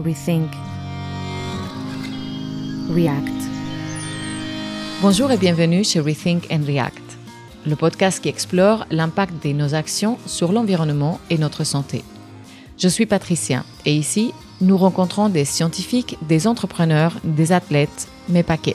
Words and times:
Rethink, 0.00 0.50
React. 2.94 3.28
Bonjour 5.02 5.30
et 5.30 5.36
bienvenue 5.36 5.84
chez 5.84 6.00
Rethink 6.00 6.46
and 6.50 6.62
React, 6.66 7.02
le 7.66 7.76
podcast 7.76 8.22
qui 8.22 8.30
explore 8.30 8.86
l'impact 8.90 9.44
de 9.46 9.52
nos 9.52 9.74
actions 9.74 10.18
sur 10.26 10.52
l'environnement 10.52 11.20
et 11.28 11.36
notre 11.36 11.64
santé. 11.64 12.02
Je 12.78 12.88
suis 12.88 13.04
Patricia 13.04 13.64
et 13.84 13.94
ici, 13.94 14.32
nous 14.62 14.78
rencontrons 14.78 15.28
des 15.28 15.44
scientifiques, 15.44 16.16
des 16.22 16.46
entrepreneurs, 16.46 17.18
des 17.22 17.52
athlètes, 17.52 18.08
mais 18.28 18.42
pas 18.42 18.56
que. 18.56 18.70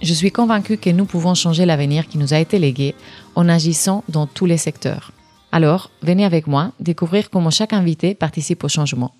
Je 0.00 0.14
suis 0.14 0.32
convaincue 0.32 0.78
que 0.78 0.90
nous 0.90 1.04
pouvons 1.04 1.34
changer 1.34 1.66
l'avenir 1.66 2.08
qui 2.08 2.16
nous 2.16 2.32
a 2.32 2.38
été 2.38 2.58
légué 2.58 2.94
en 3.34 3.46
agissant 3.48 4.04
dans 4.08 4.26
tous 4.26 4.46
les 4.46 4.56
secteurs. 4.56 5.12
Alors, 5.52 5.90
venez 6.02 6.24
avec 6.24 6.46
moi 6.46 6.72
découvrir 6.80 7.28
comment 7.28 7.50
chaque 7.50 7.74
invité 7.74 8.14
participe 8.14 8.64
au 8.64 8.68
changement. 8.68 9.12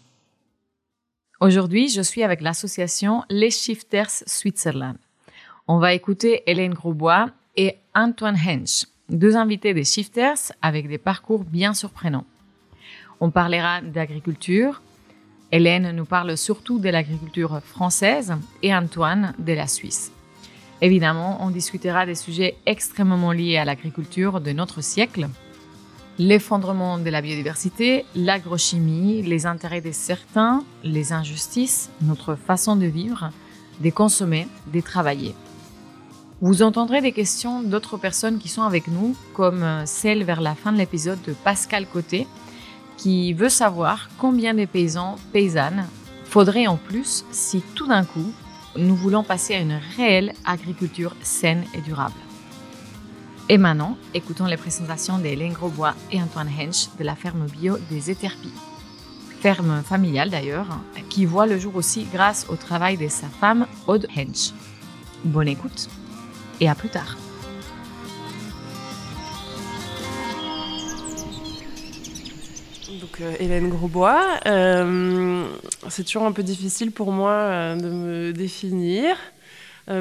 Aujourd'hui, 1.42 1.88
je 1.88 2.02
suis 2.02 2.22
avec 2.22 2.42
l'association 2.42 3.22
Les 3.30 3.50
Shifters 3.50 4.10
Switzerland. 4.26 4.98
On 5.68 5.78
va 5.78 5.94
écouter 5.94 6.42
Hélène 6.44 6.74
Grosbois 6.74 7.30
et 7.56 7.76
Antoine 7.94 8.36
Hensch, 8.36 8.84
deux 9.08 9.36
invités 9.36 9.72
des 9.72 9.84
Shifters 9.84 10.52
avec 10.60 10.86
des 10.86 10.98
parcours 10.98 11.44
bien 11.44 11.72
surprenants. 11.72 12.26
On 13.20 13.30
parlera 13.30 13.80
d'agriculture. 13.80 14.82
Hélène 15.50 15.92
nous 15.92 16.04
parle 16.04 16.36
surtout 16.36 16.78
de 16.78 16.90
l'agriculture 16.90 17.60
française 17.62 18.34
et 18.62 18.74
Antoine 18.74 19.32
de 19.38 19.54
la 19.54 19.66
Suisse. 19.66 20.12
Évidemment, 20.82 21.38
on 21.42 21.48
discutera 21.48 22.04
des 22.04 22.16
sujets 22.16 22.56
extrêmement 22.66 23.32
liés 23.32 23.56
à 23.56 23.64
l'agriculture 23.64 24.42
de 24.42 24.52
notre 24.52 24.82
siècle, 24.82 25.26
l'effondrement 26.20 26.98
de 26.98 27.08
la 27.08 27.22
biodiversité, 27.22 28.04
l'agrochimie, 28.14 29.22
les 29.22 29.46
intérêts 29.46 29.80
de 29.80 29.90
certains, 29.90 30.62
les 30.84 31.14
injustices, 31.14 31.88
notre 32.02 32.34
façon 32.34 32.76
de 32.76 32.84
vivre, 32.84 33.30
de 33.80 33.88
consommer, 33.88 34.46
de 34.70 34.80
travailler. 34.82 35.34
Vous 36.42 36.60
entendrez 36.60 37.00
des 37.00 37.12
questions 37.12 37.62
d'autres 37.62 37.96
personnes 37.96 38.38
qui 38.38 38.48
sont 38.48 38.64
avec 38.64 38.86
nous, 38.86 39.16
comme 39.32 39.64
celle 39.86 40.24
vers 40.24 40.42
la 40.42 40.54
fin 40.54 40.72
de 40.72 40.76
l'épisode 40.76 41.22
de 41.26 41.32
Pascal 41.32 41.86
Côté, 41.86 42.26
qui 42.98 43.32
veut 43.32 43.48
savoir 43.48 44.10
combien 44.18 44.52
de 44.52 44.66
paysans, 44.66 45.16
paysannes 45.32 45.86
faudrait 46.24 46.66
en 46.66 46.76
plus 46.76 47.24
si 47.30 47.62
tout 47.74 47.86
d'un 47.86 48.04
coup 48.04 48.30
nous 48.76 48.94
voulons 48.94 49.24
passer 49.24 49.54
à 49.54 49.60
une 49.60 49.80
réelle 49.96 50.34
agriculture 50.44 51.16
saine 51.22 51.64
et 51.74 51.80
durable. 51.80 52.12
Et 53.52 53.58
maintenant, 53.58 53.96
écoutons 54.14 54.46
les 54.46 54.56
présentations 54.56 55.18
d'Hélène 55.18 55.52
Grosbois 55.52 55.96
et 56.12 56.22
Antoine 56.22 56.48
Hensch 56.48 56.86
de 57.00 57.02
la 57.02 57.16
ferme 57.16 57.48
bio 57.48 57.78
des 57.90 58.08
Éterpies. 58.08 58.52
Ferme 59.40 59.82
familiale 59.82 60.30
d'ailleurs, 60.30 60.78
qui 61.08 61.24
voit 61.24 61.46
le 61.46 61.58
jour 61.58 61.74
aussi 61.74 62.06
grâce 62.12 62.46
au 62.48 62.54
travail 62.54 62.96
de 62.96 63.08
sa 63.08 63.26
femme 63.26 63.66
Aude 63.88 64.06
Hensch. 64.16 64.52
Bonne 65.24 65.48
écoute 65.48 65.88
et 66.60 66.68
à 66.68 66.76
plus 66.76 66.90
tard. 66.90 67.16
Donc 73.00 73.20
euh, 73.20 73.34
Hélène 73.40 73.68
Grosbois, 73.68 74.38
euh, 74.46 75.44
c'est 75.88 76.04
toujours 76.04 76.22
un 76.22 76.32
peu 76.32 76.44
difficile 76.44 76.92
pour 76.92 77.10
moi 77.10 77.32
euh, 77.32 77.74
de 77.74 77.90
me 77.90 78.32
définir 78.32 79.16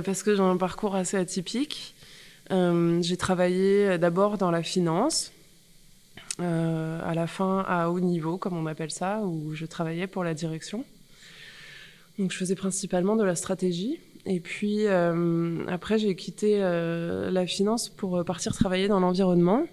parce 0.06 0.22
que 0.22 0.36
j'ai 0.36 0.44
un 0.44 0.58
parcours 0.58 0.96
assez 0.96 1.18
atypique. 1.18 1.96
Euh, 2.52 3.02
j'ai 3.02 3.18
travaillé 3.18 3.98
d'abord 3.98 4.38
dans 4.38 4.52
la 4.52 4.64
finance, 4.64 5.32
euh, 6.40 7.00
à 7.04 7.14
la 7.14 7.28
fin 7.28 7.64
à 7.68 7.90
haut 7.90 8.00
niveau, 8.00 8.38
comme 8.38 8.58
on 8.58 8.66
appelle 8.66 8.92
ça, 8.92 9.22
où 9.22 9.54
je 9.54 9.66
travaillais 9.66 10.08
pour 10.08 10.24
la 10.24 10.34
direction. 10.34 10.84
Donc 12.18 12.32
je 12.32 12.38
faisais 12.38 12.56
principalement 12.56 13.16
de 13.16 13.24
la 13.24 13.36
stratégie. 13.36 14.00
Et 14.26 14.40
puis 14.40 14.88
euh, 14.88 15.66
après, 15.68 15.98
j'ai 15.98 16.16
quitté 16.16 16.60
la 16.60 17.46
finance 17.46 17.90
pour 17.90 18.24
partir 18.26 18.54
travailler 18.54 18.88
dans 18.88 19.00
l'environnement, 19.00 19.66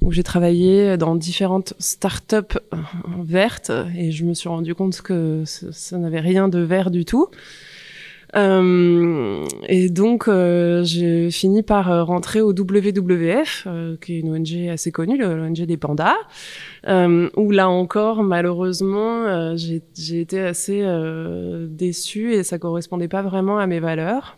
où 0.00 0.12
j'ai 0.12 0.22
travaillé 0.22 0.96
dans 0.96 1.16
différentes 1.16 1.74
startups 1.78 2.58
vertes. 3.18 3.72
Et 3.96 4.12
je 4.12 4.24
me 4.24 4.34
suis 4.34 4.48
rendu 4.48 4.74
compte 4.74 5.02
que 5.02 5.42
ça 5.44 5.98
n'avait 5.98 6.20
rien 6.20 6.48
de 6.48 6.60
vert 6.60 6.90
du 6.90 7.04
tout. 7.04 7.28
Euh, 8.36 9.46
et 9.68 9.88
donc, 9.88 10.28
euh, 10.28 10.82
j'ai 10.84 11.30
fini 11.30 11.62
par 11.62 11.90
euh, 11.90 12.04
rentrer 12.04 12.40
au 12.40 12.52
WWF, 12.52 13.66
qui 14.00 14.14
est 14.14 14.20
une 14.20 14.32
ONG 14.32 14.68
assez 14.70 14.92
connue, 14.92 15.18
l'ONG 15.18 15.60
des 15.62 15.76
pandas, 15.76 16.16
où 16.86 17.50
là 17.50 17.68
encore, 17.68 18.22
malheureusement, 18.22 19.56
j'ai 19.56 20.20
été 20.20 20.40
assez 20.40 20.84
déçue 21.68 22.34
et 22.34 22.42
ça 22.42 22.58
correspondait 22.58 23.08
pas 23.08 23.22
vraiment 23.22 23.58
à 23.58 23.66
mes 23.66 23.80
valeurs. 23.80 24.36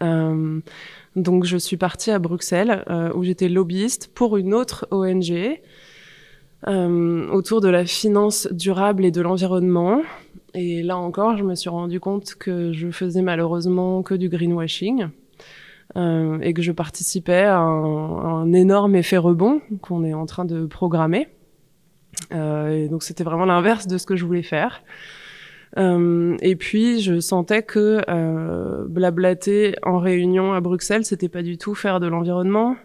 donc, 0.00 1.44
je 1.44 1.56
suis 1.56 1.76
partie 1.76 2.10
à 2.10 2.18
Bruxelles, 2.18 2.84
où 3.14 3.24
j'étais 3.24 3.48
lobbyiste 3.48 4.10
pour 4.14 4.36
une 4.36 4.54
autre 4.54 4.86
ONG. 4.90 5.60
Autour 6.66 7.60
de 7.60 7.68
la 7.68 7.84
finance 7.84 8.48
durable 8.50 9.04
et 9.04 9.10
de 9.10 9.20
l'environnement, 9.20 10.02
et 10.54 10.82
là 10.82 10.96
encore, 10.96 11.36
je 11.36 11.44
me 11.44 11.54
suis 11.54 11.68
rendu 11.68 12.00
compte 12.00 12.34
que 12.34 12.72
je 12.72 12.90
faisais 12.90 13.22
malheureusement 13.22 14.02
que 14.02 14.14
du 14.14 14.28
greenwashing 14.30 15.08
euh, 15.96 16.38
et 16.40 16.54
que 16.54 16.62
je 16.62 16.72
participais 16.72 17.44
à 17.44 17.58
un, 17.58 18.18
à 18.18 18.28
un 18.28 18.52
énorme 18.54 18.96
effet 18.96 19.18
rebond 19.18 19.60
qu'on 19.82 20.02
est 20.02 20.14
en 20.14 20.24
train 20.24 20.46
de 20.46 20.64
programmer. 20.64 21.28
Euh, 22.32 22.84
et 22.84 22.88
donc 22.88 23.02
c'était 23.02 23.22
vraiment 23.22 23.44
l'inverse 23.44 23.86
de 23.86 23.98
ce 23.98 24.06
que 24.06 24.16
je 24.16 24.24
voulais 24.24 24.42
faire. 24.42 24.82
Euh, 25.78 26.36
et 26.40 26.56
puis 26.56 27.00
je 27.00 27.20
sentais 27.20 27.62
que 27.62 28.00
euh, 28.08 28.86
blablater 28.88 29.74
en 29.82 29.98
réunion 29.98 30.54
à 30.54 30.60
Bruxelles, 30.60 31.04
c'était 31.04 31.28
pas 31.28 31.42
du 31.42 31.58
tout 31.58 31.74
faire 31.74 32.00
de 32.00 32.06
l'environnement, 32.06 32.76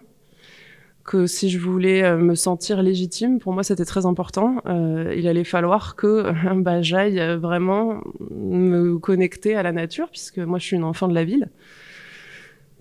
que 1.04 1.28
si 1.28 1.50
je 1.50 1.60
voulais 1.60 2.04
euh, 2.04 2.18
me 2.18 2.36
sentir 2.36 2.82
légitime, 2.82 3.40
pour 3.40 3.54
moi 3.54 3.64
c'était 3.64 3.86
très 3.86 4.06
important. 4.06 4.58
Euh, 4.66 5.14
il 5.18 5.28
allait 5.28 5.44
falloir 5.44 5.96
que 5.96 6.32
bah, 6.56 6.82
j'aille 6.82 7.20
vraiment 7.38 8.02
me 8.30 8.98
connecter 8.98 9.56
à 9.56 9.64
la 9.64 9.72
nature, 9.72 10.10
puisque 10.10 10.40
moi 10.40 10.60
je 10.60 10.66
suis 10.66 10.76
une 10.76 10.84
enfant 10.84 11.08
de 11.08 11.16
la 11.16 11.24
ville, 11.24 11.50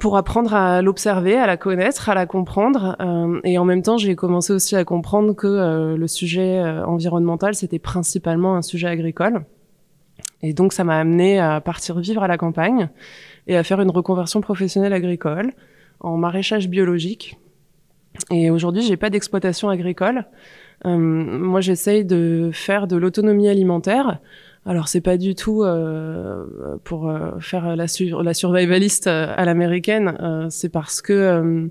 pour 0.00 0.16
apprendre 0.16 0.54
à 0.54 0.82
l'observer, 0.82 1.36
à 1.36 1.46
la 1.46 1.56
connaître, 1.56 2.08
à 2.08 2.14
la 2.14 2.26
comprendre. 2.26 2.96
Euh, 3.00 3.38
et 3.44 3.58
en 3.58 3.64
même 3.64 3.82
temps, 3.82 3.98
j'ai 3.98 4.16
commencé 4.16 4.52
aussi 4.52 4.74
à 4.74 4.84
comprendre 4.84 5.34
que 5.34 5.46
euh, 5.46 5.96
le 5.96 6.08
sujet 6.08 6.58
euh, 6.58 6.84
environnemental 6.84 7.54
c'était 7.54 7.78
principalement 7.78 8.56
un 8.56 8.62
sujet 8.62 8.88
agricole. 8.88 9.44
Et 10.42 10.54
donc 10.54 10.72
ça 10.72 10.82
m'a 10.82 10.98
amené 10.98 11.38
à 11.38 11.60
partir 11.60 12.00
vivre 12.00 12.22
à 12.22 12.28
la 12.28 12.38
campagne 12.38 12.88
et 13.46 13.56
à 13.56 13.62
faire 13.62 13.80
une 13.80 13.90
reconversion 13.90 14.40
professionnelle 14.40 14.94
agricole 14.94 15.52
en 16.00 16.16
maraîchage 16.16 16.68
biologique 16.68 17.38
et 18.30 18.50
aujourd'hui, 18.50 18.82
j'ai 18.82 18.96
pas 18.96 19.10
d'exploitation 19.10 19.68
agricole. 19.68 20.24
Euh, 20.86 20.96
moi, 20.96 21.60
j'essaye 21.60 22.04
de 22.04 22.50
faire 22.52 22.86
de 22.86 22.96
l'autonomie 22.96 23.48
alimentaire. 23.48 24.18
Alors, 24.66 24.88
c'est 24.88 25.00
pas 25.00 25.16
du 25.16 25.34
tout 25.34 25.62
euh, 25.62 26.44
pour 26.84 27.08
euh, 27.08 27.38
faire 27.40 27.76
la, 27.76 27.86
sur 27.86 28.22
la 28.22 28.34
survivaliste 28.34 29.06
euh, 29.06 29.32
à 29.36 29.44
l'américaine. 29.44 30.16
Euh, 30.20 30.46
c'est 30.50 30.68
parce 30.68 31.00
que 31.00 31.12
euh, 31.12 31.66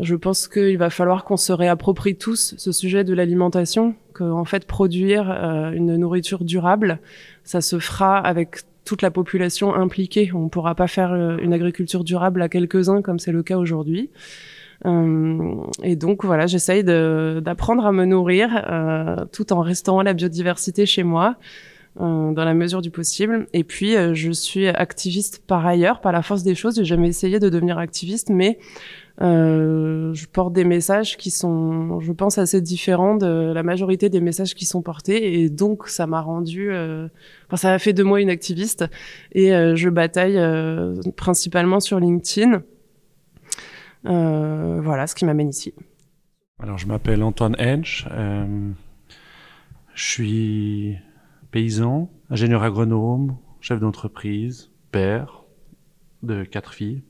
je 0.00 0.14
pense 0.14 0.48
qu'il 0.48 0.78
va 0.78 0.90
falloir 0.90 1.24
qu'on 1.24 1.36
se 1.36 1.52
réapproprie 1.52 2.16
tous 2.16 2.54
ce 2.56 2.72
sujet 2.72 3.04
de 3.04 3.14
l'alimentation, 3.14 3.94
que 4.14 4.24
en 4.24 4.44
fait 4.44 4.66
produire 4.66 5.28
une 5.74 5.96
nourriture 5.96 6.44
durable, 6.44 7.00
ça 7.42 7.60
se 7.60 7.80
fera 7.80 8.18
avec 8.18 8.58
toute 8.84 9.02
la 9.02 9.10
population 9.10 9.74
impliquée. 9.74 10.30
On 10.34 10.44
ne 10.44 10.48
pourra 10.48 10.76
pas 10.76 10.86
faire 10.86 11.12
une 11.40 11.52
agriculture 11.52 12.04
durable 12.04 12.42
à 12.42 12.48
quelques-uns 12.48 13.02
comme 13.02 13.18
c'est 13.18 13.32
le 13.32 13.42
cas 13.42 13.56
aujourd'hui. 13.56 14.10
Euh, 14.86 15.54
et 15.82 15.96
donc 15.96 16.24
voilà, 16.24 16.46
j'essaye 16.46 16.84
d'apprendre 16.84 17.84
à 17.86 17.92
me 17.92 18.04
nourrir 18.04 18.64
euh, 18.70 19.24
tout 19.32 19.52
en 19.52 19.60
restant 19.60 20.02
la 20.02 20.14
biodiversité 20.14 20.86
chez 20.86 21.02
moi. 21.02 21.36
Euh, 22.00 22.30
dans 22.32 22.44
la 22.44 22.54
mesure 22.54 22.80
du 22.80 22.92
possible. 22.92 23.48
Et 23.52 23.64
puis, 23.64 23.96
je 24.12 24.30
suis 24.30 24.68
activiste 24.68 25.42
par 25.44 25.66
ailleurs, 25.66 26.00
par 26.00 26.12
la 26.12 26.22
force 26.22 26.44
des 26.44 26.54
choses. 26.54 26.76
J'ai 26.76 26.84
jamais 26.84 27.08
essayé 27.08 27.40
de 27.40 27.48
devenir 27.48 27.78
activiste, 27.78 28.30
mais 28.30 28.60
euh, 29.20 30.14
je 30.14 30.26
porte 30.26 30.52
des 30.52 30.62
messages 30.62 31.16
qui 31.16 31.32
sont, 31.32 31.98
je 31.98 32.12
pense, 32.12 32.38
assez 32.38 32.60
différents 32.60 33.16
de 33.16 33.52
la 33.52 33.64
majorité 33.64 34.10
des 34.10 34.20
messages 34.20 34.54
qui 34.54 34.64
sont 34.64 34.80
portés. 34.80 35.42
Et 35.42 35.50
donc, 35.50 35.88
ça 35.88 36.06
m'a 36.06 36.20
rendu, 36.20 36.70
enfin, 36.70 37.56
ça 37.56 37.72
a 37.72 37.78
fait 37.80 37.94
de 37.94 38.04
moi 38.04 38.20
une 38.20 38.30
activiste. 38.30 38.84
Et 39.32 39.48
je 39.50 39.88
bataille 39.88 40.38
principalement 41.16 41.80
sur 41.80 41.98
LinkedIn. 41.98 42.62
Euh, 44.08 44.80
voilà 44.80 45.06
ce 45.06 45.14
qui 45.14 45.24
m'amène 45.24 45.50
ici. 45.50 45.74
Alors, 46.60 46.78
je 46.78 46.86
m'appelle 46.86 47.22
Antoine 47.22 47.56
Hench. 47.58 48.06
Euh, 48.10 48.70
je 49.94 50.04
suis 50.04 50.96
paysan, 51.50 52.10
ingénieur 52.30 52.62
agronome, 52.62 53.36
chef 53.60 53.80
d'entreprise, 53.80 54.70
père 54.90 55.44
de 56.22 56.44
quatre 56.44 56.72
filles. 56.72 57.02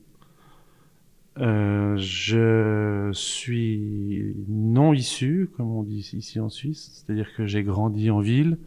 Euh, 1.39 1.97
je 1.97 3.11
suis 3.13 4.35
non 4.49 4.93
issu, 4.93 5.51
comme 5.57 5.71
on 5.71 5.85
dit 5.85 6.11
ici 6.15 6.41
en 6.41 6.49
Suisse, 6.49 6.91
c'est-à-dire 6.95 7.33
que 7.35 7.47
j'ai 7.47 7.63
grandi 7.63 8.11
en 8.11 8.21
ville. 8.21 8.59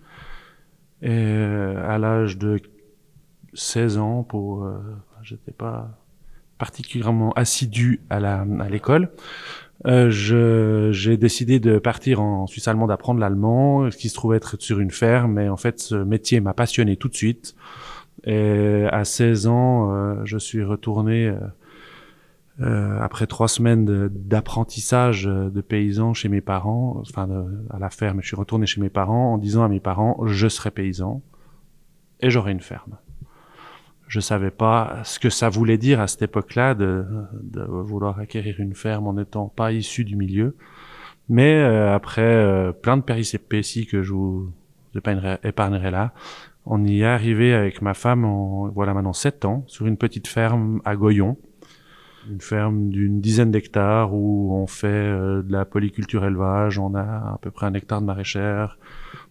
Et 1.02 1.12
à 1.12 1.98
l'âge 1.98 2.38
de 2.38 2.62
16 3.54 3.98
ans, 3.98 4.24
pour, 4.24 4.68
j'étais 5.24 5.52
pas 5.52 6.01
particulièrement 6.62 7.32
assidu 7.32 8.02
à 8.12 8.20
la 8.20 8.46
à 8.60 8.70
l'école. 8.70 9.10
Euh, 9.88 10.12
j'ai 10.92 11.18
décidé 11.18 11.60
de 11.60 11.80
partir 11.80 12.22
en 12.22 12.46
Suisse 12.46 12.68
allemande 12.68 12.92
apprendre 12.92 13.20
l'allemand, 13.20 13.90
ce 13.90 13.98
qui 13.98 14.10
se 14.10 14.14
trouvait 14.14 14.38
être 14.38 14.62
sur 14.62 14.80
une 14.80 14.92
ferme. 14.92 15.34
Mais 15.34 15.50
en 15.50 15.58
fait, 15.58 15.80
ce 15.80 15.96
métier 15.96 16.40
m'a 16.40 16.54
passionné 16.54 16.98
tout 16.98 17.10
de 17.10 17.16
suite. 17.16 17.56
Et 18.26 18.86
à 18.92 19.04
16 19.04 19.48
ans, 19.48 19.92
euh, 19.92 20.22
je 20.24 20.38
suis 20.38 20.64
retourné 20.64 21.30
euh, 21.30 21.38
euh, 22.62 23.00
après 23.02 23.26
trois 23.26 23.48
semaines 23.48 23.86
d'apprentissage 24.10 25.24
de, 25.24 25.62
paysan 25.62 26.14
chez 26.14 26.30
mes 26.30 26.42
parents, 26.42 27.02
enfin 27.02 27.28
à 27.72 27.80
la 27.80 27.90
ferme. 27.90 28.22
Je 28.22 28.28
suis 28.28 28.36
retourné 28.36 28.68
chez 28.68 28.82
mes 28.82 28.92
parents 28.92 29.34
en 29.34 29.38
disant 29.40 29.64
à 29.64 29.68
mes 29.68 29.80
parents, 29.80 30.28
je 30.28 30.48
serai 30.48 30.70
paysan 30.70 31.24
et 32.20 32.30
j'aurai 32.30 32.52
une 32.52 32.62
ferme. 32.62 32.98
Je 34.12 34.20
savais 34.20 34.52
pas 34.52 34.98
ce 35.06 35.20
que 35.20 35.30
ça 35.30 35.48
voulait 35.48 35.78
dire 35.78 36.02
à 36.02 36.08
cette 36.08 36.24
époque-là 36.24 36.76
de, 36.76 37.06
de, 37.44 37.62
vouloir 37.64 38.20
acquérir 38.20 38.60
une 38.60 38.76
ferme 38.76 39.08
en 39.08 39.14
n'étant 39.14 39.48
pas 39.48 39.72
issu 39.72 40.04
du 40.04 40.18
milieu. 40.18 40.58
Mais 41.30 41.54
euh, 41.56 41.96
après 41.96 42.22
euh, 42.22 42.74
plein 42.74 42.98
de 42.98 43.04
péripéties 43.04 43.86
que 43.86 44.04
je 44.04 44.12
vous 44.12 44.52
épargnerai 44.94 45.92
là, 45.92 46.12
on 46.66 46.84
y 46.84 47.04
est 47.04 47.06
arrivé 47.06 47.54
avec 47.54 47.82
ma 47.82 47.94
femme, 47.94 48.26
en, 48.26 48.68
voilà 48.68 48.94
maintenant 48.94 49.14
sept 49.14 49.46
ans, 49.46 49.64
sur 49.68 49.88
une 49.88 49.96
petite 49.96 50.28
ferme 50.28 50.82
à 50.84 50.98
Goyon, 50.98 51.38
une 52.30 52.42
ferme 52.42 52.90
d'une 52.90 53.22
dizaine 53.22 53.50
d'hectares 53.50 54.14
où 54.14 54.54
on 54.54 54.68
fait 54.68 54.88
euh, 54.90 55.42
de 55.42 55.54
la 55.54 55.64
polyculture 55.64 56.26
élevage, 56.26 56.80
on 56.80 56.96
a 56.96 57.02
à 57.02 57.40
peu 57.42 57.50
près 57.50 57.66
un 57.66 57.74
hectare 57.76 58.02
de 58.02 58.08
maraîchère, 58.08 58.78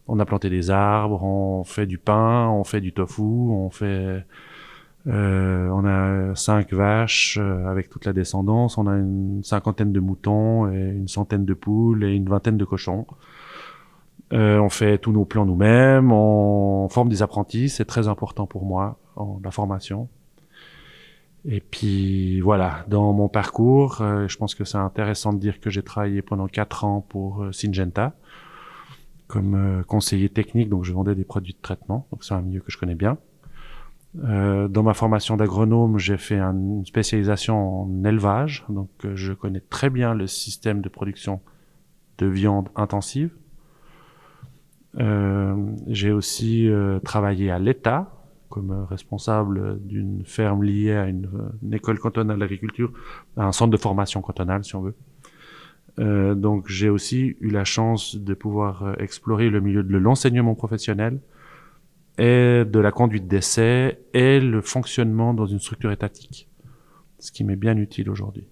on 0.09 0.19
a 0.21 0.25
planté 0.25 0.49
des 0.49 0.71
arbres, 0.71 1.23
on 1.23 1.65
fait 1.65 1.85
du 1.85 1.99
pain, 1.99 2.49
on 2.49 2.65
fait 2.65 2.81
du 2.81 2.95
tofu, 2.95 3.21
on 3.21 3.69
fait 3.69 4.25
euh, 5.07 5.69
on 5.69 5.87
a 5.87 6.35
cinq 6.35 6.73
vaches 6.75 7.39
euh, 7.41 7.67
avec 7.67 7.89
toute 7.89 8.05
la 8.05 8.13
descendance, 8.13 8.77
on 8.77 8.87
a 8.87 8.97
une 8.97 9.43
cinquantaine 9.43 9.93
de 9.93 10.01
moutons 10.01 10.71
et 10.71 10.79
une 10.79 11.09
centaine 11.09 11.47
de 11.47 11.55
poules 11.55 12.05
et 12.05 12.15
une 12.15 12.29
vingtaine 12.29 12.59
de 12.59 12.65
cochons. 12.65 13.07
Euh, 14.33 14.59
on 14.59 14.69
fait 14.69 14.99
tous 14.99 15.13
nos 15.13 15.25
plans 15.25 15.47
nous-mêmes, 15.47 16.13
on 16.13 16.89
forme 16.89 17.09
des 17.09 17.23
apprentis, 17.23 17.69
c'est 17.69 17.87
très 17.87 18.09
important 18.09 18.47
pour 18.47 18.65
moi, 18.65 18.99
en, 19.17 19.41
la 19.43 19.51
formation. 19.51 20.09
Et 21.47 21.61
puis 21.61 22.41
voilà, 22.43 22.85
dans 22.89 23.15
mon 23.15 23.29
parcours, 23.29 24.03
je 24.27 24.37
pense 24.37 24.55
que 24.55 24.65
c'est 24.65 24.77
intéressant 24.77 25.33
de 25.33 25.39
dire 25.39 25.59
que 25.59 25.71
j'ai 25.71 25.83
travaillé 25.83 26.21
pendant 26.21 26.47
quatre 26.47 26.85
ans 26.85 27.01
pour 27.09 27.47
Syngenta 27.53 28.13
comme 29.27 29.85
conseiller 29.87 30.29
technique, 30.29 30.69
donc 30.69 30.85
je 30.85 30.93
vendais 30.93 31.15
des 31.15 31.25
produits 31.25 31.55
de 31.55 31.63
traitement, 31.63 32.07
donc 32.11 32.25
c'est 32.25 32.35
un 32.35 32.43
milieu 32.43 32.61
que 32.61 32.71
je 32.71 32.77
connais 32.77 32.97
bien. 32.97 33.17
Euh, 34.19 34.67
dans 34.67 34.83
ma 34.83 34.95
formation 34.95 35.37
d'agronome, 35.37 35.99
j'ai 35.99 36.17
fait 36.17 36.41
une 36.41 36.85
spécialisation 36.85 37.83
en 37.83 38.05
élevage, 38.05 38.65
donc 38.69 38.91
euh, 39.05 39.15
je 39.15 39.33
connais 39.33 39.61
très 39.61 39.89
bien 39.89 40.15
le 40.15 40.27
système 40.27 40.81
de 40.81 40.89
production 40.89 41.41
de 42.19 42.27
viande 42.27 42.69
intensive. 42.75 43.31
Euh, 44.99 45.55
j'ai 45.87 46.11
aussi 46.11 46.69
euh, 46.69 46.99
travaillé 46.99 47.51
à 47.51 47.59
l'État 47.59 48.17
comme 48.49 48.85
responsable 48.91 49.79
d'une 49.87 50.25
ferme 50.25 50.65
liée 50.65 50.97
à 50.97 51.07
une, 51.07 51.31
une 51.63 51.73
école 51.73 52.01
cantonale 52.01 52.41
d'agriculture, 52.41 52.93
un 53.37 53.53
centre 53.53 53.71
de 53.71 53.77
formation 53.77 54.23
cantonale 54.23 54.65
si 54.65 54.75
on 54.75 54.83
veut. 54.83 56.35
donc 56.35 56.67
j'ai 56.67 56.89
aussi 56.89 57.37
eu 57.41 57.51
la 57.51 57.63
chance 57.63 58.17
de 58.17 58.35
pouvoir 58.35 59.01
explorer 59.01 59.51
le 59.51 59.61
milieu 59.61 59.85
de 59.85 59.97
l'enseignement 59.97 60.57
professionnel, 60.57 61.21
et 62.21 62.67
de 62.67 62.79
la 62.79 62.93
conduite 62.93 63.27
d'essai 63.27 63.99
et 64.13 64.41
le 64.41 64.61
fonctionnement 64.61 65.33
dans 65.33 65.47
une 65.47 65.59
structure 65.59 65.91
étatique, 65.91 66.51
ce 67.19 67.33
qui 67.33 67.45
m'est 67.45 67.57
bien 67.57 67.79
utile 67.79 68.11
aujourd'hui. 68.11 68.47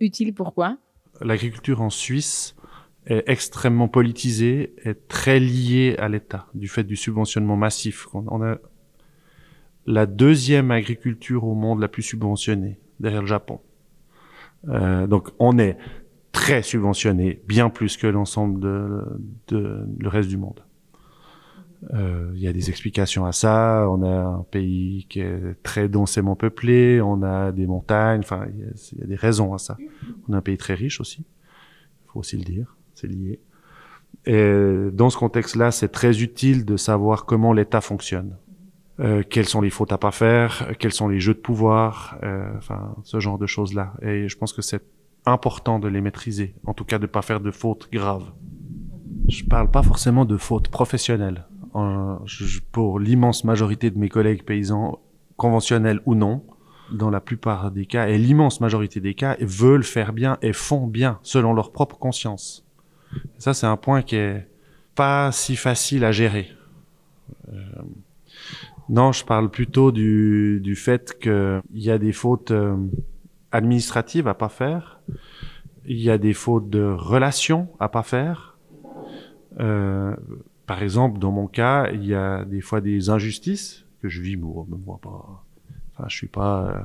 Utile 0.00 0.32
pourquoi? 0.32 0.78
L'agriculture 1.20 1.82
en 1.82 1.90
Suisse 1.90 2.56
est 3.06 3.22
extrêmement 3.26 3.88
politisée 3.88 4.74
et 4.86 4.94
très 4.94 5.38
liée 5.38 5.96
à 5.98 6.08
l'État 6.08 6.46
du 6.54 6.66
fait 6.66 6.82
du 6.82 6.96
subventionnement 6.96 7.56
massif. 7.56 8.08
On 8.14 8.42
a 8.42 8.56
la 9.84 10.06
deuxième 10.06 10.70
agriculture 10.70 11.44
au 11.44 11.54
monde 11.54 11.80
la 11.80 11.88
plus 11.88 12.02
subventionnée 12.02 12.80
derrière 13.00 13.20
le 13.20 13.28
Japon. 13.28 13.60
Euh, 14.68 15.06
donc 15.06 15.28
on 15.38 15.58
est 15.58 15.76
très 16.32 16.62
subventionné, 16.62 17.42
bien 17.46 17.68
plus 17.68 17.98
que 17.98 18.06
l'ensemble 18.06 18.60
de, 18.60 19.02
de, 19.48 19.86
le 19.98 20.08
reste 20.08 20.30
du 20.30 20.38
monde. 20.38 20.64
Euh, 21.92 22.30
il 22.34 22.40
y 22.40 22.48
a 22.48 22.52
des 22.52 22.70
explications 22.70 23.26
à 23.26 23.32
ça. 23.32 23.86
On 23.90 24.02
a 24.02 24.22
un 24.22 24.46
pays 24.50 25.06
qui 25.08 25.20
est 25.20 25.62
très 25.62 25.88
densément 25.88 26.36
peuplé, 26.36 27.00
on 27.00 27.22
a 27.22 27.52
des 27.52 27.66
montagnes, 27.66 28.20
enfin, 28.20 28.46
il 28.48 28.98
y, 28.98 29.02
a 29.02 29.06
des 29.06 29.16
raisons 29.16 29.52
à 29.54 29.58
ça. 29.58 29.76
On 30.28 30.32
a 30.32 30.38
un 30.38 30.40
pays 30.40 30.56
très 30.56 30.74
riche 30.74 31.00
aussi, 31.00 31.20
il 31.20 32.12
faut 32.12 32.20
aussi 32.20 32.36
le 32.36 32.44
dire, 32.44 32.76
c'est 32.94 33.06
lié. 33.06 33.40
Et 34.26 34.90
dans 34.92 35.10
ce 35.10 35.18
contexte-là, 35.18 35.70
c'est 35.70 35.88
très 35.88 36.22
utile 36.22 36.64
de 36.64 36.76
savoir 36.76 37.26
comment 37.26 37.52
l'État 37.52 37.80
fonctionne. 37.80 38.36
Euh, 39.00 39.24
quelles 39.28 39.48
sont 39.48 39.60
les 39.60 39.70
fautes 39.70 39.92
à 39.92 39.98
pas 39.98 40.12
faire, 40.12 40.70
quels 40.78 40.92
sont 40.92 41.08
les 41.08 41.18
jeux 41.18 41.34
de 41.34 41.40
pouvoir, 41.40 42.16
euh, 42.22 42.48
enfin 42.56 42.94
ce 43.02 43.18
genre 43.18 43.38
de 43.38 43.46
choses-là. 43.46 43.92
Et 44.02 44.28
je 44.28 44.38
pense 44.38 44.52
que 44.52 44.62
c'est 44.62 44.82
important 45.26 45.80
de 45.80 45.88
les 45.88 46.00
maîtriser, 46.00 46.54
en 46.64 46.74
tout 46.74 46.84
cas 46.84 47.00
de 47.00 47.06
pas 47.06 47.22
faire 47.22 47.40
de 47.40 47.50
fautes 47.50 47.88
graves. 47.92 48.30
Je 49.28 49.44
parle 49.44 49.70
pas 49.70 49.82
forcément 49.82 50.24
de 50.24 50.36
fautes 50.36 50.68
professionnelles 50.68 51.44
pour 52.72 53.00
l'immense 53.00 53.44
majorité 53.44 53.90
de 53.90 53.98
mes 53.98 54.08
collègues 54.08 54.44
paysans, 54.44 55.00
conventionnels 55.36 56.00
ou 56.06 56.14
non, 56.14 56.44
dans 56.92 57.10
la 57.10 57.20
plupart 57.20 57.70
des 57.70 57.86
cas, 57.86 58.08
et 58.08 58.18
l'immense 58.18 58.60
majorité 58.60 59.00
des 59.00 59.14
cas, 59.14 59.36
veulent 59.40 59.84
faire 59.84 60.12
bien 60.12 60.38
et 60.42 60.52
font 60.52 60.86
bien 60.86 61.18
selon 61.22 61.52
leur 61.52 61.72
propre 61.72 61.98
conscience. 61.98 62.64
ça, 63.38 63.54
c'est 63.54 63.66
un 63.66 63.76
point 63.76 64.02
qui 64.02 64.16
est 64.16 64.46
pas 64.94 65.32
si 65.32 65.56
facile 65.56 66.04
à 66.04 66.12
gérer. 66.12 66.48
Euh, 67.52 67.58
non, 68.88 69.12
je 69.12 69.24
parle 69.24 69.50
plutôt 69.50 69.92
du, 69.92 70.74
fait 70.76 71.18
qu'il 71.18 71.62
y 71.72 71.90
a 71.90 71.98
des 71.98 72.12
fautes 72.12 72.50
euh, 72.50 72.76
administratives 73.50 74.28
à 74.28 74.34
pas 74.34 74.48
faire, 74.48 75.00
il 75.86 76.00
y 76.00 76.10
a 76.10 76.18
des 76.18 76.32
fautes 76.32 76.70
de 76.70 76.84
relations 76.84 77.68
à 77.80 77.88
pas 77.88 78.02
faire. 78.02 78.58
Euh, 79.60 80.14
par 80.66 80.82
exemple, 80.82 81.18
dans 81.18 81.30
mon 81.30 81.46
cas, 81.46 81.90
il 81.92 82.04
y 82.04 82.14
a 82.14 82.44
des 82.44 82.60
fois 82.60 82.80
des 82.80 83.10
injustices 83.10 83.84
que 84.02 84.08
je 84.08 84.20
vis, 84.22 84.36
moi, 84.36 84.64
me 84.68 84.76
vois 84.76 84.98
pas. 85.02 85.44
Enfin, 85.92 86.08
je 86.08 86.16
suis 86.16 86.28
pas 86.28 86.64
euh, 86.64 86.80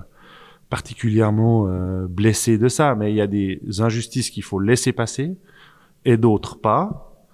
particulièrement 0.69 1.67
euh, 1.67 2.07
blessé 2.07 2.57
de 2.57 2.67
ça, 2.67 2.95
mais 2.95 3.11
il 3.11 3.15
y 3.15 3.21
a 3.21 3.27
des 3.27 3.61
injustices 3.79 4.29
qu'il 4.29 4.43
faut 4.43 4.59
laisser 4.59 4.91
passer 4.91 5.37
et 6.05 6.17
d'autres 6.17 6.59
pas, 6.59 7.25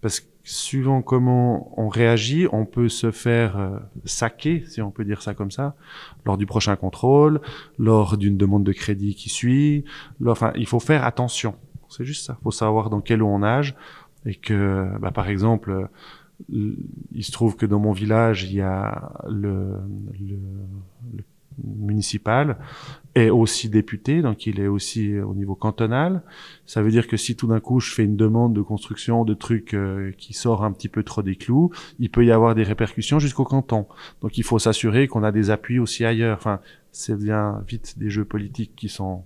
parce 0.00 0.20
que 0.20 0.26
suivant 0.46 1.02
comment 1.02 1.72
on 1.76 1.88
réagit, 1.88 2.46
on 2.52 2.66
peut 2.66 2.88
se 2.88 3.10
faire 3.10 3.58
euh, 3.58 3.78
saquer, 4.04 4.64
si 4.66 4.80
on 4.80 4.92
peut 4.92 5.04
dire 5.04 5.20
ça 5.20 5.34
comme 5.34 5.50
ça, 5.50 5.74
lors 6.24 6.38
du 6.38 6.46
prochain 6.46 6.76
contrôle, 6.76 7.40
lors 7.78 8.16
d'une 8.16 8.36
demande 8.36 8.62
de 8.62 8.72
crédit 8.72 9.16
qui 9.16 9.28
suit. 9.28 9.84
enfin, 10.24 10.52
il 10.54 10.66
faut 10.66 10.78
faire 10.78 11.04
attention. 11.04 11.56
C'est 11.88 12.04
juste 12.04 12.26
ça. 12.26 12.36
Il 12.40 12.42
faut 12.44 12.50
savoir 12.50 12.90
dans 12.90 13.00
quel 13.00 13.22
eau 13.22 13.28
on 13.28 13.40
nage 13.40 13.74
et 14.26 14.34
que, 14.34 14.88
bah, 15.00 15.12
par 15.12 15.28
exemple, 15.28 15.88
il 16.50 17.24
se 17.24 17.32
trouve 17.32 17.56
que 17.56 17.64
dans 17.64 17.78
mon 17.78 17.92
village, 17.92 18.44
il 18.44 18.54
y 18.54 18.60
a 18.60 19.12
le, 19.28 19.78
le, 20.20 20.36
le 21.16 21.24
municipal 21.64 22.58
est 23.14 23.30
aussi 23.30 23.70
député, 23.70 24.20
donc 24.20 24.46
il 24.46 24.60
est 24.60 24.66
aussi 24.66 25.18
au 25.18 25.34
niveau 25.34 25.54
cantonal. 25.54 26.22
Ça 26.66 26.82
veut 26.82 26.90
dire 26.90 27.06
que 27.06 27.16
si 27.16 27.36
tout 27.36 27.46
d'un 27.46 27.60
coup 27.60 27.80
je 27.80 27.94
fais 27.94 28.04
une 28.04 28.16
demande 28.16 28.52
de 28.54 28.60
construction 28.60 29.24
de 29.24 29.32
trucs 29.32 29.72
euh, 29.72 30.12
qui 30.18 30.34
sort 30.34 30.64
un 30.64 30.72
petit 30.72 30.88
peu 30.88 31.02
trop 31.02 31.22
des 31.22 31.36
clous, 31.36 31.70
il 31.98 32.10
peut 32.10 32.24
y 32.24 32.32
avoir 32.32 32.54
des 32.54 32.62
répercussions 32.62 33.18
jusqu'au 33.18 33.44
canton. 33.44 33.86
Donc 34.20 34.36
il 34.36 34.44
faut 34.44 34.58
s'assurer 34.58 35.08
qu'on 35.08 35.22
a 35.22 35.32
des 35.32 35.50
appuis 35.50 35.78
aussi 35.78 36.04
ailleurs. 36.04 36.36
Enfin, 36.36 36.60
c'est 36.92 37.16
bien 37.16 37.62
vite 37.66 37.98
des 37.98 38.10
jeux 38.10 38.24
politiques 38.26 38.72
qui 38.76 38.88
sont 38.88 39.24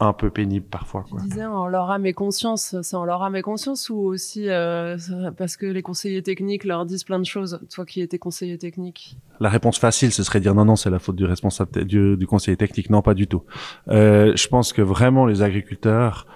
un 0.00 0.14
peu 0.14 0.30
pénible 0.30 0.66
parfois. 0.66 1.04
Quoi. 1.08 1.20
Tu 1.20 1.28
disais 1.28 1.44
en 1.44 1.68
leur 1.68 1.90
âme 1.90 2.06
et 2.06 2.14
conscience, 2.14 2.74
c'est 2.82 2.96
en 2.96 3.04
leur 3.04 3.22
âme 3.22 3.36
et 3.36 3.42
conscience 3.42 3.90
ou 3.90 3.98
aussi 3.98 4.48
euh, 4.48 4.96
parce 5.36 5.56
que 5.56 5.66
les 5.66 5.82
conseillers 5.82 6.22
techniques 6.22 6.64
leur 6.64 6.86
disent 6.86 7.04
plein 7.04 7.18
de 7.18 7.26
choses, 7.26 7.60
toi 7.72 7.84
qui 7.84 8.00
étais 8.00 8.18
conseiller 8.18 8.56
technique? 8.56 9.18
La 9.40 9.50
réponse 9.50 9.78
facile, 9.78 10.10
ce 10.12 10.22
serait 10.22 10.40
dire 10.40 10.54
non, 10.54 10.64
non, 10.64 10.76
c'est 10.76 10.90
la 10.90 10.98
faute 10.98 11.16
du 11.16 11.26
responsable 11.26 11.84
du, 11.84 12.16
du, 12.16 12.26
conseiller 12.26 12.56
technique. 12.56 12.88
Non, 12.88 13.02
pas 13.02 13.14
du 13.14 13.26
tout. 13.26 13.42
Euh, 13.88 14.34
je 14.34 14.48
pense 14.48 14.72
que 14.72 14.82
vraiment 14.82 15.26
les 15.26 15.42
agriculteurs 15.42 16.26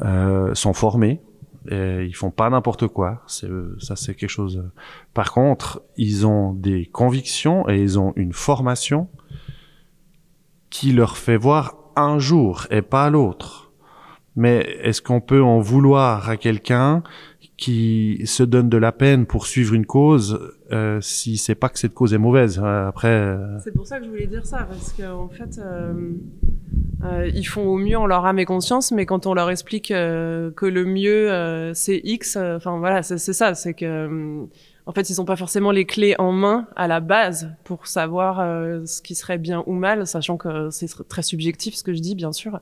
euh, 0.00 0.54
sont 0.54 0.72
formés. 0.72 1.20
Et 1.70 2.04
ils 2.04 2.14
font 2.14 2.30
pas 2.30 2.50
n'importe 2.50 2.88
quoi. 2.88 3.22
C'est 3.26 3.48
ça, 3.78 3.96
c'est 3.96 4.14
quelque 4.14 4.28
chose. 4.28 4.62
Par 5.14 5.32
contre, 5.32 5.80
ils 5.96 6.26
ont 6.26 6.52
des 6.52 6.84
convictions 6.84 7.66
et 7.70 7.80
ils 7.80 7.98
ont 7.98 8.12
une 8.16 8.34
formation 8.34 9.08
qui 10.68 10.92
leur 10.92 11.16
fait 11.16 11.38
voir 11.38 11.83
un 11.96 12.18
jour 12.18 12.66
et 12.70 12.82
pas 12.82 13.10
l'autre. 13.10 13.72
Mais 14.36 14.78
est-ce 14.82 15.00
qu'on 15.00 15.20
peut 15.20 15.42
en 15.42 15.60
vouloir 15.60 16.28
à 16.28 16.36
quelqu'un 16.36 17.02
qui 17.56 18.22
se 18.24 18.42
donne 18.42 18.68
de 18.68 18.76
la 18.76 18.92
peine 18.92 19.26
pour 19.26 19.46
suivre 19.46 19.74
une 19.74 19.86
cause 19.86 20.40
euh, 20.72 21.00
si 21.00 21.36
c'est 21.36 21.54
pas 21.54 21.68
que 21.68 21.78
cette 21.78 21.94
cause 21.94 22.12
est 22.12 22.18
mauvaise. 22.18 22.60
Euh, 22.62 22.88
après. 22.88 23.08
Euh, 23.08 23.58
c'est 23.60 23.72
pour 23.72 23.86
ça 23.86 23.98
que 23.98 24.04
je 24.04 24.10
voulais 24.10 24.26
dire 24.26 24.44
ça 24.44 24.66
parce 24.68 24.92
qu'en 24.92 25.24
en 25.24 25.28
fait, 25.28 25.58
euh, 25.58 26.14
euh, 27.04 27.30
ils 27.32 27.44
font 27.44 27.66
au 27.66 27.78
mieux 27.78 27.96
en 27.96 28.06
leur 28.06 28.26
âme 28.26 28.38
et 28.38 28.44
conscience, 28.44 28.90
mais 28.90 29.06
quand 29.06 29.26
on 29.26 29.34
leur 29.34 29.50
explique 29.50 29.88
que 29.88 30.66
le 30.66 30.84
mieux 30.84 31.72
c'est 31.74 32.00
X, 32.02 32.36
enfin 32.36 32.78
voilà, 32.78 33.02
c'est 33.02 33.18
ça, 33.18 33.54
c'est 33.54 33.74
que 33.74 34.46
en 34.86 34.92
fait 34.92 35.10
ils 35.10 35.16
n'ont 35.16 35.24
pas 35.24 35.36
forcément 35.36 35.70
les 35.70 35.84
clés 35.84 36.14
en 36.18 36.32
main 36.32 36.66
à 36.76 36.86
la 36.86 37.00
base 37.00 37.50
pour 37.64 37.86
savoir 37.86 38.38
ce 38.86 39.02
qui 39.02 39.14
serait 39.14 39.38
bien 39.38 39.62
ou 39.66 39.72
mal, 39.72 40.06
sachant 40.06 40.36
que 40.36 40.70
c'est 40.70 40.88
très 41.08 41.22
subjectif 41.22 41.74
ce 41.74 41.82
que 41.82 41.94
je 41.94 42.00
dis 42.00 42.14
bien 42.14 42.32
sûr. 42.32 42.60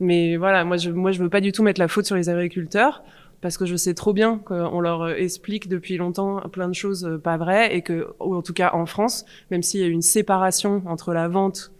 Mais 0.00 0.36
voilà, 0.36 0.64
moi 0.64 0.76
je 0.76 0.90
moi 0.90 1.10
je 1.10 1.22
veux 1.22 1.30
pas 1.30 1.40
du 1.40 1.52
tout 1.52 1.62
mettre 1.62 1.80
la 1.80 1.88
faute 1.88 2.06
sur 2.06 2.16
les 2.16 2.28
agriculteurs 2.28 3.02
parce 3.40 3.56
que 3.56 3.66
je 3.66 3.76
sais 3.76 3.94
trop 3.94 4.12
bien 4.12 4.38
qu'on 4.38 4.80
leur 4.80 5.08
explique 5.10 5.68
depuis 5.68 5.96
longtemps 5.96 6.40
plein 6.50 6.68
de 6.68 6.74
choses 6.74 7.04
euh, 7.04 7.18
pas 7.18 7.36
vraies 7.36 7.74
et 7.74 7.82
que, 7.82 8.08
ou 8.20 8.34
en 8.34 8.42
tout 8.42 8.52
cas 8.52 8.70
en 8.74 8.86
France, 8.86 9.24
même 9.50 9.62
s'il 9.62 9.80
y 9.80 9.84
a 9.84 9.86
une 9.86 10.02
séparation 10.02 10.82
entre 10.86 11.12
la 11.12 11.28
vente 11.28 11.72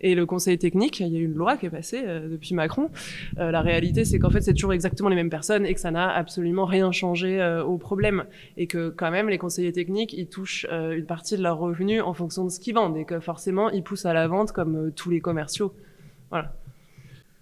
et 0.00 0.14
le 0.14 0.26
conseil 0.26 0.58
technique, 0.58 1.00
il 1.00 1.08
y 1.08 1.16
a 1.16 1.20
une 1.20 1.34
loi 1.34 1.56
qui 1.56 1.66
est 1.66 1.70
passée 1.70 2.02
euh, 2.04 2.28
depuis 2.28 2.54
Macron. 2.54 2.90
Euh, 3.38 3.50
la 3.50 3.62
réalité, 3.62 4.04
c'est 4.04 4.18
qu'en 4.18 4.30
fait, 4.30 4.40
c'est 4.40 4.54
toujours 4.54 4.72
exactement 4.72 5.08
les 5.08 5.16
mêmes 5.16 5.30
personnes 5.30 5.66
et 5.66 5.74
que 5.74 5.80
ça 5.80 5.90
n'a 5.90 6.10
absolument 6.10 6.64
rien 6.66 6.92
changé 6.92 7.42
au 7.66 7.78
problème. 7.78 8.24
Et 8.56 8.66
que 8.66 8.90
quand 8.90 9.10
même, 9.10 9.28
les 9.28 9.38
conseillers 9.38 9.72
techniques, 9.72 10.12
ils 10.12 10.28
touchent 10.28 10.66
une 10.70 11.06
partie 11.06 11.36
de 11.36 11.42
leurs 11.42 11.58
revenus 11.58 12.02
en 12.02 12.14
fonction 12.14 12.44
de 12.44 12.50
ce 12.50 12.60
qu'ils 12.60 12.74
vendent 12.74 12.96
et 12.96 13.04
que 13.04 13.20
forcément, 13.20 13.70
ils 13.70 13.82
poussent 13.82 14.06
à 14.06 14.12
la 14.12 14.28
vente 14.28 14.52
comme 14.52 14.92
tous 14.94 15.10
les 15.10 15.20
commerciaux. 15.20 15.72
Voilà. 16.30 16.52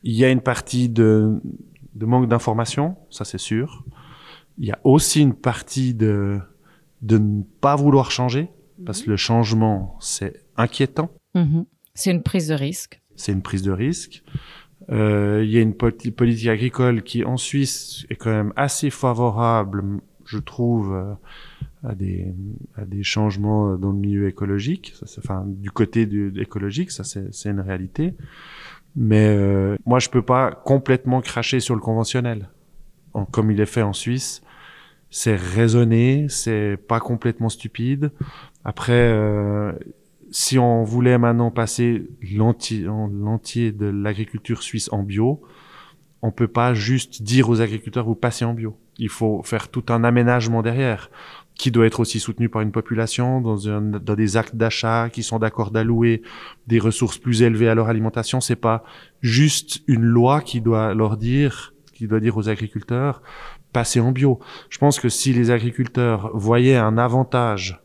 Il 0.03 0.13
y 0.13 0.25
a 0.25 0.31
une 0.31 0.43
partie 0.43 0.89
de 0.89 1.41
de 1.95 2.07
manque 2.07 2.29
d'information, 2.29 2.97
ça 3.11 3.25
c'est 3.25 3.39
sûr. 3.39 3.85
Il 4.59 4.67
y 4.67 4.73
a 4.73 4.79
aussi 4.85 5.21
une 5.21 5.35
partie 5.35 5.95
de 5.95 6.41
de 7.03 7.19
ne 7.19 7.43
pas 7.61 7.77
vouloir 7.77 8.11
changer, 8.11 8.51
parce 8.87 9.03
que 9.03 9.11
le 9.11 9.17
changement 9.17 9.97
c'est 10.01 10.43
inquiétant. 10.57 11.11
Mhm. 11.35 11.67
C'est 11.95 12.11
une 12.11 12.23
prise 12.23 12.49
de 12.49 12.55
risque. 12.55 13.01
C'est 13.17 13.33
une 13.33 13.43
prise 13.43 13.63
de 13.63 13.73
risque. 13.73 14.23
Euh, 14.91 15.43
il 15.45 15.51
y 15.51 15.59
a 15.59 15.61
une 15.61 15.75
politique 15.75 16.49
agricole 16.49 17.03
qui 17.03 17.25
en 17.25 17.37
Suisse 17.37 18.05
est 18.11 18.17
quand 18.17 18.31
même 18.31 18.53
assez 18.57 18.91
favorable, 18.91 19.83
je 20.27 20.39
trouve, 20.39 20.95
euh, 20.95 21.15
à 21.89 21.95
des 21.95 22.35
à 22.77 22.85
des 22.85 23.03
changements 23.03 23.77
dans 23.77 23.93
le 23.93 23.99
milieu 23.99 24.29
écologique. 24.29 24.93
Ça, 25.05 25.21
enfin, 25.25 25.45
du 25.47 25.71
côté 25.71 26.09
écologique, 26.37 26.91
ça 26.91 27.05
c'est 27.05 27.49
une 27.49 27.61
réalité. 27.61 28.15
Mais 28.97 29.27
euh, 29.29 29.77
moi, 29.87 29.99
je 29.99 30.09
peux 30.09 30.23
pas 30.23 30.51
complètement 30.53 31.21
cracher 31.21 31.61
sur 31.61 31.75
le 31.75 31.81
conventionnel, 31.81 32.49
en, 33.13 33.25
comme 33.25 33.51
il 33.51 33.61
est 33.61 33.67
fait 33.67 33.83
en 33.83 33.93
Suisse. 33.93 34.43
C'est 35.11 35.37
raisonné, 35.37 36.27
c'est 36.29 36.77
pas 36.77 37.01
complètement 37.01 37.49
stupide. 37.49 38.11
Après, 38.65 38.93
euh, 38.93 39.73
si 40.35 40.59
on 40.59 40.83
voulait 40.83 41.17
maintenant 41.17 41.53
passer 41.53 42.09
l'entier 42.21 43.71
de 43.71 43.87
l'agriculture 43.87 44.65
suisse 44.65 44.93
en 44.93 45.05
bio, 45.05 45.43
on 46.23 46.33
peut 46.33 46.49
pas 46.49 46.75
juste 46.75 47.23
dire 47.23 47.49
aux 47.49 47.61
agriculteurs 47.61 48.05
vous 48.05 48.17
passez 48.17 48.45
en 48.45 48.53
bio. 48.53 48.77
Il 48.99 49.11
faut 49.11 49.45
faire 49.45 49.69
tout 49.69 49.85
un 49.91 50.03
aménagement 50.03 50.61
derrière 50.61 51.09
qui 51.55 51.71
doit 51.71 51.87
être 51.87 52.01
aussi 52.01 52.19
soutenu 52.19 52.49
par 52.49 52.63
une 52.63 52.73
population 52.73 53.41
dans, 53.41 53.69
un, 53.69 53.81
dans 53.81 54.17
des 54.17 54.37
actes 54.37 54.57
d'achat 54.57 55.09
qui 55.09 55.23
sont 55.23 55.39
d'accord 55.39 55.71
d'allouer 55.71 56.21
des 56.67 56.81
ressources 56.81 57.19
plus 57.19 57.43
élevées 57.43 57.69
à 57.69 57.77
leur 57.77 57.89
alimentation. 57.89 58.41
C'est 58.41 58.57
pas 58.57 58.83
juste 59.21 59.83
une 59.87 60.03
loi 60.03 60.41
qui 60.41 60.61
doit 60.61 60.95
leur 60.95 61.17
dire, 61.17 61.75
qui 61.93 62.09
doit 62.09 62.19
dire 62.19 62.37
aux 62.37 62.49
agriculteurs, 62.49 63.23
passer 63.73 64.01
en 64.01 64.11
bio. 64.11 64.41
Je 64.69 64.79
pense 64.79 64.99
que 64.99 65.09
si 65.09 65.33
les 65.33 65.53
agriculteurs 65.53 66.37
voyaient 66.37 66.75
un 66.75 66.99
avantage 66.99 67.84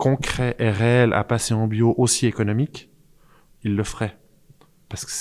concret 0.00 0.56
et 0.58 0.70
réel 0.70 1.12
à 1.12 1.24
passer 1.24 1.52
en 1.52 1.66
bio 1.66 1.94
aussi 1.98 2.26
économique, 2.26 2.88
ils 3.64 3.76
le 3.76 3.84
feraient. 3.84 4.16
Parce 4.88 5.04
que 5.04 5.12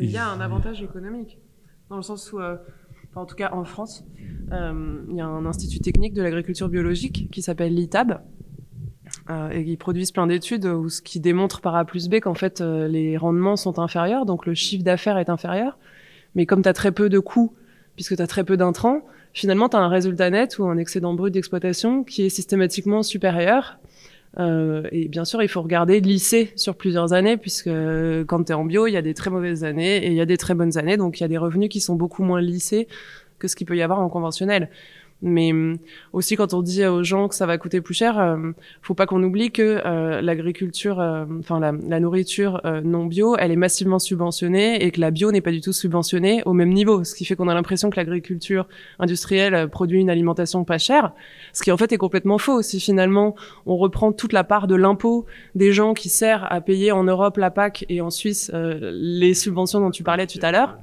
il 0.00 0.10
y 0.10 0.16
a 0.16 0.26
un 0.26 0.40
avantage 0.40 0.82
économique 0.82 1.38
dans 1.90 1.96
le 1.96 2.02
sens 2.02 2.32
où 2.32 2.40
euh, 2.40 2.56
en 3.14 3.26
tout 3.26 3.36
cas 3.36 3.50
en 3.52 3.64
France, 3.64 4.04
euh, 4.52 5.04
il 5.10 5.16
y 5.16 5.20
a 5.20 5.26
un 5.26 5.44
institut 5.44 5.80
technique 5.80 6.14
de 6.14 6.22
l'agriculture 6.22 6.68
biologique 6.68 7.28
qui 7.30 7.42
s'appelle 7.42 7.74
l'ITAB. 7.74 8.22
Euh, 9.30 9.50
et 9.50 9.60
ils 9.60 9.76
produisent 9.76 10.12
plein 10.12 10.26
d'études 10.26 10.64
où 10.64 10.88
ce 10.88 11.02
qui 11.02 11.20
démontre 11.20 11.60
par 11.60 11.76
A 11.76 11.84
plus 11.84 12.08
B 12.08 12.20
qu'en 12.20 12.34
fait 12.34 12.60
les 12.60 13.18
rendements 13.18 13.56
sont 13.56 13.78
inférieurs, 13.78 14.24
donc 14.24 14.46
le 14.46 14.54
chiffre 14.54 14.82
d'affaires 14.82 15.18
est 15.18 15.28
inférieur. 15.28 15.78
Mais 16.34 16.46
comme 16.46 16.62
tu 16.62 16.68
as 16.70 16.74
très 16.74 16.92
peu 16.92 17.10
de 17.10 17.18
coûts, 17.18 17.54
puisque 17.96 18.16
tu 18.16 18.22
as 18.22 18.26
très 18.26 18.44
peu 18.44 18.56
d'intrants, 18.56 19.02
finalement 19.32 19.68
tu 19.68 19.76
as 19.76 19.80
un 19.80 19.88
résultat 19.88 20.30
net 20.30 20.58
ou 20.58 20.66
un 20.66 20.78
excédent 20.78 21.14
brut 21.14 21.32
d'exploitation 21.32 22.04
qui 22.04 22.24
est 22.24 22.28
systématiquement 22.28 23.02
supérieur 23.02 23.78
euh, 24.38 24.86
et 24.92 25.08
bien 25.08 25.24
sûr, 25.24 25.42
il 25.42 25.48
faut 25.48 25.62
regarder 25.62 26.00
lycée 26.00 26.52
sur 26.54 26.76
plusieurs 26.76 27.12
années, 27.12 27.36
puisque 27.36 27.70
quand 28.26 28.44
tu 28.44 28.52
es 28.52 28.54
en 28.54 28.64
bio, 28.64 28.86
il 28.86 28.92
y 28.92 28.96
a 28.96 29.02
des 29.02 29.14
très 29.14 29.30
mauvaises 29.30 29.64
années 29.64 29.96
et 29.96 30.08
il 30.08 30.14
y 30.14 30.20
a 30.20 30.26
des 30.26 30.36
très 30.36 30.54
bonnes 30.54 30.76
années. 30.78 30.96
Donc, 30.96 31.18
il 31.18 31.22
y 31.22 31.24
a 31.24 31.28
des 31.28 31.38
revenus 31.38 31.68
qui 31.68 31.80
sont 31.80 31.94
beaucoup 31.94 32.22
moins 32.22 32.40
lissés 32.40 32.88
que 33.38 33.48
ce 33.48 33.56
qu'il 33.56 33.66
peut 33.66 33.76
y 33.76 33.82
avoir 33.82 34.00
en 34.00 34.08
conventionnel. 34.08 34.68
Mais 35.20 35.50
hum, 35.50 35.78
aussi 36.12 36.36
quand 36.36 36.54
on 36.54 36.62
dit 36.62 36.86
aux 36.86 37.02
gens 37.02 37.26
que 37.26 37.34
ça 37.34 37.44
va 37.44 37.58
coûter 37.58 37.80
plus 37.80 37.94
cher, 37.94 38.18
euh, 38.20 38.52
faut 38.82 38.94
pas 38.94 39.06
qu'on 39.06 39.22
oublie 39.22 39.50
que 39.50 39.82
euh, 39.84 40.20
l'agriculture, 40.20 41.00
euh, 41.00 41.24
enfin 41.40 41.58
la, 41.58 41.72
la, 41.72 41.98
nourriture 41.98 42.60
non 42.84 43.06
bio, 43.06 43.36
elle 43.36 43.50
est 43.50 43.56
massivement 43.56 43.98
subventionnée 43.98 44.84
et 44.84 44.92
que 44.92 45.00
la 45.00 45.10
bio 45.10 45.32
n'est 45.32 45.40
pas 45.40 45.50
du 45.50 45.60
tout 45.60 45.72
subventionnée 45.72 46.42
au 46.46 46.52
même 46.52 46.72
niveau. 46.72 47.02
Ce 47.02 47.16
qui 47.16 47.24
fait 47.24 47.34
qu'on 47.34 47.48
a 47.48 47.54
l'impression 47.54 47.90
que 47.90 47.96
l'agriculture 47.96 48.68
industrielle 49.00 49.68
produit 49.68 50.00
une 50.00 50.10
alimentation 50.10 50.62
pas 50.64 50.78
chère, 50.78 51.12
ce 51.52 51.62
qui 51.64 51.72
en 51.72 51.76
fait 51.76 51.92
est 51.92 51.98
complètement 51.98 52.38
faux. 52.38 52.62
Si 52.62 52.78
finalement 52.78 53.34
on 53.66 53.76
reprend 53.76 54.12
toute 54.12 54.32
la 54.32 54.44
part 54.44 54.68
de 54.68 54.76
l'impôt 54.76 55.26
des 55.56 55.72
gens 55.72 55.94
qui 55.94 56.08
sert 56.08 56.50
à 56.52 56.60
payer 56.60 56.92
en 56.92 57.02
Europe 57.02 57.38
la 57.38 57.50
PAC 57.50 57.84
et 57.88 58.00
en 58.00 58.10
Suisse 58.10 58.52
les 58.54 59.34
subventions 59.34 59.80
dont 59.80 59.90
tu 59.90 60.04
parlais 60.04 60.28
tout 60.28 60.38
à 60.42 60.52
l'heure, 60.52 60.78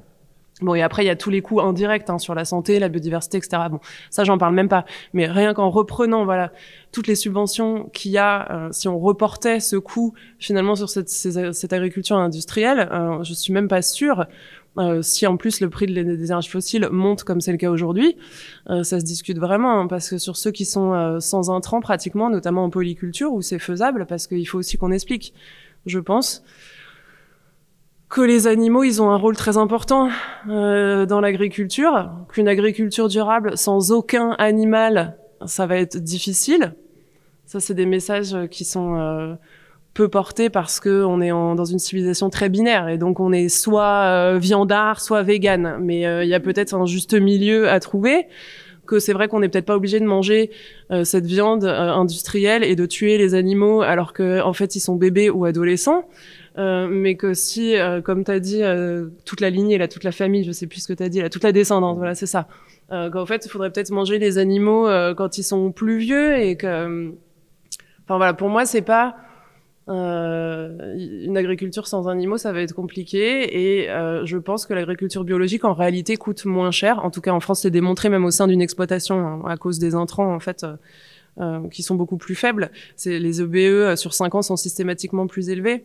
Bon, 0.62 0.74
et 0.74 0.82
après, 0.82 1.04
il 1.04 1.08
y 1.08 1.10
a 1.10 1.18
tous 1.18 1.30
les 1.30 1.42
coûts 1.42 1.60
indirects 1.60 2.10
hein, 2.10 2.18
sur 2.18 2.34
la 2.34 2.46
santé, 2.46 2.80
la 2.80 2.88
biodiversité, 2.88 3.38
etc. 3.38 3.64
Bon, 3.70 3.80
ça, 4.10 4.24
j'en 4.24 4.38
parle 4.38 4.54
même 4.54 4.70
pas. 4.70 4.86
Mais 5.14 5.28
rien 5.28 5.54
qu'en 5.54 5.70
reprenant, 5.70 6.24
voilà, 6.24 6.54
toutes 6.94 7.08
les 7.08 7.16
subventions 7.16 7.90
qu'il 7.92 8.12
y 8.12 8.18
a, 8.18 8.50
euh, 8.52 8.70
si 8.72 8.88
on 8.88 8.98
reportait 8.98 9.60
ce 9.60 9.76
coût 9.76 10.14
finalement 10.40 10.76
sur 10.76 10.90
cette, 10.90 11.10
cette 11.10 11.74
agriculture 11.74 12.16
industrielle, 12.16 12.88
euh, 12.90 13.22
je 13.24 13.34
suis 13.34 13.52
même 13.52 13.68
pas 13.68 13.82
sûre. 13.82 14.28
Euh, 14.78 15.02
si 15.02 15.26
en 15.26 15.38
plus 15.38 15.62
le 15.62 15.70
prix 15.70 15.88
des 15.88 16.26
énergies 16.26 16.50
fossiles 16.50 16.90
monte 16.92 17.24
comme 17.24 17.40
c'est 17.40 17.54
le 17.54 17.58
cas 17.58 17.70
aujourd'hui, 17.70 18.18
euh, 18.70 18.84
ça 18.84 19.00
se 19.00 19.06
discute 19.06 19.38
vraiment 19.38 19.80
hein, 19.80 19.88
parce 19.88 20.10
que 20.10 20.18
sur 20.18 20.36
ceux 20.36 20.52
qui 20.52 20.66
sont 20.66 21.20
sans 21.22 21.50
intrants 21.50 21.80
pratiquement, 21.80 22.30
notamment 22.30 22.64
en 22.66 22.70
polyculture 22.70 23.32
où 23.34 23.42
c'est 23.42 23.60
faisable, 23.60 24.06
parce 24.06 24.28
qu'il 24.28 24.46
faut 24.48 24.60
aussi 24.60 24.78
qu'on 24.78 24.92
explique, 24.92 25.34
je 25.86 26.00
pense 26.00 26.44
que 28.10 28.22
les 28.22 28.48
animaux, 28.48 28.84
ils 28.84 29.02
ont 29.02 29.10
un 29.10 29.18
rôle 29.18 29.36
très 29.36 29.58
important 29.58 30.10
euh, 30.50 31.06
dans 31.06 31.22
l'agriculture, 31.22 32.12
qu'une 32.30 32.48
agriculture 32.48 33.08
durable 33.08 33.58
sans 33.58 33.92
aucun 33.92 34.32
animal, 34.38 35.18
ça 35.46 35.66
va 35.66 35.78
être 35.78 35.98
difficile. 35.98 36.76
Ça, 37.46 37.60
c'est 37.60 37.74
des 37.74 37.86
messages 37.86 38.36
qui 38.50 38.64
sont 38.66 38.96
euh, 38.96 39.36
peu 39.96 40.10
portés 40.10 40.52
parce 40.52 40.80
que 40.80 41.04
on 41.04 41.22
est 41.22 41.32
en, 41.32 41.56
dans 41.56 41.66
une 41.66 41.80
civilisation 41.80 42.30
très 42.30 42.50
binaire 42.50 42.90
et 42.90 43.00
donc 43.00 43.20
on 43.20 43.32
est 43.32 43.50
soit 43.50 44.04
euh, 44.04 44.38
viandard, 44.38 45.02
soit 45.02 45.24
vegan. 45.24 45.78
Mais 45.82 46.06
euh, 46.06 46.24
il 46.24 46.30
y 46.30 46.36
a 46.36 46.40
peut-être 46.40 46.76
un 46.76 46.86
juste 46.86 47.16
milieu 47.16 47.68
à 47.70 47.80
trouver. 47.80 48.28
Que 48.86 49.00
c'est 49.00 49.14
vrai 49.14 49.28
qu'on 49.28 49.40
n'est 49.40 49.50
peut-être 49.50 49.66
pas 49.66 49.76
obligé 49.76 50.00
de 50.00 50.06
manger 50.06 50.52
euh, 50.92 51.04
cette 51.06 51.26
viande 51.26 51.66
industrielle 51.66 52.64
et 52.64 52.76
de 52.76 52.86
tuer 52.86 53.18
les 53.18 53.34
animaux 53.34 53.82
alors 53.82 54.14
que 54.14 54.42
en 54.42 54.54
fait 54.54 54.76
ils 54.76 54.80
sont 54.80 54.96
bébés 54.96 55.32
ou 55.32 55.46
adolescents. 55.46 56.08
Euh, 56.58 56.88
mais 56.90 57.16
que 57.16 57.34
si, 57.34 57.78
euh, 57.78 58.02
comme 58.02 58.24
tu 58.24 58.32
as 58.32 58.40
dit, 58.40 58.64
euh, 58.64 59.08
toute 59.26 59.42
la 59.42 59.50
lignée, 59.50 59.78
là, 59.78 59.88
toute 59.88 60.04
la 60.04 60.12
famille, 60.12 60.44
je 60.44 60.52
sais 60.52 60.68
plus 60.68 60.82
ce 60.82 60.88
que 60.88 60.94
tu 60.94 61.04
as 61.04 61.10
dit, 61.10 61.22
là, 61.22 61.30
toute 61.30 61.44
la 61.44 61.52
descendance, 61.52 61.98
voilà, 61.98 62.16
c'est 62.16 62.26
ça. 62.26 62.48
qu'en 62.90 63.26
fait, 63.26 63.46
il 63.46 63.50
faudrait 63.50 63.72
peut-être 63.72 63.92
manger 63.92 64.20
les 64.20 64.38
animaux 64.38 64.88
quand 65.18 65.38
ils 65.38 65.44
sont 65.44 65.72
plus 65.72 65.98
vieux 65.98 66.38
et 66.38 66.56
que... 66.56 67.14
Enfin 68.04 68.18
voilà, 68.18 68.34
pour 68.34 68.50
moi, 68.50 68.66
c'est 68.66 68.84
pas... 68.84 69.16
une 69.88 71.38
agriculture 71.38 71.88
sans 71.88 72.08
animaux, 72.08 72.38
ça 72.38 72.54
va 72.54 72.62
être 72.62 72.74
compliqué 72.74 73.82
et 73.84 73.88
je 74.24 74.38
pense 74.38 74.66
que 74.66 74.74
l'agriculture 74.74 75.24
biologique 75.24 75.66
en 75.66 75.74
réalité 75.74 76.16
coûte 76.16 76.46
moins 76.46 76.72
cher. 76.72 77.04
En 77.04 77.12
tout 77.12 77.22
cas, 77.22 77.32
en 77.32 77.40
France, 77.40 77.62
c'est 77.62 77.72
démontré 77.72 78.10
même 78.10 78.24
au 78.24 78.32
sein 78.32 78.48
d'une 78.48 78.62
exploitation 78.62 79.16
hein, 79.18 79.42
à 79.48 79.58
cause 79.58 79.80
des 79.80 79.96
intrants 79.96 80.34
en 80.34 80.40
fait 80.40 80.66
qui 81.72 81.84
sont 81.84 81.96
beaucoup 81.96 82.18
plus 82.18 82.36
faibles. 82.36 82.70
C'est 82.96 83.20
les 83.20 83.42
EBE 83.42 83.96
sur 83.96 84.14
5 84.14 84.36
ans 84.36 84.42
sont 84.42 84.56
systématiquement 84.56 85.28
plus 85.28 85.50
élevés. 85.50 85.84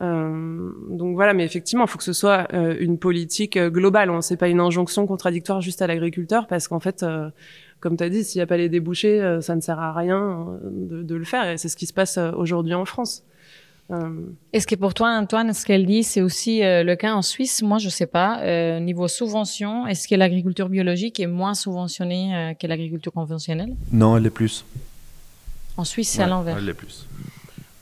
Euh, 0.00 0.70
donc 0.90 1.14
voilà, 1.14 1.32
mais 1.32 1.44
effectivement, 1.44 1.84
il 1.84 1.90
faut 1.90 1.98
que 1.98 2.04
ce 2.04 2.12
soit 2.12 2.48
euh, 2.52 2.76
une 2.80 2.98
politique 2.98 3.56
euh, 3.56 3.70
globale. 3.70 4.10
Hein. 4.10 4.20
C'est 4.20 4.36
pas 4.36 4.48
une 4.48 4.60
injonction 4.60 5.06
contradictoire 5.06 5.60
juste 5.60 5.82
à 5.82 5.86
l'agriculteur, 5.86 6.46
parce 6.46 6.68
qu'en 6.68 6.80
fait, 6.80 7.04
comme 7.80 7.96
tu 7.96 8.04
as 8.04 8.10
dit, 8.10 8.24
s'il 8.24 8.38
n'y 8.38 8.42
a 8.42 8.46
pas 8.46 8.56
les 8.56 8.68
débouchés, 8.68 9.38
ça 9.40 9.54
ne 9.54 9.60
sert 9.60 9.78
à 9.78 9.92
rien 9.92 10.58
de, 10.62 11.02
de 11.02 11.14
le 11.14 11.24
faire. 11.24 11.48
Et 11.48 11.58
c'est 11.58 11.68
ce 11.68 11.76
qui 11.76 11.86
se 11.86 11.92
passe 11.92 12.18
aujourd'hui 12.18 12.74
en 12.74 12.84
France. 12.84 13.22
Est-ce 14.52 14.66
que 14.66 14.74
pour 14.74 14.94
toi, 14.94 15.10
Antoine, 15.10 15.52
ce 15.52 15.64
qu'elle 15.64 15.86
dit, 15.86 16.02
c'est 16.02 16.20
aussi 16.20 16.60
le 16.62 16.94
cas 16.94 17.14
en 17.14 17.22
Suisse 17.22 17.62
Moi, 17.62 17.78
je 17.78 17.88
sais 17.88 18.06
pas. 18.06 18.80
niveau 18.80 19.06
subvention, 19.08 19.86
est-ce 19.86 20.08
que 20.08 20.14
l'agriculture 20.14 20.68
biologique 20.68 21.20
est 21.20 21.26
moins 21.26 21.54
subventionnée 21.54 22.56
que 22.60 22.66
l'agriculture 22.66 23.12
conventionnelle? 23.12 23.76
Non, 23.92 24.16
elle 24.16 24.26
est 24.26 24.30
plus. 24.30 24.64
En 25.76 25.84
Suisse, 25.84 26.08
c'est 26.08 26.22
à 26.22 26.26
l'envers. 26.26 26.56
Elle 26.58 26.68
est 26.68 26.74
plus. 26.74 27.06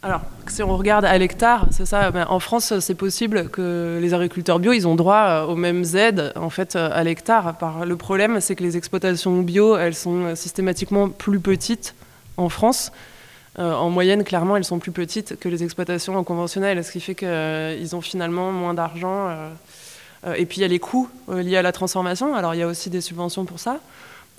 Alors, 0.04 0.20
si 0.48 0.62
on 0.62 0.76
regarde 0.76 1.06
à 1.06 1.16
l'hectare, 1.16 1.66
c'est 1.70 1.86
ça. 1.86 2.10
Ben, 2.10 2.26
en 2.28 2.38
France, 2.38 2.78
c'est 2.80 2.94
possible 2.94 3.48
que 3.48 3.98
les 4.02 4.12
agriculteurs 4.12 4.58
bio, 4.58 4.74
ils 4.74 4.86
ont 4.86 4.96
droit 4.96 5.24
euh, 5.24 5.46
aux 5.46 5.56
mêmes 5.56 5.82
aides 5.94 6.30
en 6.36 6.50
fait 6.50 6.76
euh, 6.76 6.90
à 6.92 7.02
l'hectare. 7.04 7.56
Le 7.86 7.96
problème, 7.96 8.38
c'est 8.42 8.54
que 8.54 8.62
les 8.62 8.76
exploitations 8.76 9.40
bio, 9.40 9.78
elles 9.78 9.94
sont 9.94 10.24
euh, 10.24 10.34
systématiquement 10.34 11.08
plus 11.08 11.40
petites 11.40 11.94
en 12.36 12.50
France. 12.50 12.92
en 13.56 13.88
moyenne, 13.88 14.24
clairement, 14.24 14.58
elles 14.58 14.64
sont 14.66 14.78
plus 14.78 14.92
petites 14.92 15.38
que 15.38 15.48
les 15.48 15.62
exploitations 15.62 16.22
conventionnelles, 16.22 16.84
ce 16.84 16.92
qui 16.92 17.00
fait 17.00 17.14
qu'ils 17.14 17.96
ont 17.96 18.02
finalement 18.02 18.52
moins 18.52 18.74
d'argent. 18.74 19.30
et 20.36 20.44
puis 20.44 20.58
il 20.58 20.62
y 20.62 20.64
a 20.64 20.68
les 20.68 20.80
coûts 20.80 21.08
liés 21.28 21.56
à 21.56 21.62
la 21.62 21.70
transformation. 21.70 22.34
Alors 22.34 22.54
il 22.54 22.58
y 22.58 22.62
a 22.62 22.66
aussi 22.66 22.90
des 22.90 23.00
subventions 23.00 23.44
pour 23.44 23.60
ça. 23.60 23.78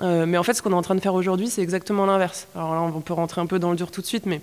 mais 0.01 0.37
en 0.37 0.43
fait, 0.43 0.53
ce 0.53 0.61
qu'on 0.61 0.71
est 0.71 0.81
en 0.81 0.81
train 0.81 0.95
de 0.95 0.99
faire 0.99 1.13
aujourd'hui, 1.13 1.47
c'est 1.47 1.61
exactement 1.61 2.05
l'inverse. 2.05 2.47
Alors 2.53 2.75
là, 2.75 2.81
on 2.81 2.99
peut 2.99 3.13
rentrer 3.13 3.39
un 3.39 3.47
peu 3.47 3.57
dans 3.57 3.71
le 3.71 3.77
dur 3.77 3.89
tout 3.89 4.01
de 4.01 4.05
suite, 4.05 4.25
mais 4.25 4.41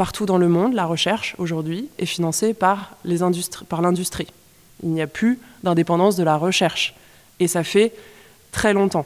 Partout 0.00 0.24
dans 0.24 0.38
le 0.38 0.48
monde, 0.48 0.72
la 0.72 0.86
recherche 0.86 1.34
aujourd'hui 1.36 1.90
est 1.98 2.06
financée 2.06 2.54
par 2.54 2.96
l'industrie. 3.04 4.28
Il 4.82 4.88
n'y 4.88 5.02
a 5.02 5.06
plus 5.06 5.38
d'indépendance 5.62 6.16
de 6.16 6.22
la 6.22 6.38
recherche. 6.38 6.94
Et 7.38 7.46
ça 7.46 7.62
fait 7.64 7.92
très 8.50 8.72
longtemps. 8.72 9.04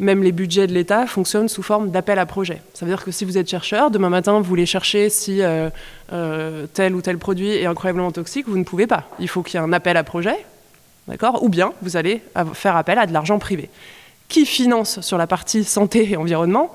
Même 0.00 0.24
les 0.24 0.32
budgets 0.32 0.66
de 0.66 0.72
l'État 0.72 1.06
fonctionnent 1.06 1.48
sous 1.48 1.62
forme 1.62 1.92
d'appel 1.92 2.18
à 2.18 2.26
projet. 2.26 2.60
Ça 2.74 2.84
veut 2.84 2.90
dire 2.90 3.04
que 3.04 3.12
si 3.12 3.24
vous 3.24 3.38
êtes 3.38 3.48
chercheur, 3.48 3.92
demain 3.92 4.08
matin, 4.08 4.38
vous 4.38 4.42
voulez 4.42 4.66
chercher 4.66 5.10
si 5.10 5.42
euh, 5.42 5.70
euh, 6.12 6.66
tel 6.74 6.96
ou 6.96 7.02
tel 7.02 7.18
produit 7.18 7.50
est 7.50 7.66
incroyablement 7.66 8.10
toxique, 8.10 8.48
vous 8.48 8.58
ne 8.58 8.64
pouvez 8.64 8.88
pas. 8.88 9.04
Il 9.20 9.28
faut 9.28 9.44
qu'il 9.44 9.60
y 9.60 9.62
ait 9.62 9.64
un 9.64 9.72
appel 9.72 9.96
à 9.96 10.02
projet, 10.02 10.44
d'accord? 11.06 11.44
Ou 11.44 11.48
bien 11.48 11.72
vous 11.82 11.96
allez 11.96 12.20
faire 12.54 12.74
appel 12.74 12.98
à 12.98 13.06
de 13.06 13.12
l'argent 13.12 13.38
privé. 13.38 13.70
Qui 14.28 14.44
finance 14.44 15.00
sur 15.02 15.18
la 15.18 15.28
partie 15.28 15.62
santé 15.62 16.10
et 16.10 16.16
environnement? 16.16 16.74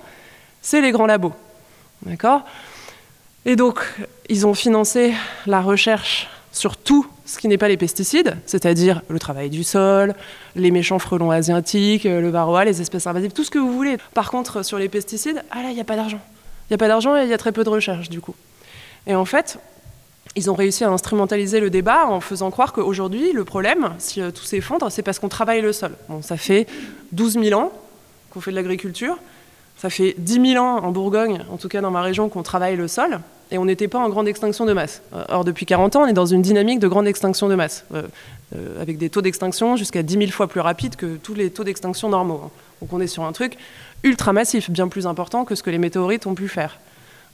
C'est 0.62 0.80
les 0.80 0.92
grands 0.92 1.06
labos, 1.06 1.34
d'accord? 2.04 2.46
Et 3.46 3.56
donc, 3.56 3.80
ils 4.30 4.46
ont 4.46 4.54
financé 4.54 5.14
la 5.48 5.62
recherche 5.62 6.30
sur 6.52 6.78
tout 6.78 7.08
ce 7.26 7.40
qui 7.40 7.48
n'est 7.48 7.58
pas 7.58 7.70
les 7.70 7.78
pesticides, 7.78 8.38
c'est-à-dire 8.46 9.02
le 9.08 9.18
travail 9.18 9.50
du 9.50 9.64
sol, 9.64 10.14
les 10.56 10.70
méchants 10.70 11.00
frelons 11.00 11.32
asiatiques, 11.32 12.04
le 12.04 12.30
varroa, 12.30 12.66
les 12.66 12.82
espèces 12.82 13.08
invasives, 13.08 13.32
tout 13.32 13.44
ce 13.44 13.52
que 13.52 13.60
vous 13.60 13.72
voulez. 13.72 13.98
Par 14.14 14.30
contre, 14.30 14.64
sur 14.64 14.78
les 14.78 14.90
pesticides, 14.90 15.44
ah 15.50 15.64
là, 15.64 15.70
il 15.70 15.76
n'y 15.76 15.82
a 15.82 15.86
pas 15.86 15.96
d'argent. 15.96 16.20
Il 16.70 16.74
n'y 16.74 16.76
a 16.76 16.78
pas 16.78 16.90
d'argent 16.90 17.16
et 17.16 17.24
il 17.24 17.30
y 17.30 17.34
a 17.34 17.38
très 17.38 17.52
peu 17.52 17.64
de 17.64 17.70
recherche, 17.70 18.10
du 18.10 18.20
coup. 18.20 18.36
Et 19.08 19.16
en 19.16 19.26
fait, 19.26 19.60
ils 20.36 20.50
ont 20.50 20.56
réussi 20.56 20.84
à 20.84 20.90
instrumentaliser 20.90 21.60
le 21.60 21.70
débat 21.70 22.06
en 22.08 22.22
faisant 22.22 22.52
croire 22.52 22.74
qu'aujourd'hui, 22.74 23.34
le 23.34 23.44
problème, 23.44 23.94
si 23.98 24.22
euh, 24.22 24.32
tout 24.32 24.44
s'effondre, 24.44 24.92
c'est 24.92 25.02
parce 25.02 25.20
qu'on 25.20 25.30
travaille 25.30 25.62
le 25.62 25.74
sol. 25.74 25.92
Bon, 26.10 26.22
ça 26.22 26.38
fait 26.38 26.68
12 27.12 27.40
000 27.42 27.60
ans 27.60 27.72
qu'on 28.30 28.42
fait 28.42 28.52
de 28.52 28.56
l'agriculture. 28.56 29.18
Ça 29.82 29.90
fait 29.90 30.14
10 30.20 30.52
000 30.54 30.64
ans 30.64 30.78
en 30.84 30.92
Bourgogne, 30.92 31.44
en 31.52 31.58
tout 31.58 31.68
cas 31.68 31.82
dans 31.82 31.90
ma 31.90 32.04
région, 32.04 32.30
qu'on 32.30 32.44
travaille 32.44 32.76
le 32.76 32.88
sol, 32.88 33.20
et 33.50 33.58
on 33.58 33.66
n'était 33.66 33.88
pas 33.88 33.98
en 33.98 34.10
grande 34.10 34.28
extinction 34.28 34.68
de 34.68 34.74
masse. 34.74 35.02
Euh, 35.16 35.24
or, 35.30 35.44
depuis 35.44 35.66
40 35.66 35.96
ans, 35.96 36.04
on 36.04 36.06
est 36.06 36.14
dans 36.14 36.28
une 36.28 36.44
dynamique 36.44 36.78
de 36.78 36.88
grande 36.88 37.08
extinction 37.08 37.50
de 37.50 37.56
masse, 37.56 37.84
euh, 37.96 38.04
euh, 38.56 38.80
avec 38.80 39.00
des 39.00 39.10
taux 39.10 39.24
d'extinction 39.24 39.78
jusqu'à 39.78 40.04
10 40.04 40.20
000 40.20 40.28
fois 40.30 40.46
plus 40.46 40.60
rapides 40.60 40.96
que 40.98 41.16
tous 41.16 41.34
les 41.34 41.50
taux 41.50 41.64
d'extinction 41.64 42.10
normaux. 42.10 42.42
Hein. 42.46 42.52
Donc 42.80 42.94
on 42.94 43.02
est 43.02 43.08
sur 43.08 43.24
un 43.24 43.32
truc 43.32 43.58
ultra 44.04 44.34
massif, 44.34 44.70
bien 44.70 44.88
plus 44.88 45.08
important 45.08 45.46
que 45.46 45.56
ce 45.56 45.64
que 45.64 45.72
les 45.72 45.80
météorites 45.80 46.28
ont 46.28 46.36
pu 46.36 46.48
faire. 46.48 46.78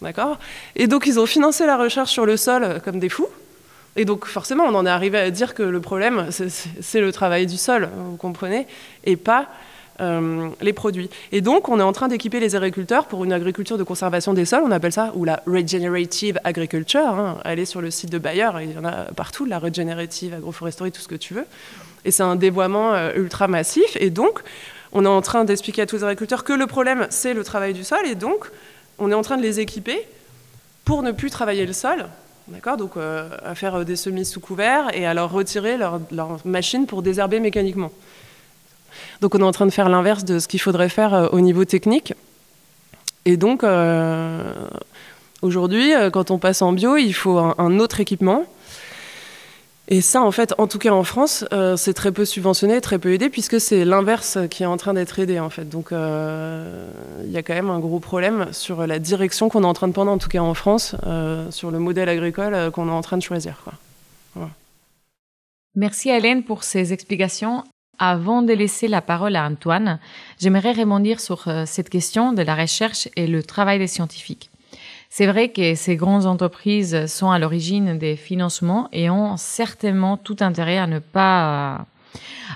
D'accord? 0.02 0.40
Et 0.78 0.88
donc 0.88 1.06
ils 1.06 1.20
ont 1.20 1.26
financé 1.26 1.66
la 1.66 1.76
recherche 1.76 2.12
sur 2.12 2.26
le 2.26 2.38
sol 2.38 2.80
comme 2.86 3.02
des 3.02 3.10
fous. 3.10 3.28
Et 3.98 4.06
donc 4.06 4.26
forcément, 4.26 4.64
on 4.64 4.74
en 4.74 4.86
est 4.86 4.90
arrivé 4.90 5.18
à 5.18 5.32
dire 5.32 5.54
que 5.54 5.64
le 5.64 5.82
problème, 5.82 6.30
c'est 6.32 7.02
le 7.02 7.12
travail 7.12 7.46
du 7.46 7.58
sol, 7.58 7.90
vous 7.94 8.16
comprenez, 8.16 8.68
et 9.04 9.18
pas 9.18 9.48
euh, 10.00 10.50
les 10.62 10.74
produits. 10.74 11.10
Et 11.32 11.42
donc, 11.42 11.70
on 11.70 11.80
est 11.80 11.84
en 11.84 11.92
train 11.92 12.08
d'équiper 12.08 12.40
les 12.40 12.56
agriculteurs 12.56 13.06
pour 13.06 13.24
une 13.24 13.34
agriculture 13.34 13.78
de 13.78 13.84
conservation 13.84 14.34
des 14.34 14.46
sols, 14.46 14.62
on 14.64 14.72
appelle 14.72 14.92
ça, 14.92 15.12
ou 15.16 15.26
la 15.26 15.42
regenerative 15.48 16.40
agriculture. 16.44 17.08
Hein. 17.08 17.40
Allez 17.44 17.66
sur 17.66 17.82
le 17.82 17.90
site 17.90 18.12
de 18.12 18.20
Bayer, 18.20 18.50
il 18.62 18.74
y 18.74 18.78
en 18.78 18.86
a 18.86 19.06
partout, 19.16 19.46
la 19.46 19.58
regenerative 19.58 20.36
agroforesterie, 20.36 20.92
tout 20.92 21.02
ce 21.02 21.08
que 21.08 21.16
tu 21.16 21.34
veux. 21.34 21.46
Et 22.06 22.12
c'est 22.12 22.24
un 22.24 22.36
dévoiement 22.36 22.94
euh, 22.94 23.12
ultra 23.16 23.48
massif. 23.48 23.98
Et 24.00 24.12
donc, 24.12 24.42
on 24.92 25.04
est 25.04 25.10
en 25.10 25.22
train 25.22 25.46
d'expliquer 25.46 25.82
à 25.82 25.86
tous 25.88 25.98
les 25.98 26.04
agriculteurs 26.04 26.44
que 26.44 26.54
le 26.54 26.68
problème, 26.68 27.08
c'est 27.10 27.34
le 27.34 27.44
travail 27.44 27.74
du 27.74 27.84
sol. 27.84 28.06
Et 28.06 28.16
donc, 28.16 28.52
on 29.00 29.12
est 29.12 29.16
en 29.16 29.24
train 29.24 29.38
de 29.38 29.42
les 29.42 29.60
équiper 29.60 30.08
pour 30.86 31.02
ne 31.02 31.12
plus 31.12 31.32
travailler 31.32 31.66
le 31.66 31.74
sol. 31.74 32.06
D'accord 32.50 32.78
Donc, 32.78 32.98
euh, 32.98 33.30
à 33.44 33.56
faire 33.56 33.84
des 33.84 33.96
semis 33.96 34.26
sous 34.26 34.40
couvert 34.40 34.90
et 34.94 35.08
à 35.08 35.14
leur 35.14 35.32
retirer 35.32 35.76
leur 35.78 36.40
machine 36.46 36.86
pour 36.86 37.02
désherber 37.02 37.40
mécaniquement. 37.40 37.92
Donc 39.22 39.36
on 39.36 39.40
est 39.40 39.44
en 39.44 39.52
train 39.52 39.66
de 39.66 39.72
faire 39.72 39.90
l'inverse 39.90 40.24
de 40.24 40.40
ce 40.40 40.48
qu'il 40.48 40.62
faudrait 40.62 40.90
faire 40.90 41.14
euh, 41.14 41.28
au 41.32 41.40
niveau 41.40 41.66
technique. 41.66 42.14
Et 43.26 43.38
donc 43.38 43.64
euh, 43.64 44.54
aujourd'hui, 45.42 45.94
euh, 45.94 46.10
quand 46.10 46.32
on 46.32 46.38
passe 46.38 46.62
en 46.62 46.72
bio, 46.74 46.98
il 46.98 47.14
faut 47.14 47.38
un, 47.38 47.80
autre 47.80 48.00
équipement. 48.00 48.44
Et 49.90 50.02
ça, 50.02 50.22
en 50.22 50.32
fait, 50.32 50.54
en 50.58 50.68
tout 50.68 50.80
cas 50.80 50.92
en 50.92 51.06
France, 51.06 51.46
c'est 51.78 51.94
très 51.94 52.12
peu 52.12 52.26
subventionné, 52.26 52.82
très 52.82 53.00
peu 53.00 53.14
aidé, 53.14 53.30
puisque 53.30 53.62
c'est 53.62 53.86
l'inverse 53.86 54.38
qui 54.50 54.64
est 54.64 54.66
en 54.66 54.76
train 54.76 54.94
d'être 54.94 55.18
aidé, 55.18 55.40
en 55.40 55.50
fait. 55.50 55.64
Donc, 55.64 55.92
il 55.92 57.32
y 57.32 57.38
a 57.38 57.42
quand 57.42 57.54
même 57.54 57.70
un 57.70 57.80
gros 57.80 58.02
problème 58.02 58.48
sur 58.52 58.86
la 58.86 59.00
direction 59.00 59.48
qu'on 59.48 59.64
est 59.64 59.66
en 59.66 59.74
train 59.74 59.88
de 59.88 59.94
prendre, 59.94 60.12
en 60.12 60.18
tout 60.18 60.28
cas 60.28 60.42
en 60.42 60.54
France, 60.54 60.94
sur 61.52 61.72
le 61.72 61.80
modèle 61.80 62.10
agricole 62.10 62.70
qu'on 62.72 62.90
est 62.90 62.92
en 62.92 63.00
train 63.00 63.16
de 63.16 63.24
choisir. 63.24 63.64
Merci 65.78 66.10
Hélène 66.10 66.44
pour 66.44 66.64
ces 66.64 66.92
explications. 66.92 67.64
Avant 68.00 68.44
de 68.44 68.54
laisser 68.54 68.88
la 68.88 69.02
parole 69.02 69.36
à 69.36 69.46
Antoine, 69.46 70.00
j'aimerais 70.40 70.74
rebondir 70.74 71.20
sur 71.20 71.48
euh, 71.48 71.64
cette 71.66 71.90
question 71.90 72.32
de 72.32 72.44
la 72.44 72.56
recherche 72.56 73.10
et 73.16 73.26
le 73.26 73.42
travail 73.42 73.80
des 73.80 73.88
scientifiques. 73.88 74.52
C'est 75.10 75.26
vrai 75.26 75.50
que 75.50 75.74
ces 75.74 75.96
grandes 75.96 76.26
entreprises 76.26 77.08
sont 77.08 77.32
à 77.32 77.40
l'origine 77.40 77.98
des 77.98 78.16
financements 78.16 78.88
et 78.92 79.10
ont 79.10 79.36
certainement 79.38 80.16
tout 80.18 80.38
intérêt 80.42 80.78
à 80.78 80.86
ne 80.86 81.00
pas 81.00 81.86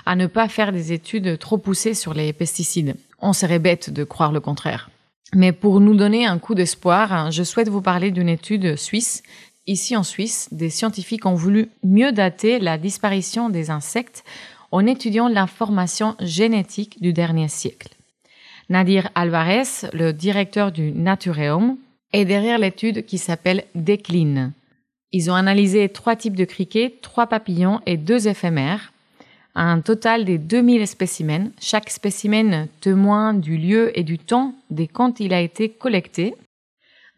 à 0.06 0.16
ne 0.16 0.26
pas 0.26 0.48
faire 0.48 0.72
des 0.72 0.92
études 0.92 1.38
trop 1.38 1.58
poussées 1.58 1.94
sur 1.94 2.14
les 2.14 2.32
pesticides. 2.32 2.96
On 3.20 3.32
serait 3.32 3.58
bête 3.58 3.90
de 3.90 4.04
croire 4.04 4.32
le 4.32 4.40
contraire. 4.40 4.90
Mais 5.34 5.52
pour 5.52 5.80
nous 5.80 5.94
donner 5.94 6.26
un 6.26 6.38
coup 6.38 6.54
d'espoir, 6.54 7.30
je 7.30 7.42
souhaite 7.42 7.68
vous 7.68 7.82
parler 7.82 8.10
d'une 8.10 8.28
étude 8.28 8.76
suisse. 8.76 9.22
Ici 9.66 9.96
en 9.96 10.02
Suisse, 10.02 10.48
des 10.50 10.70
scientifiques 10.70 11.24
ont 11.24 11.34
voulu 11.34 11.70
mieux 11.84 12.12
dater 12.12 12.58
la 12.58 12.78
disparition 12.78 13.48
des 13.48 13.70
insectes 13.70 14.24
en 14.72 14.86
étudiant 14.86 15.28
l'information 15.28 16.16
génétique 16.18 17.00
du 17.00 17.12
dernier 17.12 17.48
siècle. 17.48 17.94
Nadir 18.68 19.10
Alvarez, 19.14 19.88
le 19.92 20.12
directeur 20.12 20.72
du 20.72 20.92
Natureum, 20.92 21.76
est 22.12 22.24
derrière 22.24 22.58
l'étude 22.58 23.04
qui 23.04 23.18
s'appelle 23.18 23.64
Décline. 23.74 24.52
Ils 25.12 25.30
ont 25.30 25.34
analysé 25.34 25.88
trois 25.90 26.16
types 26.16 26.36
de 26.36 26.46
criquets, 26.46 26.94
trois 27.02 27.26
papillons 27.26 27.80
et 27.84 27.98
deux 27.98 28.28
éphémères, 28.28 28.92
un 29.54 29.80
total 29.82 30.24
de 30.24 30.38
2000 30.38 30.86
spécimens. 30.86 31.50
Chaque 31.60 31.90
spécimen 31.90 32.68
témoin 32.80 33.34
du 33.34 33.58
lieu 33.58 33.96
et 33.98 34.02
du 34.02 34.18
temps 34.18 34.54
dès 34.70 34.86
quand 34.86 35.20
il 35.20 35.34
a 35.34 35.42
été 35.42 35.68
collecté. 35.68 36.34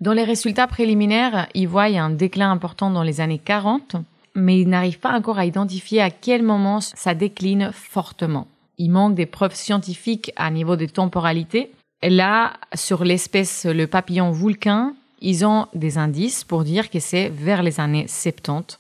Dans 0.00 0.12
les 0.12 0.24
résultats 0.24 0.66
préliminaires, 0.66 1.48
ils 1.54 1.68
voient 1.68 1.84
un 1.84 2.10
déclin 2.10 2.50
important 2.50 2.90
dans 2.90 3.04
les 3.04 3.20
années 3.20 3.38
40 3.38 3.96
mais 4.35 4.61
il 4.61 4.68
n'arrive 4.68 4.99
pas 4.99 5.12
encore 5.12 5.38
à 5.38 5.47
identifier 5.47 6.01
à 6.01 6.11
quel 6.11 6.42
moment 6.42 6.81
ça 6.81 7.14
décline 7.14 7.70
fortement. 7.73 8.47
Il 8.79 8.90
manque 8.90 9.14
des 9.14 9.27
preuves 9.27 9.55
scientifiques 9.55 10.33
à 10.37 10.51
niveau 10.51 10.77
de 10.77 10.87
temporalité. 10.87 11.70
là, 12.03 12.55
sur 12.75 13.05
l'espèce 13.05 13.64
le 13.64 13.87
papillon 13.87 14.31
vulcain, 14.33 14.94
ils 15.20 15.47
ont 15.47 15.66
des 15.75 15.97
indices 15.97 16.44
pour 16.44 16.64
dire 16.64 16.90
que 16.90 17.01
c'est 17.01 17.29
vers 17.29 17.62
les 17.62 17.81
années 17.81 18.07
70, 18.09 18.79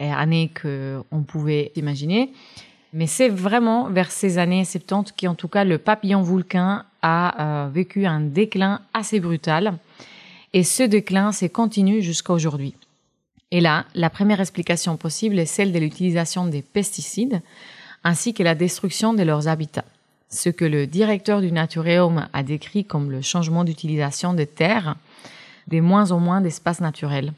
années 0.00 0.50
qu'on 0.60 1.22
pouvait 1.22 1.70
imaginer. 1.76 2.32
Mais 2.92 3.06
c'est 3.06 3.28
vraiment 3.28 3.88
vers 3.88 4.10
ces 4.10 4.38
années 4.38 4.64
70 4.64 5.14
qu'en 5.18 5.34
tout 5.34 5.48
cas 5.48 5.64
le 5.64 5.78
papillon 5.78 6.22
vulcain 6.22 6.84
a 7.00 7.64
euh, 7.64 7.68
vécu 7.68 8.06
un 8.06 8.20
déclin 8.20 8.80
assez 8.92 9.18
brutal. 9.20 9.78
Et 10.52 10.64
ce 10.64 10.82
déclin 10.82 11.32
s'est 11.32 11.48
continu 11.48 12.02
jusqu'à 12.02 12.34
aujourd'hui. 12.34 12.74
Et 13.52 13.60
là, 13.60 13.84
la 13.94 14.08
première 14.08 14.40
explication 14.40 14.96
possible 14.96 15.38
est 15.38 15.46
celle 15.46 15.72
de 15.72 15.78
l'utilisation 15.78 16.46
des 16.46 16.62
pesticides 16.62 17.42
ainsi 18.02 18.34
que 18.34 18.42
la 18.42 18.56
destruction 18.56 19.12
de 19.12 19.22
leurs 19.22 19.46
habitats. 19.46 19.84
Ce 20.30 20.48
que 20.48 20.64
le 20.64 20.86
directeur 20.86 21.42
du 21.42 21.52
Natureum 21.52 22.26
a 22.32 22.42
décrit 22.42 22.86
comme 22.86 23.10
le 23.10 23.20
changement 23.20 23.64
d'utilisation 23.64 24.32
des 24.32 24.46
terres, 24.46 24.96
des 25.68 25.82
moins 25.82 26.10
en 26.10 26.18
moins 26.18 26.40
d'espaces 26.40 26.80
naturels. 26.80 27.34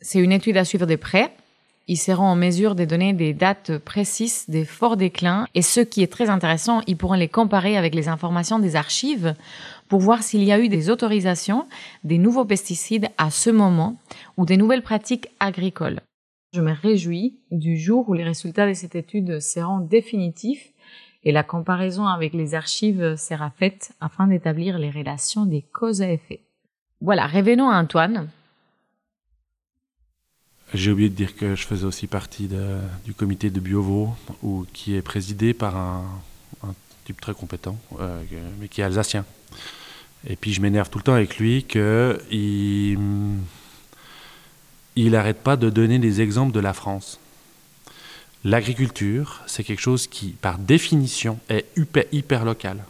C'est 0.00 0.20
une 0.20 0.32
étude 0.32 0.56
à 0.56 0.64
suivre 0.64 0.86
de 0.86 0.94
près. 0.94 1.32
Ils 1.88 1.96
seront 1.96 2.24
en 2.24 2.36
mesure 2.36 2.76
de 2.76 2.84
donner 2.84 3.12
des 3.12 3.34
dates 3.34 3.78
précises 3.78 4.44
des 4.46 4.64
forts 4.64 4.96
déclins 4.96 5.48
et 5.56 5.62
ce 5.62 5.80
qui 5.80 6.02
est 6.04 6.12
très 6.12 6.30
intéressant, 6.30 6.82
ils 6.86 6.96
pourront 6.96 7.14
les 7.14 7.28
comparer 7.28 7.76
avec 7.76 7.96
les 7.96 8.08
informations 8.08 8.60
des 8.60 8.76
archives 8.76 9.34
pour 9.88 10.00
voir 10.00 10.22
s'il 10.22 10.44
y 10.44 10.52
a 10.52 10.58
eu 10.58 10.68
des 10.68 10.90
autorisations 10.90 11.66
des 12.04 12.18
nouveaux 12.18 12.44
pesticides 12.44 13.08
à 13.18 13.30
ce 13.30 13.50
moment 13.50 13.98
ou 14.36 14.44
des 14.44 14.56
nouvelles 14.56 14.82
pratiques 14.82 15.28
agricoles. 15.40 16.00
Je 16.54 16.60
me 16.60 16.72
réjouis 16.72 17.38
du 17.50 17.76
jour 17.76 18.08
où 18.08 18.14
les 18.14 18.24
résultats 18.24 18.68
de 18.68 18.74
cette 18.74 18.94
étude 18.94 19.40
seront 19.40 19.80
définitifs 19.80 20.72
et 21.24 21.32
la 21.32 21.42
comparaison 21.42 22.06
avec 22.06 22.32
les 22.32 22.54
archives 22.54 23.16
sera 23.16 23.50
faite 23.50 23.92
afin 24.00 24.26
d'établir 24.28 24.78
les 24.78 24.90
relations 24.90 25.44
des 25.44 25.62
causes 25.62 26.00
à 26.00 26.10
effet. 26.10 26.40
Voilà, 27.00 27.26
revenons 27.26 27.68
à 27.68 27.76
Antoine. 27.76 28.28
J'ai 30.74 30.90
oublié 30.90 31.08
de 31.08 31.14
dire 31.14 31.34
que 31.34 31.54
je 31.54 31.66
faisais 31.66 31.84
aussi 31.84 32.06
partie 32.06 32.48
du 33.04 33.14
comité 33.14 33.50
de 33.50 33.58
Biovo, 33.58 34.14
ou, 34.42 34.66
qui 34.72 34.96
est 34.96 35.02
présidé 35.02 35.54
par 35.54 35.76
un, 35.76 36.04
type 37.04 37.20
très 37.22 37.32
compétent, 37.32 37.78
euh, 38.00 38.22
mais 38.60 38.68
qui 38.68 38.82
est 38.82 38.84
alsacien. 38.84 39.24
Et 40.26 40.36
puis 40.36 40.52
je 40.52 40.60
m'énerve 40.60 40.90
tout 40.90 40.98
le 40.98 41.04
temps 41.04 41.14
avec 41.14 41.38
lui 41.38 41.64
qu'il 41.64 42.18
il 44.96 45.10
n'arrête 45.10 45.38
pas 45.38 45.56
de 45.56 45.70
donner 45.70 45.98
des 45.98 46.20
exemples 46.20 46.52
de 46.52 46.60
la 46.60 46.72
France. 46.72 47.20
L'agriculture, 48.44 49.42
c'est 49.46 49.64
quelque 49.64 49.80
chose 49.80 50.06
qui, 50.06 50.28
par 50.28 50.58
définition, 50.58 51.38
est 51.48 51.66
hyper, 52.12 52.44
local. 52.44 52.84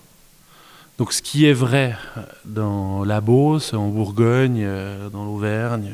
Donc 0.99 1.13
ce 1.13 1.23
qui 1.23 1.47
est 1.47 1.53
vrai 1.53 1.97
dans 2.45 3.05
la 3.05 3.21
Beauce, 3.21 3.73
en 3.73 3.89
Bourgogne, 3.89 4.63
euh, 4.63 5.09
dans 5.11 5.25
l'Auvergne, 5.25 5.93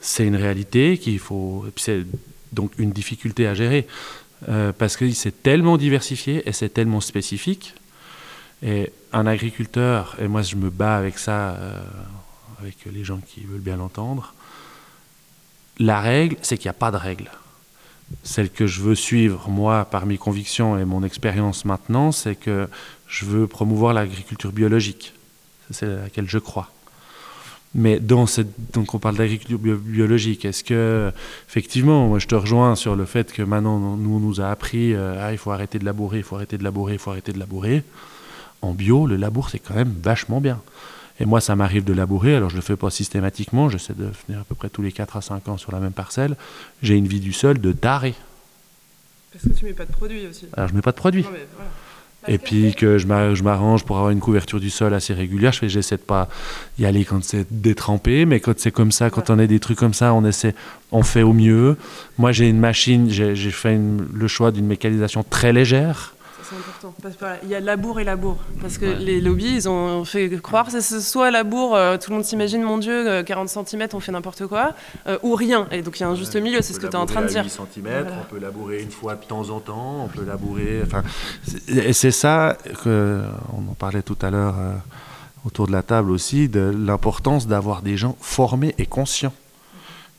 c'est 0.00 0.26
une 0.26 0.36
réalité 0.36 0.98
qu'il 0.98 1.18
faut. 1.18 1.64
C'est 1.76 2.04
donc 2.52 2.72
une 2.78 2.90
difficulté 2.90 3.46
à 3.46 3.54
gérer 3.54 3.86
euh, 4.48 4.72
parce 4.72 4.96
que 4.96 5.10
c'est 5.12 5.42
tellement 5.42 5.76
diversifié 5.76 6.48
et 6.48 6.52
c'est 6.52 6.68
tellement 6.68 7.00
spécifique. 7.00 7.74
Et 8.62 8.92
un 9.12 9.26
agriculteur, 9.26 10.16
et 10.18 10.28
moi 10.28 10.42
je 10.42 10.56
me 10.56 10.70
bats 10.70 10.96
avec 10.96 11.18
ça, 11.18 11.50
euh, 11.50 11.82
avec 12.60 12.76
les 12.86 13.04
gens 13.04 13.18
qui 13.18 13.40
veulent 13.40 13.60
bien 13.60 13.76
l'entendre, 13.76 14.34
la 15.78 16.00
règle, 16.00 16.36
c'est 16.42 16.56
qu'il 16.56 16.66
n'y 16.66 16.70
a 16.70 16.78
pas 16.78 16.90
de 16.90 16.96
règle. 16.96 17.30
Celle 18.22 18.50
que 18.50 18.66
je 18.66 18.80
veux 18.80 18.94
suivre, 18.94 19.48
moi, 19.48 19.84
par 19.84 20.06
mes 20.06 20.16
convictions 20.16 20.78
et 20.78 20.84
mon 20.84 21.02
expérience 21.02 21.64
maintenant, 21.64 22.12
c'est 22.12 22.36
que 22.36 22.68
je 23.08 23.24
veux 23.24 23.46
promouvoir 23.46 23.92
l'agriculture 23.92 24.52
biologique. 24.52 25.12
C'est 25.70 25.86
à 25.86 26.02
laquelle 26.02 26.28
je 26.28 26.38
crois. 26.38 26.70
Mais 27.74 28.00
dans 28.00 28.24
donc 28.72 28.94
on 28.94 28.98
parle 28.98 29.16
d'agriculture 29.16 29.58
biologique. 29.58 30.46
Est-ce 30.46 30.64
que, 30.64 31.12
effectivement, 31.46 32.06
moi 32.06 32.18
je 32.18 32.26
te 32.26 32.34
rejoins 32.34 32.74
sur 32.74 32.96
le 32.96 33.04
fait 33.04 33.32
que 33.32 33.42
maintenant, 33.42 33.78
nous, 33.78 34.16
on 34.16 34.20
nous 34.20 34.40
a 34.40 34.48
appris, 34.48 34.94
euh, 34.94 35.20
ah, 35.20 35.32
il 35.32 35.38
faut 35.38 35.50
arrêter 35.50 35.78
de 35.78 35.84
labourer, 35.84 36.18
il 36.18 36.24
faut 36.24 36.36
arrêter 36.36 36.56
de 36.56 36.64
labourer, 36.64 36.94
il 36.94 36.98
faut 36.98 37.10
arrêter 37.10 37.32
de 37.32 37.38
labourer. 37.38 37.82
En 38.66 38.74
bio, 38.74 39.06
le 39.06 39.16
labour, 39.16 39.48
c'est 39.50 39.60
quand 39.60 39.74
même 39.74 39.94
vachement 40.02 40.40
bien. 40.40 40.60
Et 41.20 41.24
moi, 41.24 41.40
ça 41.40 41.56
m'arrive 41.56 41.84
de 41.84 41.92
labourer, 41.92 42.34
alors 42.34 42.50
je 42.50 42.56
ne 42.56 42.60
le 42.60 42.64
fais 42.64 42.76
pas 42.76 42.90
systématiquement, 42.90 43.68
j'essaie 43.68 43.94
de 43.94 44.10
venir 44.26 44.40
à 44.40 44.44
peu 44.44 44.54
près 44.54 44.68
tous 44.68 44.82
les 44.82 44.92
4 44.92 45.16
à 45.16 45.20
5 45.22 45.48
ans 45.48 45.56
sur 45.56 45.72
la 45.72 45.78
même 45.78 45.92
parcelle. 45.92 46.36
J'ai 46.82 46.94
une 46.94 47.06
vie 47.06 47.20
du 47.20 47.32
sol 47.32 47.58
de 47.58 47.72
taré. 47.72 48.14
Parce 49.32 49.44
que 49.44 49.58
tu 49.58 49.64
mets 49.64 49.72
pas 49.72 49.86
de 49.86 49.92
produits 49.92 50.26
aussi. 50.26 50.46
Alors 50.54 50.68
je 50.68 50.74
mets 50.74 50.82
pas 50.82 50.92
de 50.92 50.96
produits. 50.96 51.24
Et 52.28 52.38
puis 52.38 52.74
que 52.74 52.98
je 52.98 53.06
m'arrange 53.06 53.84
pour 53.84 53.98
avoir 53.98 54.10
une 54.10 54.18
couverture 54.18 54.58
du 54.58 54.68
sol 54.68 54.92
assez 54.94 55.14
régulière. 55.14 55.52
Je 55.52 55.68
j'essaie 55.68 55.96
de 55.96 56.02
pas 56.02 56.28
y 56.76 56.84
aller 56.84 57.04
quand 57.04 57.22
c'est 57.22 57.46
détrempé, 57.50 58.26
mais 58.26 58.40
quand 58.40 58.58
c'est 58.58 58.72
comme 58.72 58.90
ça, 58.90 59.10
quand 59.10 59.30
on 59.30 59.38
a 59.38 59.46
des 59.46 59.60
trucs 59.60 59.78
comme 59.78 59.94
ça, 59.94 60.12
on 60.12 60.24
essaie, 60.24 60.54
on 60.90 61.04
fait 61.04 61.22
au 61.22 61.32
mieux. 61.32 61.76
Moi, 62.18 62.32
j'ai 62.32 62.48
une 62.48 62.58
machine, 62.58 63.08
j'ai 63.08 63.50
fait 63.52 63.78
le 64.12 64.28
choix 64.28 64.50
d'une 64.50 64.66
mécanisation 64.66 65.22
très 65.22 65.52
légère 65.52 66.15
c'est 66.48 66.56
important. 66.56 66.94
il 67.42 67.48
y 67.48 67.54
a 67.54 67.60
labour 67.60 68.00
et 68.00 68.04
labour. 68.04 68.38
Parce 68.60 68.78
que 68.78 68.86
les 68.86 69.20
lobbies, 69.20 69.54
ils 69.54 69.68
ont 69.68 70.04
fait 70.04 70.30
croire 70.40 70.66
que 70.66 70.80
c'est 70.80 71.00
soit 71.00 71.30
labour, 71.30 71.74
euh, 71.74 71.96
tout 71.96 72.10
le 72.10 72.16
monde 72.16 72.24
s'imagine, 72.24 72.62
mon 72.62 72.78
Dieu, 72.78 73.22
40 73.22 73.48
euh, 73.48 73.64
cm, 73.64 73.88
on 73.92 74.00
fait 74.00 74.12
n'importe 74.12 74.46
quoi, 74.46 74.74
euh, 75.06 75.18
ou 75.22 75.34
rien. 75.34 75.66
Et 75.70 75.82
donc 75.82 75.98
il 75.98 76.02
y 76.02 76.04
a 76.04 76.08
un 76.08 76.14
juste 76.14 76.36
milieu, 76.36 76.62
c'est 76.62 76.72
ce 76.72 76.80
que 76.80 76.86
tu 76.86 76.92
es 76.92 76.96
en 76.96 77.06
train 77.06 77.22
de 77.22 77.28
dire. 77.28 77.44
8 77.44 77.50
cm, 77.50 78.06
on 78.20 78.24
peut 78.30 78.38
labourer 78.38 78.82
une 78.82 78.90
fois 78.90 79.16
de 79.16 79.24
temps 79.24 79.50
en 79.50 79.60
temps, 79.60 80.04
on 80.04 80.08
peut 80.08 80.24
labourer. 80.24 80.82
Enfin, 80.84 81.02
et 81.68 81.92
c'est 81.92 82.10
ça 82.10 82.56
que, 82.84 83.22
on 83.52 83.70
en 83.70 83.74
parlait 83.74 84.02
tout 84.02 84.18
à 84.22 84.30
l'heure 84.30 84.56
autour 85.44 85.66
de 85.66 85.72
la 85.72 85.82
table 85.82 86.10
aussi, 86.10 86.48
de 86.48 86.74
l'importance 86.76 87.46
d'avoir 87.46 87.82
des 87.82 87.96
gens 87.96 88.16
formés 88.20 88.74
et 88.78 88.86
conscients. 88.86 89.34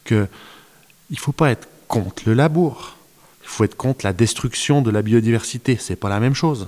Que 0.04 0.28
il 1.10 1.13
ne 1.13 1.20
faut 1.20 1.32
pas 1.32 1.52
être 1.52 1.68
contre 1.88 2.24
le 2.26 2.34
labour 2.34 2.97
il 3.48 3.50
faut 3.50 3.64
être 3.64 3.78
contre 3.78 4.06
la 4.06 4.12
destruction 4.12 4.82
de 4.82 4.92
la 4.92 5.02
biodiversité. 5.02 5.78
C'est 5.80 5.96
pas 5.96 6.10
la 6.10 6.20
même 6.20 6.36
chose. 6.36 6.68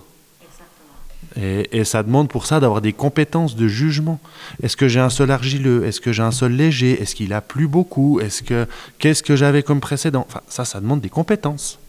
Et, 1.36 1.84
ça 1.84 2.04
demande 2.04 2.30
pour 2.30 2.46
ça 2.46 2.62
d'avoir 2.62 2.82
des 2.82 2.94
compétences 2.94 3.58
de 3.58 3.68
jugement. 3.68 4.20
Est-ce 4.64 4.78
que 4.78 4.88
j'ai 4.88 5.02
un 5.02 5.10
sol 5.10 5.30
argileux? 5.30 5.86
Est-ce 5.86 6.00
que 6.00 6.14
j'ai 6.14 6.24
un 6.24 6.32
sol 6.32 6.54
léger? 6.54 7.00
Est-ce 7.02 7.16
qu'il 7.16 7.34
a 7.34 7.42
plu 7.42 7.68
beaucoup? 7.68 8.22
Est-ce 8.22 8.42
que 8.42 8.66
qu'est-ce 8.98 9.22
que 9.22 9.36
j'avais 9.36 9.62
comme 9.62 9.82
précédent? 9.82 10.26
Enfin, 10.28 10.42
ça, 10.48 10.64
ça 10.64 10.80
demande 10.80 11.02
des 11.02 11.10
compétences. 11.10 11.80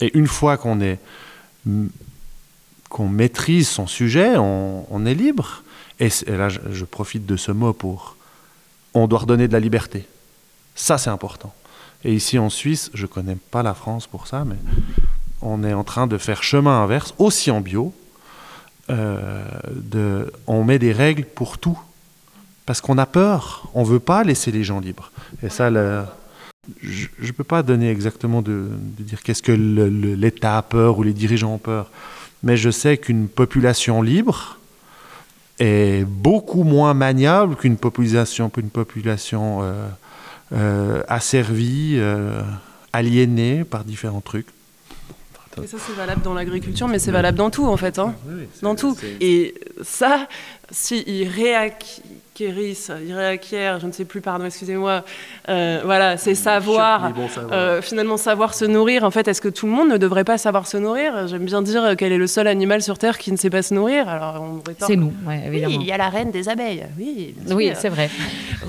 Et 0.00 0.16
une 0.16 0.26
fois 0.26 0.56
qu'on 0.56 0.80
est 0.80 0.98
qu'on 2.88 3.08
maîtrise 3.08 3.68
son 3.68 3.86
sujet, 3.86 4.36
on, 4.38 5.04
est 5.04 5.14
libre. 5.14 5.62
Et, 6.00 6.08
là, 6.26 6.48
je 6.48 6.84
profite 6.86 7.26
de 7.26 7.36
ce 7.36 7.52
mot 7.52 7.74
pour 7.74 8.16
on 8.94 9.06
doit 9.06 9.20
redonner 9.20 9.48
de 9.48 9.52
la 9.52 9.60
liberté. 9.60 10.08
Ça, 10.74 10.96
c'est 10.96 11.10
important. 11.10 11.52
Et 12.04 12.14
ici 12.14 12.38
en 12.38 12.50
Suisse, 12.50 12.90
je 12.94 13.02
ne 13.02 13.08
connais 13.08 13.36
pas 13.50 13.62
la 13.62 13.74
France 13.74 14.06
pour 14.06 14.26
ça, 14.26 14.44
mais 14.44 14.56
on 15.42 15.64
est 15.64 15.72
en 15.72 15.84
train 15.84 16.06
de 16.06 16.18
faire 16.18 16.42
chemin 16.42 16.82
inverse, 16.82 17.14
aussi 17.18 17.50
en 17.50 17.60
bio. 17.60 17.92
Euh, 18.90 20.24
on 20.46 20.64
met 20.64 20.78
des 20.78 20.92
règles 20.92 21.24
pour 21.24 21.58
tout. 21.58 21.78
Parce 22.66 22.80
qu'on 22.80 22.98
a 22.98 23.06
peur, 23.06 23.68
on 23.74 23.82
ne 23.82 23.86
veut 23.86 24.00
pas 24.00 24.24
laisser 24.24 24.50
les 24.50 24.62
gens 24.62 24.80
libres. 24.80 25.10
Et 25.42 25.48
ça, 25.48 25.70
je 26.82 27.08
ne 27.20 27.32
peux 27.32 27.44
pas 27.44 27.62
donner 27.62 27.90
exactement 27.90 28.42
de, 28.42 28.68
dire 28.98 29.22
qu'est-ce 29.22 29.42
que 29.42 29.52
l'État 29.52 30.58
a 30.58 30.62
peur 30.62 30.98
ou 30.98 31.02
les 31.02 31.14
dirigeants 31.14 31.54
ont 31.54 31.58
peur. 31.58 31.90
Mais 32.42 32.56
je 32.56 32.70
sais 32.70 32.98
qu'une 32.98 33.28
population 33.28 34.02
libre 34.02 34.58
est 35.58 36.06
beaucoup 36.06 36.62
moins 36.62 36.94
maniable 36.94 37.56
qu'une 37.56 37.76
population, 37.76 38.48
qu'une 38.48 38.70
population 38.70 39.60
euh, 39.62 39.88
euh, 40.52 41.02
asservis, 41.08 41.94
euh, 41.96 42.42
aliénés 42.92 43.64
par 43.64 43.84
différents 43.84 44.20
trucs. 44.20 44.48
Et 45.62 45.66
ça, 45.66 45.76
c'est 45.84 45.94
valable 45.94 46.22
dans 46.22 46.34
l'agriculture, 46.34 46.86
mais 46.86 47.00
c'est 47.00 47.10
valable 47.10 47.36
dans 47.36 47.50
tout, 47.50 47.66
en 47.66 47.76
fait. 47.76 47.98
Hein. 47.98 48.14
dans 48.62 48.76
tout. 48.76 48.96
Et 49.20 49.54
ça, 49.82 50.28
s'ils 50.70 51.28
réacquérissent, 51.28 52.02
ils 52.40 53.14
réacquièrent, 53.14 53.80
je 53.80 53.86
ne 53.86 53.92
sais 53.92 54.04
plus, 54.04 54.20
pardon, 54.20 54.44
excusez-moi, 54.44 55.04
euh, 55.48 55.80
voilà, 55.84 56.16
c'est 56.16 56.34
savoir, 56.34 57.12
euh, 57.52 57.82
finalement 57.82 58.16
savoir 58.16 58.54
se 58.54 58.64
nourrir. 58.64 59.04
En 59.04 59.10
fait, 59.10 59.28
est-ce 59.28 59.40
que 59.40 59.48
tout 59.48 59.66
le 59.66 59.72
monde 59.72 59.88
ne 59.88 59.96
devrait 59.96 60.24
pas 60.24 60.38
savoir 60.38 60.66
se 60.66 60.76
nourrir? 60.76 61.26
J'aime 61.28 61.44
bien 61.44 61.62
dire 61.62 61.94
quel 61.96 62.12
est 62.12 62.18
le 62.18 62.26
seul 62.26 62.46
animal 62.46 62.82
sur 62.82 62.98
Terre 62.98 63.18
qui 63.18 63.32
ne 63.32 63.36
sait 63.36 63.50
pas 63.50 63.62
se 63.62 63.74
nourrir. 63.74 64.08
Alors, 64.08 64.60
c'est 64.78 64.96
nous, 64.96 65.12
ouais, 65.26 65.42
évidemment. 65.46 65.76
Oui, 65.76 65.82
il 65.82 65.88
y 65.88 65.92
a 65.92 65.96
la 65.96 66.08
reine 66.08 66.30
des 66.30 66.48
abeilles. 66.48 66.86
Oui, 66.98 67.34
oui 67.50 67.72
c'est 67.74 67.88
vrai. 67.88 68.10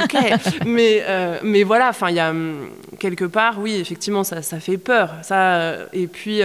ok, 0.01 0.15
mais, 0.65 1.03
euh, 1.07 1.39
mais 1.43 1.63
voilà, 1.63 1.89
enfin, 1.89 2.09
il 2.09 2.15
y 2.15 2.19
a 2.19 2.29
hum, 2.29 2.69
quelque 2.99 3.25
part, 3.25 3.59
oui, 3.59 3.75
effectivement, 3.75 4.23
ça, 4.23 4.41
ça 4.41 4.59
fait 4.59 4.77
peur. 4.77 5.15
Ça, 5.21 5.75
et 5.93 6.07
puis 6.07 6.41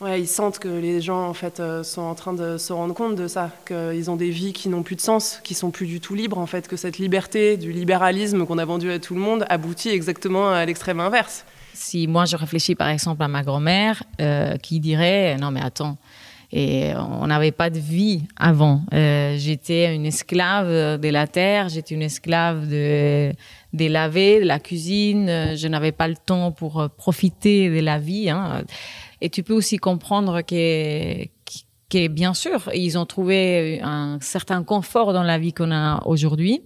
Ouais, 0.00 0.20
ils 0.20 0.26
sentent 0.26 0.58
que 0.58 0.68
les 0.68 1.00
gens 1.00 1.26
en 1.26 1.32
fait 1.32 1.58
euh, 1.58 1.82
sont 1.82 2.02
en 2.02 2.14
train 2.14 2.34
de 2.34 2.58
se 2.58 2.70
rendre 2.70 2.92
compte 2.92 3.16
de 3.16 3.28
ça, 3.28 3.50
qu'ils 3.66 4.10
ont 4.10 4.16
des 4.16 4.28
vies 4.28 4.52
qui 4.52 4.68
n'ont 4.68 4.82
plus 4.82 4.96
de 4.96 5.00
sens, 5.00 5.40
qui 5.42 5.54
sont 5.54 5.70
plus 5.70 5.86
du 5.86 6.00
tout 6.00 6.14
libres 6.14 6.36
en 6.36 6.44
fait, 6.44 6.68
que 6.68 6.76
cette 6.76 6.98
liberté 6.98 7.56
du 7.56 7.72
libéralisme 7.72 8.44
qu'on 8.44 8.58
a 8.58 8.64
vendu 8.66 8.90
à 8.90 8.98
tout 8.98 9.14
le 9.14 9.20
monde 9.20 9.46
aboutit 9.48 9.88
exactement 9.88 10.50
à 10.50 10.66
l'extrême 10.66 11.00
inverse. 11.00 11.46
Si 11.72 12.06
moi 12.08 12.26
je 12.26 12.36
réfléchis 12.36 12.74
par 12.74 12.90
exemple 12.90 13.22
à 13.22 13.28
ma 13.28 13.42
grand-mère 13.42 14.02
euh, 14.20 14.58
qui 14.58 14.80
dirait 14.80 15.36
non 15.38 15.50
mais 15.50 15.62
attends 15.62 15.96
et 16.52 16.92
on 16.94 17.26
n'avait 17.26 17.50
pas 17.50 17.70
de 17.70 17.78
vie 17.78 18.22
avant. 18.36 18.82
Euh, 18.92 19.34
j'étais 19.36 19.92
une 19.94 20.06
esclave 20.06 21.00
de 21.00 21.08
la 21.08 21.26
terre, 21.26 21.68
j'étais 21.68 21.94
une 21.94 22.02
esclave 22.02 22.68
de 22.68 23.32
des 23.72 23.88
lavés, 23.88 24.40
de 24.40 24.46
la 24.46 24.60
cuisine. 24.60 25.56
Je 25.56 25.68
n'avais 25.68 25.90
pas 25.90 26.06
le 26.06 26.14
temps 26.14 26.52
pour 26.52 26.88
profiter 26.96 27.68
de 27.68 27.80
la 27.80 27.98
vie. 27.98 28.30
Hein. 28.30 28.62
Et 29.20 29.30
tu 29.30 29.42
peux 29.42 29.54
aussi 29.54 29.78
comprendre 29.78 30.42
que, 30.42 31.24
que 31.90 32.08
bien 32.08 32.34
sûr, 32.34 32.70
ils 32.74 32.98
ont 32.98 33.06
trouvé 33.06 33.80
un 33.82 34.18
certain 34.20 34.62
confort 34.62 35.12
dans 35.12 35.22
la 35.22 35.38
vie 35.38 35.52
qu'on 35.52 35.72
a 35.72 36.02
aujourd'hui. 36.06 36.62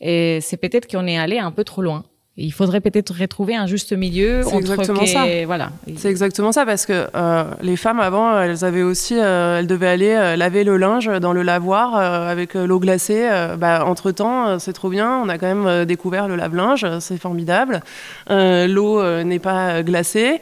Et 0.00 0.40
c'est 0.40 0.56
peut-être 0.56 0.90
qu'on 0.90 1.06
est 1.06 1.18
allé 1.18 1.38
un 1.38 1.52
peu 1.52 1.64
trop 1.64 1.82
loin. 1.82 2.04
Il 2.38 2.52
faudrait 2.52 2.82
peut-être 2.82 3.14
retrouver 3.18 3.56
un 3.56 3.66
juste 3.66 3.94
milieu 3.94 4.42
C'est 4.42 4.48
entre 4.48 4.58
exactement 4.58 5.06
ça. 5.06 5.24
voilà. 5.46 5.70
C'est 5.96 6.10
exactement 6.10 6.52
ça 6.52 6.66
parce 6.66 6.84
que 6.84 7.06
euh, 7.14 7.44
les 7.62 7.76
femmes 7.76 7.98
avant, 7.98 8.38
elles 8.38 8.62
avaient 8.62 8.82
aussi, 8.82 9.14
euh, 9.18 9.58
elles 9.60 9.66
devaient 9.66 9.88
aller 9.88 10.10
euh, 10.10 10.36
laver 10.36 10.62
le 10.62 10.76
linge 10.76 11.06
dans 11.20 11.32
le 11.32 11.42
lavoir 11.42 11.94
avec 11.96 12.52
l'eau 12.52 12.78
glacée. 12.78 13.26
Bah, 13.58 13.84
entre 13.86 14.10
temps, 14.10 14.58
c'est 14.58 14.74
trop 14.74 14.90
bien, 14.90 15.18
on 15.24 15.30
a 15.30 15.38
quand 15.38 15.54
même 15.54 15.86
découvert 15.86 16.28
le 16.28 16.36
lave-linge, 16.36 16.86
c'est 17.00 17.16
formidable. 17.18 17.80
L'eau 18.28 19.02
n'est 19.24 19.38
pas 19.38 19.82
glacée. 19.82 20.40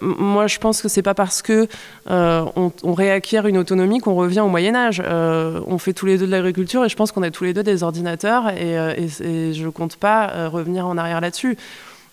Moi, 0.00 0.48
je 0.48 0.58
pense 0.58 0.82
que 0.82 0.88
c'est 0.88 1.02
pas 1.02 1.14
parce 1.14 1.42
que 1.42 1.68
on, 2.08 2.72
on 2.82 2.92
réacquiert 2.92 3.46
une 3.46 3.58
autonomie 3.58 4.00
qu'on 4.00 4.14
revient 4.16 4.40
au 4.40 4.48
Moyen 4.48 4.74
Âge. 4.74 5.00
On 5.06 5.78
fait 5.78 5.92
tous 5.92 6.06
les 6.06 6.18
deux 6.18 6.26
de 6.26 6.30
l'agriculture 6.32 6.84
et 6.84 6.88
je 6.88 6.96
pense 6.96 7.12
qu'on 7.12 7.22
a 7.22 7.30
tous 7.30 7.44
les 7.44 7.54
deux 7.54 7.62
des 7.62 7.82
ordinateurs 7.84 8.50
et, 8.50 8.74
et, 8.74 9.24
et 9.24 9.52
je 9.54 9.68
compte 9.68 9.96
pas 9.96 10.48
revenir 10.48 10.86
en 10.86 10.98
arrière 10.98 11.19
là-dessus. 11.20 11.56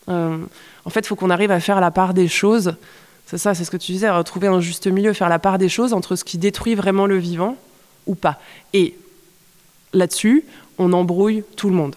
Euh, 0.09 0.37
en 0.85 0.89
fait, 0.89 1.01
il 1.01 1.07
faut 1.07 1.15
qu'on 1.15 1.29
arrive 1.29 1.51
à 1.51 1.59
faire 1.59 1.81
la 1.81 1.91
part 1.91 2.13
des 2.13 2.27
choses. 2.27 2.75
C'est 3.25 3.37
ça, 3.37 3.53
c'est 3.53 3.65
ce 3.65 3.71
que 3.71 3.77
tu 3.77 3.91
disais, 3.91 4.09
trouver 4.23 4.47
un 4.47 4.61
juste 4.61 4.87
milieu, 4.87 5.11
faire 5.13 5.29
la 5.29 5.39
part 5.39 5.57
des 5.57 5.69
choses 5.69 5.93
entre 5.93 6.15
ce 6.15 6.23
qui 6.23 6.37
détruit 6.37 6.75
vraiment 6.75 7.05
le 7.07 7.17
vivant 7.17 7.57
ou 8.05 8.15
pas. 8.15 8.39
Et 8.73 8.95
là-dessus, 9.93 10.45
on 10.77 10.93
embrouille 10.93 11.43
tout 11.55 11.69
le 11.69 11.75
monde. 11.75 11.95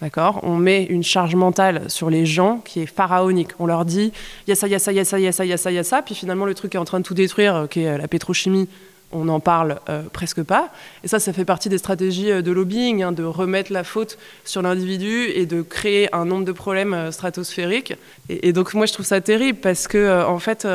D'accord? 0.00 0.40
On 0.42 0.56
met 0.56 0.84
une 0.84 1.02
charge 1.02 1.34
mentale 1.34 1.90
sur 1.90 2.10
les 2.10 2.26
gens 2.26 2.58
qui 2.64 2.80
est 2.80 2.86
pharaonique. 2.86 3.50
On 3.58 3.66
leur 3.66 3.86
dit, 3.86 4.12
il 4.46 4.54
ça, 4.54 4.66
il 4.66 4.70
y 4.70 4.74
a 4.74 4.78
ça, 4.78 4.92
il 4.92 4.96
y 4.96 5.00
a 5.00 5.04
ça, 5.04 5.18
il 5.18 5.22
y 5.22 5.26
a 5.26 5.32
ça, 5.32 5.44
il 5.44 5.48
y 5.48 5.52
a 5.52 5.56
ça, 5.56 5.82
ça. 5.82 6.02
Puis 6.02 6.14
finalement, 6.14 6.44
le 6.44 6.54
truc 6.54 6.72
qui 6.72 6.76
est 6.76 6.80
en 6.80 6.84
train 6.84 7.00
de 7.00 7.04
tout 7.04 7.14
détruire, 7.14 7.56
euh, 7.56 7.66
qui 7.66 7.80
est 7.80 7.96
la 7.96 8.06
pétrochimie, 8.06 8.68
on 9.12 9.24
n'en 9.24 9.40
parle 9.40 9.78
euh, 9.88 10.02
presque 10.12 10.42
pas. 10.42 10.70
Et 11.04 11.08
ça, 11.08 11.18
ça 11.18 11.32
fait 11.32 11.44
partie 11.44 11.68
des 11.68 11.78
stratégies 11.78 12.30
euh, 12.30 12.42
de 12.42 12.50
lobbying, 12.50 13.02
hein, 13.02 13.12
de 13.12 13.22
remettre 13.22 13.72
la 13.72 13.84
faute 13.84 14.18
sur 14.44 14.62
l'individu 14.62 15.26
et 15.34 15.46
de 15.46 15.62
créer 15.62 16.14
un 16.14 16.24
nombre 16.24 16.44
de 16.44 16.52
problèmes 16.52 16.94
euh, 16.94 17.12
stratosphériques. 17.12 17.94
Et, 18.28 18.52
donc, 18.52 18.74
moi, 18.74 18.86
je 18.86 18.92
trouve 18.92 19.06
ça 19.06 19.20
terrible 19.20 19.58
parce 19.60 19.86
que, 19.86 20.24
en 20.24 20.38
fait, 20.38 20.66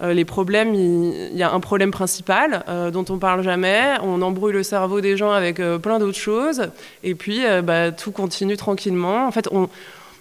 les 0.00 0.24
problèmes, 0.24 0.74
il, 0.74 1.36
y 1.36 1.42
a 1.42 1.50
un 1.50 1.60
problème 1.60 1.90
principal 1.90 2.62
dont 2.92 3.04
on 3.08 3.18
parle 3.18 3.42
jamais. 3.42 3.94
On 4.02 4.20
embrouille 4.20 4.52
le 4.52 4.62
cerveau 4.62 5.00
des 5.00 5.16
gens 5.16 5.32
avec 5.32 5.62
plein 5.80 5.98
d'autres 5.98 6.18
choses. 6.18 6.68
Et 7.02 7.14
puis, 7.14 7.40
bah, 7.64 7.90
tout 7.90 8.12
continue 8.12 8.56
tranquillement. 8.58 9.26
En 9.26 9.30
fait, 9.30 9.48
on, 9.50 9.70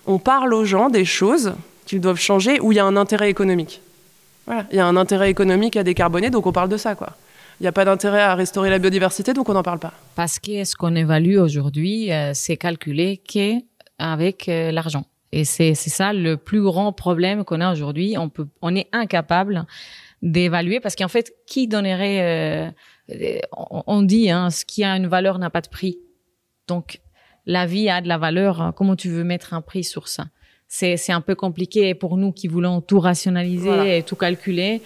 on 0.06 0.20
parle 0.20 0.54
aux 0.54 0.64
gens 0.64 0.90
des 0.90 1.06
choses 1.06 1.54
qu'ils 1.86 2.02
doivent 2.02 2.20
changer 2.20 2.62
où 2.62 2.72
il 2.72 2.76
y 2.76 2.80
a 2.80 2.86
un 2.86 2.96
intérêt 2.96 3.30
économique. 3.30 3.82
Voilà, 4.48 4.66
il 4.72 4.78
y 4.78 4.80
a 4.80 4.88
un 4.88 4.96
intérêt 4.96 5.30
économique 5.30 5.76
à 5.76 5.84
décarboner, 5.84 6.30
donc 6.30 6.48
on 6.48 6.54
parle 6.54 6.70
de 6.70 6.78
ça, 6.78 6.96
quoi. 6.96 7.16
Il 7.60 7.64
n'y 7.64 7.68
a 7.68 7.72
pas 7.72 7.86
d'intérêt 7.86 8.22
à 8.22 8.34
restaurer 8.34 8.70
la 8.70 8.80
biodiversité, 8.80 9.34
donc 9.34 9.50
on 9.50 9.54
n'en 9.54 9.64
parle 9.64 9.80
pas. 9.80 9.94
Parce 10.16 10.40
que 10.40 10.64
ce 10.64 10.76
qu'on 10.76 10.96
évalue 10.96 11.38
aujourd'hui, 11.38 12.12
euh, 12.12 12.32
c'est 12.34 12.56
calculé 12.56 13.18
qu'avec 13.18 14.48
euh, 14.48 14.72
l'argent. 14.72 15.06
Et 15.34 15.44
c'est 15.44 15.76
ça 15.76 16.14
le 16.14 16.38
plus 16.38 16.62
grand 16.62 16.94
problème 16.94 17.44
qu'on 17.44 17.60
a 17.60 17.72
aujourd'hui. 17.72 18.16
On 18.18 18.32
on 18.62 18.76
est 18.76 18.88
incapable 18.94 19.66
d'évaluer 20.22 20.80
parce 20.80 20.96
qu'en 20.96 21.10
fait, 21.10 21.34
qui 21.46 21.68
donnerait 21.68 22.72
euh, 23.10 23.40
on, 23.52 24.02
dit 24.04 24.32
hein, 24.32 24.50
ce 24.50 24.64
qui 24.64 24.86
a 24.86 24.96
une 24.96 25.08
valeur 25.08 25.38
n'a 25.38 25.50
pas 25.50 25.62
de 25.62 25.68
prix. 25.68 25.98
Donc 26.68 27.02
la 27.46 27.66
vie 27.66 27.90
a 27.90 28.00
de 28.00 28.08
la 28.08 28.18
valeur. 28.18 28.74
Comment 28.78 28.96
tu 28.96 29.10
veux 29.10 29.26
mettre 29.26 29.54
un 29.54 29.62
prix 29.62 29.84
sur 29.84 30.08
ça? 30.08 30.28
C'est 30.68 30.98
c'est 30.98 31.14
un 31.14 31.22
peu 31.22 31.36
compliqué 31.36 31.94
pour 31.94 32.18
nous 32.18 32.32
qui 32.32 32.48
voulons 32.48 32.82
tout 32.82 33.00
rationaliser 33.00 33.68
Voilà. 33.70 33.96
et 33.98 34.04
tout 34.04 34.16
calculer. 34.16 34.82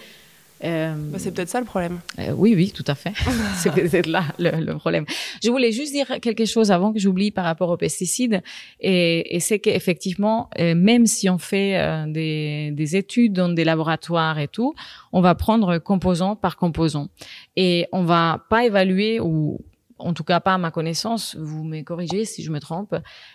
Euh, 0.64 0.94
Bah, 1.10 1.18
c'est 1.18 1.32
peut-être 1.34 1.48
ça 1.48 1.58
le 1.58 1.66
problème. 1.66 1.98
euh, 2.20 2.30
oui, 2.36 2.54
oui, 2.54 2.70
tout 2.70 2.84
à 2.86 2.94
fait. 2.94 3.12
c'est 3.56 3.72
peut-être 3.74 4.06
là 4.06 4.22
le, 4.38 4.64
le 4.64 4.76
problème. 4.76 5.04
Je 5.42 5.50
voulais 5.50 5.72
juste 5.72 5.92
dire 5.92 6.20
quelque 6.20 6.44
chose 6.44 6.70
avant 6.70 6.92
que 6.92 7.00
j'oublie 7.00 7.32
par 7.32 7.44
rapport 7.44 7.68
aux 7.68 7.76
pesticides. 7.76 8.42
Et, 8.78 9.34
et 9.34 9.40
c'est 9.40 9.58
qu'effectivement, 9.58 10.48
euh, 10.60 10.76
même 10.76 11.06
si 11.06 11.28
on 11.28 11.38
fait 11.38 11.76
euh, 11.80 12.06
des, 12.06 12.70
des 12.70 12.94
études 12.94 13.32
dans 13.32 13.48
des 13.48 13.64
laboratoires 13.64 14.38
et 14.38 14.46
tout, 14.46 14.72
on 15.12 15.20
va 15.20 15.34
prendre 15.34 15.78
composant 15.78 16.36
par 16.36 16.56
composant. 16.56 17.08
Et 17.56 17.88
on 17.90 18.04
va 18.04 18.44
pas 18.48 18.64
évaluer 18.64 19.18
ou 19.18 19.58
en 19.98 20.12
tout 20.14 20.24
cas 20.24 20.40
pas 20.40 20.54
à 20.54 20.58
ma 20.58 20.70
connaissance, 20.70 21.36
vous 21.38 21.64
me 21.64 21.82
corrigez 21.82 22.24
si 22.24 22.42
je 22.42 22.50
me 22.50 22.60
trompe, 22.60 22.94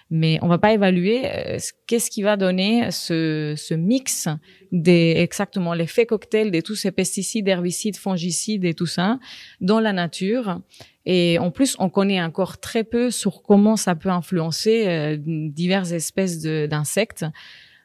mais 0.09 0.39
on 0.41 0.47
va 0.47 0.57
pas 0.57 0.73
évaluer 0.73 1.25
euh, 1.25 1.59
ce- 1.59 1.71
qu'est-ce 1.87 2.09
qui 2.09 2.21
va 2.23 2.37
donner 2.37 2.91
ce, 2.91 3.53
ce 3.57 3.73
mix 3.73 4.27
des 4.71 5.13
exactement 5.17 5.73
l'effet 5.73 6.05
cocktail 6.05 6.51
de 6.51 6.61
tous 6.61 6.75
ces 6.75 6.91
pesticides, 6.91 7.47
herbicides, 7.47 7.97
fongicides 7.97 8.65
et 8.65 8.73
tout 8.73 8.85
ça 8.85 9.19
dans 9.61 9.79
la 9.79 9.93
nature. 9.93 10.61
Et 11.05 11.39
en 11.39 11.51
plus, 11.51 11.75
on 11.79 11.89
connaît 11.89 12.21
encore 12.21 12.57
très 12.59 12.83
peu 12.83 13.11
sur 13.11 13.41
comment 13.41 13.77
ça 13.77 13.95
peut 13.95 14.09
influencer 14.09 14.87
euh, 14.87 15.17
diverses 15.19 15.91
espèces 15.91 16.41
d'insectes. 16.41 17.25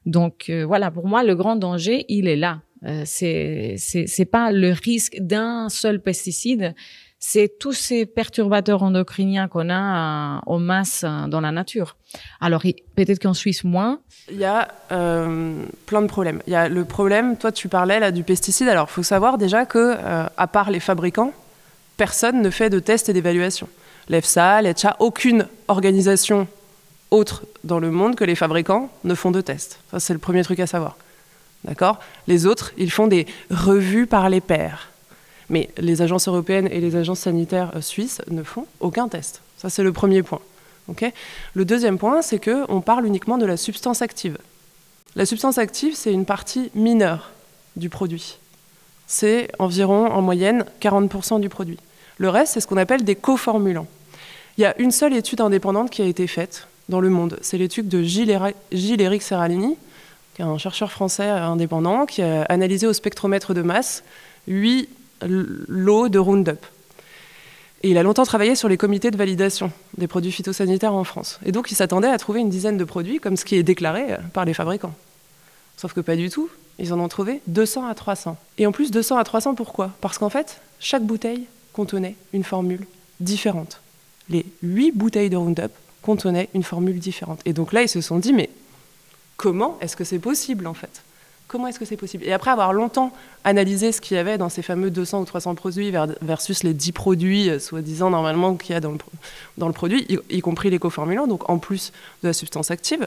Donc 0.07 0.47
euh, 0.51 0.65
voilà, 0.67 0.91
pour 0.91 1.07
moi, 1.07 1.23
le 1.23 1.37
grand 1.37 1.55
danger, 1.55 2.05
il 2.09 2.27
est 2.27 2.37
là. 2.37 2.63
Euh, 2.85 3.03
c'est 3.07 3.77
c'est 3.79 4.25
pas 4.25 4.51
le 4.51 4.73
risque 4.73 5.17
d'un 5.21 5.69
seul 5.69 6.03
pesticide, 6.03 6.75
c'est 7.25 7.57
tous 7.61 7.73
ces 7.73 8.05
perturbateurs 8.05 8.83
endocriniens 8.83 9.47
qu'on 9.47 9.71
a 9.71 10.39
euh, 10.39 10.41
en 10.45 10.59
masse 10.59 11.05
euh, 11.05 11.29
dans 11.29 11.41
la 11.41 11.53
nature. 11.53 11.97
Alors 12.41 12.63
peut-être 12.97 13.23
qu'en 13.23 13.33
Suisse 13.33 13.63
moins, 13.63 14.01
Il 14.29 14.39
y 14.39 14.45
a 14.45 14.67
euh, 14.91 15.55
plein 15.87 16.03
de 16.03 16.09
problèmes. 16.09 16.43
Il 16.49 16.53
y 16.53 16.57
a 16.57 16.69
le 16.69 16.85
problème, 16.85 17.37
toi 17.37 17.53
tu 17.53 17.69
parlais 17.69 18.01
là 18.01 18.11
du 18.11 18.25
pesticide. 18.25 18.67
Alors 18.69 18.89
il 18.91 18.93
faut 18.93 19.05
savoir 19.05 19.39
déjà 19.39 19.67
que, 19.67 19.97
à 20.37 20.47
part 20.49 20.73
les 20.73 20.81
fabricants, 20.81 21.33
personne 21.97 22.43
ne 22.43 22.51
fait 22.51 22.71
de 22.71 22.81
tests 22.81 23.09
et 23.09 23.13
d'évaluation. 23.13 23.69
L'EFSA, 24.09 24.61
l'ECHA, 24.61 24.97
aucune 24.99 25.47
organisation 25.69 26.49
autre 27.13 27.45
dans 27.63 27.79
le 27.79 27.93
monde 27.93 28.17
que 28.17 28.25
les 28.25 28.35
fabricants 28.35 28.91
ne 29.05 29.15
font 29.15 29.31
de 29.31 29.41
tests. 29.41 29.79
Ça 29.93 30.01
c'est 30.01 30.13
le 30.13 30.19
premier 30.19 30.43
truc 30.43 30.59
à 30.59 30.67
savoir. 30.67 30.97
D'accord? 31.63 32.01
Les 32.27 32.47
autres, 32.47 32.73
ils 32.77 32.91
font 32.91 33.07
des 33.07 33.27
revues 33.49 34.09
par 34.09 34.29
les 34.29 34.41
pairs. 34.41 34.92
Mais 35.49 35.69
les 35.79 36.03
agences 36.03 36.29
européennes 36.29 36.69
et 36.71 36.81
les 36.81 36.97
agences 36.97 37.21
sanitaires 37.21 37.73
euh, 37.75 37.81
suisses 37.81 38.21
ne 38.31 38.43
font 38.43 38.67
aucun 38.81 39.09
test. 39.09 39.43
Ça 39.57 39.71
c'est 39.71 39.83
le 39.83 39.93
premier 39.93 40.23
point. 40.23 40.41
le 41.55 41.65
deuxième 41.65 41.99
point, 41.99 42.23
c'est 42.23 42.39
que 42.39 42.65
on 42.69 42.81
parle 42.81 43.07
uniquement 43.07 43.39
de 43.39 43.47
la 43.47 43.57
substance 43.57 44.03
active. 44.03 44.39
La 45.15 45.27
substance 45.27 45.59
active, 45.59 45.95
c'est 45.95 46.13
une 46.13 46.25
partie 46.25 46.71
mineure 46.75 47.31
du 47.77 47.91
produit. 47.91 48.39
C'est 49.07 49.51
environ, 49.59 50.07
en 50.07 50.23
moyenne, 50.23 50.65
40% 50.81 51.41
du 51.41 51.49
produit. 51.49 51.79
Le 52.17 52.29
reste, 52.29 52.55
c'est 52.55 52.61
ce 52.61 52.67
qu'on 52.67 52.79
appelle 52.79 53.05
des 53.05 53.15
coformulants. 53.15 53.87
Il 54.57 54.63
y 54.63 54.65
a 54.65 54.79
une 54.79 54.91
seule 54.91 55.15
étude 55.15 55.41
indépendante 55.41 55.91
qui 55.91 56.03
a 56.03 56.07
été 56.07 56.27
faite 56.27 56.67
dans 56.89 57.01
le 57.01 57.11
monde. 57.11 57.39
C'est 57.43 57.59
l'étude 57.59 57.89
de 57.89 58.03
Gilles-Éric 58.03 59.23
Serralini, 59.23 59.77
qui 60.35 60.43
est 60.43 60.45
un 60.45 60.59
chercheur 60.59 60.91
français 60.91 61.29
indépendant, 61.29 62.07
qui 62.07 62.23
a 62.23 62.43
analysé 62.45 62.87
au 62.87 62.93
spectromètre 62.93 63.55
de 63.55 63.63
masse 63.63 64.05
8 64.49 64.89
lots 65.27 66.09
de 66.09 66.19
Roundup. 66.19 66.65
Et 67.83 67.91
il 67.91 67.99
a 67.99 68.03
longtemps 68.03 68.25
travaillé 68.25 68.55
sur 68.55 68.69
les 68.69 68.77
comités 68.77 69.11
de 69.11 69.17
validation 69.17 69.73
des 69.99 70.07
produits 70.07 70.31
phytosanitaires 70.31 70.95
en 70.95 71.05
France. 71.05 71.41
Et 71.45 71.51
donc, 71.51 71.71
il 71.73 71.75
s'attendait 71.75 72.09
à 72.09 72.19
trouver 72.19 72.41
une 72.41 72.49
dizaine 72.49 72.77
de 72.77 72.85
produits, 72.85 73.19
comme 73.19 73.37
ce 73.37 73.45
qui 73.45 73.57
est 73.57 73.65
déclaré 73.65 74.13
euh, 74.13 74.19
par 74.33 74.45
les 74.45 74.55
fabricants. 74.55 74.95
Sauf 75.77 75.93
que 75.93 76.01
pas 76.01 76.17
du 76.17 76.31
tout. 76.31 76.49
Ils 76.79 76.93
en 76.93 77.01
ont 77.01 77.09
trouvé 77.09 77.41
200 77.49 77.87
à 77.87 77.95
300. 77.95 78.37
Et 78.59 78.67
en 78.67 78.73
plus, 78.73 78.91
200 78.91 79.17
à 79.17 79.25
300, 79.25 79.55
pourquoi? 79.55 79.91
Parce 80.01 80.19
qu'en 80.19 80.31
fait, 80.31 80.61
chaque 80.79 81.05
bouteille 81.05 81.47
contenait 81.73 82.15
une 82.33 82.45
formule 82.45 82.87
différente. 83.21 83.81
Les 84.29 84.47
8 84.63 84.93
bouteilles 84.93 85.31
de 85.31 85.37
Roundup 85.37 85.73
contenaient 86.03 86.49
une 86.55 86.63
formule 86.63 86.99
différente. 86.99 87.41
Et 87.45 87.53
donc 87.53 87.73
là, 87.73 87.83
ils 87.83 87.89
se 87.89 88.01
sont 88.01 88.19
dit, 88.19 88.33
mais 88.33 88.49
comment 89.37 89.77
est-ce 89.81 89.97
que 89.97 90.05
c'est 90.05 90.19
possible, 90.19 90.67
en 90.67 90.75
fait? 90.75 91.03
Comment 91.53 91.67
est-ce 91.67 91.79
que 91.79 91.85
c'est 91.85 91.99
possible? 91.99 92.25
Et 92.25 92.33
après 92.33 92.51
avoir 92.51 92.73
longtemps 92.73 93.13
analysé 93.45 93.93
ce 93.93 94.01
qu'il 94.01 94.17
y 94.17 94.19
avait 94.19 94.39
dans 94.39 94.49
ces 94.49 94.63
fameux 94.63 94.91
200 94.91 95.21
ou 95.21 95.25
300 95.27 95.55
produits 95.55 95.91
ver- 95.91 96.07
versus 96.23 96.63
les 96.63 96.73
10 96.73 96.93
produits, 96.93 97.51
euh, 97.51 97.59
soi-disant 97.59 98.09
normalement, 98.09 98.55
qu'il 98.57 98.73
y 98.73 98.75
a 98.75 98.81
dans 98.81 98.93
le, 98.93 98.99
dans 99.59 99.67
le 99.67 99.75
produit, 99.75 100.07
y, 100.31 100.41
compris 100.41 100.71
les 100.71 100.79
coformulants, 100.79 101.27
donc 101.27 101.51
en 101.51 101.59
plus 101.59 101.93
de 102.23 102.29
la 102.29 102.33
substance 102.33 102.71
active, 102.71 103.07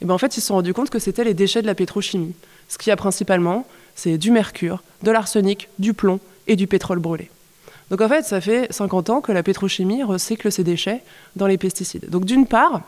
et 0.00 0.04
ben 0.04 0.14
en 0.14 0.18
fait, 0.18 0.36
ils 0.36 0.40
se 0.40 0.46
sont 0.46 0.54
rendus 0.54 0.72
compte 0.72 0.88
que 0.90 1.00
c'était 1.00 1.24
les 1.24 1.34
déchets 1.34 1.60
de 1.60 1.66
la 1.66 1.74
pétrochimie. 1.74 2.36
Ce 2.68 2.78
qu'il 2.78 2.90
y 2.90 2.92
a 2.92 2.96
principalement, 2.96 3.66
c'est 3.96 4.18
du 4.18 4.30
mercure, 4.30 4.84
de 5.02 5.10
l'arsenic, 5.10 5.68
du 5.80 5.94
plomb 5.94 6.20
et 6.46 6.54
du 6.54 6.68
pétrole 6.68 7.00
brûlé. 7.00 7.28
Donc 7.90 8.00
en 8.02 8.08
fait, 8.08 8.22
ça 8.24 8.40
fait 8.40 8.72
50 8.72 9.10
ans 9.10 9.20
que 9.20 9.32
la 9.32 9.42
pétrochimie 9.42 10.04
recycle 10.04 10.52
ces 10.52 10.62
déchets 10.62 11.02
dans 11.34 11.48
les 11.48 11.58
pesticides. 11.58 12.08
Donc 12.08 12.24
d'une 12.24 12.46
part, 12.46 12.82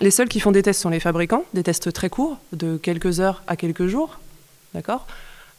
les 0.00 0.10
seuls 0.10 0.28
qui 0.28 0.40
font 0.40 0.50
des 0.50 0.62
tests 0.62 0.80
sont 0.80 0.88
les 0.88 1.00
fabricants, 1.00 1.44
des 1.54 1.62
tests 1.62 1.92
très 1.92 2.08
courts, 2.08 2.38
de 2.52 2.76
quelques 2.76 3.20
heures 3.20 3.42
à 3.46 3.56
quelques 3.56 3.86
jours, 3.86 4.18
d'accord? 4.74 5.06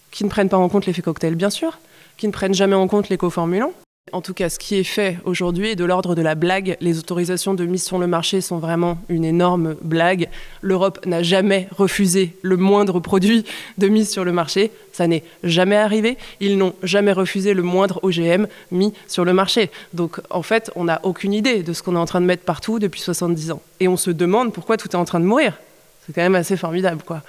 Qui 0.09 0.23
ne 0.23 0.29
prennent 0.29 0.49
pas 0.49 0.57
en 0.57 0.67
compte 0.67 0.85
l'effet 0.85 1.01
cocktail, 1.01 1.35
bien 1.35 1.49
sûr, 1.49 1.77
qui 2.17 2.27
ne 2.27 2.31
prennent 2.31 2.53
jamais 2.53 2.75
en 2.75 2.87
compte 2.87 3.09
les 3.09 3.17
coformulants, 3.17 3.73
En 4.13 4.21
tout 4.21 4.33
cas, 4.33 4.49
ce 4.49 4.59
qui 4.59 4.75
est 4.75 4.83
fait 4.83 5.19
aujourd'hui 5.23 5.69
est 5.69 5.75
de 5.75 5.85
l'ordre 5.85 6.15
de 6.15 6.21
la 6.21 6.35
blague. 6.35 6.75
Les 6.81 6.97
autorisations 6.97 7.53
de 7.53 7.65
mise 7.65 7.83
sur 7.83 7.97
le 7.97 8.07
marché 8.07 8.41
sont 8.41 8.57
vraiment 8.57 8.97
une 9.07 9.23
énorme 9.23 9.75
blague. 9.81 10.27
L'Europe 10.61 11.05
n'a 11.05 11.23
jamais 11.23 11.69
refusé 11.71 12.35
le 12.41 12.57
moindre 12.57 12.99
produit 12.99 13.45
de 13.77 13.87
mise 13.87 14.09
sur 14.09 14.25
le 14.25 14.33
marché. 14.33 14.71
Ça 14.91 15.07
n'est 15.07 15.23
jamais 15.43 15.77
arrivé. 15.77 16.17
Ils 16.41 16.57
n'ont 16.57 16.73
jamais 16.83 17.13
refusé 17.13 17.53
le 17.53 17.61
moindre 17.61 17.99
OGM 18.03 18.47
mis 18.71 18.91
sur 19.07 19.23
le 19.23 19.33
marché. 19.33 19.69
Donc, 19.93 20.19
en 20.29 20.41
fait, 20.41 20.71
on 20.75 20.85
n'a 20.85 20.99
aucune 21.03 21.31
idée 21.31 21.63
de 21.63 21.71
ce 21.71 21.81
qu'on 21.81 21.95
est 21.95 21.99
en 21.99 22.05
train 22.05 22.21
de 22.21 22.25
mettre 22.25 22.43
partout 22.43 22.79
depuis 22.79 23.01
70 23.01 23.51
ans. 23.51 23.61
Et 23.79 23.87
on 23.87 23.97
se 23.97 24.11
demande 24.11 24.51
pourquoi 24.51 24.75
tout 24.75 24.89
est 24.89 24.95
en 24.95 25.05
train 25.05 25.21
de 25.21 25.25
mourir. 25.25 25.57
C'est 26.05 26.13
quand 26.13 26.21
même 26.21 26.35
assez 26.35 26.57
formidable, 26.57 27.03
quoi. 27.05 27.21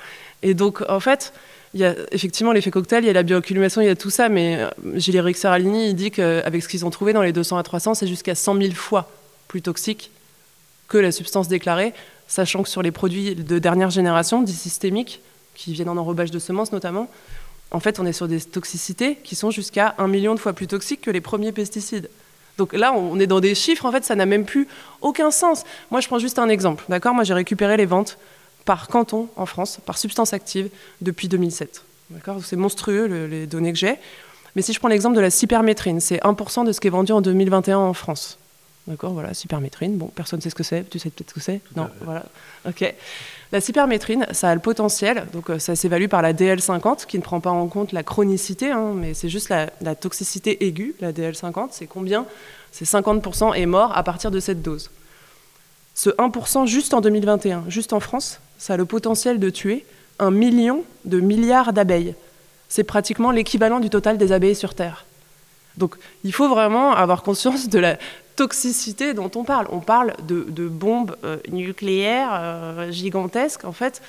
Et 0.42 0.54
donc, 0.54 0.82
en 0.88 0.98
fait, 0.98 1.32
il 1.74 1.80
y 1.80 1.84
a 1.84 1.94
effectivement 2.10 2.52
l'effet 2.52 2.70
cocktail, 2.70 3.04
il 3.04 3.06
y 3.06 3.10
a 3.10 3.14
la 3.14 3.22
bioaccumulation, 3.22 3.80
il 3.80 3.86
y 3.86 3.90
a 3.90 3.96
tout 3.96 4.10
ça, 4.10 4.28
mais 4.28 4.56
euh, 4.56 4.68
Gilles 4.94 5.20
Rixaralini, 5.20 5.88
il 5.88 5.94
dit 5.94 6.10
qu'avec 6.10 6.62
ce 6.62 6.68
qu'ils 6.68 6.84
ont 6.84 6.90
trouvé 6.90 7.12
dans 7.12 7.22
les 7.22 7.32
200 7.32 7.56
à 7.56 7.62
300, 7.62 7.94
c'est 7.94 8.06
jusqu'à 8.06 8.34
100 8.34 8.56
000 8.60 8.74
fois 8.74 9.10
plus 9.48 9.62
toxique 9.62 10.10
que 10.88 10.98
la 10.98 11.12
substance 11.12 11.48
déclarée, 11.48 11.94
sachant 12.28 12.62
que 12.62 12.68
sur 12.68 12.82
les 12.82 12.90
produits 12.90 13.34
de 13.34 13.58
dernière 13.58 13.90
génération, 13.90 14.42
dits 14.42 14.52
systémiques, 14.52 15.20
qui 15.54 15.72
viennent 15.72 15.88
en 15.88 15.96
enrobage 15.96 16.30
de 16.30 16.38
semences 16.38 16.72
notamment, 16.72 17.08
en 17.70 17.80
fait, 17.80 17.98
on 18.00 18.06
est 18.06 18.12
sur 18.12 18.28
des 18.28 18.40
toxicités 18.40 19.16
qui 19.24 19.34
sont 19.34 19.50
jusqu'à 19.50 19.94
un 19.96 20.06
million 20.06 20.34
de 20.34 20.40
fois 20.40 20.52
plus 20.52 20.66
toxiques 20.66 21.00
que 21.00 21.10
les 21.10 21.22
premiers 21.22 21.52
pesticides. 21.52 22.10
Donc 22.58 22.74
là, 22.74 22.92
on 22.92 23.18
est 23.18 23.26
dans 23.26 23.40
des 23.40 23.54
chiffres, 23.54 23.86
en 23.86 23.92
fait, 23.92 24.04
ça 24.04 24.14
n'a 24.14 24.26
même 24.26 24.44
plus 24.44 24.68
aucun 25.00 25.30
sens. 25.30 25.64
Moi, 25.90 26.02
je 26.02 26.06
prends 26.06 26.18
juste 26.18 26.38
un 26.38 26.50
exemple, 26.50 26.84
d'accord? 26.90 27.14
Moi, 27.14 27.24
j'ai 27.24 27.32
récupéré 27.32 27.78
les 27.78 27.86
ventes 27.86 28.18
par 28.64 28.88
canton 28.88 29.28
en 29.36 29.46
France, 29.46 29.78
par 29.84 29.98
substance 29.98 30.32
active, 30.32 30.70
depuis 31.00 31.28
2007. 31.28 31.82
C'est 32.42 32.56
monstrueux 32.56 33.06
les 33.26 33.46
données 33.46 33.72
que 33.72 33.78
j'ai. 33.78 33.98
Mais 34.54 34.62
si 34.62 34.72
je 34.72 34.78
prends 34.78 34.88
l'exemple 34.88 35.16
de 35.16 35.20
la 35.20 35.30
cypermétrine, 35.30 36.00
c'est 36.00 36.18
1% 36.18 36.66
de 36.66 36.72
ce 36.72 36.80
qui 36.80 36.88
est 36.88 36.90
vendu 36.90 37.12
en 37.12 37.20
2021 37.20 37.78
en 37.78 37.94
France. 37.94 38.38
D'accord, 38.86 39.12
voilà, 39.12 39.32
cypermétrine. 39.32 39.96
Bon, 39.96 40.06
personne 40.08 40.38
ne 40.38 40.42
sait 40.42 40.50
ce 40.50 40.54
que 40.54 40.64
c'est. 40.64 40.88
Tu 40.90 40.98
sais 40.98 41.10
peut-être 41.10 41.30
ce 41.30 41.34
que 41.34 41.40
c'est? 41.40 41.60
Non, 41.76 41.88
voilà. 42.02 42.24
Ok. 42.68 42.92
La 43.52 43.60
cypermétrine, 43.60 44.26
ça 44.32 44.50
a 44.50 44.54
le 44.54 44.60
potentiel, 44.60 45.26
donc 45.32 45.50
euh, 45.50 45.58
ça 45.58 45.76
s'évalue 45.76 46.08
par 46.08 46.22
la 46.22 46.32
DL50, 46.32 47.06
qui 47.06 47.18
ne 47.18 47.22
prend 47.22 47.38
pas 47.38 47.50
en 47.50 47.68
compte 47.68 47.92
la 47.92 48.02
chronicité, 48.02 48.70
hein, 48.70 48.92
mais 48.94 49.14
c'est 49.14 49.28
juste 49.28 49.50
la, 49.50 49.70
la, 49.82 49.94
toxicité 49.94 50.64
aiguë, 50.66 50.96
la 51.00 51.12
DL50, 51.12 51.68
c'est 51.70 51.86
combien? 51.86 52.24
C'est 52.72 52.86
50% 52.86 53.54
est 53.54 53.66
mort 53.66 53.96
à 53.96 54.02
partir 54.02 54.30
de 54.30 54.40
cette 54.40 54.62
dose. 54.62 54.90
Ce 55.94 56.08
1% 56.08 56.66
juste 56.66 56.94
en 56.94 57.02
2021, 57.02 57.64
juste 57.68 57.92
en 57.92 58.00
France, 58.00 58.40
ça 58.62 58.74
a 58.74 58.76
le 58.76 58.84
potentiel 58.84 59.40
de 59.40 59.50
tuer 59.50 59.84
un 60.20 60.30
million 60.30 60.84
de 61.04 61.18
milliards 61.18 61.72
d'abeilles. 61.72 62.14
C'est 62.68 62.84
pratiquement 62.84 63.32
l'équivalent 63.32 63.80
du 63.80 63.90
total 63.90 64.18
des 64.18 64.30
abeilles 64.30 64.54
sur 64.54 64.74
Terre. 64.74 65.04
Donc 65.78 65.96
il 66.22 66.32
faut 66.32 66.48
vraiment 66.48 66.92
avoir 66.92 67.24
conscience 67.24 67.68
de 67.68 67.80
la 67.80 67.96
toxicité 68.36 69.14
dont 69.14 69.32
on 69.34 69.42
parle. 69.42 69.66
On 69.72 69.80
parle 69.80 70.14
de, 70.28 70.68
bombes 70.68 71.16
euh, 71.24 71.38
nucléaires 71.50 72.30
euh, 72.34 72.92
gigantesques. 72.92 73.64
En 73.64 73.72
fait, 73.72 74.00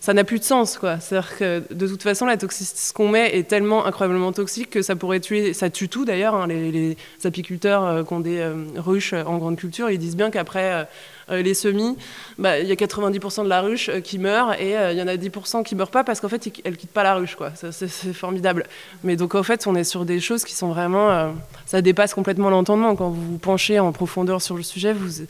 ça 0.00 0.14
n'a 0.14 0.24
plus 0.24 0.38
de 0.38 0.44
sens. 0.44 0.78
Quoi. 0.78 1.00
C'est-à-dire 1.00 1.36
que 1.36 1.62
de 1.70 1.86
toute 1.86 2.02
façon, 2.02 2.26
la 2.26 2.36
toxicité, 2.36 2.80
ce 2.80 2.92
qu'on 2.92 3.08
met 3.08 3.36
est 3.36 3.48
tellement 3.48 3.86
incroyablement 3.86 4.32
toxique 4.32 4.70
que 4.70 4.82
ça 4.82 4.96
pourrait 4.96 5.20
tuer, 5.20 5.52
ça 5.52 5.70
tue 5.70 5.88
tout 5.88 6.04
d'ailleurs. 6.04 6.34
Hein. 6.34 6.46
les, 6.46 6.96
apiculteurs 7.24 7.84
euh, 7.84 8.04
qui 8.04 8.12
ont 8.12 8.20
des 8.20 8.38
euh, 8.38 8.54
ruches 8.76 9.12
en 9.12 9.38
grande 9.38 9.56
culture, 9.56 9.90
ils 9.90 9.98
disent 9.98 10.16
bien 10.16 10.30
qu'après 10.30 10.86
euh, 11.30 11.42
les 11.42 11.54
semis, 11.54 11.96
bah, 12.38 12.58
il 12.58 12.66
y 12.66 12.72
a 12.72 12.74
90% 12.74 13.44
de 13.44 13.48
la 13.48 13.60
ruche 13.60 13.90
qui 14.02 14.18
meurt 14.18 14.58
et 14.58 14.72
il 14.72 14.96
y 14.96 15.02
en 15.02 15.08
a 15.08 15.16
10% 15.16 15.62
qui 15.62 15.74
meurent 15.74 15.90
pas 15.90 16.04
parce 16.04 16.20
qu'en 16.20 16.28
fait, 16.28 16.50
elles 16.64 16.76
quittent 16.76 16.90
pas 16.90 17.02
la 17.02 17.14
ruche. 17.14 17.34
Quoi. 17.34 17.52
c'est, 17.54 17.88
formidable. 18.12 18.64
Mais 19.04 19.16
donc 19.16 19.34
en 19.34 19.42
fait, 19.42 19.66
on 19.66 19.74
est 19.74 19.84
sur 19.84 20.04
des 20.04 20.20
choses 20.20 20.44
qui 20.44 20.54
sont 20.54 20.68
vraiment, 20.68 21.34
ça 21.66 21.82
dépasse 21.82 22.14
complètement 22.14 22.48
l'entendement. 22.48 22.96
Quand 22.96 23.10
vous 23.10 23.32
vous 23.32 23.38
penchez 23.38 23.78
en 23.78 23.92
profondeur 23.92 24.40
sur 24.40 24.56
le 24.56 24.62
sujet, 24.62 24.94
vous 24.94 25.22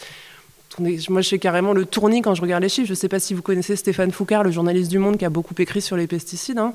moi, 0.78 1.20
je 1.22 1.28
fais 1.28 1.38
carrément 1.38 1.72
le 1.72 1.85
tournis 1.85 2.22
quand 2.22 2.35
je 2.35 2.42
regarde 2.42 2.62
les 2.62 2.68
chiffres. 2.68 2.87
Je 2.87 2.92
ne 2.92 2.96
sais 2.96 3.09
pas 3.09 3.20
si 3.20 3.35
vous 3.35 3.42
connaissez 3.42 3.76
Stéphane 3.76 4.12
Foucard, 4.12 4.44
le 4.44 4.50
journaliste 4.50 4.90
du 4.90 4.98
Monde 4.98 5.16
qui 5.16 5.24
a 5.24 5.31
beaucoup 5.31 5.54
écrit 5.59 5.81
sur 5.81 5.96
les 5.96 6.07
pesticides. 6.07 6.59
Hein. 6.59 6.74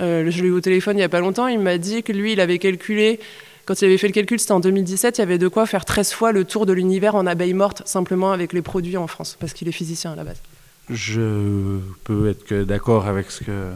Euh, 0.00 0.30
je 0.30 0.42
l'ai 0.42 0.48
eu 0.48 0.52
au 0.52 0.60
téléphone 0.60 0.96
il 0.96 1.00
n'y 1.00 1.04
a 1.04 1.08
pas 1.08 1.20
longtemps. 1.20 1.48
Il 1.48 1.60
m'a 1.60 1.78
dit 1.78 2.02
que 2.02 2.12
lui, 2.12 2.32
il 2.32 2.40
avait 2.40 2.58
calculé, 2.58 3.20
quand 3.64 3.80
il 3.80 3.84
avait 3.84 3.98
fait 3.98 4.08
le 4.08 4.12
calcul, 4.12 4.40
c'était 4.40 4.52
en 4.52 4.60
2017, 4.60 5.18
il 5.18 5.20
y 5.20 5.22
avait 5.22 5.38
de 5.38 5.48
quoi 5.48 5.66
faire 5.66 5.84
13 5.84 6.12
fois 6.12 6.32
le 6.32 6.44
tour 6.44 6.66
de 6.66 6.72
l'univers 6.72 7.14
en 7.14 7.26
abeilles 7.26 7.54
mortes, 7.54 7.82
simplement 7.86 8.32
avec 8.32 8.52
les 8.52 8.62
produits 8.62 8.96
en 8.96 9.06
France, 9.06 9.36
parce 9.38 9.52
qu'il 9.52 9.68
est 9.68 9.72
physicien 9.72 10.12
à 10.12 10.16
la 10.16 10.24
base. 10.24 10.42
Je 10.90 11.78
peux 12.02 12.28
être 12.28 12.44
que 12.44 12.64
d'accord 12.64 13.06
avec 13.06 13.30
ce 13.30 13.44
que 13.44 13.70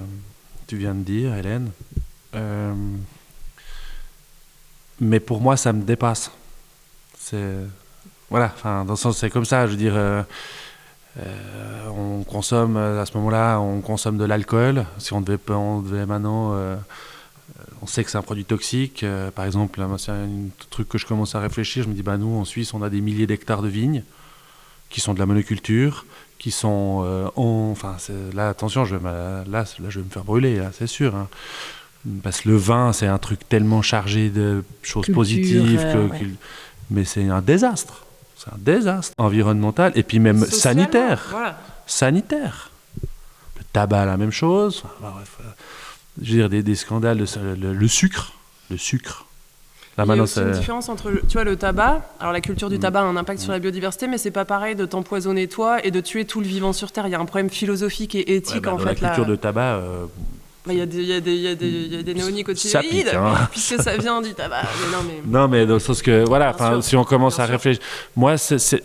tu 0.67 0.77
viens 0.77 0.95
de 0.95 1.05
dire, 1.05 1.35
Hélène. 1.37 1.71
Euh, 2.35 2.75
mais 5.01 5.21
pour 5.21 5.41
moi, 5.41 5.57
ça 5.57 5.73
me 5.73 5.83
dépasse. 5.83 6.33
C'est 7.17 7.55
voilà, 8.31 8.53
enfin, 8.55 8.85
dans 8.85 8.95
le 8.95 8.99
sens, 8.99 9.19
c'est 9.19 9.31
comme 9.31 9.45
ça. 9.45 9.67
Je 9.67 9.73
veux 9.73 9.77
dire, 9.77 9.95
euh, 9.97 10.23
euh, 11.19 11.87
on 11.89 12.25
consomme, 12.25 12.77
à 12.77 13.07
ce 13.07 13.17
moment-là, 13.17 13.61
on 13.61 13.81
consomme 13.81 14.19
de 14.19 14.25
l'alcool. 14.25 14.85
Si 14.99 15.13
on 15.13 15.21
devait, 15.21 15.39
on 15.49 15.81
devait 15.81 16.07
maintenant. 16.07 16.55
Euh, 16.55 16.77
on 17.83 17.87
sait 17.87 18.03
que 18.03 18.11
c'est 18.11 18.19
un 18.19 18.23
produit 18.23 18.45
toxique. 18.45 19.05
par 19.35 19.45
exemple, 19.45 19.81
c'est 19.99 20.11
un 20.11 20.29
truc 20.71 20.89
que 20.89 20.99
je 20.99 21.07
commence 21.07 21.35
à 21.35 21.41
réfléchir. 21.41 21.85
Je 21.85 21.89
me 21.89 21.95
dis, 21.95 22.03
bah, 22.03 22.17
nous, 22.17 22.37
en 22.37 22.45
Suisse, 22.45 22.75
on 22.75 22.83
a 22.83 22.91
des 22.91 23.01
milliers 23.01 23.27
d'hectares 23.27 23.63
de 23.63 23.69
vignes 23.69 24.03
qui 24.91 25.01
sont 25.01 25.15
de 25.15 25.19
la 25.19 25.27
monoculture, 25.27 26.05
qui 26.39 26.51
sont. 26.51 27.31
enfin, 27.37 27.97
là, 28.35 28.49
attention, 28.49 28.85
je 28.85 28.97
là, 28.97 29.45
là, 29.47 29.65
je 29.89 30.01
vais 30.01 30.05
me 30.05 30.11
faire 30.11 30.25
brûler, 30.25 30.61
c'est 30.73 30.89
sûr. 30.89 31.15
Hein. 31.15 31.29
Parce 32.23 32.41
que 32.41 32.49
le 32.49 32.57
vin, 32.57 32.93
c'est 32.93 33.07
un 33.07 33.19
truc 33.19 33.49
tellement 33.49 33.83
chargé 33.83 34.31
de 34.31 34.65
choses 34.83 35.07
positives, 35.13 35.81
que, 35.93 36.09
mais 36.91 37.05
c'est 37.05 37.29
un 37.29 37.43
désastre. 37.43 38.06
C'est 38.37 38.51
un 38.53 38.59
désastre 38.59 39.15
environnemental 39.19 39.93
et 39.95 40.03
puis 40.03 40.19
même 40.19 40.45
sanitaire. 40.45 41.35
Sanitaire. 41.87 42.71
Le 43.57 43.65
tabac, 43.73 44.05
la 44.05 44.17
même 44.17 44.31
chose. 44.31 44.85
bref, 45.01 45.39
euh, 45.41 45.45
je 46.21 46.33
veux 46.33 46.39
dire, 46.39 46.49
des, 46.51 46.63
des 46.63 46.75
scandales, 46.75 47.19
le, 47.19 47.89
sucre. 47.89 48.33
Le 48.71 48.77
sucre. 48.77 49.27
il 49.99 50.05
y 50.07 50.11
a 50.11 50.23
aussi 50.23 50.41
une 50.41 50.51
différence 50.51 50.89
entre, 50.89 51.13
tu 51.29 51.35
vois, 51.35 51.45
le 51.45 51.57
tabac. 51.57 52.03
Alors 52.21 52.33
la 52.33 52.41
culture 52.43 52.69
du 52.69 52.77
mm. 52.77 52.81
tabac 52.81 53.01
a 53.01 53.05
un 53.05 53.17
impact 53.17 53.41
sur 53.41 53.53
la 53.53 53.59
biodiversité, 53.59 54.07
mais 54.07 54.19
c'est 54.19 54.31
pas 54.31 54.45
pareil 54.45 54.75
de 54.75 54.85
t'empoisonner 54.85 55.49
toi 55.49 55.85
et 55.85 55.91
de 55.91 56.01
tuer 56.01 56.27
tout 56.27 56.41
le 56.41 56.47
vivant 56.47 56.75
sur 56.75 56.93
Terre. 56.93 57.07
Il 57.07 57.11
y 57.11 57.15
a 57.15 57.21
un 57.21 57.25
problème 57.25 57.51
philosophique 57.51 58.15
et 58.15 58.37
éthique 58.37 58.65
bah, 58.65 58.75
en 58.75 58.79
fait. 58.79 59.01
La 59.01 59.09
culture 59.09 59.27
de 59.27 59.37
tabac, 59.37 59.77
euh, 59.77 60.07
bah, 60.67 60.73
il 60.73 60.79
y, 60.79 60.97
y, 60.97 61.07
y, 61.07 61.49
a 61.49 61.55
des 61.55 62.15
néonicotinoïdes, 62.15 63.13
hein. 63.15 63.35
puisque 63.51 63.81
ça 63.81 63.97
vient 63.97 64.21
du 64.21 64.35
tabac. 64.35 64.63
Mais 64.81 64.97
non, 64.97 65.05
mais... 65.07 65.39
non, 65.39 65.49
mais 65.49 65.67
dans 65.67 65.75
le 65.75 65.81
sens 65.81 66.03
que, 66.03 66.25
voilà, 66.27 66.57
si 66.83 66.97
on 66.97 67.05
commence 67.05 67.39
à 67.39 67.47
réfléchir. 67.47 67.83
Moi, 68.17 68.37
c'est. 68.37 68.83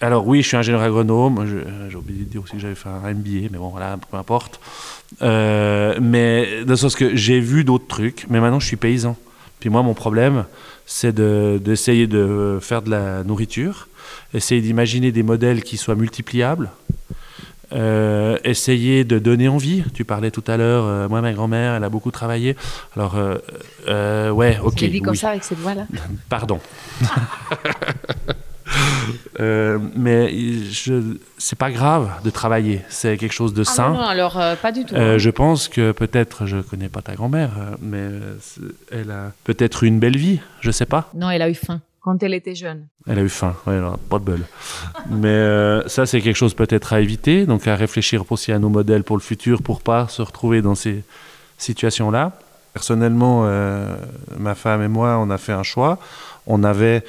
Alors, 0.00 0.26
oui, 0.26 0.42
je 0.42 0.48
suis 0.48 0.56
ingénieur 0.56 0.82
agronome. 0.82 1.46
J'ai 1.90 1.96
oublié 1.96 2.24
de 2.24 2.30
dire 2.30 2.42
aussi 2.42 2.52
que 2.52 2.58
j'avais 2.58 2.74
fait 2.74 2.88
un 2.88 3.12
MBA, 3.12 3.48
mais 3.50 3.58
bon, 3.58 3.68
voilà, 3.68 3.98
peu 4.10 4.16
importe. 4.16 4.60
Euh, 5.22 5.98
mais 6.00 6.64
dans 6.64 6.72
le 6.72 6.76
sens 6.76 6.96
que 6.96 7.14
j'ai 7.14 7.40
vu 7.40 7.64
d'autres 7.64 7.86
trucs, 7.86 8.26
mais 8.28 8.40
maintenant 8.40 8.60
je 8.60 8.66
suis 8.66 8.76
paysan. 8.76 9.16
Puis 9.60 9.70
moi, 9.70 9.82
mon 9.82 9.94
problème, 9.94 10.44
c'est 10.86 11.14
d'essayer 11.14 12.06
de 12.06 12.58
faire 12.60 12.82
de 12.82 12.90
la 12.90 13.24
nourriture, 13.24 13.88
essayer 14.34 14.60
d'imaginer 14.60 15.12
des 15.12 15.22
modèles 15.22 15.62
qui 15.62 15.76
soient 15.76 15.94
multipliables 15.94 16.70
euh, 17.74 18.38
essayer 18.44 19.04
de 19.04 19.18
donner 19.18 19.48
envie. 19.48 19.82
Tu 19.94 20.04
parlais 20.04 20.30
tout 20.30 20.44
à 20.46 20.56
l'heure, 20.56 20.84
euh, 20.84 21.08
moi, 21.08 21.20
ma 21.20 21.32
grand-mère, 21.32 21.74
elle 21.74 21.84
a 21.84 21.88
beaucoup 21.88 22.10
travaillé. 22.10 22.56
Alors, 22.96 23.16
euh, 23.88 24.30
ouais, 24.30 24.58
ok. 24.62 24.76
Tu 24.76 24.88
dit 24.88 25.00
comme 25.00 25.14
ça 25.14 25.30
avec 25.30 25.44
cette 25.44 25.58
voix-là 25.58 25.86
Pardon. 26.28 26.60
mais 29.96 30.32
je, 30.70 31.16
c'est 31.38 31.58
pas 31.58 31.70
grave 31.70 32.10
de 32.24 32.30
travailler, 32.30 32.82
c'est 32.88 33.16
quelque 33.16 33.32
chose 33.32 33.52
de 33.54 33.62
ah 33.62 33.70
sain. 33.70 33.90
Non, 33.90 34.00
alors 34.00 34.40
pas 34.62 34.72
du 34.72 34.84
tout. 34.84 34.94
je 34.94 35.30
pense 35.30 35.68
que 35.68 35.92
peut-être, 35.92 36.46
je 36.46 36.58
connais 36.58 36.88
pas 36.88 37.02
ta 37.02 37.14
grand-mère, 37.14 37.50
mais 37.80 38.08
elle 38.90 39.10
a 39.10 39.32
peut-être 39.44 39.84
une 39.84 39.98
belle 39.98 40.16
vie, 40.16 40.40
je 40.60 40.70
sais 40.70 40.86
pas. 40.86 41.10
Non, 41.14 41.30
elle 41.30 41.42
a 41.42 41.50
eu 41.50 41.54
faim 41.54 41.80
quand 42.04 42.22
elle 42.22 42.34
était 42.34 42.54
jeune. 42.54 42.86
Elle 43.06 43.18
a 43.18 43.22
eu 43.22 43.30
faim, 43.30 43.56
ouais, 43.66 43.80
pas 44.10 44.18
de 44.18 44.24
bol. 44.24 44.40
Mais 45.08 45.28
euh, 45.28 45.88
ça, 45.88 46.04
c'est 46.04 46.20
quelque 46.20 46.36
chose 46.36 46.52
peut-être 46.52 46.92
à 46.92 47.00
éviter, 47.00 47.46
donc 47.46 47.66
à 47.66 47.74
réfléchir 47.74 48.30
aussi 48.30 48.52
à 48.52 48.58
nos 48.58 48.68
modèles 48.68 49.04
pour 49.04 49.16
le 49.16 49.22
futur 49.22 49.62
pour 49.62 49.80
pas 49.80 50.06
se 50.08 50.20
retrouver 50.20 50.60
dans 50.60 50.74
ces 50.74 51.02
situations-là. 51.56 52.32
Personnellement, 52.74 53.44
euh, 53.46 53.96
ma 54.38 54.54
femme 54.54 54.82
et 54.82 54.88
moi, 54.88 55.16
on 55.18 55.30
a 55.30 55.38
fait 55.38 55.52
un 55.52 55.62
choix. 55.62 55.98
On 56.46 56.62
avait 56.62 57.04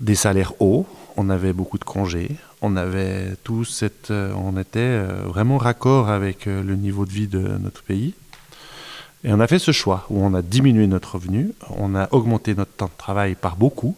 des 0.00 0.14
salaires 0.14 0.54
hauts, 0.60 0.86
on 1.18 1.28
avait 1.28 1.52
beaucoup 1.52 1.76
de 1.76 1.84
congés, 1.84 2.30
on 2.62 2.74
avait 2.74 3.34
tout 3.44 3.64
cette, 3.64 4.10
euh, 4.10 4.32
on 4.34 4.58
était 4.58 4.98
vraiment 5.26 5.58
raccord 5.58 6.08
avec 6.08 6.46
le 6.46 6.74
niveau 6.74 7.04
de 7.04 7.10
vie 7.10 7.26
de 7.26 7.40
notre 7.58 7.82
pays. 7.82 8.14
Et 9.24 9.32
on 9.32 9.40
a 9.40 9.46
fait 9.46 9.58
ce 9.58 9.70
choix 9.70 10.06
où 10.10 10.24
on 10.24 10.34
a 10.34 10.42
diminué 10.42 10.86
notre 10.86 11.14
revenu, 11.14 11.52
on 11.70 11.94
a 11.94 12.08
augmenté 12.10 12.54
notre 12.54 12.72
temps 12.72 12.86
de 12.86 12.98
travail 12.98 13.34
par 13.34 13.56
beaucoup, 13.56 13.96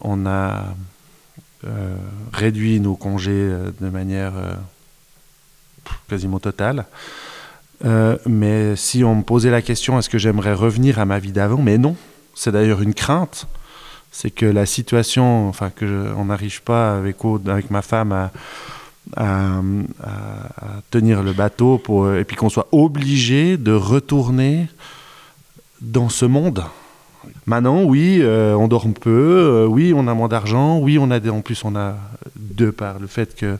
on 0.00 0.26
a 0.26 0.64
euh, 1.66 1.96
réduit 2.32 2.80
nos 2.80 2.94
congés 2.94 3.30
euh, 3.32 3.70
de 3.80 3.88
manière 3.88 4.32
euh, 4.36 4.54
quasiment 6.08 6.38
totale. 6.38 6.86
Mais 8.26 8.76
si 8.76 9.04
on 9.04 9.16
me 9.16 9.22
posait 9.22 9.50
la 9.50 9.60
question, 9.60 9.98
est-ce 9.98 10.08
que 10.08 10.16
j'aimerais 10.16 10.54
revenir 10.54 10.98
à 10.98 11.04
ma 11.04 11.18
vie 11.18 11.32
d'avant? 11.32 11.60
Mais 11.60 11.76
non. 11.76 11.96
C'est 12.34 12.50
d'ailleurs 12.50 12.80
une 12.80 12.94
crainte. 12.94 13.46
C'est 14.10 14.30
que 14.30 14.46
la 14.46 14.64
situation, 14.64 15.48
enfin, 15.48 15.68
que 15.68 15.84
n'arrive 16.24 16.62
pas 16.62 16.96
avec 16.96 17.70
ma 17.70 17.82
femme 17.82 18.12
à, 18.12 18.30
à, 19.16 19.60
tenir 20.90 21.22
le 21.22 21.32
bateau 21.32 21.78
pour, 21.78 22.12
et 22.12 22.24
puis 22.24 22.36
qu'on 22.36 22.48
soit 22.48 22.68
obligé 22.72 23.56
de 23.56 23.72
retourner 23.72 24.68
dans 25.80 26.08
ce 26.08 26.24
monde. 26.24 26.64
Maintenant, 27.46 27.84
oui, 27.84 28.18
euh, 28.20 28.54
on 28.54 28.68
dort 28.68 28.86
peu, 28.92 29.10
euh, 29.10 29.66
oui, 29.66 29.92
on 29.94 30.06
a 30.08 30.14
moins 30.14 30.28
d'argent, 30.28 30.78
oui, 30.78 30.98
on 30.98 31.10
a 31.10 31.20
en 31.30 31.40
plus 31.40 31.64
on 31.64 31.76
a 31.76 31.96
de 32.36 32.70
par 32.70 32.98
le 32.98 33.06
fait 33.06 33.34
que 33.34 33.58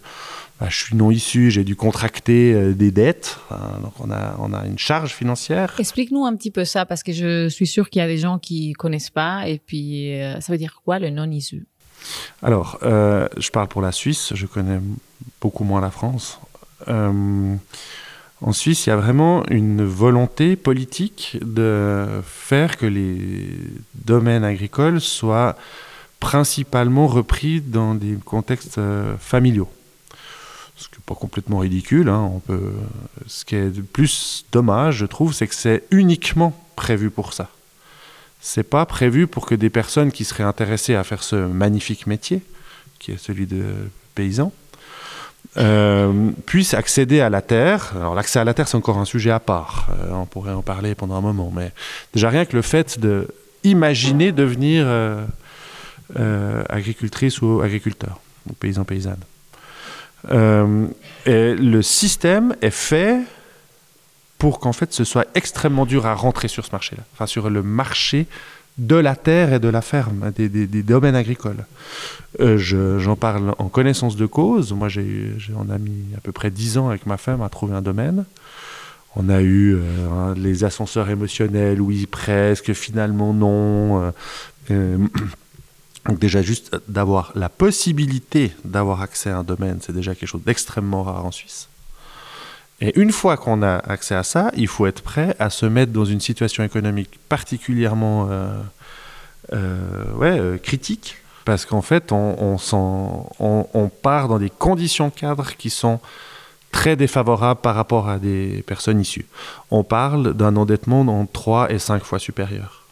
bah, 0.61 0.67
je 0.71 0.77
suis 0.77 0.97
non 0.97 1.11
issu, 1.11 1.51
j'ai 1.51 1.65
dû 1.65 1.77
contracter 1.77 2.53
euh, 2.53 2.73
des 2.73 2.91
dettes, 2.91 3.39
donc 3.83 3.93
on 4.01 4.11
a 4.11 4.37
on 4.39 4.53
a 4.53 4.67
une 4.67 4.79
charge 4.79 5.13
financière. 5.13 5.75
Explique-nous 5.79 6.25
un 6.25 6.35
petit 6.37 6.51
peu 6.51 6.65
ça 6.65 6.87
parce 6.87 7.03
que 7.03 7.13
je 7.13 7.49
suis 7.49 7.67
sûr 7.67 7.91
qu'il 7.91 8.01
y 8.01 8.03
a 8.03 8.09
des 8.09 8.19
gens 8.19 8.39
qui 8.39 8.73
connaissent 8.73 9.11
pas 9.11 9.49
et 9.49 9.59
puis 9.59 10.13
ça 10.41 10.53
veut 10.53 10.59
dire 10.59 10.81
quoi 10.85 10.99
le 10.99 11.11
non 11.11 11.31
issu 11.31 11.67
Alors, 12.43 12.79
je 12.83 13.51
parle 13.51 13.69
pour 13.69 13.83
la 13.83 13.93
Suisse, 13.93 14.33
je 14.35 14.47
connais 14.47 14.81
beaucoup 15.41 15.65
moins 15.65 15.81
la 15.81 15.91
France. 15.91 16.39
En 16.87 18.53
Suisse, 18.53 18.87
il 18.87 18.91
y 18.91 18.93
a 18.93 18.97
vraiment 18.97 19.43
une 19.49 19.85
volonté 19.85 20.55
politique 20.55 21.39
de 21.41 22.07
faire 22.25 22.77
que 22.77 22.85
les 22.85 23.49
domaines 23.95 24.45
agricoles 24.45 25.01
soient 25.01 25.57
principalement 26.21 27.07
repris 27.07 27.61
dans 27.61 27.95
des 27.95 28.17
contextes 28.25 28.79
euh, 28.79 29.17
familiaux. 29.19 29.69
Ce 30.77 30.89
qui 30.89 30.97
n'est 30.97 31.05
pas 31.07 31.15
complètement 31.15 31.59
ridicule. 31.59 32.09
Hein. 32.09 32.33
Ce 33.27 33.45
qui 33.45 33.57
est 33.57 33.77
le 33.77 33.83
plus 33.83 34.45
dommage, 34.51 34.97
je 34.97 35.07
trouve, 35.07 35.33
c'est 35.33 35.47
que 35.47 35.55
c'est 35.55 35.85
uniquement 35.91 36.53
prévu 36.77 37.11
pour 37.11 37.33
ça. 37.33 37.49
C'est 38.47 38.63
pas 38.63 38.85
prévu 38.85 39.27
pour 39.27 39.47
que 39.47 39.55
des 39.55 39.71
personnes 39.71 40.13
qui 40.13 40.23
seraient 40.27 40.45
intéressées 40.45 40.95
à 40.95 41.03
faire 41.03 41.23
ce 41.23 41.35
magnifique 41.35 42.07
métier, 42.07 42.43
qui 42.99 43.13
est 43.13 43.17
celui 43.17 43.47
de 43.47 43.65
paysan, 44.15 44.53
euh, 45.57 46.31
puissent 46.45 46.75
accéder 46.75 47.21
à 47.21 47.31
la 47.31 47.41
terre. 47.41 47.95
Alors 47.97 48.15
l'accès 48.15 48.39
à 48.39 48.45
la 48.45 48.53
terre, 48.53 48.69
c'est 48.69 48.77
encore 48.77 48.99
un 48.99 49.07
sujet 49.07 49.31
à 49.31 49.41
part. 49.41 49.89
Euh, 49.99 50.13
on 50.13 50.27
pourrait 50.27 50.53
en 50.53 50.61
parler 50.61 50.95
pendant 50.95 51.15
un 51.15 51.23
moment, 51.23 51.51
mais 51.57 51.73
déjà 52.13 52.29
rien 52.29 52.45
que 52.45 52.55
le 52.55 52.61
fait 52.61 53.01
de 53.01 53.29
imaginer 53.63 54.31
devenir 54.31 54.85
euh, 54.87 55.25
agricultrice 56.69 57.41
ou 57.41 57.63
agriculteur, 57.63 58.21
ou 58.51 58.53
paysan 58.53 58.85
paysanne. 58.85 59.25
et 60.31 61.55
le 61.55 61.81
système 61.81 62.57
est 62.61 62.69
fait 62.69 63.21
pour 64.45 64.61
qu'en 64.61 64.75
fait 64.75 64.93
ce 64.93 65.05
soit 65.05 65.27
extrêmement 65.35 65.87
dur 65.87 66.05
à 66.05 66.13
rentrer 66.13 66.49
sur 66.49 66.67
ce 66.67 66.71
marché-là, 66.71 67.03
enfin 67.15 67.27
sur 67.27 67.49
le 67.49 67.63
marché 67.63 68.27
de 68.77 68.95
la 68.95 69.17
terre 69.17 69.55
et 69.55 69.59
de 69.59 69.69
la 69.69 69.81
ferme, 69.81 70.33
des, 70.37 70.83
domaines 70.83 71.15
agricoles. 71.15 71.65
Euh, 72.41 72.59
j'en 72.99 73.17
parle 73.17 73.55
en 73.57 73.69
connaissance 73.69 74.17
de 74.17 74.27
cause. 74.27 74.75
Moi, 74.75 74.91
j'ai, 74.91 75.33
on 75.57 75.71
a 75.71 75.79
mis 75.79 76.15
à 76.15 76.21
peu 76.21 76.31
près 76.31 76.51
dix 76.51 76.77
ans 76.77 76.91
avec 76.91 77.07
ma 77.07 77.17
femme 77.17 77.41
à 77.41 77.49
trouver 77.49 77.75
un 77.75 77.81
domaine. 77.81 78.27
On 79.17 79.31
a 79.31 79.41
eu 79.41 79.77
euh, 79.77 80.35
les 80.37 80.63
ascenseurs 80.63 81.09
émotionnels, 81.09 81.81
oui, 81.81 82.05
presque, 82.05 82.75
finalement 82.75 83.33
non. 83.33 84.13
Euh, 84.71 84.99
donc 86.07 86.19
déjà, 86.19 86.43
juste 86.43 86.77
d'avoir 86.87 87.33
la 87.35 87.49
possibilité 87.49 88.53
d'avoir 88.67 89.01
accès 89.01 89.31
à 89.31 89.39
un 89.39 89.43
domaine, 89.43 89.79
c'est 89.81 89.95
déjà 89.95 90.15
quelque 90.15 90.29
chose 90.29 90.45
d'extrêmement 90.45 91.03
rare 91.03 91.25
en 91.25 91.31
Suisse. 91.31 91.69
Et 92.81 92.99
une 92.99 93.13
fois 93.13 93.37
qu'on 93.37 93.63
a 93.63 93.77
accès 93.77 94.15
à 94.15 94.23
ça, 94.23 94.51
il 94.57 94.67
faut 94.67 94.87
être 94.87 95.03
prêt 95.03 95.37
à 95.39 95.51
se 95.51 95.67
mettre 95.67 95.93
dans 95.93 96.05
une 96.05 96.21
situation 96.21 96.65
économique 96.65 97.19
particulièrement 97.29 98.29
euh, 98.31 98.61
euh, 99.53 100.13
ouais, 100.15 100.39
euh, 100.39 100.59
critique, 100.59 101.17
parce 101.45 101.67
qu'en 101.67 101.83
fait, 101.83 102.11
on, 102.11 102.59
on, 102.73 103.69
on, 103.75 103.89
part 103.89 104.29
dans 104.29 104.39
des 104.39 104.51
conditions 104.51 105.11
cadres 105.11 105.53
qui 105.57 105.71
sont 105.71 106.01
très 106.73 106.97
défavorables 106.97 107.61
par 107.61 107.77
rapport 107.77 108.09
à 108.09 108.19
des 108.19 108.65
personnes 108.67 109.01
issues. 109.01 109.27
On 109.71 109.85
parle 109.85 110.35
d'un 110.35 110.57
endettement 110.57 111.03
en 111.03 111.27
3 111.27 111.71
et 111.71 111.79
5 111.79 112.03
fois 112.03 112.19
supérieur 112.19 112.85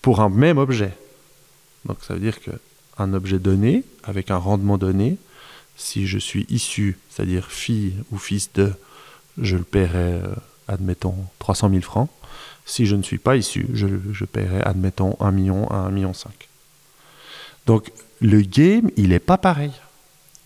pour 0.00 0.20
un 0.20 0.28
même 0.28 0.58
objet. 0.58 0.92
Donc 1.84 1.98
ça 2.06 2.14
veut 2.14 2.20
dire 2.20 2.38
qu'un 2.40 3.12
objet 3.12 3.38
donné, 3.38 3.84
avec 4.04 4.30
un 4.30 4.36
rendement 4.36 4.78
donné, 4.78 5.18
si 5.76 6.06
je 6.06 6.18
suis 6.18 6.46
issu, 6.48 6.98
c'est-à-dire 7.10 7.50
fille 7.50 7.94
ou 8.12 8.18
fils 8.18 8.52
de 8.54 8.72
je 9.40 9.56
le 9.56 9.62
paierai, 9.62 10.12
euh, 10.14 10.34
admettons, 10.68 11.16
300 11.38 11.70
000 11.70 11.82
francs. 11.82 12.08
Si 12.66 12.86
je 12.86 12.96
ne 12.96 13.02
suis 13.02 13.18
pas 13.18 13.36
issu, 13.36 13.66
je, 13.74 13.86
je 14.12 14.24
paierai, 14.24 14.62
admettons, 14.62 15.16
1 15.20 15.30
million 15.32 15.68
à 15.70 15.76
1 15.76 15.90
million 15.90 16.14
5. 16.14 16.32
Donc, 17.66 17.90
le 18.20 18.40
game, 18.40 18.90
il 18.96 19.10
n'est 19.10 19.18
pas 19.18 19.38
pareil. 19.38 19.72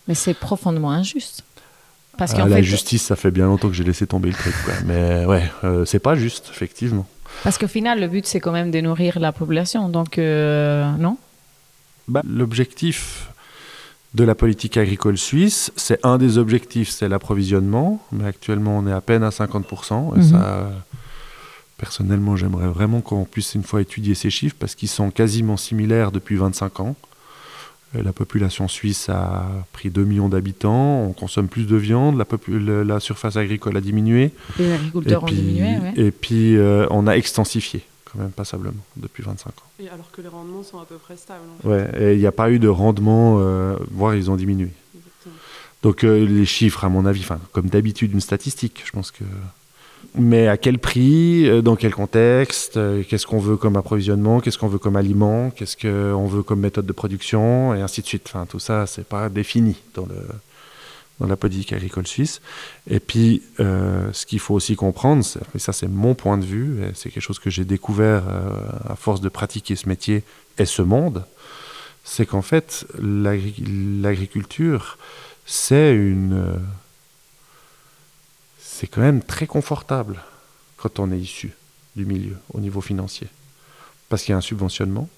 Mais 0.07 0.15
c'est 0.15 0.33
profondément 0.33 0.91
injuste. 0.91 1.43
Parce 2.17 2.33
qu'en 2.33 2.47
la 2.47 2.61
justice, 2.61 3.03
ça 3.03 3.15
fait 3.15 3.31
bien 3.31 3.45
longtemps 3.45 3.69
que 3.69 3.73
j'ai 3.73 3.85
laissé 3.85 4.05
tomber 4.05 4.29
le 4.29 4.35
truc. 4.35 4.53
Mais 4.85 5.25
ouais, 5.25 5.49
euh, 5.63 5.85
c'est 5.85 5.99
pas 5.99 6.15
juste, 6.15 6.49
effectivement. 6.51 7.07
Parce 7.43 7.57
qu'au 7.57 7.67
final, 7.67 8.01
le 8.01 8.07
but, 8.09 8.25
c'est 8.25 8.41
quand 8.41 8.51
même 8.51 8.71
de 8.71 8.81
nourrir 8.81 9.19
la 9.19 9.31
population. 9.31 9.87
Donc, 9.87 10.17
euh, 10.17 10.91
non? 10.97 11.17
Bah, 12.09 12.21
L'objectif, 12.27 13.29
de 14.15 14.23
la 14.23 14.35
politique 14.35 14.77
agricole 14.77 15.17
suisse. 15.17 15.71
C'est 15.75 16.03
un 16.05 16.17
des 16.17 16.37
objectifs, 16.37 16.89
c'est 16.89 17.07
l'approvisionnement, 17.07 18.03
mais 18.11 18.25
actuellement 18.25 18.77
on 18.77 18.87
est 18.87 18.91
à 18.91 19.01
peine 19.01 19.23
à 19.23 19.29
50%. 19.29 20.15
Et 20.15 20.17
mhm. 20.17 20.23
ça, 20.23 20.71
personnellement, 21.77 22.35
j'aimerais 22.35 22.67
vraiment 22.67 23.01
qu'on 23.01 23.25
puisse 23.25 23.55
une 23.55 23.63
fois 23.63 23.81
étudier 23.81 24.15
ces 24.15 24.29
chiffres 24.29 24.55
parce 24.59 24.75
qu'ils 24.75 24.89
sont 24.89 25.11
quasiment 25.11 25.57
similaires 25.57 26.11
depuis 26.11 26.35
25 26.35 26.79
ans. 26.79 26.95
La 27.95 28.13
population 28.13 28.67
suisse 28.67 29.09
a 29.09 29.47
pris 29.73 29.89
2 29.89 30.03
millions 30.03 30.29
d'habitants, 30.29 31.01
on 31.01 31.11
consomme 31.11 31.47
plus 31.47 31.65
de 31.65 31.75
viande, 31.75 32.23
la, 32.23 32.83
la 32.83 32.99
surface 32.99 33.35
agricole 33.35 33.75
a 33.77 33.81
diminué. 33.81 34.31
Les 34.59 34.71
agriculteurs 34.71 35.23
ont 35.23 35.25
diminué, 35.25 35.79
Et 35.95 36.11
puis 36.11 36.55
euh, 36.55 36.85
on 36.91 37.07
a 37.07 37.13
extensifié 37.13 37.83
quand 38.11 38.19
même 38.19 38.31
passablement 38.31 38.83
depuis 38.95 39.23
25 39.23 39.49
ans. 39.49 39.53
Et 39.79 39.89
alors 39.89 40.11
que 40.11 40.21
les 40.21 40.27
rendements 40.27 40.63
sont 40.63 40.79
à 40.79 40.85
peu 40.85 40.95
près 40.95 41.17
stables. 41.17 41.43
Ouais, 41.63 41.89
et 41.99 42.13
il 42.13 42.19
n'y 42.19 42.25
a 42.25 42.31
pas 42.31 42.51
eu 42.51 42.59
de 42.59 42.67
rendement, 42.67 43.37
euh, 43.39 43.75
voire 43.91 44.15
ils 44.15 44.29
ont 44.29 44.35
diminué. 44.35 44.69
Donc 45.81 46.03
euh, 46.03 46.25
les 46.25 46.45
chiffres, 46.45 46.83
à 46.83 46.89
mon 46.89 47.05
avis, 47.05 47.25
comme 47.51 47.67
d'habitude, 47.67 48.11
une 48.11 48.21
statistique, 48.21 48.83
je 48.85 48.91
pense 48.91 49.11
que. 49.11 49.23
Mais 50.15 50.47
à 50.47 50.57
quel 50.57 50.79
prix, 50.79 51.47
euh, 51.47 51.61
dans 51.61 51.75
quel 51.75 51.93
contexte, 51.93 52.79
qu'est-ce 53.07 53.27
qu'on 53.27 53.39
veut 53.39 53.57
comme 53.57 53.75
approvisionnement, 53.75 54.39
qu'est-ce 54.39 54.57
qu'on 54.57 54.67
veut 54.67 54.79
comme 54.79 54.95
aliment, 54.95 55.51
qu'est-ce 55.51 55.77
qu'on 55.77 56.25
veut 56.25 56.43
comme 56.43 56.59
méthode 56.59 56.85
de 56.85 56.93
production, 56.93 57.73
et 57.75 57.81
ainsi 57.81 58.01
de 58.01 58.07
suite. 58.07 58.23
Enfin, 58.27 58.45
tout 58.45 58.59
ça, 58.59 58.87
c'est 58.87 59.07
pas 59.07 59.29
défini 59.29 59.75
dans 59.93 60.05
le, 60.05 60.15
dans 61.19 61.27
la 61.27 61.35
politique 61.35 61.73
agricole 61.73 62.07
suisse. 62.07 62.41
Et 62.89 62.99
puis, 62.99 63.43
euh, 63.59 64.11
ce 64.13 64.25
qu'il 64.25 64.39
faut 64.39 64.53
aussi 64.53 64.75
comprendre, 64.75 65.25
et 65.53 65.59
ça 65.59 65.73
c'est 65.73 65.87
mon 65.87 66.15
point 66.15 66.37
de 66.37 66.45
vue, 66.45 66.81
c'est 66.93 67.09
quelque 67.09 67.23
chose 67.23 67.39
que 67.39 67.49
j'ai 67.49 67.65
découvert 67.65 68.23
euh, 68.27 68.49
à 68.87 68.95
force 68.95 69.21
de 69.21 69.29
pratiquer 69.29 69.75
ce 69.75 69.87
métier 69.89 70.23
et 70.57 70.65
ce 70.65 70.81
monde, 70.81 71.25
c'est 72.03 72.25
qu'en 72.25 72.41
fait, 72.41 72.85
l'agriculture, 72.99 74.97
c'est 75.45 75.93
une... 75.93 76.33
Euh, 76.33 76.57
c'est 78.59 78.87
quand 78.87 79.01
même 79.01 79.21
très 79.21 79.45
confortable 79.45 80.21
quand 80.77 80.99
on 80.99 81.11
est 81.11 81.19
issu 81.19 81.51
du 81.97 82.05
milieu 82.05 82.37
au 82.53 82.61
niveau 82.61 82.79
financier. 82.79 83.27
Parce 84.07 84.23
qu'il 84.23 84.31
y 84.31 84.35
a 84.35 84.37
un 84.37 84.41
subventionnement, 84.41 85.09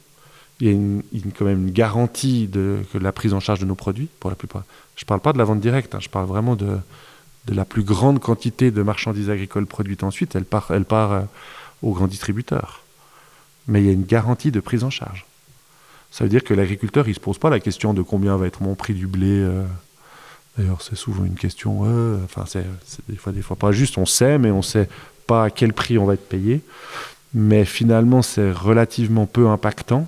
il 0.60 1.02
y 1.14 1.20
a 1.20 1.22
quand 1.38 1.45
même 1.45 1.68
une 1.68 1.72
garantie 1.72 2.47
de 2.47 2.82
la 2.93 3.12
prise 3.12 3.34
en 3.34 3.39
charge 3.39 3.60
de 3.60 3.66
nos 3.66 3.76
produits, 3.76 4.10
pour 4.20 4.30
la 4.30 4.36
plupart. 4.36 4.64
Je 5.02 5.06
ne 5.06 5.08
parle 5.08 5.20
pas 5.20 5.34
de 5.34 5.39
la 5.39 5.45
vente 5.45 5.60
directe, 5.60 5.95
hein, 5.95 5.99
je 5.99 6.10
parle 6.10 6.28
vraiment 6.28 6.56
de, 6.56 6.78
la 7.47 7.66
plus 7.66 7.82
grande 7.82 8.20
quantité 8.20 8.70
de 8.70 8.84
marchandises 8.84 9.32
agricoles 9.32 9.66
produites 9.66 10.04
ensuite, 10.04 10.36
elle 10.36 10.45
part, 10.45 10.70
elle 10.70 10.86
part 10.86 11.12
euh, 11.12 11.22
aux 11.82 11.91
grands 11.93 12.08
distributeurs. 12.08 12.84
Mais 13.68 13.82
il 13.82 13.88
y 13.88 13.89
a 13.89 13.93
une 13.93 14.06
garantie 14.06 14.52
de 14.52 14.60
prise 14.60 14.84
en 14.84 14.91
charge. 14.91 15.26
Ça 16.12 16.24
veut 16.24 16.30
dire 16.30 16.43
que 16.43 16.54
l'agriculteur, 16.54 17.08
il 17.08 17.12
ne 17.12 17.16
se 17.16 17.20
pose 17.20 17.39
pas 17.39 17.49
la 17.49 17.60
question 17.60 17.95
de 17.95 18.04
combien 18.04 18.38
va 18.38 18.45
être 18.45 18.62
mon 18.62 18.76
prix 18.76 18.93
du 18.93 19.08
blé. 19.08 19.39
Euh. 19.39 19.66
D'ailleurs, 20.56 20.84
c'est 20.84 20.95
souvent 20.95 21.26
une 21.26 21.34
question, 21.34 21.82
enfin, 22.24 22.43
c'est 22.45 22.66
des 23.10 23.16
fois, 23.16 23.34
des 23.34 23.41
fois 23.41 23.56
pas 23.56 23.72
juste, 23.72 23.97
on 23.97 24.06
sait, 24.06 24.38
mais 24.38 24.52
on 24.52 24.58
ne 24.58 24.62
sait 24.62 24.88
pas 25.26 25.45
à 25.45 25.49
quel 25.49 25.74
prix 25.74 25.97
on 25.97 26.06
va 26.06 26.14
être 26.14 26.30
payé. 26.30 26.62
Mais 27.34 27.66
finalement, 27.66 28.22
c'est 28.22 28.52
relativement 28.52 29.26
peu 29.26 29.47
impactant 29.47 30.08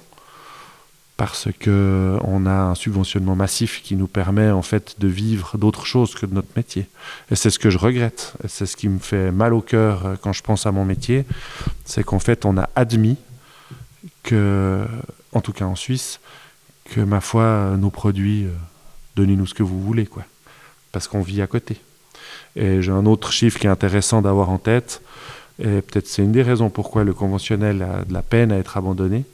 parce 1.17 1.49
que 1.59 2.17
on 2.23 2.45
a 2.45 2.53
un 2.53 2.75
subventionnement 2.75 3.35
massif 3.35 3.81
qui 3.83 3.95
nous 3.95 4.07
permet 4.07 4.49
en 4.49 4.63
fait 4.63 4.95
de 4.99 5.07
vivre 5.07 5.57
d'autres 5.57 5.85
choses 5.85 6.15
que 6.15 6.25
de 6.25 6.33
notre 6.33 6.49
métier. 6.55 6.87
Et 7.29 7.35
c'est 7.35 7.49
ce 7.49 7.59
que 7.59 7.69
je 7.69 7.77
regrette. 7.77 8.33
Et 8.43 8.47
c'est 8.47 8.65
ce 8.65 8.75
qui 8.75 8.89
me 8.89 8.99
fait 8.99 9.31
mal 9.31 9.53
au 9.53 9.61
cœur 9.61 10.05
euh, 10.05 10.15
quand 10.19 10.33
je 10.33 10.41
pense 10.41 10.65
à 10.65 10.71
mon 10.71 10.85
métier, 10.85 11.25
c'est 11.85 12.03
qu'en 12.03 12.19
fait 12.19 12.45
on 12.45 12.57
a 12.57 12.69
admis 12.75 13.17
que, 14.23 14.85
en 15.33 15.41
tout 15.41 15.53
cas 15.53 15.65
en 15.65 15.75
Suisse, 15.75 16.19
que 16.85 17.01
ma 17.01 17.21
foi 17.21 17.75
nos 17.77 17.89
produits, 17.89 18.45
euh, 18.45 18.51
donnez-nous 19.15 19.45
ce 19.47 19.53
que 19.53 19.63
vous 19.63 19.81
voulez 19.81 20.07
quoi, 20.07 20.23
parce 20.91 21.07
qu'on 21.07 21.21
vit 21.21 21.41
à 21.41 21.47
côté. 21.47 21.79
Et 22.55 22.81
j'ai 22.81 22.91
un 22.91 23.05
autre 23.05 23.31
chiffre 23.31 23.59
qui 23.59 23.67
est 23.67 23.69
intéressant 23.69 24.21
d'avoir 24.21 24.49
en 24.49 24.57
tête, 24.57 25.01
et 25.59 25.81
peut-être 25.81 26.07
c'est 26.07 26.23
une 26.23 26.31
des 26.31 26.41
raisons 26.41 26.69
pourquoi 26.69 27.03
le 27.03 27.13
conventionnel 27.13 27.83
a 27.83 28.03
de 28.03 28.13
la 28.13 28.23
peine 28.23 28.51
à 28.51 28.57
être 28.57 28.77
abandonné. 28.77 29.25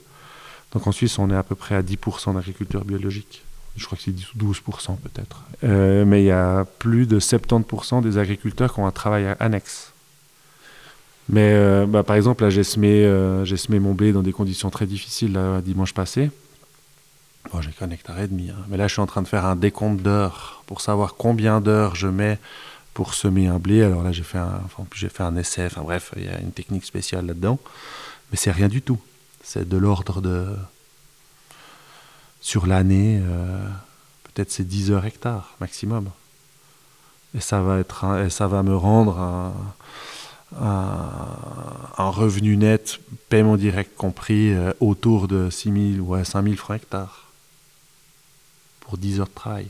Donc 0.72 0.86
en 0.86 0.92
Suisse, 0.92 1.18
on 1.18 1.30
est 1.30 1.36
à 1.36 1.42
peu 1.42 1.54
près 1.54 1.74
à 1.74 1.82
10% 1.82 2.34
d'agriculture 2.34 2.84
biologique. 2.84 3.42
Je 3.76 3.86
crois 3.86 3.96
que 3.96 4.04
c'est 4.04 4.14
12% 4.14 4.96
peut-être. 4.98 5.44
Euh, 5.64 6.04
mais 6.04 6.22
il 6.22 6.26
y 6.26 6.30
a 6.30 6.64
plus 6.78 7.06
de 7.06 7.18
70% 7.18 8.02
des 8.02 8.18
agriculteurs 8.18 8.74
qui 8.74 8.80
ont 8.80 8.86
un 8.86 8.92
travail 8.92 9.34
annexe. 9.40 9.92
Mais 11.28 11.52
euh, 11.54 11.86
bah, 11.86 12.02
par 12.02 12.16
exemple, 12.16 12.42
là, 12.42 12.50
j'ai 12.50 12.64
semé, 12.64 13.04
euh, 13.04 13.44
j'ai 13.44 13.56
semé 13.56 13.78
mon 13.78 13.94
blé 13.94 14.12
dans 14.12 14.22
des 14.22 14.32
conditions 14.32 14.70
très 14.70 14.86
difficiles 14.86 15.32
là, 15.32 15.60
dimanche 15.60 15.94
passé. 15.94 16.30
Bon, 17.52 17.60
j'ai 17.60 17.70
qu'un 17.70 17.90
hectare 17.90 18.20
et 18.20 18.28
demi. 18.28 18.50
Hein. 18.50 18.64
Mais 18.68 18.76
là, 18.76 18.86
je 18.86 18.92
suis 18.92 19.02
en 19.02 19.06
train 19.06 19.22
de 19.22 19.28
faire 19.28 19.46
un 19.46 19.56
décompte 19.56 20.02
d'heures 20.02 20.62
pour 20.66 20.80
savoir 20.80 21.14
combien 21.14 21.60
d'heures 21.60 21.94
je 21.94 22.08
mets 22.08 22.38
pour 22.92 23.14
semer 23.14 23.46
un 23.46 23.58
blé. 23.58 23.82
Alors 23.82 24.02
là, 24.02 24.12
j'ai 24.12 24.24
fait 24.24 24.38
un, 24.38 24.60
enfin, 24.64 24.84
j'ai 24.94 25.08
fait 25.08 25.22
un 25.22 25.36
essai. 25.36 25.66
Enfin 25.66 25.82
bref, 25.82 26.12
il 26.16 26.24
y 26.24 26.28
a 26.28 26.38
une 26.40 26.52
technique 26.52 26.84
spéciale 26.84 27.26
là-dedans. 27.26 27.58
Mais 28.30 28.36
c'est 28.36 28.50
rien 28.50 28.68
du 28.68 28.82
tout. 28.82 29.00
C'est 29.52 29.68
de 29.68 29.76
l'ordre 29.76 30.20
de. 30.20 30.46
Sur 32.40 32.68
l'année, 32.68 33.20
euh, 33.20 33.66
peut-être 34.22 34.52
c'est 34.52 34.62
10 34.62 34.92
heures 34.92 35.04
hectares 35.04 35.56
maximum. 35.58 36.08
Et 37.34 37.40
ça 37.40 37.60
va, 37.60 37.80
être 37.80 38.24
et 38.24 38.30
ça 38.30 38.46
va 38.46 38.62
me 38.62 38.76
rendre 38.76 39.52
un, 40.56 42.10
revenu 42.10 42.56
net, 42.56 43.00
paiement 43.28 43.56
direct 43.56 43.96
compris, 43.96 44.52
euh, 44.52 44.72
autour 44.78 45.26
de 45.26 45.50
6 45.50 45.96
000 45.96 46.06
ou 46.08 46.24
5 46.24 46.44
000 46.44 46.54
francs 46.54 46.76
hectares 46.76 47.26
pour 48.78 48.98
10 48.98 49.18
heures 49.18 49.26
de 49.26 49.34
travail. 49.34 49.66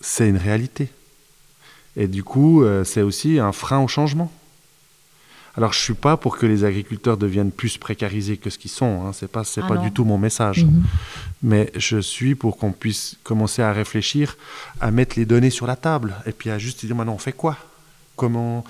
C'est 0.00 0.28
une 0.28 0.38
réalité. 0.38 0.90
Et 1.94 2.08
du 2.08 2.24
coup, 2.24 2.64
euh, 2.64 2.82
c'est 2.82 3.02
aussi 3.02 3.38
un 3.38 3.52
frein 3.52 3.78
au 3.78 3.86
changement. 3.86 4.32
Alors, 5.56 5.72
je 5.72 5.78
suis 5.78 5.94
pas 5.94 6.16
pour 6.16 6.36
que 6.36 6.46
les 6.46 6.64
agriculteurs 6.64 7.16
deviennent 7.16 7.52
plus 7.52 7.78
précarisés 7.78 8.36
que 8.36 8.50
ce 8.50 8.58
qu'ils 8.58 8.70
sont. 8.70 9.06
Hein. 9.06 9.12
C'est 9.12 9.30
pas, 9.30 9.44
c'est 9.44 9.62
ah 9.62 9.68
pas 9.68 9.76
du 9.76 9.92
tout 9.92 10.04
mon 10.04 10.18
message. 10.18 10.64
Mhm. 10.64 10.82
Mais 11.42 11.72
je 11.76 11.98
suis 11.98 12.34
pour 12.34 12.58
qu'on 12.58 12.72
puisse 12.72 13.16
commencer 13.22 13.62
à 13.62 13.72
réfléchir, 13.72 14.36
à 14.80 14.90
mettre 14.90 15.16
les 15.16 15.26
données 15.26 15.50
sur 15.50 15.66
la 15.66 15.76
table, 15.76 16.14
et 16.26 16.32
puis 16.32 16.50
à 16.50 16.58
juste 16.58 16.84
dire 16.84 16.96
maintenant, 16.96 17.14
on 17.14 17.18
fait 17.18 17.32
quoi? 17.32 17.56
Comment 18.16 18.64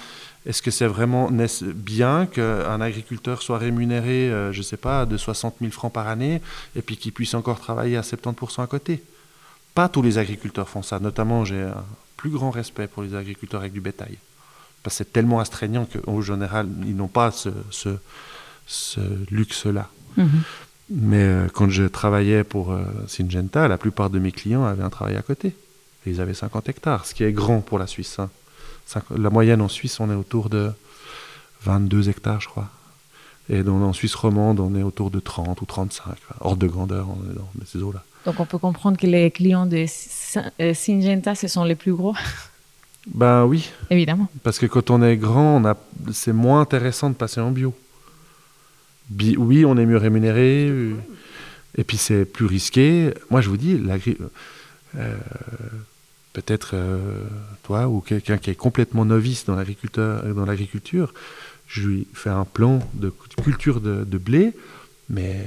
Est-ce 0.45 0.61
que 0.61 0.71
c'est 0.71 0.87
vraiment 0.87 1.31
bien 1.75 2.27
qu'un 2.27 2.81
agriculteur 2.81 3.41
soit 3.41 3.59
rémunéré, 3.59 4.31
euh, 4.31 4.53
je 4.53 4.61
sais 4.61 4.77
pas, 4.77 5.07
de 5.07 5.17
60 5.17 5.57
000 5.61 5.73
francs 5.73 5.93
par 5.93 6.09
année, 6.09 6.43
et 6.77 6.83
puis 6.83 6.99
qu'il 6.99 7.13
puisse 7.13 7.33
encore 7.33 7.61
travailler 7.61 7.97
à 7.97 8.03
70% 8.03 8.63
à 8.63 8.67
côté? 8.67 9.03
Pas 9.75 9.89
tous 9.89 10.03
les 10.03 10.19
agriculteurs 10.19 10.69
font 10.69 10.83
ça. 10.83 10.99
Notamment, 10.99 11.47
j'ai 11.47 11.63
un 11.63 11.85
plus 12.19 12.31
grand 12.31 12.51
respect 12.51 12.89
pour 12.89 13.03
les 13.03 13.15
agriculteurs 13.15 13.61
avec 13.61 13.73
du 13.73 13.81
bétail 13.81 14.19
parce 14.85 14.99
que 14.99 14.99
c'est 14.99 15.13
tellement 15.13 15.41
astreignant 15.41 15.87
qu'en 15.87 16.21
général, 16.21 16.69
ils 16.87 16.95
n'ont 16.95 17.09
pas 17.09 17.33
ce, 17.33 17.49
ce, 18.67 19.01
luxe-là. 19.31 19.89
Mhm. 20.17 20.43
Mais 20.91 21.23
euh, 21.23 21.49
quand 21.53 21.71
je 21.71 21.85
travaillais 21.85 22.45
pour 22.45 22.71
euh, 22.71 22.85
Syngenta, 23.09 23.67
la 23.67 23.79
plupart 23.79 24.11
de 24.11 24.19
mes 24.19 24.31
clients 24.31 24.65
avaient 24.65 24.83
un 24.83 24.91
travail 24.91 25.17
à 25.17 25.23
côté. 25.23 25.57
ils 26.05 26.21
avaient 26.21 26.35
50 26.35 26.69
hectares, 26.69 27.07
ce 27.07 27.15
qui 27.15 27.25
est 27.25 27.33
grand 27.33 27.63
pour 27.63 27.79
la 27.79 27.87
Suisse. 27.87 28.19
Hein. 28.19 28.29
La 29.17 29.31
moyenne 29.31 29.63
en 29.63 29.69
Suisse, 29.69 29.99
on 29.99 30.11
est 30.11 30.15
autour 30.15 30.51
de 30.51 30.71
22 31.63 32.11
hectares, 32.11 32.43
je 32.43 32.49
crois. 32.49 32.69
Et 33.49 33.63
dans, 33.63 33.81
en 33.81 33.95
Suisse 33.95 34.15
romande, 34.15 34.61
on 34.61 34.75
est 34.75 34.83
autour 34.83 35.11
de 35.11 35.21
30 35.21 35.63
ou 35.63 35.65
35, 35.65 36.15
hors 36.41 36.57
de 36.57 36.67
grandeur, 36.67 37.09
on 37.09 37.31
est 37.31 37.35
dans 37.35 37.49
ces 37.65 37.83
eaux-là. 37.83 38.05
Donc 38.27 38.39
on 38.39 38.45
peut 38.45 38.59
comprendre 38.59 38.99
que 38.99 39.07
les 39.07 39.31
clients 39.31 39.67
de 39.67 39.87
euh, 40.61 40.75
Syngenta, 40.75 41.35
ce 41.35 41.49
sont 41.49 41.65
les 41.65 41.75
plus 41.75 41.95
gros 41.95 42.15
ben 43.07 43.45
oui. 43.45 43.71
Évidemment. 43.91 44.29
Parce 44.43 44.59
que 44.59 44.67
quand 44.67 44.91
on 44.91 45.03
est 45.03 45.17
grand, 45.17 45.57
on 45.57 45.65
a... 45.65 45.77
c'est 46.13 46.33
moins 46.33 46.61
intéressant 46.61 47.11
de 47.11 47.15
passer 47.15 47.41
en 47.41 47.51
bio. 47.51 47.75
oui, 49.11 49.65
on 49.65 49.77
est 49.77 49.87
mieux 49.87 49.97
rémunéré. 49.97 50.69
Euh, 50.69 50.95
et 51.77 51.85
puis 51.85 51.97
c'est 51.97 52.25
plus 52.25 52.47
risqué. 52.47 53.13
Moi, 53.31 53.41
je 53.41 53.49
vous 53.49 53.57
dis, 53.57 53.81
euh, 54.97 55.17
peut-être 56.33 56.71
euh, 56.75 57.25
toi 57.63 57.89
ou 57.89 58.01
quelqu'un 58.01 58.39
qui 58.39 58.51
est 58.51 58.55
complètement 58.55 59.05
novice 59.05 59.45
dans, 59.45 59.57
dans 59.57 60.47
l'agriculture, 60.47 61.13
je 61.67 61.87
lui 61.87 62.07
fais 62.15 62.31
un 62.31 62.45
plan 62.45 62.81
de 62.95 63.13
culture 63.43 63.81
de, 63.81 64.05
de 64.05 64.19
blé, 64.19 64.53
mais 65.11 65.45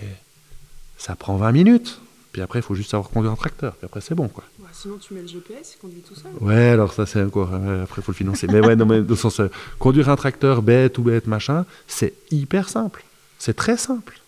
ça 0.97 1.16
prend 1.16 1.38
20 1.38 1.51
minutes. 1.51 2.01
Puis 2.38 2.43
après, 2.43 2.59
il 2.59 2.61
faut 2.61 2.75
juste 2.75 2.91
savoir 2.91 3.09
conduire 3.09 3.31
un 3.31 3.35
tracteur. 3.35 3.73
Puis 3.73 3.85
après, 3.85 3.99
c'est 3.99 4.13
bon, 4.13 4.27
quoi. 4.27 4.43
sinon, 4.71 4.97
tu 4.99 5.15
mets 5.15 5.21
le 5.21 5.27
GPS, 5.27 5.73
il 5.73 5.79
conduit 5.79 6.03
tout 6.07 6.13
seul. 6.13 6.31
Ouais, 6.39 6.67
alors 6.67 6.93
ça, 6.93 7.07
c'est 7.07 7.23
encore. 7.23 7.51
après, 7.51 7.99
il 7.99 8.03
faut 8.03 8.11
le 8.11 8.15
financer. 8.15 8.45
mais 8.45 8.59
ouais, 8.59 8.75
non, 8.75 8.85
mais 8.85 9.01
dans 9.01 9.09
le 9.09 9.15
sens, 9.15 9.39
euh, 9.39 9.49
conduire 9.79 10.07
un 10.09 10.15
tracteur 10.15 10.61
bête 10.61 10.99
ou 10.99 11.01
bête, 11.01 11.25
machin, 11.25 11.65
c'est 11.88 12.13
hyper 12.29 12.69
simple. 12.69 13.03
C'est 13.39 13.55
très 13.55 13.75
simple. 13.75 14.19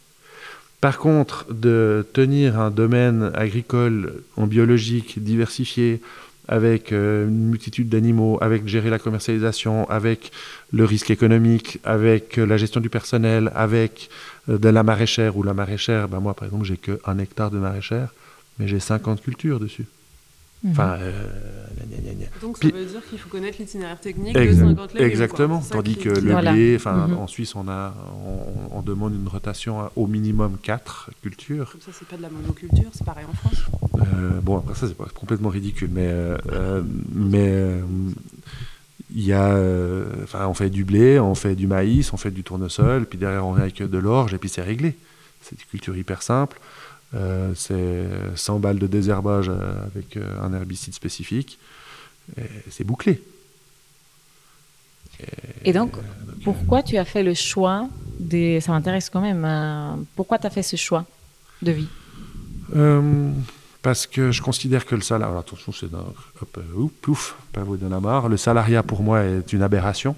Par 0.82 0.97
contre, 0.97 1.45
de 1.53 2.03
tenir 2.12 2.60
un 2.60 2.72
domaine 2.72 3.30
agricole 3.36 4.24
en 4.38 4.47
biologique 4.47 5.24
diversifié, 5.24 6.01
avec 6.49 6.91
euh, 6.91 7.28
une 7.28 7.49
multitude 7.49 7.89
d'animaux, 7.89 8.39
avec 8.41 8.68
gérer 8.68 8.89
la 8.89 8.97
commercialisation, 8.97 9.88
avec 9.88 10.32
le 10.74 10.84
risque 10.84 11.12
économique, 11.12 11.78
avec 11.84 12.39
euh, 12.39 12.45
la 12.45 12.57
gestion 12.57 12.82
du 12.82 12.89
personnel, 12.89 13.51
avec 13.53 14.10
euh, 14.10 14.14
de 14.58 14.70
la 14.70 14.84
maraîchère 14.84 15.38
ou 15.38 15.43
la 15.43 15.54
maraîchère, 15.54 16.08
ben 16.08 16.20
moi 16.20 16.34
par 16.34 16.45
exemple 16.45 16.66
j'ai 16.66 16.78
que 16.78 17.00
un 17.06 17.20
hectare 17.20 17.52
de 17.52 17.58
maraîchère, 17.58 18.14
mais 18.58 18.68
j'ai 18.68 18.80
50 18.80 19.22
cultures 19.22 19.60
dessus. 19.60 19.86
Mhm. 20.64 20.72
Enfin, 20.72 20.97
Donc 22.41 22.58
ça 22.58 22.68
veut 22.68 22.86
dire 22.86 23.02
qu'il 23.10 23.18
faut 23.18 23.30
connaître 23.30 23.60
l'itinéraire 23.60 24.00
technique 24.00 24.36
de 24.36 24.54
50 24.54 24.93
légumes. 24.93 25.10
Exactement. 25.10 25.62
Tandis 25.62 25.95
que 25.95 26.10
le 26.10 26.36
blé, 26.36 26.76
enfin, 26.76 27.08
mhm. 27.08 27.18
en 27.18 27.28
Suisse, 27.28 27.56
on, 27.56 27.70
a, 27.70 27.93
on, 28.72 28.82
demande 28.82 29.14
une 29.14 29.28
rotation 29.28 29.89
au 29.95 30.08
minimum 30.08 30.58
4 30.62 31.12
cultures. 31.22 31.72
Comme 31.72 31.82
ça, 31.82 31.91
c'est 31.93 32.08
pas 32.08 32.18
de 32.18 32.24
la 32.24 32.30
monoculture, 32.30 32.89
c'est 32.93 33.06
pareil 33.06 33.26
en 33.30 33.34
France 33.34 33.64
Bon, 34.43 34.58
après 34.58 34.76
ça, 34.76 34.88
c'est 34.88 34.97
complètement 35.14 35.50
ridicule, 35.50 35.91
mais, 35.93 36.14
mais 37.14 37.76
il 39.16 39.26
y 39.26 39.34
a, 39.34 39.49
euh, 39.49 40.05
enfin, 40.24 40.45
on 40.47 40.53
fait 40.53 40.70
du 40.70 40.84
blé, 40.84 41.20
on 41.20 41.36
fait 41.36 41.55
du 41.55 41.68
maïs, 41.68 42.14
on 42.14 42.18
fait 42.18 42.32
du 42.32 42.43
tournesol, 42.43 43.05
puis 43.05 43.18
derrière 43.18 43.45
on 43.45 43.53
vient 43.53 43.64
avec 43.64 43.82
de 43.82 43.97
l'orge, 43.97 44.34
et 44.34 44.38
puis 44.38 44.49
c'est 44.49 44.62
réglé. 44.62 44.95
C'est 45.41 45.55
une 45.60 45.66
culture 45.68 45.97
hyper 45.97 46.22
simple. 46.22 46.60
Euh, 47.16 47.53
c'est 47.55 48.05
100 48.36 48.60
balles 48.60 48.78
de 48.78 48.86
désherbage 48.86 49.49
euh, 49.49 49.86
avec 49.86 50.18
un 50.41 50.53
herbicide 50.53 50.93
spécifique. 50.93 51.57
C'est 52.70 52.84
bouclé. 52.84 53.24
Et, 55.66 55.74
donc, 55.74 55.93
pourquoi 56.43 56.84
tu 56.84 56.97
as 56.97 57.03
fait 57.03 57.24
le 57.24 57.34
choix 57.34 57.89
des... 58.20 58.62
Ça 58.62 58.72
m'intéresse 58.72 59.10
quand 59.10 59.20
même. 59.20 60.05
pourquoi 60.16 60.38
tu 60.38 60.45
as 60.45 60.51
fait 60.51 60.62
ce 60.62 60.76
choix 60.76 61.05
de 61.64 61.72
vie? 61.72 61.88
Parce 63.82 64.08
que 64.08 64.32
je 64.32 64.42
considère 64.42 64.86
que 64.86 64.96
le 64.96 65.02
salariat, 65.02 65.40
attention, 65.40 65.72
c'est 65.72 65.90
d'un, 65.90 66.06
hop, 66.42 66.58
euh, 66.58 66.88
pouf, 67.02 67.36
pas 67.54 67.64
vous 67.64 67.78
de 67.78 67.88
la 67.88 68.00
marre. 68.00 68.28
Le 68.28 68.38
salariat 68.38 68.84
pour 68.84 69.04
moi 69.04 69.24
est 69.24 69.54
une 69.54 69.62
aberration. 69.62 70.16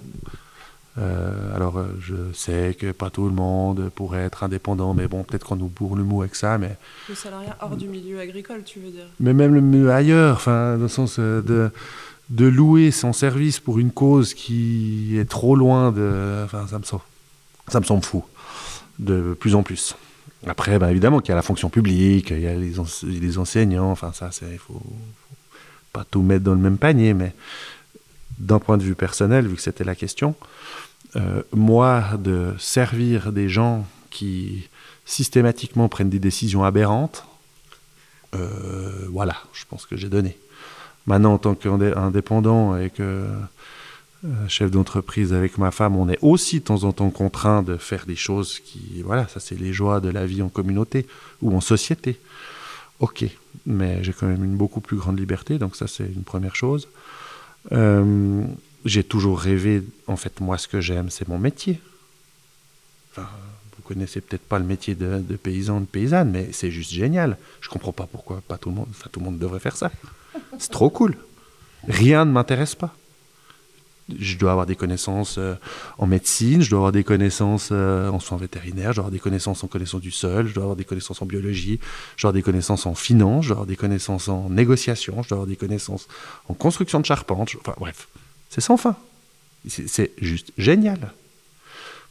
Euh, 0.97 1.55
alors, 1.55 1.77
euh, 1.77 1.85
je 2.01 2.15
sais 2.33 2.75
que 2.77 2.91
pas 2.91 3.09
tout 3.09 3.25
le 3.25 3.31
monde 3.33 3.89
pourrait 3.95 4.23
être 4.23 4.43
indépendant, 4.43 4.93
mais 4.93 5.07
bon, 5.07 5.23
peut-être 5.23 5.45
qu'on 5.45 5.55
nous 5.55 5.67
bourre 5.67 5.95
le 5.95 6.03
mot 6.03 6.21
avec 6.21 6.35
ça, 6.35 6.57
mais... 6.57 6.75
Le 7.07 7.15
salariat 7.15 7.55
hors 7.61 7.77
du 7.77 7.87
milieu 7.87 8.19
agricole, 8.19 8.63
tu 8.65 8.79
veux 8.79 8.89
dire? 8.89 9.05
Mais 9.19 9.33
même 9.33 9.53
le 9.53 9.61
milieu 9.61 9.91
ailleurs, 9.91 10.35
enfin, 10.35 10.75
dans 10.75 10.83
le 10.83 10.87
sens 10.89 11.19
de, 11.19 11.71
de 12.29 12.45
louer 12.45 12.91
son 12.91 13.13
service 13.13 13.59
pour 13.59 13.79
une 13.79 13.91
cause 13.91 14.33
qui 14.33 15.17
est 15.17 15.29
trop 15.29 15.55
loin 15.55 15.91
de... 15.91 16.41
Enfin, 16.43 16.65
ça 16.67 16.79
me 16.79 16.83
semble, 16.83 17.03
ça 17.67 17.79
me 17.79 17.85
semble 17.85 18.03
fou, 18.03 18.25
de 18.99 19.33
plus 19.39 19.55
en 19.55 19.63
plus. 19.63 19.95
Après, 20.47 20.79
ben 20.79 20.89
évidemment 20.89 21.19
qu'il 21.19 21.29
y 21.29 21.33
a 21.33 21.35
la 21.35 21.43
fonction 21.43 21.69
publique, 21.69 22.31
il 22.31 22.39
y 22.39 22.47
a 22.47 22.55
les, 22.55 23.37
enseignants, 23.37 23.91
enfin 23.91 24.11
ça, 24.11 24.29
il 24.51 24.57
faut, 24.57 24.73
faut 24.73 24.83
pas 25.93 26.03
tout 26.09 26.23
mettre 26.23 26.43
dans 26.43 26.53
le 26.53 26.59
même 26.59 26.77
panier, 26.77 27.13
mais 27.13 27.33
d'un 28.39 28.59
point 28.59 28.77
de 28.77 28.83
vue 28.83 28.95
personnel, 28.95 29.47
vu 29.47 29.55
que 29.55 29.61
c'était 29.61 29.83
la 29.83 29.95
question, 29.95 30.35
euh, 31.15 31.43
moi, 31.53 32.17
de 32.17 32.53
servir 32.57 33.31
des 33.31 33.49
gens 33.49 33.85
qui 34.09 34.67
systématiquement 35.05 35.89
prennent 35.89 36.09
des 36.09 36.19
décisions 36.19 36.63
aberrantes, 36.63 37.25
euh, 38.33 39.07
voilà, 39.09 39.35
je 39.53 39.65
pense 39.69 39.85
que 39.85 39.97
j'ai 39.97 40.09
donné. 40.09 40.37
Maintenant, 41.05 41.33
en 41.33 41.37
tant 41.37 41.55
qu'indépendant 41.55 42.77
et 42.77 42.89
que 42.89 43.27
chef 44.47 44.69
d'entreprise 44.69 45.33
avec 45.33 45.57
ma 45.57 45.71
femme, 45.71 45.95
on 45.95 46.07
est 46.07 46.19
aussi 46.21 46.59
de 46.59 46.65
temps 46.65 46.83
en 46.83 46.91
temps 46.91 47.09
contraint 47.09 47.63
de 47.63 47.77
faire 47.77 48.05
des 48.05 48.15
choses 48.15 48.59
qui, 48.59 49.01
voilà, 49.03 49.27
ça 49.27 49.39
c'est 49.39 49.59
les 49.59 49.73
joies 49.73 49.99
de 49.99 50.09
la 50.09 50.25
vie 50.25 50.41
en 50.41 50.49
communauté 50.49 51.07
ou 51.41 51.55
en 51.55 51.61
société. 51.61 52.19
Ok, 52.99 53.25
mais 53.65 54.03
j'ai 54.03 54.13
quand 54.13 54.27
même 54.27 54.43
une 54.43 54.55
beaucoup 54.55 54.79
plus 54.79 54.97
grande 54.97 55.19
liberté, 55.19 55.57
donc 55.57 55.75
ça 55.75 55.87
c'est 55.87 56.05
une 56.05 56.23
première 56.23 56.55
chose. 56.55 56.87
Euh, 57.71 58.43
j'ai 58.85 59.03
toujours 59.03 59.39
rêvé, 59.39 59.83
en 60.07 60.17
fait, 60.17 60.39
moi 60.39 60.59
ce 60.59 60.67
que 60.67 60.81
j'aime, 60.81 61.09
c'est 61.09 61.27
mon 61.27 61.39
métier. 61.39 61.79
Vous 63.15 63.83
connaissez 63.83 64.21
peut-être 64.21 64.47
pas 64.47 64.59
le 64.59 64.65
métier 64.65 64.93
de, 64.93 65.17
de, 65.17 65.35
paysan, 65.35 65.81
de 65.81 65.85
paysanne, 65.85 66.29
mais 66.29 66.49
c'est 66.51 66.69
juste 66.69 66.91
génial. 66.91 67.37
Je 67.59 67.69
comprends 67.69 67.91
pas 67.91 68.07
pourquoi 68.09 68.41
pas 68.47 68.57
tout 68.57 68.69
le 68.69 68.75
monde, 68.75 68.87
tout 69.11 69.19
le 69.19 69.25
monde 69.25 69.39
devrait 69.39 69.59
faire 69.59 69.75
ça. 69.75 69.91
C'est 70.59 70.71
trop 70.71 70.91
cool. 70.91 71.17
Rien 71.87 72.25
ne 72.25 72.31
m'intéresse 72.31 72.75
pas 72.75 72.95
je 74.19 74.37
dois 74.37 74.51
avoir 74.51 74.65
des 74.65 74.75
connaissances 74.75 75.37
euh, 75.37 75.55
en 75.97 76.07
médecine, 76.07 76.61
je 76.61 76.69
dois 76.69 76.79
avoir 76.79 76.91
des 76.91 77.03
connaissances 77.03 77.69
euh, 77.71 78.09
en 78.09 78.19
soins 78.19 78.37
vétérinaires, 78.37 78.91
je 78.91 78.97
dois 78.97 79.03
avoir 79.03 79.11
des 79.11 79.19
connaissances 79.19 79.63
en 79.63 79.67
connaissance 79.67 80.01
du 80.01 80.11
sol, 80.11 80.47
je 80.47 80.53
dois 80.53 80.63
avoir 80.63 80.75
des 80.75 80.85
connaissances 80.85 81.21
en 81.21 81.25
biologie, 81.25 81.79
je 82.15 82.23
dois 82.23 82.29
avoir 82.29 82.33
des 82.33 82.43
connaissances 82.43 82.85
en 82.85 82.95
finance, 82.95 83.43
je 83.43 83.49
dois 83.49 83.57
avoir 83.57 83.67
des 83.67 83.75
connaissances 83.75 84.27
en 84.27 84.49
négociation, 84.49 85.23
je 85.23 85.29
dois 85.29 85.37
avoir 85.37 85.47
des 85.47 85.55
connaissances 85.55 86.07
en 86.47 86.53
construction 86.53 86.99
de 86.99 87.05
charpente. 87.05 87.49
Enfin 87.59 87.75
bref, 87.79 88.07
c'est 88.49 88.61
sans 88.61 88.77
fin. 88.77 88.95
C'est 89.67 90.11
juste 90.19 90.51
génial. 90.57 91.13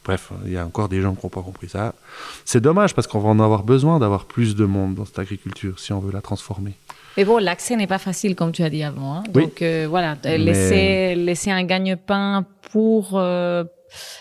Bref, 0.03 0.31
il 0.45 0.51
y 0.51 0.57
a 0.57 0.65
encore 0.65 0.89
des 0.89 1.01
gens 1.01 1.13
qui 1.13 1.25
n'ont 1.25 1.29
pas 1.29 1.43
compris 1.43 1.69
ça. 1.69 1.93
C'est 2.45 2.61
dommage 2.61 2.95
parce 2.95 3.07
qu'on 3.07 3.19
va 3.19 3.29
en 3.29 3.39
avoir 3.39 3.63
besoin 3.63 3.99
d'avoir 3.99 4.25
plus 4.25 4.55
de 4.55 4.65
monde 4.65 4.95
dans 4.95 5.05
cette 5.05 5.19
agriculture 5.19 5.79
si 5.79 5.93
on 5.93 5.99
veut 5.99 6.11
la 6.11 6.21
transformer. 6.21 6.73
Mais 7.17 7.25
bon, 7.25 7.37
l'accès 7.37 7.75
n'est 7.75 7.87
pas 7.87 7.97
facile, 7.97 8.35
comme 8.35 8.51
tu 8.51 8.63
as 8.63 8.69
dit 8.69 8.83
avant. 8.83 9.15
Hein. 9.15 9.23
Donc 9.33 9.61
euh, 9.61 9.85
voilà, 9.89 10.17
laisser, 10.23 11.15
laisser 11.15 11.51
un 11.51 11.63
gagne-pain 11.63 12.45
pour... 12.71 13.17
Euh, 13.19 13.65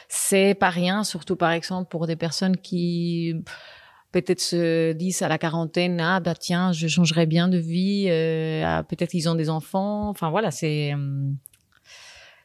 c'est 0.08 0.54
pas 0.54 0.70
rien, 0.70 1.04
surtout 1.04 1.36
par 1.36 1.52
exemple 1.52 1.88
pour 1.88 2.08
des 2.08 2.16
personnes 2.16 2.56
qui 2.56 3.36
peut-être 4.10 4.40
se 4.40 4.92
disent 4.92 5.22
à 5.22 5.28
la 5.28 5.38
quarantaine, 5.38 6.00
ah 6.00 6.18
bah 6.18 6.34
tiens, 6.34 6.72
je 6.72 6.88
changerais 6.88 7.26
bien 7.26 7.46
de 7.46 7.58
vie, 7.58 8.06
euh, 8.08 8.64
ah, 8.66 8.82
peut-être 8.82 9.14
ils 9.14 9.28
ont 9.28 9.36
des 9.36 9.48
enfants. 9.48 10.08
Enfin 10.08 10.30
voilà, 10.30 10.50
c'est... 10.50 10.92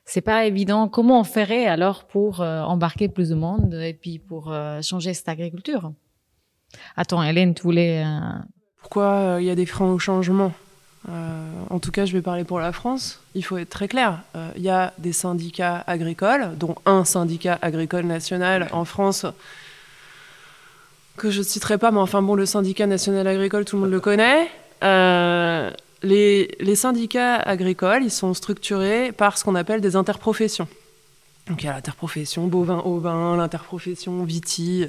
c'est 0.05 0.21
pas 0.21 0.45
évident. 0.45 0.87
Comment 0.87 1.19
on 1.19 1.23
ferait 1.23 1.65
alors 1.65 2.03
pour 2.03 2.41
embarquer 2.41 3.09
plus 3.09 3.29
de 3.29 3.35
monde 3.35 3.73
et 3.73 3.95
puis 3.95 4.19
pour 4.19 4.53
changer 4.83 5.15
cette 5.15 5.29
agriculture? 5.29 5.91
Attends, 6.95 7.23
Hélène, 7.23 7.55
tu 7.55 7.63
voulais 7.63 8.03
pourquoi 8.85 9.13
euh, 9.13 9.37
il 9.41 9.47
y 9.47 9.49
a 9.49 9.55
des 9.55 9.65
freins 9.65 9.91
au 9.91 9.97
changement. 9.97 10.53
Euh, 11.09 11.49
en 11.71 11.79
tout 11.79 11.89
cas, 11.89 12.05
je 12.05 12.13
vais 12.13 12.21
parler 12.21 12.43
pour 12.43 12.59
la 12.59 12.71
France. 12.71 13.19
Il 13.33 13.43
faut 13.43 13.57
être 13.57 13.71
très 13.71 13.87
clair. 13.87 14.19
Euh, 14.35 14.51
il 14.57 14.61
y 14.61 14.69
a 14.69 14.93
des 14.99 15.11
syndicats 15.11 15.83
agricoles, 15.87 16.51
dont 16.55 16.75
un 16.85 17.03
syndicat 17.03 17.57
agricole 17.63 18.05
national 18.05 18.69
en 18.73 18.85
France 18.85 19.25
que 21.17 21.31
je 21.31 21.39
ne 21.39 21.43
citerai 21.43 21.79
pas, 21.79 21.89
mais 21.89 21.99
enfin 21.99 22.21
bon, 22.21 22.35
le 22.35 22.45
syndicat 22.45 22.85
national 22.85 23.25
agricole, 23.25 23.65
tout 23.65 23.75
le 23.75 23.81
monde 23.81 23.91
le 23.91 23.99
connaît. 23.99 24.51
les, 26.03 26.55
les, 26.59 26.75
syndicats 26.75 27.37
agricoles, 27.37 28.03
ils 28.03 28.11
sont 28.11 28.35
structurés 28.35 29.11
par 29.11 29.39
ce 29.39 29.43
qu'on 29.43 29.55
appelle 29.55 29.81
des 29.81 29.95
interprofessions. 29.95 30.67
Donc 31.47 31.63
il 31.63 31.65
y 31.65 31.69
a 31.69 31.73
l'interprofession 31.73 32.45
bovin-ovin, 32.45 33.35
l'interprofession 33.35 34.23
viti. 34.25 34.85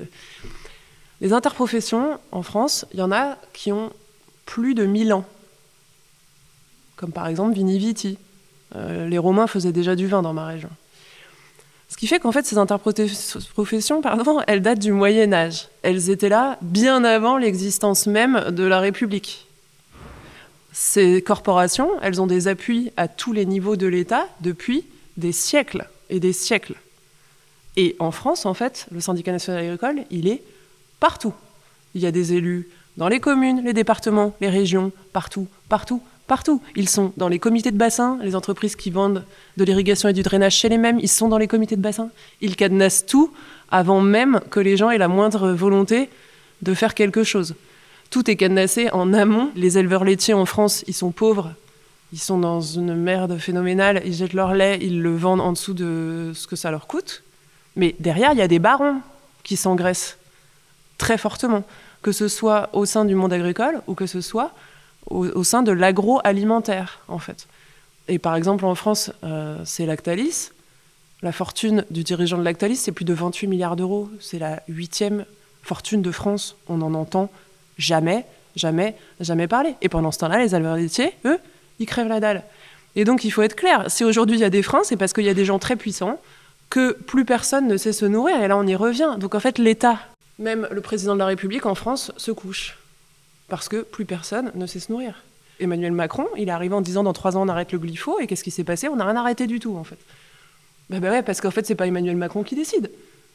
Les 1.20 1.32
interprofessions, 1.32 2.18
en 2.32 2.42
France, 2.42 2.86
il 2.92 2.98
y 2.98 3.02
en 3.02 3.12
a 3.12 3.36
qui 3.52 3.72
ont 3.72 3.90
plus 4.44 4.74
de 4.74 4.84
1000 4.84 5.12
ans. 5.12 5.24
Comme 6.96 7.12
par 7.12 7.26
exemple 7.26 7.54
Vini 7.54 7.78
Viti. 7.78 8.18
Euh, 8.74 9.08
les 9.08 9.18
Romains 9.18 9.46
faisaient 9.46 9.72
déjà 9.72 9.94
du 9.94 10.06
vin 10.06 10.22
dans 10.22 10.32
ma 10.32 10.46
région. 10.46 10.70
Ce 11.88 11.96
qui 11.96 12.06
fait 12.06 12.18
qu'en 12.18 12.32
fait, 12.32 12.44
ces 12.44 12.58
interprofessions, 12.58 14.02
pardon, 14.02 14.40
elles 14.46 14.60
datent 14.60 14.80
du 14.80 14.92
Moyen 14.92 15.32
Âge. 15.32 15.68
Elles 15.82 16.10
étaient 16.10 16.28
là 16.28 16.58
bien 16.62 17.04
avant 17.04 17.38
l'existence 17.38 18.06
même 18.06 18.50
de 18.50 18.64
la 18.64 18.80
République. 18.80 19.46
Ces 20.72 21.22
corporations, 21.22 21.90
elles 22.02 22.20
ont 22.20 22.26
des 22.26 22.48
appuis 22.48 22.92
à 22.96 23.08
tous 23.08 23.32
les 23.32 23.46
niveaux 23.46 23.76
de 23.76 23.86
l'État 23.86 24.26
depuis 24.40 24.84
des 25.16 25.32
siècles 25.32 25.88
et 26.10 26.20
des 26.20 26.32
siècles. 26.32 26.74
Et 27.76 27.96
en 27.98 28.10
France, 28.10 28.46
en 28.46 28.54
fait, 28.54 28.86
le 28.90 29.00
syndicat 29.00 29.32
national 29.32 29.64
agricole, 29.64 30.04
il 30.10 30.28
est 30.28 30.42
partout. 31.00 31.34
Il 31.94 32.00
y 32.00 32.06
a 32.06 32.12
des 32.12 32.32
élus 32.34 32.68
dans 32.96 33.08
les 33.08 33.20
communes, 33.20 33.62
les 33.64 33.72
départements, 33.72 34.34
les 34.40 34.48
régions, 34.48 34.90
partout, 35.12 35.46
partout, 35.68 36.02
partout. 36.26 36.62
Ils 36.76 36.88
sont 36.88 37.12
dans 37.16 37.28
les 37.28 37.38
comités 37.38 37.70
de 37.70 37.76
bassin, 37.76 38.18
les 38.22 38.34
entreprises 38.34 38.76
qui 38.76 38.90
vendent 38.90 39.24
de 39.56 39.64
l'irrigation 39.64 40.08
et 40.08 40.12
du 40.12 40.22
drainage 40.22 40.54
chez 40.54 40.68
les 40.68 40.78
mêmes, 40.78 40.98
ils 41.00 41.08
sont 41.08 41.28
dans 41.28 41.38
les 41.38 41.48
comités 41.48 41.76
de 41.76 41.82
bassin. 41.82 42.08
Ils 42.40 42.56
cadenassent 42.56 43.06
tout 43.06 43.32
avant 43.70 44.00
même 44.00 44.40
que 44.50 44.60
les 44.60 44.76
gens 44.76 44.90
aient 44.90 44.98
la 44.98 45.08
moindre 45.08 45.50
volonté 45.52 46.08
de 46.62 46.74
faire 46.74 46.94
quelque 46.94 47.24
chose. 47.24 47.54
Tout 48.10 48.30
est 48.30 48.36
cadenassé 48.36 48.90
en 48.92 49.12
amont. 49.12 49.50
Les 49.56 49.78
éleveurs 49.78 50.04
laitiers 50.04 50.34
en 50.34 50.46
France, 50.46 50.84
ils 50.86 50.94
sont 50.94 51.10
pauvres. 51.10 51.52
Ils 52.12 52.20
sont 52.20 52.38
dans 52.38 52.60
une 52.60 52.94
merde 52.94 53.36
phénoménale. 53.38 54.02
Ils 54.04 54.14
jettent 54.14 54.32
leur 54.32 54.54
lait, 54.54 54.78
ils 54.80 55.02
le 55.02 55.16
vendent 55.16 55.40
en 55.40 55.52
dessous 55.52 55.74
de 55.74 56.32
ce 56.34 56.46
que 56.46 56.56
ça 56.56 56.70
leur 56.70 56.86
coûte. 56.86 57.24
Mais 57.74 57.94
derrière, 57.98 58.32
il 58.32 58.38
y 58.38 58.42
a 58.42 58.48
des 58.48 58.60
barons 58.60 59.00
qui 59.42 59.56
s'engraissent 59.56 60.16
très 60.98 61.18
fortement, 61.18 61.64
que 62.02 62.12
ce 62.12 62.28
soit 62.28 62.70
au 62.72 62.84
sein 62.84 63.04
du 63.04 63.14
monde 63.14 63.32
agricole 63.32 63.82
ou 63.86 63.94
que 63.94 64.06
ce 64.06 64.20
soit 64.20 64.52
au, 65.10 65.44
sein 65.44 65.62
de 65.62 65.72
l'agroalimentaire, 65.72 67.00
en 67.08 67.18
fait. 67.18 67.46
Et 68.08 68.18
par 68.18 68.34
exemple, 68.36 68.64
en 68.64 68.74
France, 68.74 69.12
euh, 69.24 69.58
c'est 69.64 69.86
Lactalis. 69.86 70.50
La 71.22 71.32
fortune 71.32 71.84
du 71.90 72.02
dirigeant 72.04 72.38
de 72.38 72.42
Lactalis, 72.42 72.76
c'est 72.76 72.92
plus 72.92 73.04
de 73.04 73.14
28 73.14 73.46
milliards 73.46 73.76
d'euros. 73.76 74.10
C'est 74.20 74.38
la 74.38 74.62
huitième 74.68 75.24
fortune 75.62 76.02
de 76.02 76.10
France. 76.10 76.56
On 76.68 76.78
n'en 76.78 76.94
entend 76.94 77.30
jamais, 77.78 78.26
jamais, 78.54 78.96
jamais 79.20 79.48
parler. 79.48 79.74
Et 79.80 79.88
pendant 79.88 80.12
ce 80.12 80.18
temps-là, 80.18 80.38
les 80.38 80.54
éleveurs 80.54 80.76
laitiers, 80.76 81.12
eux, 81.24 81.38
ils 81.78 81.86
crèvent 81.86 82.08
la 82.08 82.20
dalle. 82.20 82.42
Et 82.96 83.04
donc, 83.04 83.24
il 83.24 83.30
faut 83.30 83.42
être 83.42 83.56
clair. 83.56 83.84
Si 83.88 84.04
aujourd'hui 84.04 84.36
il 84.36 84.40
y 84.40 84.44
a 84.44 84.50
des 84.50 84.62
freins, 84.62 84.82
c'est 84.84 84.96
parce 84.96 85.12
qu'il 85.12 85.24
y 85.24 85.28
a 85.28 85.34
des 85.34 85.44
gens 85.44 85.58
très 85.58 85.76
puissants 85.76 86.18
que 86.70 86.92
plus 86.92 87.24
personne 87.24 87.68
ne 87.68 87.76
sait 87.76 87.92
se 87.92 88.06
nourrir. 88.06 88.42
Et 88.42 88.48
là, 88.48 88.56
on 88.56 88.66
y 88.66 88.74
revient. 88.74 89.16
Donc, 89.18 89.34
en 89.34 89.40
fait, 89.40 89.58
l'État 89.58 89.98
même 90.38 90.68
le 90.70 90.80
président 90.80 91.14
de 91.14 91.18
la 91.18 91.26
République 91.26 91.66
en 91.66 91.74
France 91.74 92.12
se 92.16 92.30
couche. 92.30 92.78
Parce 93.48 93.68
que 93.68 93.82
plus 93.82 94.04
personne 94.04 94.50
ne 94.54 94.66
sait 94.66 94.80
se 94.80 94.90
nourrir. 94.90 95.22
Emmanuel 95.60 95.92
Macron, 95.92 96.26
il 96.36 96.48
est 96.48 96.52
arrivé 96.52 96.74
en 96.74 96.80
disant 96.80 97.02
dans 97.02 97.12
trois 97.12 97.36
ans 97.36 97.42
on 97.42 97.48
arrête 97.48 97.72
le 97.72 97.78
glypho, 97.78 98.18
et 98.20 98.26
qu'est-ce 98.26 98.44
qui 98.44 98.50
s'est 98.50 98.64
passé? 98.64 98.88
On 98.88 98.96
n'a 98.96 99.04
rien 99.04 99.16
arrêté 99.16 99.46
du 99.46 99.60
tout 99.60 99.76
en 99.76 99.84
fait. 99.84 99.98
Ben, 100.90 101.00
ben 101.00 101.10
ouais, 101.10 101.22
parce 101.22 101.40
qu'en 101.40 101.50
fait 101.50 101.66
c'est 101.66 101.74
pas 101.74 101.86
Emmanuel 101.86 102.16
Macron 102.16 102.42
qui 102.42 102.54
décide. 102.54 102.90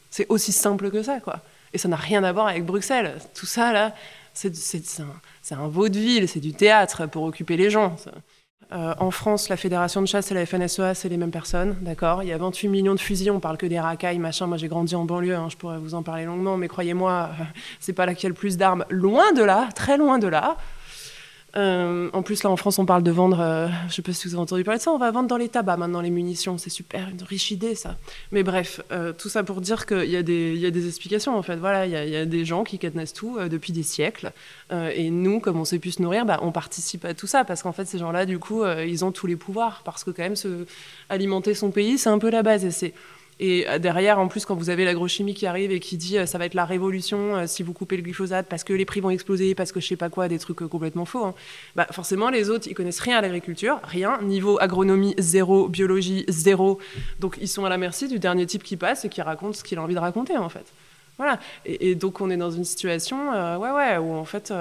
C'est 0.10 0.26
aussi 0.30 0.52
simple 0.52 0.92
que 0.92 1.02
ça, 1.02 1.20
quoi. 1.20 1.40
Et 1.74 1.78
ça 1.78 1.88
n'a 1.88 1.96
rien 1.96 2.24
à 2.24 2.32
voir 2.32 2.48
avec 2.48 2.66
Bruxelles. 2.66 3.18
Tout 3.34 3.46
ça 3.46 3.72
là, 3.72 3.96
c'est 4.34 4.52
un, 5.00 5.58
un 5.58 5.68
vaudeville, 5.68 6.28
c'est 6.28 6.40
du 6.40 6.54
théâtre 6.54 7.08
pour 7.08 7.24
occuper 7.24 7.58
les 7.58 7.70
gens. 7.70 7.96
Euh, 8.74 8.94
en 9.00 9.12
France, 9.12 9.50
la 9.50 9.58
Fédération 9.58 10.02
de 10.02 10.06
chasse 10.06 10.32
et 10.32 10.34
la 10.34 10.46
FNSEA, 10.46 10.94
c'est 10.94 11.10
les 11.10 11.18
mêmes 11.18 11.32
personnes, 11.32 11.76
d'accord 11.82 12.24
Il 12.24 12.30
y 12.30 12.32
a 12.32 12.38
28 12.38 12.70
millions 12.70 12.96
de 12.96 13.00
fusils, 13.00 13.30
on 13.30 13.42
parle 13.42 13.58
que 13.58 13.66
des 13.66 13.80
racailles, 13.80 14.18
machin. 14.18 14.48
Moi, 14.48 14.58
j'ai 14.58 14.70
grandi 14.70 14.96
en 14.96 15.04
banlieue, 15.04 15.36
hein, 15.36 15.48
je 15.50 15.58
pourrais 15.58 15.78
vous 15.78 15.94
en 15.94 16.04
parler 16.04 16.24
longuement, 16.24 16.56
mais 16.56 16.70
croyez-moi, 16.70 17.32
c'est 17.80 17.94
pas 17.94 18.06
là 18.06 18.14
qu'il 18.16 18.24
y 18.24 18.28
a 18.28 18.30
le 18.30 18.36
plus 18.36 18.58
d'armes. 18.58 18.86
Loin 18.90 19.34
de 19.34 19.44
là, 19.44 19.70
très 19.76 19.98
loin 19.98 20.20
de 20.20 20.28
là. 20.28 20.56
Euh, 21.58 22.10
en 22.14 22.22
plus, 22.22 22.44
là, 22.44 22.50
en 22.50 22.56
France, 22.56 22.80
on 22.80 22.86
parle 22.86 23.04
de 23.04 23.12
vendre, 23.12 23.40
euh, 23.40 23.68
je 23.90 23.96
sais 23.96 24.02
pas 24.02 24.14
si 24.14 24.28
vous 24.28 24.36
avez 24.36 24.42
entendu 24.42 24.64
parler 24.64 24.78
de 24.78 24.84
ça, 24.84 24.92
on 24.92 24.98
va 24.98 25.12
vendre 25.12 25.28
dans 25.28 25.38
les 25.38 25.50
tabacs 25.50 25.78
maintenant 25.78 26.02
les 26.02 26.10
munitions. 26.10 26.58
C'est 26.58 26.70
super, 26.70 27.10
une 27.10 27.24
riche 27.24 27.52
idée, 27.52 27.76
ça. 27.76 27.98
Mais 28.32 28.44
bref, 28.44 28.82
euh, 28.92 29.12
tout 29.14 29.30
ça 29.30 29.44
pour 29.44 29.62
dire 29.62 29.86
qu'il 29.86 30.06
y, 30.06 30.14
y 30.14 30.16
a 30.16 30.72
des 30.72 30.88
explications, 30.88 31.38
en 31.38 31.42
fait. 31.42 31.58
Voilà, 31.58 31.86
il 31.86 31.92
y, 31.92 32.16
a 32.16 32.26
des 32.26 32.46
gens 32.46 32.64
qui 32.64 32.80
cadenassent 32.80 33.14
tout 33.14 33.38
depuis 33.50 33.74
des 33.74 33.84
siècles. 33.84 34.32
et 34.72 35.10
nous, 35.10 35.40
comme 35.40 35.60
on 35.60 35.66
sait 35.66 35.80
plus 35.80 35.92
se 35.92 36.02
nourrir, 36.02 36.26
bah, 36.26 36.40
on 36.42 36.52
participe 36.52 37.06
à 37.06 37.14
tout 37.14 37.28
ça 37.28 37.44
parce 37.44 37.64
qu'en 37.64 37.72
fait, 37.72 37.86
ces 37.86 37.98
gens-là, 37.98 38.26
du 38.26 38.40
coup, 38.40 38.64
ils 38.66 39.04
ont 39.04 39.12
tous 39.12 39.28
les 39.28 39.36
pouvoirs. 39.36 39.82
Parce 39.84 40.04
que, 40.04 40.12
quand 40.12 40.24
même, 40.24 40.36
se 40.36 40.66
alimenter 41.10 41.54
son 41.54 41.72
pays, 41.72 41.98
c'est 41.98 42.10
un 42.10 42.20
peu 42.20 42.30
la 42.30 42.44
base. 42.44 42.66
Et 42.66 42.72
c'est 42.72 42.94
et 43.42 43.68
euh, 43.68 43.80
derrière, 43.80 44.20
en 44.20 44.28
plus, 44.28 44.46
quand 44.46 44.54
vous 44.54 44.70
avez 44.70 44.86
l'agrochimie 44.86 45.34
qui 45.34 45.48
arrive 45.48 45.72
et 45.72 45.80
qui 45.80 45.98
dit 45.98 46.20
euh, 46.20 46.28
ça 46.28 46.38
va 46.38 46.46
être 46.46 46.54
la 46.54 46.64
révolution 46.64 47.36
euh, 47.36 47.48
si 47.48 47.64
vous 47.64 47.74
coupez 47.74 47.98
le 47.98 48.04
glyphosate 48.04 48.46
parce 48.48 48.64
que 48.64 48.72
les 48.72 48.86
prix 48.86 49.02
vont 49.02 49.10
exploser, 49.10 49.56
parce 49.56 49.72
que 49.72 49.80
je 49.80 49.88
sais 49.88 49.96
pas 49.96 50.10
quoi, 50.10 50.28
des 50.28 50.38
trucs 50.38 50.60
complètement 50.70 51.06
faux, 51.06 51.26
hein. 51.26 51.34
bah, 51.76 51.88
forcément, 51.90 52.30
les 52.30 52.52
autres, 52.52 52.68
ils 52.68 52.76
connaissent 52.76 53.00
rien 53.00 53.18
à 53.18 53.22
l'agriculture, 53.22 53.80
rien. 53.84 54.22
Niveau 54.22 54.60
agronomie, 54.62 55.16
zéro. 55.18 55.68
Biologie, 55.68 56.24
zéro. 56.28 56.78
Donc, 57.20 57.40
ils 57.42 57.48
sont 57.48 57.66
à 57.66 57.70
la 57.70 57.80
merci 57.80 58.08
du 58.08 58.20
dernier 58.20 58.46
type 58.46 58.62
qui 58.62 58.78
passe 58.78 59.06
et 59.06 59.10
qui 59.10 59.24
raconte 59.24 59.56
ce 59.56 59.64
qu'il 59.64 59.80
a 59.80 59.82
envie 59.82 59.96
de 59.96 60.00
raconter, 60.00 60.38
en 60.38 60.50
fait. 60.50 60.66
Voilà. 61.18 61.40
Et, 61.66 61.96
donc, 61.96 62.22
on 62.22 62.30
est 62.30 62.38
dans 62.38 62.52
une 62.52 62.64
situation, 62.64 63.32
ouais, 63.60 63.72
ouais, 63.72 63.98
où 63.98 64.14
en 64.14 64.26
fait 64.26 64.54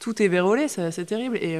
tout 0.00 0.20
est 0.20 0.28
vérolé, 0.28 0.68
c'est 0.68 1.04
terrible. 1.04 1.36
Et 1.38 1.58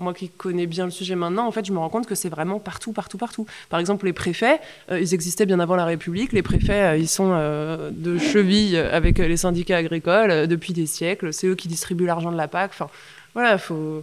moi 0.00 0.14
qui 0.14 0.28
connais 0.30 0.66
bien 0.66 0.86
le 0.86 0.90
sujet 0.90 1.14
maintenant, 1.14 1.46
en 1.46 1.52
fait, 1.52 1.64
je 1.64 1.72
me 1.72 1.78
rends 1.78 1.90
compte 1.90 2.06
que 2.06 2.14
c'est 2.14 2.28
vraiment 2.28 2.58
partout, 2.58 2.92
partout, 2.92 3.18
partout. 3.18 3.46
Par 3.68 3.78
exemple, 3.78 4.06
les 4.06 4.12
préfets, 4.12 4.58
euh, 4.90 4.98
ils 4.98 5.14
existaient 5.14 5.46
bien 5.46 5.60
avant 5.60 5.76
la 5.76 5.84
République. 5.84 6.32
Les 6.32 6.42
préfets, 6.42 6.82
euh, 6.82 6.96
ils 6.96 7.08
sont 7.08 7.30
de 7.30 8.18
cheville 8.18 8.76
avec 8.76 9.18
les 9.18 9.36
syndicats 9.36 9.76
agricoles 9.76 10.46
depuis 10.48 10.72
des 10.72 10.86
siècles. 10.86 11.32
C'est 11.32 11.46
eux 11.46 11.54
qui 11.54 11.68
distribuent 11.68 12.06
l'argent 12.06 12.32
de 12.32 12.36
la 12.36 12.48
PAC. 12.48 12.70
Enfin, 12.72 12.88
voilà, 13.34 13.58
faut 13.58 14.02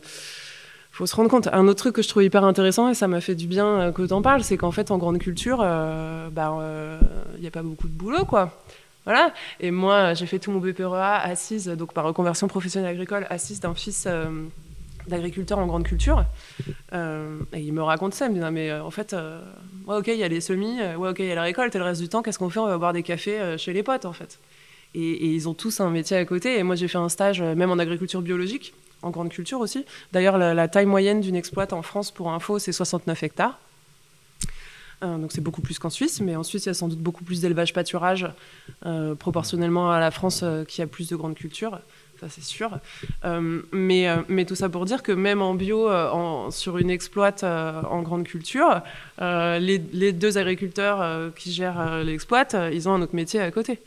faut 0.91 1.05
se 1.05 1.15
rendre 1.15 1.29
compte. 1.29 1.47
Un 1.51 1.67
autre 1.67 1.79
truc 1.79 1.95
que 1.95 2.01
je 2.01 2.07
trouve 2.07 2.23
hyper 2.23 2.43
intéressant, 2.43 2.89
et 2.89 2.95
ça 2.95 3.07
m'a 3.07 3.21
fait 3.21 3.35
du 3.35 3.45
bien 3.45 3.91
que 3.91 4.01
tu 4.01 4.13
en 4.13 4.21
parles, 4.21 4.43
c'est 4.43 4.57
qu'en 4.57 4.71
fait, 4.71 4.89
en 4.89 4.97
grande 4.97 5.19
culture, 5.19 5.57
bah, 5.57 6.57
il 7.35 7.41
n'y 7.41 7.47
a 7.47 7.51
pas 7.51 7.61
beaucoup 7.61 7.87
de 7.87 7.93
boulot, 7.93 8.25
quoi. 8.25 8.57
Voilà. 9.05 9.31
Et 9.59 9.71
moi, 9.71 10.15
j'ai 10.15 10.25
fait 10.25 10.39
tout 10.39 10.51
mon 10.51 10.59
BPREA 10.59 11.21
assise, 11.21 11.67
donc 11.67 11.93
par 11.93 12.03
reconversion 12.05 12.47
professionnelle 12.47 12.89
agricole, 12.89 13.27
assise 13.29 13.59
d'un 13.59 13.75
fils 13.75 14.07
euh, 15.07 15.11
d'agriculteur 15.11 15.59
en 15.59 15.67
grande 15.67 15.83
culture. 15.83 16.25
Euh, 16.93 17.39
et 17.53 17.61
il 17.61 17.73
me 17.73 17.81
raconte 17.81 18.13
ça, 18.13 18.27
il 18.27 18.33
me 18.33 18.39
dit, 18.39 18.51
mais 18.51 18.69
euh, 18.69 18.83
en 18.83 18.91
fait, 18.91 19.13
ouais, 19.13 19.97
ok, 19.97 20.07
il 20.07 20.17
y 20.17 20.23
a 20.23 20.27
les 20.27 20.41
semis, 20.41 20.79
ouais, 20.97 21.09
ok, 21.09 21.19
il 21.19 21.25
y 21.25 21.31
a 21.31 21.35
la 21.35 21.43
récolte, 21.43 21.75
et 21.75 21.79
le 21.79 21.83
reste 21.83 22.01
du 22.01 22.09
temps, 22.09 22.21
qu'est-ce 22.21 22.39
qu'on 22.39 22.49
fait? 22.49 22.59
On 22.59 22.67
va 22.67 22.77
boire 22.77 22.93
des 22.93 23.03
cafés 23.03 23.57
chez 23.57 23.73
les 23.73 23.83
potes, 23.83 24.05
en 24.05 24.13
fait. 24.13 24.39
Et, 24.95 25.27
ils 25.27 25.49
ont 25.49 25.53
tous 25.53 25.79
un 25.79 25.89
métier 25.89 26.17
à 26.17 26.25
côté. 26.25 26.57
Et 26.57 26.63
moi, 26.63 26.75
j'ai 26.75 26.87
fait 26.87 26.97
un 26.97 27.09
stage, 27.09 27.41
même 27.41 27.71
en 27.71 27.79
agriculture 27.79 28.21
biologique, 28.21 28.73
en 29.01 29.09
grande 29.09 29.29
culture 29.29 29.59
aussi. 29.59 29.85
D'ailleurs, 30.11 30.37
la, 30.37 30.67
taille 30.67 30.85
moyenne 30.85 31.21
d'une 31.21 31.35
exploite 31.35 31.73
en 31.73 31.81
France, 31.81 32.11
pour 32.11 32.31
info, 32.31 32.59
c'est 32.59 32.71
69 32.71 33.23
hectares. 33.23 33.59
Euh, 35.03 35.17
donc 35.17 35.31
c'est 35.31 35.41
beaucoup 35.41 35.61
plus 35.61 35.77
qu'en 35.77 35.89
Suisse, 35.89 36.21
mais 36.21 36.35
en 36.35 36.43
Suisse, 36.43 36.65
il 36.65 36.69
y 36.69 36.71
a 36.71 36.73
sans 36.73 36.87
doute 36.87 36.99
beaucoup 36.99 37.23
plus 37.23 37.41
d'élevage 37.41 37.73
pâturage, 37.73 38.27
euh, 38.85 39.13
proportionnellement 39.15 39.91
à 39.91 39.99
la 39.99 40.11
France 40.11 40.41
euh, 40.43 40.63
qui 40.63 40.81
a 40.81 40.87
plus 40.87 41.09
de 41.09 41.15
grandes 41.15 41.35
cultures. 41.35 41.79
Ça, 42.19 42.27
c'est 42.29 42.43
sûr. 42.43 42.79
mais, 43.71 44.07
mais 44.27 44.45
tout 44.45 44.55
ça 44.55 44.69
pour 44.69 44.85
dire 44.85 45.03
que 45.03 45.11
même 45.11 45.41
en 45.41 45.53
bio, 45.53 45.89
en, 45.89 46.51
sur 46.51 46.77
une 46.77 46.89
exploite 46.89 47.43
en 47.43 48.01
grande 48.01 48.23
culture, 48.23 48.81
les, 49.19 49.81
les, 49.93 50.11
deux 50.13 50.37
agriculteurs 50.37 51.33
qui 51.35 51.51
gèrent 51.51 52.03
l'exploite, 52.03 52.55
ils 52.73 52.89
ont 52.89 52.93
un 52.93 53.01
autre 53.01 53.15
métier 53.15 53.39
à 53.39 53.51
côté. 53.51 53.79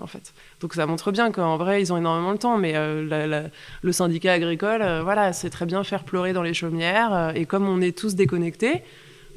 En 0.00 0.06
fait. 0.06 0.32
Donc 0.60 0.74
ça 0.74 0.86
montre 0.86 1.12
bien 1.12 1.32
qu'en 1.32 1.56
vrai, 1.56 1.80
ils 1.80 1.92
ont 1.92 1.96
énormément 1.96 2.32
de 2.32 2.38
temps, 2.38 2.58
mais 2.58 2.74
le 2.74 3.92
syndicat 3.92 4.32
agricole, 4.32 4.82
voilà, 5.02 5.32
c'est 5.32 5.50
très 5.50 5.66
bien 5.66 5.84
faire 5.84 6.04
pleurer 6.04 6.32
dans 6.32 6.42
les 6.42 6.54
chaumières. 6.54 7.32
et 7.34 7.46
comme 7.46 7.68
on 7.68 7.80
est 7.80 7.96
tous 7.96 8.14
déconnectés, 8.14 8.82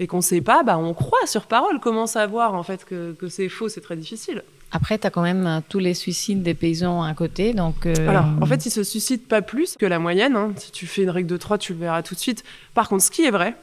et 0.01 0.07
qu'on 0.07 0.17
ne 0.17 0.21
sait 0.23 0.41
pas, 0.41 0.63
bah, 0.63 0.77
on 0.77 0.93
croit 0.93 1.25
sur 1.27 1.45
parole. 1.45 1.79
Comment 1.79 2.07
savoir 2.07 2.55
en 2.55 2.63
fait 2.63 2.85
que, 2.85 3.13
que 3.13 3.27
c'est 3.27 3.49
faux 3.49 3.69
C'est 3.69 3.81
très 3.81 3.95
difficile. 3.95 4.43
Après, 4.71 4.97
tu 4.97 5.07
as 5.07 5.09
quand 5.09 5.21
même 5.21 5.45
euh, 5.47 5.59
tous 5.67 5.79
les 5.79 5.93
suicides 5.93 6.43
des 6.43 6.53
paysans 6.53 7.03
à 7.03 7.13
côté. 7.13 7.53
Donc, 7.53 7.85
euh, 7.85 7.93
Alors, 8.07 8.25
en 8.41 8.45
fait, 8.45 8.65
ils 8.65 8.71
se 8.71 8.83
suicident 8.83 9.23
pas 9.27 9.41
plus 9.41 9.75
que 9.77 9.85
la 9.85 9.99
moyenne. 9.99 10.35
Hein. 10.35 10.53
Si 10.55 10.71
tu 10.71 10.87
fais 10.87 11.03
une 11.03 11.09
règle 11.09 11.27
de 11.27 11.37
3, 11.37 11.57
tu 11.57 11.73
le 11.73 11.79
verras 11.79 12.03
tout 12.03 12.15
de 12.15 12.19
suite. 12.19 12.43
Par 12.73 12.89
contre, 12.89 13.03
ce 13.03 13.11
qui 13.11 13.25
est 13.25 13.31
vrai, 13.31 13.55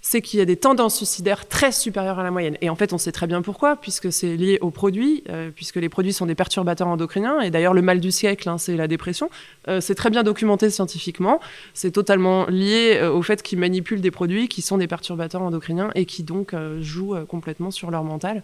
c'est 0.00 0.22
qu'il 0.22 0.38
y 0.38 0.42
a 0.42 0.44
des 0.44 0.56
tendances 0.56 0.96
suicidaires 0.96 1.48
très 1.48 1.72
supérieures 1.72 2.18
à 2.18 2.22
la 2.22 2.30
moyenne. 2.30 2.56
Et 2.60 2.70
en 2.70 2.76
fait, 2.76 2.92
on 2.92 2.98
sait 2.98 3.12
très 3.12 3.26
bien 3.26 3.42
pourquoi, 3.42 3.76
puisque 3.76 4.12
c'est 4.12 4.36
lié 4.36 4.58
aux 4.60 4.70
produits, 4.70 5.24
euh, 5.28 5.50
puisque 5.54 5.76
les 5.76 5.88
produits 5.88 6.12
sont 6.12 6.26
des 6.26 6.34
perturbateurs 6.34 6.88
endocriniens. 6.88 7.40
Et 7.40 7.50
d'ailleurs, 7.50 7.74
le 7.74 7.82
mal 7.82 8.00
du 8.00 8.12
siècle, 8.12 8.48
hein, 8.48 8.58
c'est 8.58 8.76
la 8.76 8.86
dépression. 8.86 9.28
Euh, 9.66 9.80
c'est 9.80 9.94
très 9.94 10.10
bien 10.10 10.22
documenté 10.22 10.70
scientifiquement. 10.70 11.40
C'est 11.74 11.90
totalement 11.90 12.46
lié 12.46 12.98
euh, 13.00 13.10
au 13.10 13.22
fait 13.22 13.42
qu'ils 13.42 13.58
manipulent 13.58 14.00
des 14.00 14.10
produits 14.10 14.48
qui 14.48 14.62
sont 14.62 14.78
des 14.78 14.86
perturbateurs 14.86 15.42
endocriniens 15.42 15.90
et 15.94 16.04
qui 16.06 16.22
donc 16.22 16.54
jouent 16.80 17.16
complètement 17.26 17.70
sur 17.70 17.90
leur 17.90 18.04
mental 18.04 18.42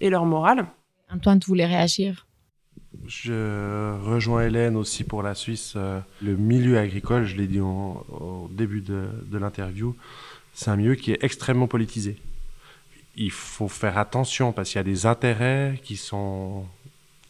et 0.00 0.10
leur 0.10 0.24
morale. 0.24 0.66
Antoine, 1.10 1.40
tu 1.40 1.46
voulais 1.46 1.66
réagir? 1.66 2.26
Je 3.06 3.98
rejoins 4.02 4.46
Hélène 4.46 4.76
aussi 4.76 5.04
pour 5.04 5.22
la 5.22 5.34
Suisse. 5.34 5.76
Le 5.76 6.36
milieu 6.36 6.78
agricole, 6.78 7.24
je 7.24 7.36
l'ai 7.36 7.46
dit 7.46 7.60
au 7.60 8.50
début 8.52 8.80
de, 8.80 9.38
l'interview, 9.38 9.94
c'est 10.54 10.70
un 10.70 10.76
milieu 10.76 10.94
qui 10.94 11.12
est 11.12 11.22
extrêmement 11.22 11.68
politisé. 11.68 12.16
Il 13.14 13.30
faut 13.30 13.68
faire 13.68 13.98
attention 13.98 14.52
parce 14.52 14.70
qu'il 14.70 14.78
y 14.78 14.80
a 14.80 14.84
des 14.84 15.06
intérêts 15.06 15.80
qui 15.84 15.96
sont 15.96 16.66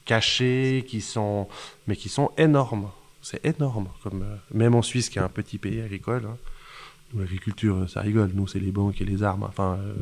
cachés, 0.04 0.84
qui 0.88 1.00
sont, 1.00 1.48
mais 1.86 1.96
qui 1.96 2.08
sont 2.08 2.30
énormes. 2.38 2.90
C'est 3.20 3.44
énorme. 3.44 3.88
Comme, 4.02 4.22
euh, 4.22 4.36
même 4.52 4.74
en 4.74 4.82
Suisse, 4.82 5.10
qui 5.10 5.18
est 5.18 5.22
un 5.22 5.28
petit 5.28 5.58
pays 5.58 5.80
agricole, 5.80 6.26
hein. 6.26 6.36
l'agriculture, 7.16 7.90
ça 7.90 8.00
rigole. 8.00 8.30
Nous, 8.34 8.46
c'est 8.46 8.60
les 8.60 8.70
banques 8.70 9.00
et 9.00 9.04
les 9.04 9.22
armes. 9.22 9.50
Euh, 9.58 9.94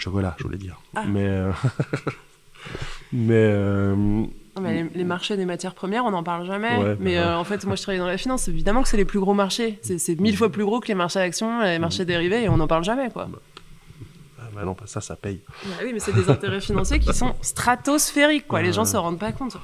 chocolat, 0.00 0.34
je 0.38 0.44
voulais 0.44 0.58
dire. 0.58 0.80
Ah. 0.94 1.04
Mais, 1.06 1.26
euh, 1.26 1.52
mais 4.60 4.86
les, 4.94 5.04
marchés 5.04 5.36
des 5.36 5.44
matières 5.44 5.74
premières, 5.74 6.04
on 6.04 6.10
n'en 6.10 6.22
parle 6.22 6.46
jamais. 6.46 6.96
mais 7.00 7.16
bah 7.16 7.34
euh, 7.34 7.36
en 7.36 7.44
fait, 7.44 7.64
moi, 7.64 7.76
je 7.76 7.82
travaille 7.82 7.98
dans 7.98 8.06
la 8.06 8.18
finance. 8.18 8.48
Évidemment 8.48 8.82
que 8.82 8.88
c'est 8.88 8.96
les 8.96 9.04
plus 9.04 9.20
gros 9.20 9.34
marchés. 9.34 9.78
C'est 9.82 10.20
mille 10.20 10.36
fois 10.36 10.50
plus 10.50 10.64
gros 10.64 10.80
que 10.80 10.88
les 10.88 10.94
marchés 10.94 11.20
actions, 11.20 11.62
les 11.62 11.78
marchés 11.78 12.04
dérivés, 12.04 12.44
et 12.44 12.48
on 12.48 12.56
n'en 12.56 12.66
parle 12.66 12.84
jamais, 12.84 13.10
quoi. 13.10 13.28
Bah, 13.30 13.38
bah 14.54 14.64
non, 14.64 14.76
ça, 14.86 15.00
ça 15.00 15.16
paye. 15.16 15.40
oui, 15.82 15.90
mais 15.92 15.98
c'est 15.98 16.12
des 16.12 16.30
intérêts 16.30 16.60
financiers 16.62 16.98
qui 16.98 17.12
sont 17.12 17.34
stratosphériques, 17.40 18.46
quoi. 18.46 18.62
Les 18.62 18.72
gens 18.72 18.84
se 18.84 18.96
rendent 18.96 19.18
pas 19.18 19.32
compte. 19.32 19.56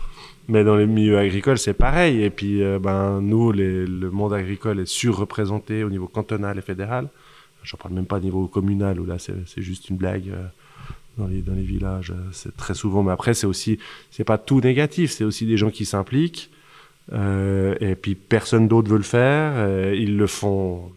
Mais 0.49 0.65
dans 0.65 0.77
les 0.77 0.87
milieux 0.87 1.19
agricoles, 1.19 1.59
c'est 1.59 1.75
pareil. 1.75 2.23
Et 2.23 2.31
puis, 2.31 2.63
euh, 2.63 2.79
ben, 2.81 3.21
nous, 3.21 3.53
le 3.53 4.11
monde 4.11 4.33
agricole 4.33 4.81
est 4.81 4.87
surreprésenté 4.87 5.85
au 5.85 5.91
niveau 5.91 6.09
cantonal 6.09 6.59
et 6.59 6.63
fédéral. 6.63 7.09
Je 7.63 7.77
ne 7.77 7.79
parle 7.81 7.95
même 7.95 8.07
pas 8.07 8.17
au 8.17 8.21
niveau 8.21 8.47
communal, 8.47 9.01
où 9.01 9.07
là, 9.07 9.17
c'est 9.19 9.63
juste 9.63 9.89
une 9.91 9.97
blague. 9.97 10.31
Euh, 10.31 10.47
dans 11.19 11.27
les, 11.27 11.43
dans 11.43 11.55
les 11.55 11.63
villages. 11.63 12.11
Euh, 12.11 12.29
c'est 12.33 12.57
très 12.57 12.75
souvent, 12.75 13.03
mais 13.03 13.13
après, 13.13 13.35
c'est 13.35 13.47
aussi, 13.47 13.79
c'est 14.11 14.25
pas 14.25 14.39
tout 14.39 14.61
négatif, 14.61 15.13
c'est 15.13 15.25
aussi 15.25 15.47
des 15.47 15.57
gens 15.57 15.71
qui 15.71 15.85
s'impliquent. 15.85 16.51
Euh, 17.13 17.75
et 17.81 17.95
puis 17.97 18.15
personne 18.15 18.69
d'autre 18.69 18.89
veut 18.89 18.97
le 18.97 19.03
faire, 19.03 19.93
ils 19.93 20.17
le 20.17 20.27
font. 20.27 20.93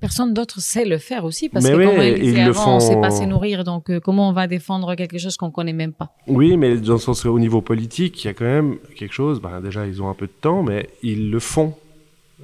Personne 0.00 0.34
d'autre 0.34 0.60
sait 0.60 0.84
le 0.84 0.98
faire 0.98 1.24
aussi 1.24 1.48
parce 1.48 1.64
que 1.66 1.72
comme 1.72 2.02
ils 2.02 2.44
le 2.44 2.52
font... 2.52 2.76
on 2.76 2.80
sait 2.80 3.00
pas 3.00 3.10
se 3.10 3.24
nourrir, 3.24 3.64
donc 3.64 3.90
euh, 3.90 3.98
comment 3.98 4.28
on 4.28 4.32
va 4.32 4.46
défendre 4.46 4.94
quelque 4.94 5.18
chose 5.18 5.36
qu'on 5.36 5.50
connaît 5.50 5.72
même 5.72 5.92
pas? 5.92 6.12
Oui, 6.26 6.56
mais 6.56 6.76
dans 6.76 6.94
le 6.94 6.98
sens 6.98 7.24
au 7.26 7.38
niveau 7.38 7.60
politique, 7.60 8.22
il 8.24 8.26
y 8.28 8.30
a 8.30 8.34
quand 8.34 8.44
même 8.44 8.76
quelque 8.96 9.14
chose. 9.14 9.40
Ben, 9.40 9.60
déjà, 9.60 9.86
ils 9.86 10.02
ont 10.02 10.08
un 10.08 10.14
peu 10.14 10.26
de 10.26 10.32
temps, 10.40 10.62
mais 10.62 10.90
ils 11.02 11.30
le 11.30 11.38
font. 11.40 11.74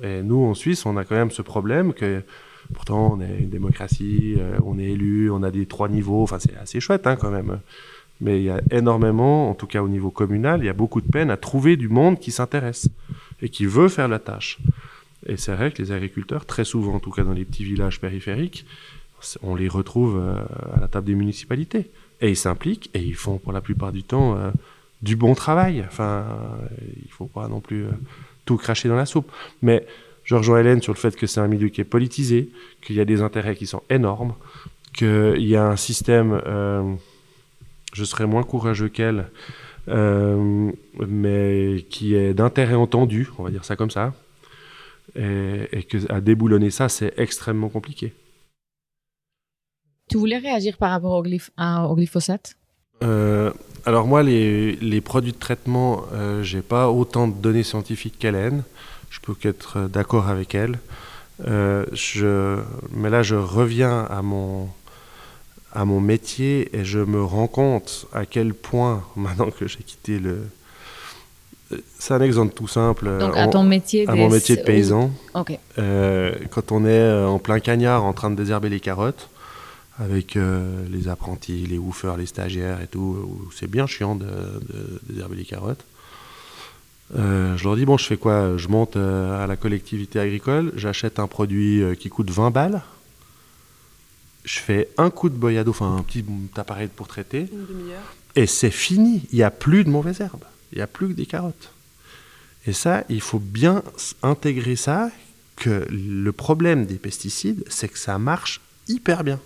Et 0.02 0.22
nous, 0.22 0.44
en 0.44 0.54
Suisse, 0.54 0.86
on 0.86 0.96
a 0.96 1.04
quand 1.04 1.14
même 1.14 1.30
ce 1.30 1.42
problème 1.42 1.92
que 1.92 2.22
Pourtant, 2.72 3.16
on 3.16 3.20
est 3.20 3.38
une 3.40 3.50
démocratie, 3.50 4.34
euh, 4.38 4.58
on 4.64 4.78
est 4.78 4.90
élu, 4.90 5.30
on 5.30 5.42
a 5.42 5.50
des 5.50 5.66
trois 5.66 5.88
niveaux. 5.88 6.22
Enfin, 6.22 6.38
c'est 6.38 6.56
assez 6.56 6.80
chouette 6.80 7.06
hein, 7.06 7.16
quand 7.16 7.30
même. 7.30 7.60
Mais 8.20 8.38
il 8.38 8.44
y 8.44 8.50
a 8.50 8.60
énormément, 8.70 9.50
en 9.50 9.54
tout 9.54 9.66
cas 9.66 9.82
au 9.82 9.88
niveau 9.88 10.10
communal, 10.10 10.60
il 10.62 10.66
y 10.66 10.68
a 10.68 10.74
beaucoup 10.74 11.00
de 11.00 11.08
peine 11.08 11.30
à 11.30 11.36
trouver 11.36 11.76
du 11.76 11.88
monde 11.88 12.18
qui 12.18 12.30
s'intéresse 12.30 12.88
et 13.40 13.48
qui 13.48 13.66
veut 13.66 13.88
faire 13.88 14.08
la 14.08 14.18
tâche. 14.18 14.58
Et 15.26 15.36
c'est 15.36 15.54
vrai 15.54 15.72
que 15.72 15.82
les 15.82 15.92
agriculteurs, 15.92 16.46
très 16.46 16.64
souvent, 16.64 16.94
en 16.94 17.00
tout 17.00 17.10
cas 17.10 17.24
dans 17.24 17.32
les 17.32 17.44
petits 17.44 17.64
villages 17.64 18.00
périphériques, 18.00 18.64
on 19.42 19.54
les 19.54 19.68
retrouve 19.68 20.18
euh, 20.18 20.36
à 20.76 20.80
la 20.80 20.88
table 20.88 21.06
des 21.06 21.14
municipalités. 21.14 21.90
Et 22.20 22.30
ils 22.30 22.36
s'impliquent 22.36 22.90
et 22.94 23.00
ils 23.00 23.16
font 23.16 23.38
pour 23.38 23.52
la 23.52 23.60
plupart 23.60 23.92
du 23.92 24.04
temps 24.04 24.36
euh, 24.36 24.50
du 25.02 25.16
bon 25.16 25.34
travail. 25.34 25.84
Enfin, 25.86 26.24
il 27.04 27.10
faut 27.10 27.26
pas 27.26 27.48
non 27.48 27.60
plus 27.60 27.86
tout 28.44 28.56
cracher 28.56 28.88
dans 28.88 28.96
la 28.96 29.06
soupe. 29.06 29.30
Mais 29.60 29.84
je 30.24 30.34
rejoins 30.34 30.60
Hélène 30.60 30.82
sur 30.82 30.92
le 30.92 30.98
fait 30.98 31.16
que 31.16 31.26
c'est 31.26 31.40
un 31.40 31.48
milieu 31.48 31.68
qui 31.68 31.80
est 31.80 31.84
politisé, 31.84 32.50
qu'il 32.80 32.96
y 32.96 33.00
a 33.00 33.04
des 33.04 33.22
intérêts 33.22 33.56
qui 33.56 33.66
sont 33.66 33.82
énormes, 33.90 34.34
qu'il 34.94 35.46
y 35.46 35.56
a 35.56 35.66
un 35.66 35.76
système, 35.76 36.40
euh, 36.46 36.94
je 37.92 38.04
serais 38.04 38.26
moins 38.26 38.42
courageux 38.42 38.88
qu'elle, 38.88 39.30
euh, 39.88 40.70
mais 41.06 41.84
qui 41.90 42.14
est 42.14 42.34
d'intérêt 42.34 42.74
entendu, 42.74 43.30
on 43.38 43.42
va 43.42 43.50
dire 43.50 43.64
ça 43.64 43.74
comme 43.74 43.90
ça, 43.90 44.14
et, 45.16 45.68
et 45.72 45.82
que 45.82 46.10
à 46.12 46.20
déboulonner 46.20 46.70
ça, 46.70 46.88
c'est 46.88 47.12
extrêmement 47.16 47.68
compliqué. 47.68 48.12
Tu 50.08 50.18
voulais 50.18 50.38
réagir 50.38 50.76
par 50.76 50.90
rapport 50.90 51.12
au, 51.12 51.24
au 51.24 51.94
glyphosate? 51.96 52.56
Euh, 53.02 53.50
alors 53.84 54.06
moi, 54.06 54.22
les, 54.22 54.76
les, 54.76 55.00
produits 55.00 55.32
de 55.32 55.38
traitement, 55.38 56.04
j'ai 56.42 56.62
pas 56.62 56.90
autant 56.90 57.26
de 57.26 57.34
données 57.34 57.64
scientifiques 57.64 58.18
qu'Hélène 58.18 58.62
je 59.12 59.20
peux 59.20 59.34
qu'être 59.34 59.88
d'accord 59.88 60.28
avec 60.28 60.54
elle. 60.54 60.78
Euh, 61.46 61.84
je, 61.92 62.58
mais 62.92 63.10
là, 63.10 63.22
je 63.22 63.36
reviens 63.36 64.06
à 64.10 64.22
mon, 64.22 64.68
à 65.72 65.84
mon 65.84 66.00
métier 66.00 66.74
et 66.76 66.84
je 66.84 66.98
me 66.98 67.22
rends 67.22 67.46
compte 67.46 68.06
à 68.12 68.24
quel 68.24 68.54
point, 68.54 69.04
maintenant 69.16 69.50
que 69.50 69.68
j'ai 69.68 69.82
quitté 69.84 70.18
le. 70.18 70.38
C'est 71.98 72.12
un 72.12 72.20
exemple 72.20 72.52
tout 72.54 72.68
simple. 72.68 73.18
Donc, 73.18 73.34
à 73.34 73.48
ton 73.48 73.62
métier 73.62 74.06
À 74.06 74.14
mon 74.14 74.28
métier 74.28 74.56
de 74.56 74.62
paysan. 74.62 75.10
Euh, 75.78 76.34
quand 76.50 76.70
on 76.70 76.84
est 76.84 76.90
euh, 76.90 77.26
en 77.26 77.38
plein 77.38 77.60
cagnard 77.60 78.04
en 78.04 78.12
train 78.12 78.30
de 78.30 78.36
désherber 78.36 78.68
les 78.68 78.80
carottes, 78.80 79.30
avec 79.98 80.36
les 80.36 81.08
apprentis, 81.08 81.66
les 81.66 81.78
woofers, 81.78 82.16
les 82.16 82.26
stagiaires 82.26 82.80
et 82.80 82.86
tout, 82.88 83.48
c'est 83.54 83.70
bien 83.70 83.86
chiant 83.86 84.16
de, 84.16 84.24
de 84.24 85.00
désherber 85.08 85.36
les 85.36 85.44
carottes. 85.44 85.84
Euh, 87.14 87.56
je 87.56 87.64
leur 87.64 87.76
dis, 87.76 87.84
bon, 87.84 87.98
je 87.98 88.06
fais 88.06 88.16
quoi? 88.16 88.56
Je 88.56 88.68
monte 88.68 88.96
euh, 88.96 89.42
à 89.42 89.46
la 89.46 89.56
collectivité 89.56 90.18
agricole, 90.18 90.72
j'achète 90.76 91.18
un 91.18 91.26
produit 91.26 91.82
euh, 91.82 91.94
qui 91.94 92.08
coûte 92.08 92.30
20 92.30 92.50
balles, 92.50 92.82
je 94.44 94.58
fais 94.58 94.88
un 94.96 95.10
coup 95.10 95.28
de 95.28 95.36
boyado, 95.36 95.70
enfin 95.70 95.96
un 95.96 96.02
petit 96.02 96.24
appareil 96.56 96.88
pour 96.88 97.08
traiter, 97.08 97.48
et 98.34 98.46
c'est 98.46 98.70
fini. 98.70 99.22
Il 99.30 99.36
n'y 99.36 99.42
a 99.42 99.50
plus 99.50 99.84
de 99.84 99.90
mauvaises 99.90 100.20
herbes, 100.20 100.44
il 100.72 100.76
n'y 100.76 100.82
a 100.82 100.86
plus 100.86 101.08
que 101.08 101.12
des 101.12 101.26
carottes. 101.26 101.72
Et 102.66 102.72
ça, 102.72 103.04
il 103.08 103.20
faut 103.20 103.40
bien 103.40 103.82
intégrer 104.22 104.76
ça, 104.76 105.10
que 105.56 105.86
le 105.90 106.32
problème 106.32 106.86
des 106.86 106.94
pesticides, 106.94 107.62
c'est 107.68 107.88
que 107.88 107.98
ça 107.98 108.18
marche 108.18 108.60
hyper 108.88 109.22
bien. 109.22 109.38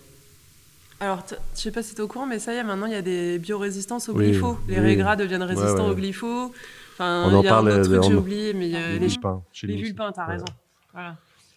Alors, 1.00 1.24
je 1.54 1.60
sais 1.60 1.70
pas 1.70 1.82
si 1.82 1.94
tu 1.94 2.00
es 2.00 2.04
au 2.04 2.08
courant, 2.08 2.26
mais 2.26 2.38
ça 2.38 2.54
y 2.54 2.56
est, 2.56 2.64
maintenant, 2.64 2.86
il 2.86 2.92
y 2.92 2.96
a 2.96 3.02
des 3.02 3.38
biorésistances 3.38 4.08
au 4.08 4.14
glypho. 4.14 4.56
Les 4.68 4.78
régras 4.78 5.16
deviennent 5.16 5.42
résistants 5.42 5.88
au 5.88 5.94
glypho. 5.94 6.52
Enfin, 6.97 7.28
on 7.30 7.34
en 7.34 7.42
parle. 7.42 7.68
Il 7.84 7.92
y 7.92 7.97
a 7.97 8.01
j'ai 8.01 8.14
oublié, 8.14 8.55
mais 8.55 8.68
les, 8.68 8.99
les 8.99 9.07
vulpins. 9.07 9.42
Les 9.62 9.76
vulpins, 9.76 10.12
t'as 10.12 10.24
raison. 10.24 10.47
Voilà. 10.92 11.16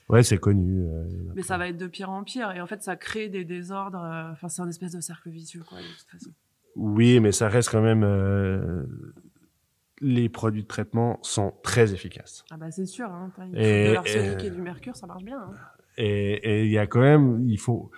Ouais, 0.10 0.24
c'est 0.24 0.40
connu. 0.40 0.86
Euh, 0.86 1.06
mais 1.36 1.44
ça 1.44 1.58
va 1.58 1.70
être 1.70 1.78
de 1.78 1.88
pire 1.88 2.10
en 2.10 2.24
pire. 2.24 2.52
Et 2.52 2.60
en 2.60 2.68
fait, 2.68 2.82
ça 2.82 2.96
crée 2.96 3.30
des 3.30 3.46
désordres. 3.46 4.04
Euh, 4.04 4.32
enfin, 4.32 4.50
c'est 4.50 4.62
un 4.62 4.68
espèce 4.68 4.92
de 4.92 5.02
cercle 5.02 5.30
vicieux, 5.30 5.64
quoi, 5.68 5.78
de 5.78 5.84
toute 5.84 6.10
façon. 6.10 6.32
Oui, 6.76 7.20
mais 7.20 7.32
ça 7.32 7.48
reste 7.48 7.70
quand 7.70 7.82
même. 7.82 8.04
Euh, 8.04 8.86
les 10.02 10.28
produits 10.28 10.64
de 10.64 10.68
traitement 10.68 11.20
sont 11.22 11.54
très 11.62 11.94
efficaces. 11.94 12.44
Ah, 12.50 12.58
bah, 12.58 12.72
c'est 12.72 12.88
sûr. 12.88 13.08
Hein. 13.08 13.32
Et, 13.54 13.90
de 13.90 13.94
l'arsenic 13.94 14.44
et, 14.44 14.50
du 14.50 14.62
mercure, 14.62 14.96
ça 14.96 15.06
marche 15.06 15.24
bien. 15.24 15.40
Hein. 15.40 15.54
Et 15.98 16.66
il 16.66 16.72
y 16.72 16.80
a 16.80 16.88
quand 16.88 17.02
même. 17.02 17.48
Il 17.48 17.60
faut. 17.60 17.92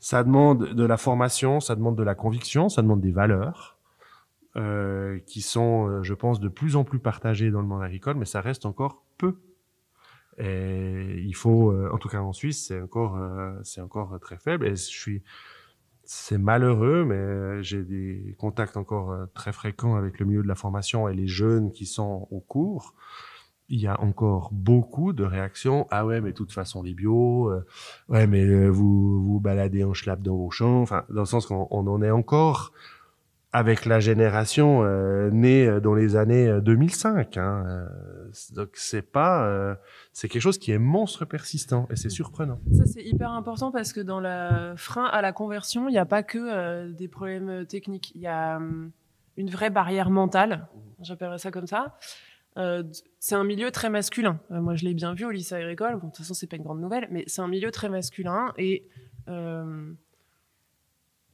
Ça 0.00 0.22
demande 0.24 0.74
de 0.74 0.84
la 0.84 0.96
formation, 0.96 1.60
ça 1.60 1.74
demande 1.74 1.96
de 1.96 2.04
la 2.04 2.14
conviction, 2.14 2.68
ça 2.68 2.82
demande 2.82 3.00
des 3.00 3.10
valeurs. 3.10 3.77
Euh, 4.58 5.20
qui 5.26 5.40
sont, 5.40 5.86
euh, 5.86 6.02
je 6.02 6.14
pense, 6.14 6.40
de 6.40 6.48
plus 6.48 6.74
en 6.74 6.82
plus 6.82 6.98
partagés 6.98 7.50
dans 7.50 7.60
le 7.60 7.68
monde 7.68 7.82
agricole, 7.82 8.16
mais 8.16 8.24
ça 8.24 8.40
reste 8.40 8.66
encore 8.66 9.04
peu. 9.16 9.36
Et 10.38 11.22
il 11.24 11.34
faut, 11.34 11.70
euh, 11.70 11.90
en 11.92 11.98
tout 11.98 12.08
cas 12.08 12.20
en 12.20 12.32
Suisse, 12.32 12.66
c'est 12.66 12.80
encore, 13.80 14.18
très 14.20 14.36
faible. 14.38 14.66
Et 14.66 14.70
je 14.70 14.74
suis, 14.74 15.22
c'est 16.02 16.38
malheureux, 16.38 17.04
mais 17.04 17.62
j'ai 17.62 17.84
des 17.84 18.34
contacts 18.38 18.76
encore 18.76 19.28
très 19.32 19.52
fréquents 19.52 19.94
avec 19.94 20.18
le 20.18 20.26
milieu 20.26 20.42
de 20.42 20.48
la 20.48 20.56
formation 20.56 21.08
et 21.08 21.14
les 21.14 21.28
jeunes 21.28 21.70
qui 21.70 21.86
sont 21.86 22.26
au 22.30 22.40
cours. 22.40 22.94
Il 23.68 23.78
y 23.78 23.86
a 23.86 24.00
encore 24.00 24.48
beaucoup 24.52 25.12
de 25.12 25.24
réactions. 25.24 25.86
Ah 25.90 26.06
ouais, 26.06 26.20
mais 26.20 26.30
de 26.30 26.36
toute 26.36 26.52
façon, 26.52 26.82
les 26.82 26.94
bio, 26.94 27.50
euh, 27.50 27.64
ouais, 28.08 28.26
mais 28.26 28.68
vous 28.68 29.22
vous 29.22 29.40
baladez 29.40 29.84
en 29.84 29.92
schlapp 29.92 30.22
dans 30.22 30.36
vos 30.36 30.50
champs. 30.50 30.80
Enfin, 30.80 31.04
dans 31.10 31.20
le 31.20 31.26
sens 31.26 31.46
qu'on 31.46 31.68
on 31.70 31.86
en 31.86 32.02
est 32.02 32.10
encore 32.10 32.72
avec 33.52 33.86
la 33.86 33.98
génération 33.98 34.84
euh, 34.84 35.30
née 35.30 35.66
euh, 35.66 35.80
dans 35.80 35.94
les 35.94 36.16
années 36.16 36.60
2005. 36.60 37.36
Euh, 37.36 37.40
hein. 37.40 37.88
Donc 38.54 38.70
c'est 38.74 39.02
pas, 39.02 39.76
c'est 40.12 40.28
quelque 40.28 40.42
chose 40.42 40.58
qui 40.58 40.70
est 40.70 40.78
monstre 40.78 41.24
persistant 41.24 41.88
et 41.90 41.96
c'est 41.96 42.10
surprenant. 42.10 42.60
Ça 42.76 42.84
c'est 42.84 43.02
hyper 43.02 43.30
important 43.30 43.72
parce 43.72 43.92
que 43.92 44.00
dans 44.00 44.20
le 44.20 44.74
frein 44.76 45.06
à 45.06 45.22
la 45.22 45.32
conversion, 45.32 45.88
il 45.88 45.92
n'y 45.92 45.98
a 45.98 46.04
pas 46.04 46.22
que 46.22 46.90
des 46.92 47.08
problèmes 47.08 47.64
techniques. 47.66 48.12
Il 48.14 48.20
y 48.20 48.26
a 48.26 48.56
um, 48.56 48.90
une 49.38 49.48
vraie 49.48 49.70
barrière 49.70 50.10
mentale. 50.10 50.68
J'appellerais 51.00 51.38
ça 51.38 51.50
comme 51.50 51.66
ça. 51.66 51.96
c'est 53.18 53.34
un 53.34 53.44
milieu 53.44 53.70
très 53.70 53.88
masculin. 53.88 54.40
moi, 54.50 54.74
je 54.74 54.84
l'ai 54.84 54.92
bien 54.92 55.14
vu 55.14 55.24
au 55.24 55.30
lycée 55.30 55.54
agricole. 55.54 55.92
Bon, 55.92 56.08
de 56.08 56.12
toute 56.12 56.18
façon, 56.18 56.34
c'est 56.34 56.48
pas 56.48 56.56
une 56.56 56.64
grande 56.64 56.80
nouvelle, 56.80 57.08
mais 57.10 57.24
c'est 57.28 57.40
un 57.40 57.48
milieu 57.48 57.70
très 57.70 57.88
masculin 57.88 58.52
et 58.58 58.86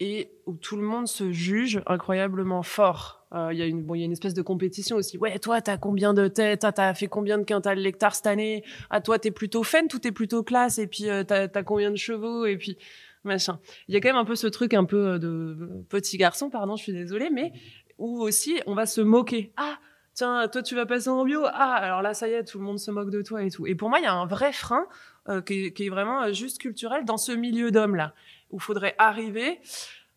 et 0.01 0.31
où 0.47 0.55
tout 0.55 0.77
le 0.77 0.83
monde 0.83 1.07
se 1.07 1.33
juge 1.33 1.81
incroyablement 1.87 2.63
fort. 2.63 3.27
Il 3.33 3.39
euh, 3.39 3.53
y, 3.53 3.63
a 3.63 3.67
une, 3.67 3.83
bon, 3.83 3.95
y 3.95 4.03
a 4.03 4.05
une 4.05 4.13
espèce 4.13 4.35
de 4.35 4.43
compétition 4.43 4.97
aussi. 4.97 5.19
Ouais, 5.19 5.39
toi, 5.39 5.61
t'as 5.61 5.77
combien 5.77 6.15
de 6.15 6.29
têtes? 6.29 6.67
T'as 6.75 6.95
fait 6.95 7.07
combien 7.07 7.39
de 7.39 7.45
quintals 7.45 7.79
l'hectare 7.79 8.15
cette 8.15 8.27
année? 8.27 8.65
Ah, 8.91 9.01
toi, 9.01 9.19
t'es 9.19 9.31
plutôt 9.31 9.63
fun, 9.63 9.87
tout 9.89 10.07
est 10.07 10.13
plutôt 10.13 10.43
classe. 10.43 10.79
Et 10.79 10.87
puis, 10.87 11.09
euh, 11.09 11.25
t'as 11.25 11.49
as 11.53 11.63
combien 11.63 11.91
de 11.91 11.97
chevaux? 11.97 12.45
Et 12.47 12.57
puis, 12.57 12.77
machin. 13.25 13.59
Il 13.89 13.95
y 13.95 13.97
a 13.97 14.01
quand 14.01 14.09
même 14.09 14.17
un 14.17 14.25
peu 14.25 14.37
ce 14.37 14.47
truc 14.47 14.75
un 14.75 14.85
peu 14.85 15.15
euh, 15.15 15.19
de 15.19 15.85
petit 15.89 16.17
garçon, 16.17 16.51
pardon, 16.51 16.77
je 16.77 16.83
suis 16.83 16.93
désolée, 16.93 17.31
mais 17.31 17.53
où 17.99 18.21
aussi 18.21 18.61
on 18.67 18.75
va 18.75 18.87
se 18.87 19.01
moquer. 19.01 19.53
Ah, 19.57 19.79
tiens, 20.13 20.49
toi, 20.49 20.63
tu 20.63 20.75
vas 20.75 20.87
passer 20.87 21.09
en 21.09 21.25
bio? 21.25 21.43
Ah, 21.47 21.75
alors 21.75 22.03
là, 22.03 22.15
ça 22.15 22.29
y 22.29 22.33
est, 22.33 22.45
tout 22.45 22.59
le 22.59 22.65
monde 22.65 22.79
se 22.79 22.91
moque 22.91 23.11
de 23.11 23.23
toi 23.23 23.43
et 23.43 23.51
tout. 23.51 23.67
Et 23.67 23.75
pour 23.75 23.89
moi, 23.89 23.99
il 23.99 24.05
y 24.05 24.07
a 24.07 24.15
un 24.15 24.27
vrai 24.27 24.53
frein 24.53 24.87
euh, 25.29 25.41
qui, 25.41 25.67
est, 25.67 25.73
qui, 25.73 25.87
est, 25.87 25.89
vraiment 25.89 26.33
juste 26.33 26.61
culturel 26.61 27.05
dans 27.05 27.17
ce 27.17 27.33
milieu 27.33 27.71
d'hommes 27.71 27.97
là 27.97 28.15
où 28.51 28.59
faudrait 28.59 28.95
arriver 28.99 29.61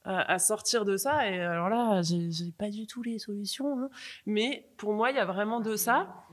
euh, 0.07 0.23
à 0.25 0.39
sortir 0.39 0.85
de 0.85 0.95
ça. 0.95 1.29
Et 1.29 1.41
alors 1.41 1.69
là, 1.69 2.01
j'ai 2.01 2.51
pas 2.57 2.69
du 2.69 2.87
tout 2.87 3.03
les 3.03 3.19
solutions. 3.19 3.77
Hein. 3.77 3.89
Mais 4.25 4.69
pour 4.77 4.93
moi, 4.93 5.11
il 5.11 5.17
y 5.17 5.19
a 5.19 5.25
vraiment 5.25 5.59
de 5.59 5.75
ça. 5.75 6.23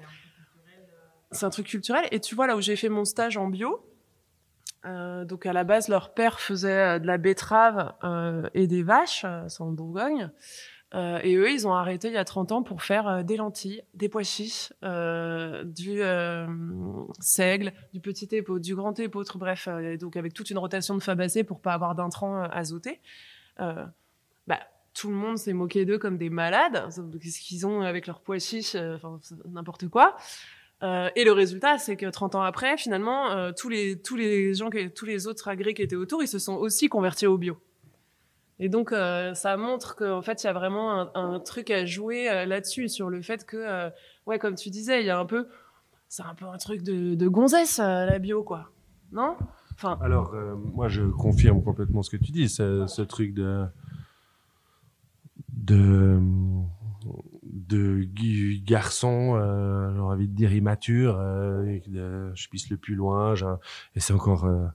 C'est 1.32 1.44
un 1.44 1.50
truc 1.50 1.66
culturel. 1.66 2.06
Et 2.12 2.20
tu 2.20 2.36
vois, 2.36 2.46
là 2.46 2.56
où 2.56 2.60
j'ai 2.60 2.76
fait 2.76 2.88
mon 2.88 3.04
stage 3.04 3.36
en 3.36 3.48
bio, 3.48 3.84
euh, 4.84 5.24
donc 5.24 5.44
à 5.46 5.52
la 5.52 5.64
base, 5.64 5.88
leur 5.88 6.14
père 6.14 6.38
faisait 6.38 6.70
euh, 6.70 6.98
de 7.00 7.06
la 7.06 7.18
betterave 7.18 7.94
et 8.54 8.68
des 8.68 8.84
vaches, 8.84 9.26
c'est 9.48 9.60
en 9.60 9.72
Bourgogne. 9.72 10.30
Euh, 10.94 11.18
et 11.22 11.34
eux, 11.34 11.50
ils 11.50 11.66
ont 11.66 11.74
arrêté 11.74 12.08
il 12.08 12.14
y 12.14 12.18
a 12.18 12.24
30 12.24 12.52
ans 12.52 12.62
pour 12.62 12.82
faire 12.82 13.24
des 13.24 13.36
lentilles, 13.36 13.82
des 13.94 14.08
pois 14.08 14.22
chiches, 14.22 14.72
du 14.82 16.00
seigle, 17.20 17.72
du 17.92 18.00
petit 18.00 18.28
épaule, 18.32 18.60
du 18.60 18.74
grand 18.74 18.98
épeautre, 19.00 19.38
bref, 19.38 19.68
donc 20.00 20.16
avec 20.16 20.34
toute 20.34 20.50
une 20.50 20.58
rotation 20.58 20.94
de 20.94 21.02
fabacées 21.02 21.44
pour 21.44 21.60
pas 21.60 21.72
avoir 21.72 21.94
d'intrants 21.94 22.42
azotés. 22.42 23.00
Euh, 23.60 23.84
bah, 24.46 24.60
tout 24.94 25.08
le 25.10 25.16
monde 25.16 25.36
s'est 25.36 25.52
moqué 25.52 25.84
d'eux 25.84 25.98
comme 25.98 26.16
des 26.16 26.30
malades. 26.30 26.88
Qu'est-ce 27.20 27.40
qu'ils 27.40 27.66
ont 27.66 27.82
avec 27.82 28.06
leurs 28.06 28.20
pois 28.20 28.38
chiches, 28.38 28.76
euh, 28.76 28.96
n'importe 29.50 29.88
quoi. 29.88 30.16
Euh, 30.82 31.08
et 31.16 31.24
le 31.24 31.32
résultat, 31.32 31.78
c'est 31.78 31.96
que 31.96 32.06
30 32.06 32.36
ans 32.36 32.42
après, 32.42 32.76
finalement, 32.76 33.30
euh, 33.32 33.52
tous 33.56 33.68
les 33.68 34.00
tous 34.00 34.16
les 34.16 34.54
gens, 34.54 34.70
tous 34.94 35.04
les 35.04 35.26
autres 35.26 35.48
agrès 35.48 35.74
qui 35.74 35.82
étaient 35.82 35.96
autour, 35.96 36.22
ils 36.22 36.28
se 36.28 36.38
sont 36.38 36.54
aussi 36.54 36.88
convertis 36.88 37.26
au 37.26 37.38
bio. 37.38 37.58
Et 38.60 38.68
donc, 38.68 38.92
euh, 38.92 39.34
ça 39.34 39.56
montre 39.56 39.96
qu'en 39.96 40.22
fait, 40.22 40.42
il 40.42 40.46
y 40.46 40.50
a 40.50 40.52
vraiment 40.52 41.14
un, 41.16 41.40
truc 41.40 41.70
à 41.70 41.84
jouer 41.84 42.30
euh, 42.30 42.46
là-dessus, 42.46 42.88
sur 42.88 43.10
le 43.10 43.20
fait 43.20 43.44
que, 43.44 43.90
ouais, 44.26 44.38
comme 44.38 44.54
tu 44.54 44.70
disais, 44.70 45.00
il 45.00 45.06
y 45.06 45.10
a 45.10 45.18
un 45.18 45.26
peu, 45.26 45.48
c'est 46.08 46.22
un 46.22 46.34
peu 46.34 46.46
un 46.46 46.58
truc 46.58 46.82
de, 46.82 47.14
de 47.14 47.28
gonzesse, 47.28 47.78
la 47.78 48.18
bio, 48.18 48.42
quoi. 48.42 48.70
Non? 49.12 49.36
Enfin... 49.74 49.98
Alors, 50.02 50.34
euh, 50.34 50.54
moi, 50.54 50.88
je 50.88 51.02
confirme 51.02 51.62
complètement 51.62 52.02
ce 52.02 52.10
que 52.10 52.16
tu 52.16 52.30
dis, 52.32 52.48
ce, 52.48 53.02
truc 53.02 53.34
de 53.34 53.66
de 57.68 58.04
garçon, 58.64 59.36
euh, 59.36 59.92
j'ai 59.94 60.00
envie 60.00 60.28
de 60.28 60.34
dire 60.34 60.52
immature, 60.52 61.16
euh, 61.18 61.78
de, 61.86 62.32
je 62.34 62.48
pisse 62.48 62.70
le 62.70 62.76
plus 62.76 62.94
loin, 62.94 63.34
et 63.94 64.00
c'est 64.00 64.12
encore 64.12 64.44
euh, 64.44 64.66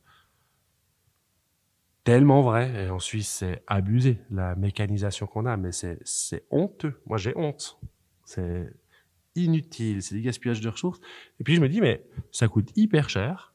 tellement 2.09 2.41
vrai. 2.41 2.85
Et 2.85 2.89
en 2.89 2.97
Suisse, 2.97 3.29
c'est 3.29 3.63
abusé 3.67 4.17
la 4.31 4.55
mécanisation 4.55 5.27
qu'on 5.27 5.45
a, 5.45 5.57
mais 5.57 5.71
c'est 5.71 6.43
honteux. 6.49 6.99
Moi, 7.05 7.17
j'ai 7.17 7.37
honte. 7.37 7.79
C'est 8.25 8.73
inutile, 9.35 10.01
c'est 10.01 10.15
des 10.15 10.21
gaspillages 10.21 10.59
de 10.61 10.69
ressources. 10.69 10.99
Et 11.39 11.43
puis 11.43 11.55
je 11.55 11.61
me 11.61 11.69
dis, 11.69 11.81
mais 11.81 12.03
ça 12.31 12.47
coûte 12.47 12.71
hyper 12.75 13.09
cher 13.09 13.53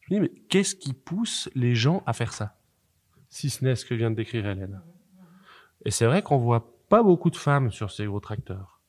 je 0.00 0.14
me 0.14 0.18
dis, 0.18 0.20
mais 0.20 0.40
qu'est-ce 0.48 0.74
qui 0.74 0.94
pousse 0.94 1.48
les 1.54 1.76
gens 1.76 2.02
à 2.06 2.12
faire 2.12 2.32
ça? 2.32 2.56
Si 3.28 3.50
ce 3.50 3.64
n'est 3.64 3.76
ce 3.76 3.84
que 3.84 3.94
vient 3.94 4.10
de 4.10 4.16
décrire 4.16 4.46
Hélène. 4.46 4.82
Et 5.84 5.92
c'est 5.92 6.06
vrai 6.06 6.22
qu'on 6.22 6.38
voit 6.38 6.76
pas 6.88 7.04
beaucoup 7.04 7.30
de 7.30 7.36
femmes 7.36 7.70
sur 7.70 7.90
ces 7.90 8.04
gros 8.06 8.18
tracteurs. 8.18 8.80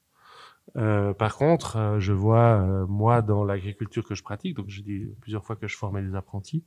Euh, 0.76 1.14
par 1.14 1.36
contre, 1.36 1.78
euh, 1.78 2.00
je 2.00 2.14
vois, 2.14 2.62
euh, 2.62 2.88
moi, 2.88 3.22
dans 3.22 3.44
l'agriculture 3.44 4.08
que 4.08 4.16
je 4.16 4.24
pratique, 4.24 4.56
donc 4.56 4.70
je 4.70 4.82
dis 4.82 5.06
plusieurs 5.22 5.46
fois 5.46 5.56
que 5.56 5.68
je 5.68 5.78
formais 5.78 6.02
des 6.02 6.16
apprentis, 6.16 6.64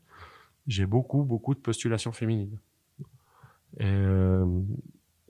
j'ai 0.67 0.87
beaucoup, 0.87 1.23
beaucoup 1.23 1.55
de 1.55 1.61
postulations 1.61 2.13
féminines. 2.13 2.59
Euh, 3.81 4.63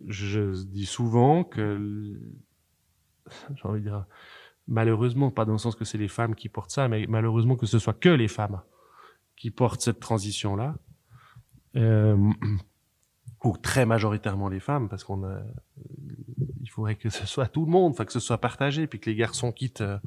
je 0.07 0.65
dis 0.65 0.87
souvent 0.87 1.45
que, 1.45 2.19
j'ai 3.55 3.69
envie 3.69 3.81
de 3.81 3.89
dire, 3.89 4.07
malheureusement, 4.69 5.31
pas 5.31 5.45
dans 5.45 5.53
le 5.53 5.59
sens 5.59 5.75
que 5.75 5.85
c'est 5.85 5.99
les 5.99 6.09
femmes 6.09 6.35
qui 6.35 6.49
portent 6.49 6.71
ça, 6.71 6.89
mais 6.89 7.07
malheureusement 7.09 7.57
que 7.57 7.67
ce 7.67 7.79
soit 7.79 7.99
que 7.99 8.09
les 8.09 8.29
femmes 8.29 8.61
qui 9.37 9.51
portent 9.51 9.81
cette 9.81 10.01
transition-là, 10.01 10.77
euh, 11.77 12.17
ou 13.45 13.57
très 13.57 13.87
majoritairement 13.87 14.49
les 14.49 14.61
femmes, 14.61 14.89
parce 14.89 15.05
qu'on 15.05 15.25
a, 15.25 15.41
il 16.61 16.71
faudrait 16.71 16.97
que 16.97 17.11
ce 17.11 17.27
soit 17.27 17.47
tout 17.47 17.65
le 17.65 17.71
monde, 17.71 17.95
que 17.95 18.13
ce 18.13 18.21
soit 18.21 18.39
partagé, 18.39 18.87
puis 18.87 18.99
que 18.99 19.09
les 19.11 19.17
garçons 19.17 19.53
quittent, 19.53 19.83
euh, 19.83 19.99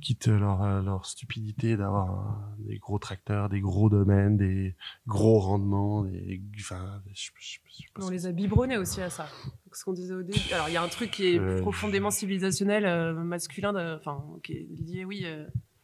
quittent 0.00 0.28
leur, 0.28 0.62
euh, 0.62 0.82
leur 0.82 1.06
stupidité 1.06 1.76
d'avoir 1.76 2.50
des 2.58 2.78
gros 2.78 2.98
tracteurs, 2.98 3.48
des 3.48 3.60
gros 3.60 3.90
domaines, 3.90 4.36
des 4.36 4.74
gros 5.06 5.38
rendements, 5.38 6.02
des, 6.04 6.40
enfin, 6.58 7.02
je, 7.14 7.30
je, 7.38 7.58
je 7.78 7.84
on 8.00 8.10
les 8.10 8.26
a 8.26 8.32
biberonnés 8.32 8.76
aussi 8.76 9.00
à 9.00 9.10
ça. 9.10 9.28
Ce 9.72 9.84
qu'on 9.84 9.92
disait 9.92 10.14
au 10.14 10.22
début. 10.22 10.38
Alors 10.52 10.68
il 10.68 10.74
y 10.74 10.76
a 10.76 10.82
un 10.82 10.88
truc 10.88 11.10
qui 11.10 11.34
est 11.34 11.38
euh, 11.38 11.60
profondément 11.60 12.10
civilisationnel, 12.10 12.84
euh, 12.84 13.12
masculin, 13.14 13.96
enfin 13.96 14.22
qui 14.42 14.52
est 14.52 14.66
lié, 14.70 15.04
oui, 15.04 15.26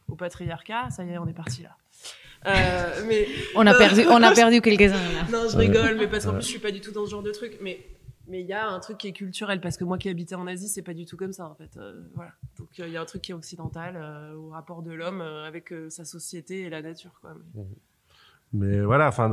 au 0.07 0.15
patriarcat. 0.15 0.89
Ça 0.91 1.03
y 1.03 1.09
est, 1.09 1.17
on 1.17 1.27
est 1.27 1.33
parti 1.33 1.63
là. 1.63 1.75
Euh, 2.45 3.03
mais 3.07 3.27
on 3.55 3.65
a 3.65 3.73
perdu, 3.73 4.01
on 4.09 4.21
a 4.21 4.33
perdu 4.33 4.61
quelques-uns. 4.61 4.97
Non, 5.31 5.49
je 5.49 5.57
rigole, 5.57 5.97
mais 5.97 6.07
parce 6.07 6.25
qu'en 6.25 6.33
plus 6.33 6.43
je 6.43 6.47
suis 6.47 6.59
pas 6.59 6.71
du 6.71 6.81
tout 6.81 6.91
dans 6.91 7.05
ce 7.05 7.11
genre 7.11 7.23
de 7.23 7.31
truc. 7.31 7.57
Mais 7.61 7.85
mais 8.29 8.41
il 8.41 8.47
y 8.47 8.53
a 8.53 8.69
un 8.69 8.79
truc 8.79 8.97
qui 8.99 9.07
est 9.07 9.13
culturel 9.13 9.59
parce 9.59 9.75
que 9.75 9.83
moi 9.83 9.97
qui 9.97 10.07
habitais 10.07 10.35
en 10.35 10.47
Asie, 10.47 10.69
c'est 10.69 10.81
pas 10.81 10.93
du 10.93 11.05
tout 11.05 11.17
comme 11.17 11.33
ça 11.33 11.47
en 11.47 11.55
fait. 11.55 11.77
Euh, 11.77 12.01
voilà. 12.15 12.31
Donc 12.57 12.69
il 12.77 12.89
y 12.89 12.97
a 12.97 13.01
un 13.01 13.05
truc 13.05 13.23
qui 13.23 13.31
est 13.31 13.35
occidental 13.35 13.95
euh, 13.97 14.35
au 14.35 14.49
rapport 14.49 14.83
de 14.83 14.91
l'homme 14.91 15.21
euh, 15.21 15.45
avec 15.45 15.73
euh, 15.73 15.89
sa 15.89 16.05
société 16.05 16.61
et 16.61 16.69
la 16.69 16.81
nature 16.81 17.19
quoi. 17.21 17.31
Mais, 17.55 17.63
mais 18.53 18.81
voilà, 18.81 19.07
enfin 19.07 19.31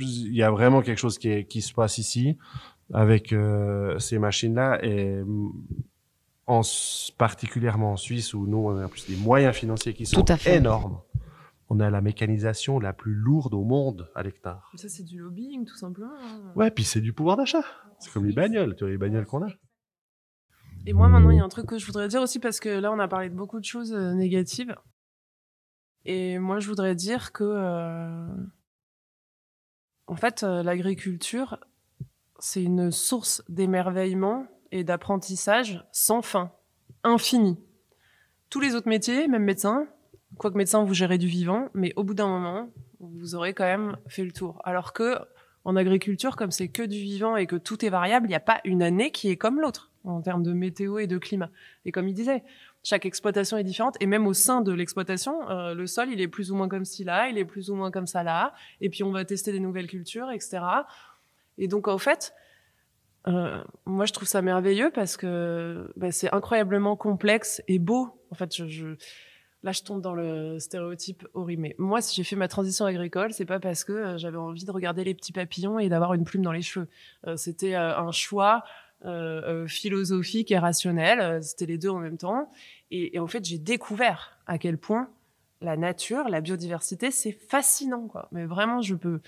il 0.00 0.34
y 0.34 0.42
a 0.42 0.50
vraiment 0.50 0.82
quelque 0.82 0.98
chose 0.98 1.18
qui 1.18 1.28
est, 1.28 1.44
qui 1.44 1.62
se 1.62 1.72
passe 1.72 1.98
ici 1.98 2.36
avec 2.92 3.34
ces 3.98 4.18
machines 4.18 4.54
là 4.54 4.78
et 4.84 5.22
en 6.46 6.60
particulièrement 7.16 7.92
en 7.92 7.96
Suisse 7.96 8.34
où 8.34 8.46
nous 8.46 8.58
on 8.58 8.76
a 8.76 8.84
en 8.84 8.88
plus 8.88 9.06
des 9.08 9.16
moyens 9.16 9.54
financiers 9.54 9.94
qui 9.94 10.04
sont 10.04 10.24
énormes 10.44 11.00
on 11.72 11.80
a 11.80 11.88
la 11.88 12.02
mécanisation 12.02 12.78
la 12.78 12.92
plus 12.92 13.14
lourde 13.14 13.54
au 13.54 13.64
monde 13.64 14.10
à 14.14 14.22
l'hectare. 14.22 14.70
Ça, 14.74 14.90
c'est 14.90 15.04
du 15.04 15.18
lobbying, 15.18 15.64
tout 15.64 15.76
simplement. 15.76 16.12
Hein. 16.20 16.52
Ouais, 16.54 16.70
puis 16.70 16.84
c'est 16.84 17.00
du 17.00 17.14
pouvoir 17.14 17.38
d'achat. 17.38 17.64
C'est 17.98 18.12
comme 18.12 18.26
les 18.26 18.34
bagnoles, 18.34 18.76
tu 18.76 18.84
vois, 18.84 18.90
les 18.90 18.98
bagnoles 18.98 19.24
qu'on 19.24 19.42
a. 19.42 19.48
Et 20.84 20.92
moi, 20.92 21.08
maintenant, 21.08 21.30
il 21.30 21.38
y 21.38 21.40
a 21.40 21.44
un 21.44 21.48
truc 21.48 21.64
que 21.64 21.78
je 21.78 21.86
voudrais 21.86 22.08
dire 22.08 22.20
aussi, 22.20 22.40
parce 22.40 22.60
que 22.60 22.68
là, 22.68 22.92
on 22.92 22.98
a 22.98 23.08
parlé 23.08 23.30
de 23.30 23.34
beaucoup 23.34 23.58
de 23.58 23.64
choses 23.64 23.94
euh, 23.94 24.12
négatives. 24.12 24.76
Et 26.04 26.38
moi, 26.38 26.60
je 26.60 26.68
voudrais 26.68 26.94
dire 26.94 27.32
que, 27.32 27.42
euh, 27.42 28.26
en 30.08 30.16
fait, 30.16 30.42
euh, 30.42 30.62
l'agriculture, 30.62 31.58
c'est 32.38 32.62
une 32.62 32.90
source 32.90 33.42
d'émerveillement 33.48 34.46
et 34.72 34.84
d'apprentissage 34.84 35.82
sans 35.90 36.20
fin, 36.20 36.52
infini. 37.02 37.58
Tous 38.50 38.60
les 38.60 38.74
autres 38.74 38.90
métiers, 38.90 39.26
même 39.26 39.44
médecin, 39.44 39.86
quoique 40.38 40.56
médecin, 40.56 40.84
vous 40.84 40.94
gérez 40.94 41.18
du 41.18 41.26
vivant, 41.26 41.68
mais 41.74 41.92
au 41.96 42.04
bout 42.04 42.14
d'un 42.14 42.28
moment, 42.28 42.70
vous 43.00 43.34
aurez 43.34 43.54
quand 43.54 43.64
même 43.64 43.96
fait 44.08 44.24
le 44.24 44.32
tour. 44.32 44.60
Alors 44.64 44.92
que 44.92 45.18
en 45.64 45.76
agriculture, 45.76 46.34
comme 46.36 46.50
c'est 46.50 46.68
que 46.68 46.82
du 46.82 46.98
vivant 46.98 47.36
et 47.36 47.46
que 47.46 47.56
tout 47.56 47.84
est 47.84 47.88
variable, 47.88 48.26
il 48.26 48.30
n'y 48.30 48.34
a 48.34 48.40
pas 48.40 48.60
une 48.64 48.82
année 48.82 49.10
qui 49.12 49.28
est 49.28 49.36
comme 49.36 49.60
l'autre 49.60 49.90
en 50.04 50.20
termes 50.20 50.42
de 50.42 50.52
météo 50.52 50.98
et 50.98 51.06
de 51.06 51.18
climat. 51.18 51.50
Et 51.84 51.92
comme 51.92 52.08
il 52.08 52.14
disait, 52.14 52.42
chaque 52.82 53.06
exploitation 53.06 53.56
est 53.56 53.62
différente 53.62 53.96
et 54.00 54.06
même 54.06 54.26
au 54.26 54.32
sein 54.32 54.60
de 54.60 54.72
l'exploitation, 54.72 55.48
euh, 55.48 55.74
le 55.74 55.86
sol 55.86 56.08
il 56.10 56.20
est 56.20 56.26
plus 56.26 56.50
ou 56.50 56.56
moins 56.56 56.68
comme 56.68 56.84
ci 56.84 57.04
là, 57.04 57.28
il 57.28 57.38
est 57.38 57.44
plus 57.44 57.70
ou 57.70 57.76
moins 57.76 57.92
comme 57.92 58.08
ça 58.08 58.24
là, 58.24 58.54
et 58.80 58.90
puis 58.90 59.04
on 59.04 59.12
va 59.12 59.24
tester 59.24 59.52
des 59.52 59.60
nouvelles 59.60 59.86
cultures, 59.86 60.30
etc. 60.32 60.58
Et 61.58 61.68
donc, 61.68 61.86
en 61.86 61.98
fait, 61.98 62.34
euh, 63.28 63.62
moi, 63.84 64.04
je 64.04 64.12
trouve 64.12 64.26
ça 64.26 64.42
merveilleux 64.42 64.90
parce 64.92 65.16
que 65.16 65.88
bah, 65.96 66.10
c'est 66.10 66.32
incroyablement 66.34 66.96
complexe 66.96 67.62
et 67.68 67.78
beau. 67.78 68.20
En 68.30 68.34
fait, 68.34 68.54
je, 68.54 68.66
je, 68.66 68.86
là, 69.62 69.72
je 69.72 69.82
tombe 69.82 70.00
dans 70.00 70.14
le 70.14 70.58
stéréotype 70.58 71.26
horrible. 71.34 71.74
Moi, 71.78 72.00
si 72.00 72.16
j'ai 72.16 72.24
fait 72.24 72.36
ma 72.36 72.48
transition 72.48 72.84
agricole, 72.84 73.32
c'est 73.32 73.44
pas 73.44 73.60
parce 73.60 73.84
que 73.84 73.92
euh, 73.92 74.18
j'avais 74.18 74.36
envie 74.36 74.64
de 74.64 74.70
regarder 74.70 75.04
les 75.04 75.14
petits 75.14 75.32
papillons 75.32 75.78
et 75.78 75.88
d'avoir 75.88 76.14
une 76.14 76.24
plume 76.24 76.42
dans 76.42 76.52
les 76.52 76.62
cheveux. 76.62 76.88
Euh, 77.26 77.36
C'était 77.36 77.74
euh, 77.74 77.96
un 77.96 78.12
choix 78.12 78.64
philosophique 79.66 80.52
et 80.52 80.58
rationnel. 80.58 81.42
C'était 81.42 81.66
les 81.66 81.76
deux 81.76 81.88
en 81.88 81.98
même 81.98 82.18
temps. 82.18 82.52
Et, 82.92 83.16
et 83.16 83.18
en 83.18 83.26
fait, 83.26 83.44
j'ai 83.44 83.58
découvert 83.58 84.38
à 84.46 84.58
quel 84.58 84.78
point 84.78 85.08
la 85.60 85.76
nature, 85.76 86.28
la 86.28 86.40
biodiversité, 86.40 87.10
c'est 87.10 87.32
fascinant, 87.32 88.06
quoi. 88.06 88.28
Mais 88.30 88.44
vraiment, 88.44 88.80
je 88.80 88.94
peux, 88.94 89.20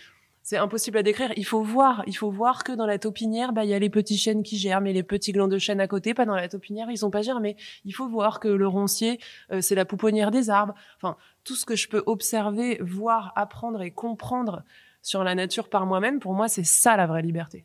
c'est 0.44 0.58
impossible 0.58 0.98
à 0.98 1.02
décrire. 1.02 1.32
Il 1.38 1.46
faut 1.46 1.62
voir, 1.62 2.04
il 2.06 2.14
faut 2.14 2.30
voir 2.30 2.64
que 2.64 2.72
dans 2.72 2.84
la 2.84 2.98
taupinière, 2.98 3.54
bah 3.54 3.64
il 3.64 3.70
y 3.70 3.74
a 3.74 3.78
les 3.78 3.88
petits 3.88 4.18
chênes 4.18 4.42
qui 4.42 4.58
germent 4.58 4.86
et 4.86 4.92
les 4.92 5.02
petits 5.02 5.32
glands 5.32 5.48
de 5.48 5.56
chêne 5.56 5.80
à 5.80 5.88
côté. 5.88 6.12
Pas 6.12 6.26
dans 6.26 6.34
la 6.34 6.46
taupinière, 6.48 6.90
ils 6.90 6.98
sont 6.98 7.10
pas 7.10 7.22
germés. 7.22 7.56
Il 7.86 7.94
faut 7.94 8.06
voir 8.06 8.40
que 8.40 8.48
le 8.48 8.68
roncier, 8.68 9.18
euh, 9.50 9.62
c'est 9.62 9.74
la 9.74 9.86
pouponnière 9.86 10.30
des 10.30 10.50
arbres. 10.50 10.74
Enfin, 10.98 11.16
tout 11.44 11.54
ce 11.54 11.64
que 11.64 11.76
je 11.76 11.88
peux 11.88 12.02
observer, 12.04 12.78
voir, 12.82 13.32
apprendre 13.36 13.80
et 13.80 13.90
comprendre 13.90 14.64
sur 15.00 15.24
la 15.24 15.34
nature 15.34 15.70
par 15.70 15.86
moi-même, 15.86 16.20
pour 16.20 16.34
moi, 16.34 16.46
c'est 16.46 16.64
ça 16.64 16.94
la 16.98 17.06
vraie 17.06 17.22
liberté. 17.22 17.64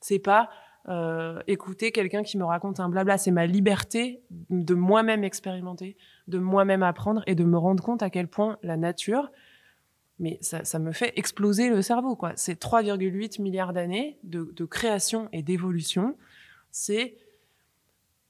C'est 0.00 0.20
pas 0.20 0.50
euh, 0.88 1.40
écouter 1.48 1.90
quelqu'un 1.90 2.22
qui 2.22 2.38
me 2.38 2.44
raconte 2.44 2.78
un 2.78 2.88
blabla. 2.88 3.18
C'est 3.18 3.32
ma 3.32 3.46
liberté 3.46 4.22
de 4.50 4.74
moi-même 4.74 5.24
expérimenter, 5.24 5.96
de 6.28 6.38
moi-même 6.38 6.84
apprendre 6.84 7.24
et 7.26 7.34
de 7.34 7.42
me 7.42 7.58
rendre 7.58 7.82
compte 7.82 8.04
à 8.04 8.10
quel 8.10 8.28
point 8.28 8.56
la 8.62 8.76
nature 8.76 9.32
mais 10.20 10.38
ça, 10.42 10.78
me 10.78 10.92
fait 10.92 11.12
exploser 11.16 11.70
le 11.70 11.82
cerveau. 11.82 12.14
quoi. 12.14 12.32
C'est 12.36 12.60
3,8 12.60 13.40
milliards 13.40 13.72
d'années 13.72 14.18
de, 14.22 14.64
création 14.66 15.28
et 15.32 15.42
d'évolution. 15.42 16.16
C'est 16.70 17.16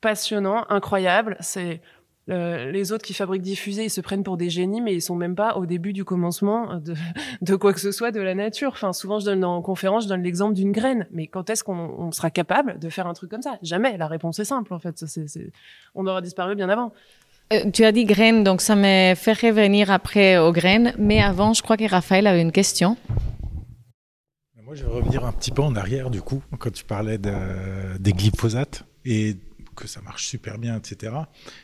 passionnant, 0.01 0.64
incroyable. 0.70 1.36
C'est 1.41 1.82
euh, 2.30 2.70
les 2.70 2.93
autres 2.93 3.05
qui 3.05 3.12
fabriquent 3.12 3.43
des 3.43 3.57
fusées, 3.57 3.84
ils 3.84 3.91
se 3.91 4.01
prennent 4.01 4.22
pour 4.22 4.36
des 4.36 4.51
génies, 4.51 4.80
mais 4.80 4.95
ils 4.95 5.03
sont 5.03 5.16
même 5.16 5.34
pas 5.34 5.57
au 5.57 5.66
début 5.66 5.93
du 5.93 6.05
commencement 6.05 6.80
de, 7.43 7.57
quoi 7.57 7.72
que 7.72 7.80
ce 7.80 7.91
soit 7.91 8.12
de 8.12 8.20
la 8.20 8.36
nature. 8.36 8.70
Enfin, 8.70 8.93
souvent, 8.93 9.18
je 9.18 9.24
donne 9.24 9.45
en 9.45 9.61
conférence, 9.61 10.05
je 10.05 10.09
donne 10.09 10.22
l'exemple 10.22 10.55
d'une 10.55 10.70
graine. 10.70 11.09
Mais 11.11 11.26
quand 11.26 11.51
est-ce 11.51 11.64
qu'on 11.64 11.76
on 11.76 12.12
sera 12.12 12.30
capable 12.30 12.78
de 12.78 12.88
faire 12.88 13.09
un 13.09 13.14
truc 13.14 13.30
comme 13.32 13.43
ça? 13.43 13.59
Jamais. 13.62 13.97
La 13.99 14.07
réponse 14.07 14.38
est 14.38 14.45
simple, 14.45 14.72
en 14.72 14.78
fait. 14.78 15.05
On 15.97 16.07
aura 16.07 16.22
disparu 16.22 16.55
bien 16.55 16.68
avant. 16.68 16.93
Euh, 17.53 17.70
tu 17.72 17.84
as 17.84 17.90
dit 17.90 18.05
graines, 18.05 18.44
donc 18.44 18.61
ça 18.61 18.76
me 18.76 19.14
fait 19.16 19.32
revenir 19.32 19.90
après 19.90 20.38
aux 20.38 20.53
graines. 20.53 20.94
Mais 20.98 21.20
avant, 21.20 21.53
je 21.53 21.62
crois 21.62 21.76
que 21.76 21.88
Raphaël 21.88 22.26
avait 22.26 22.42
une 22.42 22.53
question. 22.53 22.96
Moi, 24.62 24.76
je 24.76 24.84
vais 24.84 24.92
revenir 24.92 25.24
un 25.24 25.32
petit 25.32 25.51
peu 25.51 25.62
en 25.62 25.74
arrière, 25.74 26.11
du 26.11 26.22
coup, 26.22 26.44
quand 26.61 26.70
tu 26.70 26.84
parlais 26.84 27.18
de, 27.18 27.32
des 27.98 28.12
glyphosates 28.12 28.84
et 29.05 29.36
que 29.74 29.88
ça 29.88 30.01
marche 30.01 30.26
super 30.26 30.59
bien, 30.59 30.76
etc. 30.76 31.12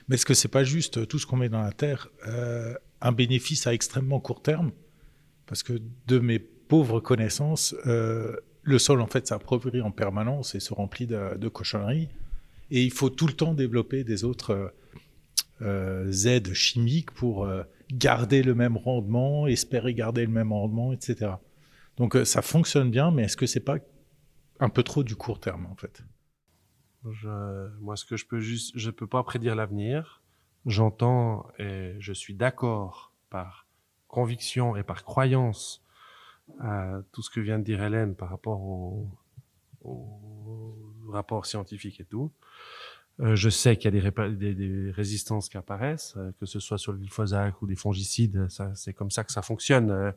Mais 0.08 0.16
est-ce 0.16 0.26
que 0.26 0.34
c'est 0.34 0.48
pas 0.48 0.64
juste 0.64 1.06
tout 1.06 1.20
ce 1.20 1.26
qu'on 1.26 1.36
met 1.36 1.48
dans 1.48 1.62
la 1.62 1.70
terre 1.70 2.08
euh, 2.26 2.74
un 3.00 3.12
bénéfice 3.12 3.68
à 3.68 3.74
extrêmement 3.74 4.18
court 4.18 4.42
terme? 4.42 4.72
Parce 5.46 5.62
que 5.62 5.80
de 6.08 6.18
mes 6.18 6.40
pauvres 6.40 6.98
connaissances, 6.98 7.76
euh, 7.86 8.34
le 8.62 8.78
sol, 8.80 9.00
en 9.00 9.06
fait, 9.06 9.28
s'approprie 9.28 9.80
en 9.80 9.92
permanence 9.92 10.56
et 10.56 10.60
se 10.60 10.74
remplit 10.74 11.06
de, 11.06 11.48
cochonneries. 11.48 12.08
Et 12.72 12.82
il 12.82 12.90
faut 12.90 13.10
tout 13.10 13.28
le 13.28 13.34
temps 13.34 13.54
développer 13.54 14.02
des 14.02 14.24
autres 14.24 14.72
aides 15.60 16.52
chimiques 16.52 17.10
pour 17.12 17.44
euh, 17.44 17.62
garder 17.90 18.42
le 18.42 18.54
même 18.54 18.76
rendement, 18.76 19.46
espérer 19.46 19.94
garder 19.94 20.24
le 20.24 20.32
même 20.32 20.52
rendement, 20.52 20.92
etc. 20.92 21.32
Donc 21.96 22.16
euh, 22.16 22.24
ça 22.24 22.42
fonctionne 22.42 22.90
bien, 22.90 23.10
mais 23.10 23.24
est-ce 23.24 23.36
que 23.36 23.46
c'est 23.46 23.60
pas 23.60 23.78
un 24.60 24.68
peu 24.68 24.82
trop 24.82 25.02
du 25.02 25.16
court 25.16 25.40
terme 25.40 25.66
en 25.66 25.76
fait? 25.76 26.02
Je, 27.10 27.68
Moi, 27.78 27.96
ce 27.96 28.04
que 28.04 28.16
je 28.16 28.26
peux 28.26 28.40
juste, 28.40 28.72
je 28.74 28.90
peux 28.90 29.06
pas 29.06 29.22
prédire 29.22 29.54
l'avenir. 29.54 30.22
J'entends 30.66 31.46
et 31.58 31.94
je 32.00 32.12
suis 32.12 32.34
d'accord 32.34 33.12
par 33.30 33.66
conviction 34.08 34.76
et 34.76 34.82
par 34.82 35.04
croyance 35.04 35.84
à 36.60 37.00
tout 37.12 37.22
ce 37.22 37.30
que 37.30 37.40
vient 37.40 37.58
de 37.58 37.64
dire 37.64 37.82
Hélène 37.82 38.16
par 38.16 38.30
rapport 38.30 38.60
au, 38.60 39.08
au 39.82 40.74
rapport 41.08 41.46
scientifique 41.46 42.00
et 42.00 42.04
tout. 42.04 42.32
Euh, 43.20 43.34
je 43.34 43.48
sais 43.48 43.76
qu'il 43.76 43.94
y 43.94 43.98
a 43.98 44.10
des, 44.10 44.36
des, 44.36 44.54
des, 44.54 44.90
résistances 44.90 45.48
qui 45.48 45.56
apparaissent, 45.56 46.14
euh, 46.18 46.32
que 46.38 46.44
ce 46.44 46.60
soit 46.60 46.76
sur 46.76 46.92
le 46.92 46.98
glyphosate 46.98 47.54
ou 47.62 47.66
des 47.66 47.76
fongicides, 47.76 48.46
c'est 48.74 48.92
comme 48.92 49.10
ça 49.10 49.24
que 49.24 49.32
ça 49.32 49.42
fonctionne. 49.42 49.90
Euh, 49.90 50.12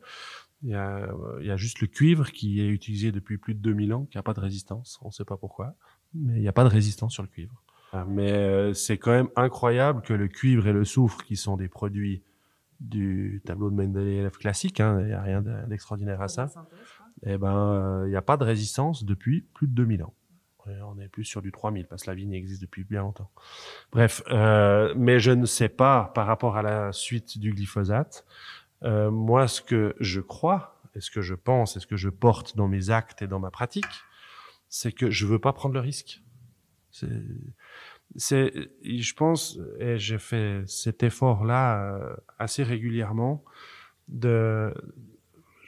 il 0.62 0.70
y, 0.70 0.74
a, 0.74 1.08
il 1.40 1.46
y 1.46 1.50
a 1.50 1.56
juste 1.56 1.80
le 1.80 1.86
cuivre 1.86 2.30
qui 2.30 2.60
est 2.60 2.68
utilisé 2.68 3.12
depuis 3.12 3.38
plus 3.38 3.54
de 3.54 3.60
2000 3.60 3.94
ans, 3.94 4.04
qui 4.04 4.18
n'a 4.18 4.22
pas 4.22 4.34
de 4.34 4.40
résistance. 4.40 4.98
On 5.00 5.06
ne 5.06 5.12
sait 5.12 5.24
pas 5.24 5.38
pourquoi, 5.38 5.74
mais 6.12 6.34
il 6.34 6.42
n'y 6.42 6.48
a 6.48 6.52
pas 6.52 6.64
de 6.64 6.68
résistance 6.68 7.14
sur 7.14 7.22
le 7.22 7.30
cuivre. 7.30 7.62
Mais 8.08 8.74
c'est 8.74 8.98
quand 8.98 9.10
même 9.10 9.30
incroyable 9.36 10.02
que 10.02 10.12
le 10.12 10.28
cuivre 10.28 10.66
et 10.66 10.72
le 10.72 10.84
soufre, 10.84 11.24
qui 11.24 11.36
sont 11.36 11.56
des 11.56 11.68
produits 11.68 12.22
du 12.78 13.40
tableau 13.46 13.70
de 13.70 13.74
Mendeleev 13.74 14.32
classique, 14.32 14.80
hein, 14.80 15.00
il 15.00 15.06
n'y 15.06 15.12
a 15.12 15.22
rien 15.22 15.42
d'extraordinaire 15.66 16.20
à 16.20 16.28
ça, 16.28 16.52
eh 17.24 17.38
ben, 17.38 18.02
il 18.04 18.10
n'y 18.10 18.16
a 18.16 18.22
pas 18.22 18.36
de 18.36 18.44
résistance 18.44 19.04
depuis 19.04 19.40
plus 19.54 19.66
de 19.66 19.72
2000 19.72 20.02
ans 20.02 20.14
on 20.66 20.98
est 20.98 21.08
plus 21.08 21.24
sur 21.24 21.42
du 21.42 21.52
3000 21.52 21.86
parce 21.86 22.02
que 22.02 22.10
la 22.10 22.14
vigne 22.14 22.32
existe 22.32 22.60
depuis 22.60 22.84
bien 22.84 23.02
longtemps. 23.02 23.30
Bref, 23.92 24.22
euh, 24.28 24.94
mais 24.96 25.20
je 25.20 25.30
ne 25.30 25.46
sais 25.46 25.68
pas 25.68 26.12
par 26.14 26.26
rapport 26.26 26.56
à 26.56 26.62
la 26.62 26.92
suite 26.92 27.38
du 27.38 27.52
glyphosate. 27.52 28.24
Euh, 28.82 29.10
moi, 29.10 29.48
ce 29.48 29.60
que 29.60 29.94
je 30.00 30.20
crois, 30.20 30.80
et 30.94 31.00
ce 31.00 31.10
que 31.10 31.20
je 31.20 31.34
pense, 31.34 31.76
et 31.76 31.80
ce 31.80 31.86
que 31.86 31.96
je 31.96 32.08
porte 32.08 32.56
dans 32.56 32.68
mes 32.68 32.90
actes 32.90 33.22
et 33.22 33.26
dans 33.26 33.38
ma 33.38 33.50
pratique, 33.50 33.84
c'est 34.68 34.92
que 34.92 35.10
je 35.10 35.26
veux 35.26 35.38
pas 35.38 35.52
prendre 35.52 35.74
le 35.74 35.80
risque. 35.80 36.22
Je 38.16 39.14
pense, 39.14 39.58
et 39.78 39.98
j'ai 39.98 40.18
fait 40.18 40.62
cet 40.66 41.02
effort-là 41.02 41.94
euh, 41.94 42.16
assez 42.38 42.62
régulièrement 42.62 43.44
de, 44.08 44.74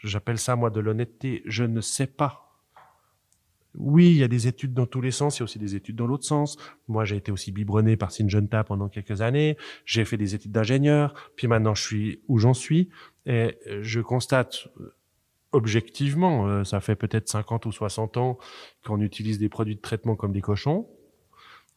j'appelle 0.03 0.39
ça 0.39 0.57
moi 0.57 0.71
de 0.71 0.81
l'honnêteté. 0.81 1.43
Je 1.47 1.65
ne 1.65 1.81
sais 1.81 2.07
pas 2.07 2.52
oui, 3.75 4.11
il 4.11 4.17
y 4.19 4.23
a 4.23 4.29
des 4.29 4.47
études 4.49 4.75
dans 4.75 4.87
tous 4.87 5.01
les 5.01 5.11
sens, 5.11 5.39
il 5.39 5.41
y 5.41 5.43
a 5.43 5.45
aussi 5.45 5.59
des 5.59 5.75
études 5.75 5.97
dans 5.97 6.07
l'autre 6.07 6.25
sens. 6.25 6.59
Moi, 6.89 7.05
j'ai 7.05 7.17
été 7.17 7.33
aussi 7.33 7.53
biberonné 7.53 7.97
par 7.97 8.13
Syngenta 8.13 8.65
pendant 8.65 8.89
quelques 8.89 9.23
années. 9.23 9.57
J'ai 9.87 10.05
fait 10.05 10.19
des 10.19 10.35
études 10.35 10.53
d'ingénieur, 10.53 11.15
puis 11.37 11.47
maintenant 11.47 11.75
je 11.75 11.83
suis 11.83 12.21
où 12.29 12.39
j'en 12.39 12.55
suis. 12.55 12.91
Et 13.25 13.57
je 13.81 14.01
constate 14.01 14.69
euh, 14.81 14.95
objectivement, 15.53 16.47
euh, 16.49 16.65
ça 16.65 16.81
fait 16.81 16.97
peut-être 16.97 17.29
50 17.29 17.67
ou 17.67 17.73
60 17.73 18.17
ans 18.17 18.39
qu'on 18.85 19.01
utilise 19.01 19.39
des 19.39 19.49
produits 19.49 19.77
de 19.77 19.81
traitement 19.81 20.17
comme 20.17 20.33
des 20.33 20.41
cochons. 20.41 20.89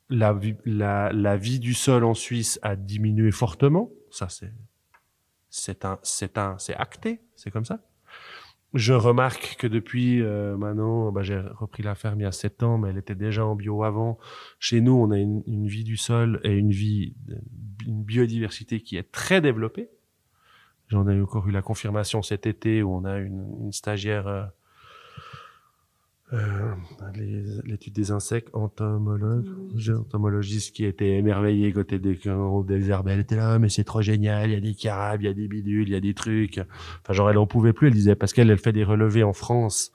La, 0.09 0.39
la, 0.65 1.11
la 1.13 1.37
vie 1.37 1.59
du 1.59 1.73
sol 1.73 2.03
en 2.03 2.13
Suisse 2.13 2.59
a 2.61 2.75
diminué 2.75 3.31
fortement. 3.31 3.89
Ça, 4.11 4.29
c'est, 4.29 4.53
c'est 5.49 5.85
un, 5.85 5.99
c'est 6.03 6.37
un, 6.37 6.57
c'est 6.57 6.75
acté. 6.75 7.21
C'est 7.35 7.51
comme 7.51 7.65
ça. 7.65 7.79
Je 8.76 8.91
remarque 8.91 9.55
que 9.57 9.67
depuis 9.67 10.21
euh, 10.21 10.57
maintenant, 10.57 11.09
bah, 11.09 11.23
j'ai 11.23 11.39
repris 11.39 11.82
la 11.82 11.95
ferme 11.95 12.19
il 12.19 12.23
y 12.23 12.26
a 12.26 12.34
sept 12.34 12.61
ans, 12.61 12.78
mais 12.78 12.89
elle 12.89 12.97
était 12.97 13.15
déjà 13.15 13.45
en 13.45 13.55
bio 13.55 13.84
avant. 13.84 14.17
Chez 14.59 14.82
nous, 14.82 14.91
on 14.91 15.11
a 15.11 15.17
une, 15.17 15.65
vie 15.65 15.86
du 15.86 15.95
sol 15.95 16.41
et 16.43 16.51
une 16.51 16.71
vie, 16.71 17.15
une 17.88 18.03
biodiversité 18.03 18.82
qui 18.82 18.97
est 18.97 19.09
très 19.13 19.39
développée. 19.39 19.89
J'en 20.89 21.07
ai 21.07 21.19
encore 21.19 21.47
eu 21.47 21.51
la 21.51 21.61
confirmation 21.61 22.21
cet 22.21 22.45
été 22.45 22.84
où 22.84 22.93
on 22.93 23.05
a 23.05 23.17
une, 23.17 23.47
une 23.61 23.71
stagiaire 23.71 24.51
euh, 26.34 26.73
l'étude 27.65 27.93
des 27.93 28.11
insectes, 28.11 28.49
entomologue, 28.53 29.45
entomologiste 29.89 30.76
qui 30.76 30.84
était 30.84 31.17
émerveillé 31.17 31.71
côté 31.71 31.99
des, 31.99 32.15
des 32.15 32.89
herbes. 32.89 33.07
Elle 33.07 33.19
était 33.19 33.36
là, 33.36 33.59
mais 33.59 33.69
c'est 33.69 33.84
trop 33.84 34.01
génial, 34.01 34.49
il 34.49 34.53
y 34.53 34.57
a 34.57 34.59
des 34.59 34.73
carabes, 34.73 35.21
il 35.21 35.26
y 35.26 35.30
a 35.30 35.34
des 35.34 35.47
bidules, 35.47 35.88
il 35.88 35.93
y 35.93 35.95
a 35.95 35.99
des 36.01 36.15
trucs. 36.15 36.59
Enfin, 37.03 37.13
genre, 37.13 37.30
elle 37.30 37.38
en 37.38 37.45
pouvait 37.45 37.73
plus, 37.73 37.88
elle 37.88 37.93
disait, 37.93 38.15
parce 38.15 38.34
qu'elle, 38.34 38.49
elle 38.49 38.57
fait 38.57 38.73
des 38.73 38.84
relevés 38.84 39.23
en 39.23 39.34
France. 39.34 39.91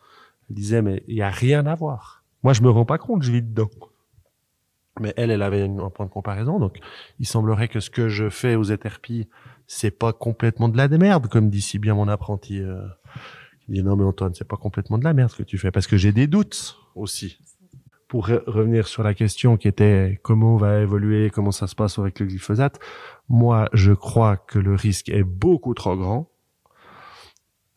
Elle 0.48 0.56
disait, 0.56 0.82
mais 0.82 1.02
il 1.08 1.16
y 1.16 1.22
a 1.22 1.30
rien 1.30 1.66
à 1.66 1.74
voir. 1.74 2.22
Moi, 2.42 2.52
je 2.52 2.62
me 2.62 2.70
rends 2.70 2.86
pas 2.86 2.98
compte, 2.98 3.22
je 3.22 3.32
vis 3.32 3.42
dedans. 3.42 3.70
Mais 5.00 5.12
elle, 5.16 5.30
elle 5.30 5.42
avait 5.42 5.62
un 5.62 5.90
point 5.90 6.06
de 6.06 6.10
comparaison, 6.10 6.58
donc 6.58 6.78
il 7.18 7.26
semblerait 7.26 7.68
que 7.68 7.80
ce 7.80 7.90
que 7.90 8.08
je 8.08 8.28
fais 8.28 8.54
aux 8.54 8.64
éterpies, 8.64 9.28
c'est 9.66 9.90
pas 9.90 10.12
complètement 10.12 10.68
de 10.68 10.76
la 10.76 10.88
démerde, 10.88 11.28
comme 11.28 11.48
dit 11.48 11.60
si 11.60 11.78
bien 11.78 11.94
mon 11.94 12.08
apprenti. 12.08 12.60
Euh, 12.60 12.86
il 13.70 13.76
dit 13.76 13.82
non 13.82 13.96
mais 13.96 14.04
Antoine, 14.04 14.34
c'est 14.34 14.46
pas 14.46 14.56
complètement 14.56 14.98
de 14.98 15.04
la 15.04 15.14
merde 15.14 15.30
ce 15.30 15.36
que 15.36 15.42
tu 15.42 15.56
fais 15.56 15.70
parce 15.70 15.86
que 15.86 15.96
j'ai 15.96 16.12
des 16.12 16.26
doutes 16.26 16.76
aussi. 16.94 17.38
Pour 18.08 18.26
re 18.26 18.42
revenir 18.46 18.88
sur 18.88 19.04
la 19.04 19.14
question 19.14 19.56
qui 19.56 19.68
était 19.68 20.18
comment 20.22 20.56
va 20.56 20.80
évoluer, 20.80 21.30
comment 21.30 21.52
ça 21.52 21.68
se 21.68 21.76
passe 21.76 21.98
avec 21.98 22.18
le 22.18 22.26
glyphosate, 22.26 22.80
moi 23.28 23.68
je 23.72 23.92
crois 23.92 24.36
que 24.36 24.58
le 24.58 24.74
risque 24.74 25.08
est 25.08 25.22
beaucoup 25.22 25.74
trop 25.74 25.96
grand. 25.96 26.28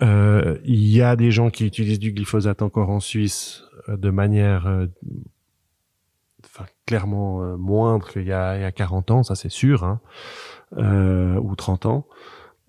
Euh, 0.01 0.57
il 0.65 0.87
y 0.87 1.01
a 1.01 1.15
des 1.15 1.31
gens 1.31 1.51
qui 1.51 1.65
utilisent 1.65 1.99
du 1.99 2.11
glyphosate 2.11 2.63
encore 2.63 2.89
en 2.89 2.99
Suisse 2.99 3.63
euh, 3.89 3.97
de 3.97 4.09
manière 4.09 4.67
euh, 4.67 4.87
enfin, 6.45 6.65
clairement 6.85 7.43
euh, 7.43 7.57
moindre 7.57 8.09
qu'il 8.09 8.23
y, 8.23 8.33
a, 8.33 8.57
il 8.57 8.61
y 8.61 8.65
a 8.65 8.71
40 8.71 9.11
ans, 9.11 9.23
ça 9.23 9.35
c'est 9.35 9.51
sûr, 9.51 9.83
hein, 9.83 9.99
ou 10.75 11.55
30 11.55 11.85
ans, 11.85 12.07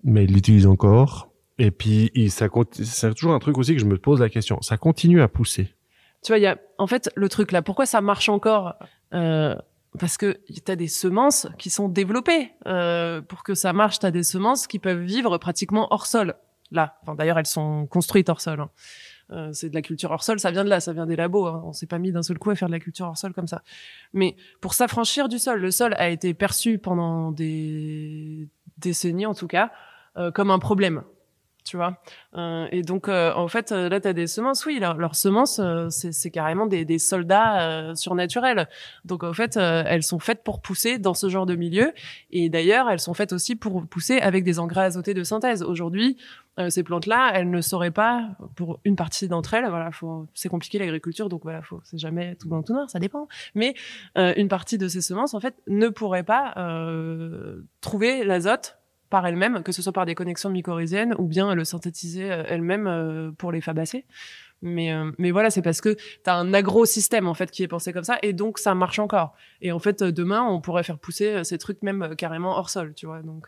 mais 0.03 0.25
ils 0.25 0.33
l'utilisent 0.33 0.67
encore. 0.67 1.31
Et 1.57 1.71
puis, 1.71 2.11
ça 2.29 2.47
c'est 2.71 3.13
toujours 3.13 3.33
un 3.33 3.39
truc 3.39 3.57
aussi 3.57 3.73
que 3.73 3.81
je 3.81 3.85
me 3.85 3.97
pose 3.97 4.19
la 4.19 4.29
question. 4.29 4.61
Ça 4.61 4.77
continue 4.77 5.21
à 5.21 5.27
pousser. 5.27 5.73
Tu 6.23 6.31
vois, 6.31 6.37
il 6.37 6.41
y 6.41 6.47
a 6.47 6.57
en 6.77 6.87
fait 6.87 7.09
le 7.15 7.29
truc 7.29 7.51
là. 7.51 7.61
Pourquoi 7.61 7.85
ça 7.85 8.01
marche 8.01 8.29
encore 8.29 8.75
euh, 9.13 9.55
Parce 9.99 10.17
que 10.17 10.39
tu 10.47 10.71
as 10.71 10.75
des 10.75 10.87
semences 10.87 11.47
qui 11.57 11.69
sont 11.69 11.87
développées. 11.87 12.51
Euh, 12.67 13.21
pour 13.21 13.43
que 13.43 13.53
ça 13.53 13.73
marche, 13.73 13.99
tu 13.99 14.05
as 14.05 14.11
des 14.11 14.23
semences 14.23 14.67
qui 14.67 14.79
peuvent 14.79 15.03
vivre 15.03 15.37
pratiquement 15.37 15.87
hors 15.91 16.07
sol. 16.07 16.35
Là, 16.71 16.97
enfin, 17.03 17.15
d'ailleurs, 17.15 17.37
elles 17.37 17.45
sont 17.45 17.85
construites 17.85 18.27
hors 18.29 18.41
sol. 18.41 18.59
Hein. 18.59 18.69
Euh, 19.31 19.49
c'est 19.53 19.69
de 19.69 19.75
la 19.75 19.81
culture 19.81 20.11
hors 20.11 20.23
sol, 20.23 20.39
ça 20.39 20.51
vient 20.51 20.63
de 20.63 20.69
là, 20.69 20.79
ça 20.79 20.93
vient 20.93 21.05
des 21.05 21.15
labos. 21.15 21.47
Hein. 21.47 21.63
On 21.65 21.73
s'est 21.73 21.87
pas 21.87 21.97
mis 21.97 22.11
d'un 22.11 22.21
seul 22.21 22.37
coup 22.37 22.51
à 22.51 22.55
faire 22.55 22.67
de 22.67 22.73
la 22.73 22.79
culture 22.79 23.07
hors 23.07 23.17
sol 23.17 23.33
comme 23.33 23.47
ça. 23.47 23.63
Mais 24.13 24.35
pour 24.61 24.73
s'affranchir 24.73 25.29
du 25.29 25.39
sol, 25.39 25.59
le 25.59 25.71
sol 25.71 25.95
a 25.97 26.09
été 26.09 26.33
perçu 26.33 26.77
pendant 26.77 27.31
des 27.31 28.47
décennies 28.77 29.25
en 29.25 29.33
tout 29.33 29.47
cas 29.47 29.71
euh, 30.17 30.31
comme 30.31 30.51
un 30.51 30.59
problème 30.59 31.03
tu 31.65 31.77
vois. 31.77 31.97
Euh, 32.37 32.67
et 32.71 32.83
donc, 32.83 33.09
euh, 33.09 33.33
en 33.33 33.47
fait, 33.47 33.71
euh, 33.71 33.89
là, 33.89 33.99
tu 33.99 34.07
as 34.07 34.13
des 34.13 34.27
semences. 34.27 34.65
Oui, 34.65 34.79
leurs 34.79 35.15
semences, 35.15 35.59
c'est 35.89 36.31
carrément 36.31 36.67
des, 36.67 36.85
des 36.85 36.99
soldats 36.99 37.93
surnaturels. 37.95 38.69
Donc, 39.03 39.23
en 39.23 39.33
fait, 39.33 39.57
elles 39.57 40.03
sont 40.03 40.19
faites 40.19 40.43
pour 40.43 40.61
pousser 40.61 40.99
dans 40.99 41.13
ce 41.13 41.27
genre 41.27 41.45
de 41.45 41.55
milieu. 41.55 41.91
Et 42.31 42.49
d'ailleurs, 42.49 42.89
elles 42.89 42.99
sont 42.99 43.13
faites 43.13 43.33
aussi 43.33 43.55
pour 43.55 43.85
pousser 43.87 44.19
avec 44.19 44.43
des 44.43 44.59
engrais 44.59 44.85
azotés 44.85 45.13
de 45.13 45.23
synthèse. 45.23 45.63
Aujourd'hui, 45.63 46.17
ces 46.69 46.83
plantes-là, 46.83 47.31
elles 47.33 47.49
ne 47.49 47.59
sauraient 47.61 47.91
pas, 47.91 48.29
pour 48.55 48.79
une 48.85 48.95
partie 48.95 49.27
d'entre 49.27 49.55
elles, 49.55 49.67
voilà, 49.67 49.89
c'est 50.33 50.47
compliqué 50.47 50.79
l'agriculture, 50.79 51.27
donc 51.27 51.41
voilà, 51.43 51.61
c'est 51.83 51.97
jamais 51.97 52.35
tout 52.35 52.47
blanc 52.47 52.63
tout 52.63 52.73
noir, 52.73 52.89
ça 52.89 52.99
dépend. 52.99 53.27
Mais 53.55 53.73
une 54.15 54.47
partie 54.47 54.77
de 54.77 54.87
ces 54.87 55.01
semences, 55.01 55.33
en 55.33 55.39
fait, 55.39 55.55
ne 55.67 55.89
pourrait 55.89 56.23
pas 56.23 56.53
trouver 57.81 58.23
l'azote 58.23 58.77
par 59.15 59.25
elle-même, 59.25 59.63
que 59.63 59.71
ce 59.71 59.81
soit 59.81 59.93
par 59.93 60.05
des 60.05 60.13
connexions 60.13 60.49
mycorhiziennes 60.49 61.15
ou 61.17 61.25
bien 61.25 61.55
le 61.55 61.63
synthétiser 61.63 62.29
euh, 62.29 62.43
elle-même 62.49 62.85
euh, 62.85 63.31
pour 63.31 63.53
les 63.53 63.61
fabacées. 63.61 64.03
Mais, 64.61 64.91
euh, 64.91 65.09
mais 65.17 65.31
voilà, 65.31 65.49
c'est 65.49 65.61
parce 65.61 65.79
que 65.79 65.93
tu 65.93 66.01
as 66.25 66.35
un 66.35 66.53
agro-système 66.53 67.25
en 67.25 67.33
fait 67.33 67.49
qui 67.49 67.63
est 67.63 67.69
pensé 67.69 67.93
comme 67.93 68.03
ça 68.03 68.17
et 68.23 68.33
donc 68.33 68.59
ça 68.59 68.75
marche 68.75 68.99
encore. 68.99 69.33
Et 69.61 69.71
en 69.71 69.79
fait, 69.79 70.03
demain, 70.03 70.43
on 70.43 70.59
pourrait 70.59 70.83
faire 70.83 70.99
pousser 70.99 71.45
ces 71.45 71.57
trucs 71.57 71.81
même 71.81 72.13
carrément 72.17 72.57
hors 72.57 72.69
sol, 72.69 72.93
tu 72.93 73.05
vois. 73.05 73.21
Donc, 73.21 73.47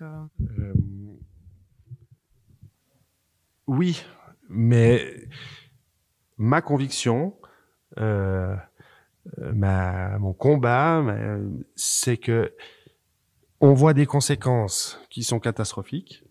Oui, 3.68 4.06
mais 4.48 5.28
ma 6.38 6.62
conviction, 6.62 7.34
ma, 7.98 8.58
mon 10.18 10.32
combat, 10.32 11.04
c'est 11.76 12.16
que 12.16 12.54
on 13.60 13.74
voit 13.74 13.94
des 13.94 14.06
conséquences 14.06 15.00
qui 15.10 15.24
sont 15.24 15.40
catastrophiques. 15.40 16.24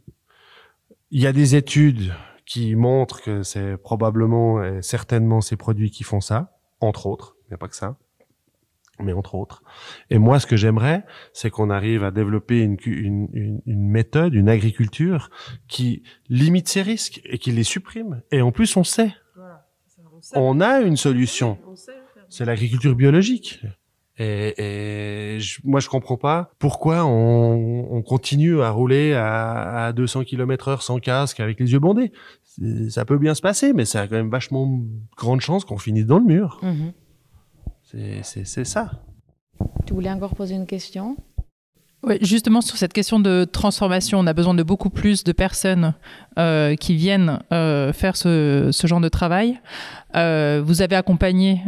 Il 1.10 1.20
y 1.20 1.26
a 1.26 1.32
des 1.32 1.54
études 1.54 2.12
qui 2.44 2.76
montrent 2.76 3.22
que 3.22 3.42
c'est 3.42 3.76
probablement 3.76 4.62
et 4.62 4.82
certainement 4.82 5.40
ces 5.40 5.56
produits 5.56 5.90
qui 5.90 6.04
font 6.04 6.20
ça, 6.20 6.58
entre 6.80 7.06
autres, 7.06 7.36
il 7.44 7.50
n'y 7.50 7.54
a 7.54 7.58
pas 7.58 7.68
que 7.68 7.76
ça, 7.76 7.96
mais 9.00 9.12
entre 9.12 9.34
autres. 9.34 9.62
Et 10.10 10.18
moi, 10.18 10.38
ce 10.38 10.46
que 10.46 10.56
j'aimerais, 10.56 11.04
c'est 11.32 11.50
qu'on 11.50 11.70
arrive 11.70 12.04
à 12.04 12.10
développer 12.10 12.60
une, 12.62 12.76
une, 12.86 13.60
une, 13.66 13.88
méthode, 13.88 14.34
une 14.34 14.48
agriculture 14.48 15.30
qui 15.68 16.02
limite 16.28 16.68
ces 16.68 16.82
risques 16.82 17.20
et 17.24 17.38
qui 17.38 17.50
les 17.50 17.64
supprime. 17.64 18.22
Et 18.30 18.42
en 18.42 18.52
plus, 18.52 18.76
on 18.76 18.84
sait. 18.84 19.14
on, 20.34 20.60
a 20.60 20.80
une 20.80 20.96
solution. 20.96 21.58
C'est 22.28 22.44
l'agriculture 22.44 22.94
biologique. 22.94 23.62
Et, 24.18 25.34
et 25.36 25.40
je, 25.40 25.60
moi, 25.64 25.80
je 25.80 25.88
comprends 25.88 26.16
pas 26.16 26.50
pourquoi 26.58 27.04
on, 27.04 27.86
on 27.90 28.02
continue 28.02 28.62
à 28.62 28.70
rouler 28.70 29.12
à, 29.12 29.86
à 29.86 29.92
200 29.92 30.24
km 30.24 30.68
heure 30.68 30.82
sans 30.82 30.98
casque 30.98 31.40
avec 31.40 31.60
les 31.60 31.72
yeux 31.72 31.78
bandés. 31.78 32.12
Ça 32.88 33.04
peut 33.04 33.18
bien 33.18 33.34
se 33.34 33.42
passer, 33.42 33.74
mais 33.74 33.84
ça 33.84 34.02
a 34.02 34.08
quand 34.08 34.14
même 34.16 34.30
vachement 34.30 34.80
grande 35.16 35.40
chance 35.42 35.64
qu'on 35.64 35.76
finisse 35.76 36.06
dans 36.06 36.18
le 36.18 36.24
mur. 36.24 36.60
Mm 36.62 36.88
C'est 38.22 38.64
ça. 38.64 38.90
Tu 39.86 39.92
voulais 39.94 40.10
encore 40.10 40.34
poser 40.34 40.54
une 40.54 40.66
question? 40.66 41.16
Justement, 42.20 42.60
sur 42.60 42.76
cette 42.76 42.92
question 42.92 43.20
de 43.20 43.44
transformation, 43.44 44.18
on 44.18 44.26
a 44.26 44.32
besoin 44.32 44.54
de 44.54 44.62
beaucoup 44.62 44.90
plus 44.90 45.24
de 45.24 45.32
personnes 45.32 45.94
euh, 46.38 46.76
qui 46.76 46.94
viennent 46.94 47.40
euh, 47.52 47.92
faire 47.92 48.16
ce, 48.16 48.70
genre 48.84 49.00
de 49.00 49.08
travail. 49.08 49.60
Euh, 50.14 50.62
vous 50.64 50.82
avez 50.82 50.96
accompagné 50.96 51.62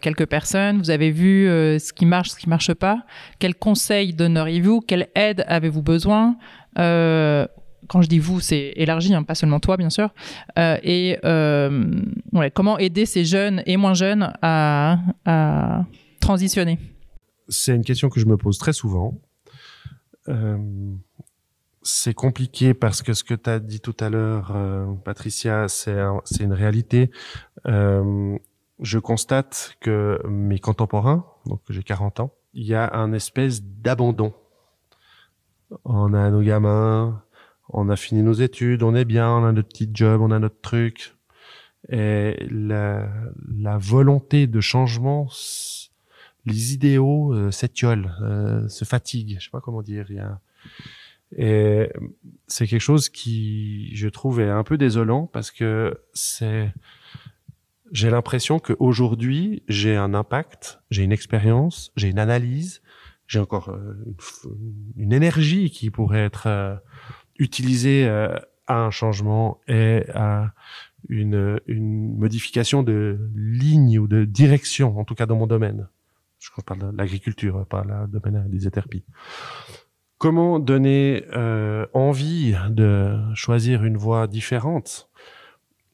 quelques 0.00 0.26
personnes, 0.26 0.78
vous 0.78 0.90
avez 0.90 1.10
vu 1.10 1.46
ce 1.46 1.92
qui 1.92 2.06
marche, 2.06 2.30
ce 2.30 2.36
qui 2.36 2.48
marche 2.48 2.72
pas. 2.74 3.04
Quels 3.38 3.54
conseils 3.54 4.12
donneriez-vous? 4.12 4.80
Quelle 4.80 5.08
aide 5.14 5.44
avez-vous 5.46 5.82
besoin? 5.82 6.36
Quand 6.76 8.02
je 8.02 8.08
dis 8.08 8.18
vous, 8.18 8.40
c'est 8.40 8.72
élargi, 8.76 9.14
hein, 9.14 9.24
pas 9.24 9.34
seulement 9.34 9.60
toi, 9.60 9.76
bien 9.76 9.90
sûr. 9.90 10.10
et 10.56 11.16
comment 12.54 12.78
aider 12.78 13.06
ces 13.06 13.24
jeunes 13.24 13.62
et 13.66 13.76
moins 13.76 13.94
jeunes 13.94 14.32
à 14.42 14.98
transitionner? 16.20 16.78
C'est 17.48 17.74
une 17.74 17.84
question 17.84 18.08
que 18.08 18.20
je 18.20 18.26
me 18.26 18.36
pose 18.36 18.58
très 18.58 18.72
souvent 18.72 19.14
euh, 20.30 20.58
c'est 21.82 22.14
compliqué 22.14 22.74
parce 22.74 23.02
que 23.02 23.14
ce 23.14 23.24
que 23.24 23.34
tu 23.34 23.50
as 23.50 23.58
dit 23.58 23.80
tout 23.80 23.96
à 24.00 24.10
l'heure, 24.10 24.52
euh, 24.54 24.86
Patricia, 25.04 25.66
c'est 25.68 25.96
une 26.40 26.52
réalité. 26.52 27.10
Euh, 27.66 28.36
je 28.80 28.98
constate 28.98 29.76
que 29.80 30.20
mes 30.28 30.58
contemporains, 30.58 31.26
donc 31.46 31.60
j'ai 31.68 31.82
40 31.82 32.20
ans, 32.20 32.34
il 32.54 32.66
y 32.66 32.74
a 32.74 32.94
un 32.94 33.12
espèce 33.12 33.62
d'abandon. 33.62 34.34
On 35.84 36.14
a 36.14 36.30
nos 36.30 36.42
gamins, 36.42 37.22
on 37.68 37.88
a 37.88 37.96
fini 37.96 38.22
nos 38.22 38.32
études, 38.32 38.82
on 38.82 38.94
est 38.94 39.04
bien, 39.04 39.30
on 39.30 39.44
a 39.44 39.52
notre 39.52 39.68
petit 39.68 39.90
job, 39.92 40.20
on 40.20 40.30
a 40.30 40.38
notre 40.38 40.60
truc. 40.60 41.14
Et 41.88 42.36
la, 42.50 43.08
la 43.48 43.78
volonté 43.78 44.46
de 44.46 44.60
changement 44.60 45.28
les 46.46 46.74
idéaux 46.74 47.32
euh, 47.34 47.50
s'étiolent, 47.50 48.14
euh, 48.22 48.68
se 48.68 48.84
fatiguent, 48.84 49.36
je 49.38 49.44
sais 49.44 49.50
pas 49.50 49.60
comment 49.60 49.82
dire. 49.82 50.10
Y 50.10 50.20
a... 50.20 50.40
Et 51.36 51.92
c'est 52.48 52.66
quelque 52.66 52.80
chose 52.80 53.08
qui, 53.08 53.94
je 53.94 54.08
trouve, 54.08 54.40
est 54.40 54.50
un 54.50 54.64
peu 54.64 54.76
désolant 54.76 55.28
parce 55.28 55.52
que 55.52 56.00
c'est, 56.12 56.72
j'ai 57.92 58.10
l'impression 58.10 58.58
qu'aujourd'hui, 58.58 59.62
j'ai 59.68 59.94
un 59.94 60.12
impact, 60.12 60.80
j'ai 60.90 61.04
une 61.04 61.12
expérience, 61.12 61.92
j'ai 61.94 62.08
une 62.08 62.18
analyse, 62.18 62.82
j'ai 63.28 63.38
encore 63.38 63.68
euh, 63.68 63.94
une, 64.96 65.12
énergie 65.12 65.70
qui 65.70 65.90
pourrait 65.90 66.24
être 66.24 66.82
utilisée 67.38 68.08
à 68.08 68.82
un 68.84 68.90
changement 68.90 69.60
et 69.68 70.02
à 70.12 70.52
une, 71.08 71.60
une 71.66 72.18
modification 72.18 72.82
de 72.82 73.30
ligne 73.36 74.00
ou 74.00 74.08
de 74.08 74.24
direction, 74.24 74.98
en 74.98 75.04
tout 75.04 75.14
cas 75.14 75.26
dans 75.26 75.36
mon 75.36 75.46
domaine 75.46 75.88
je 76.40 76.50
parle 76.62 76.92
de 76.92 76.96
l'agriculture, 76.96 77.66
pas 77.66 77.84
le 77.84 78.08
domaine 78.08 78.48
des 78.48 78.66
étherpies. 78.66 79.04
Comment 80.18 80.58
donner 80.58 81.24
euh, 81.34 81.86
envie 81.94 82.54
de 82.68 83.16
choisir 83.34 83.84
une 83.84 83.96
voie 83.96 84.26
différente? 84.26 85.10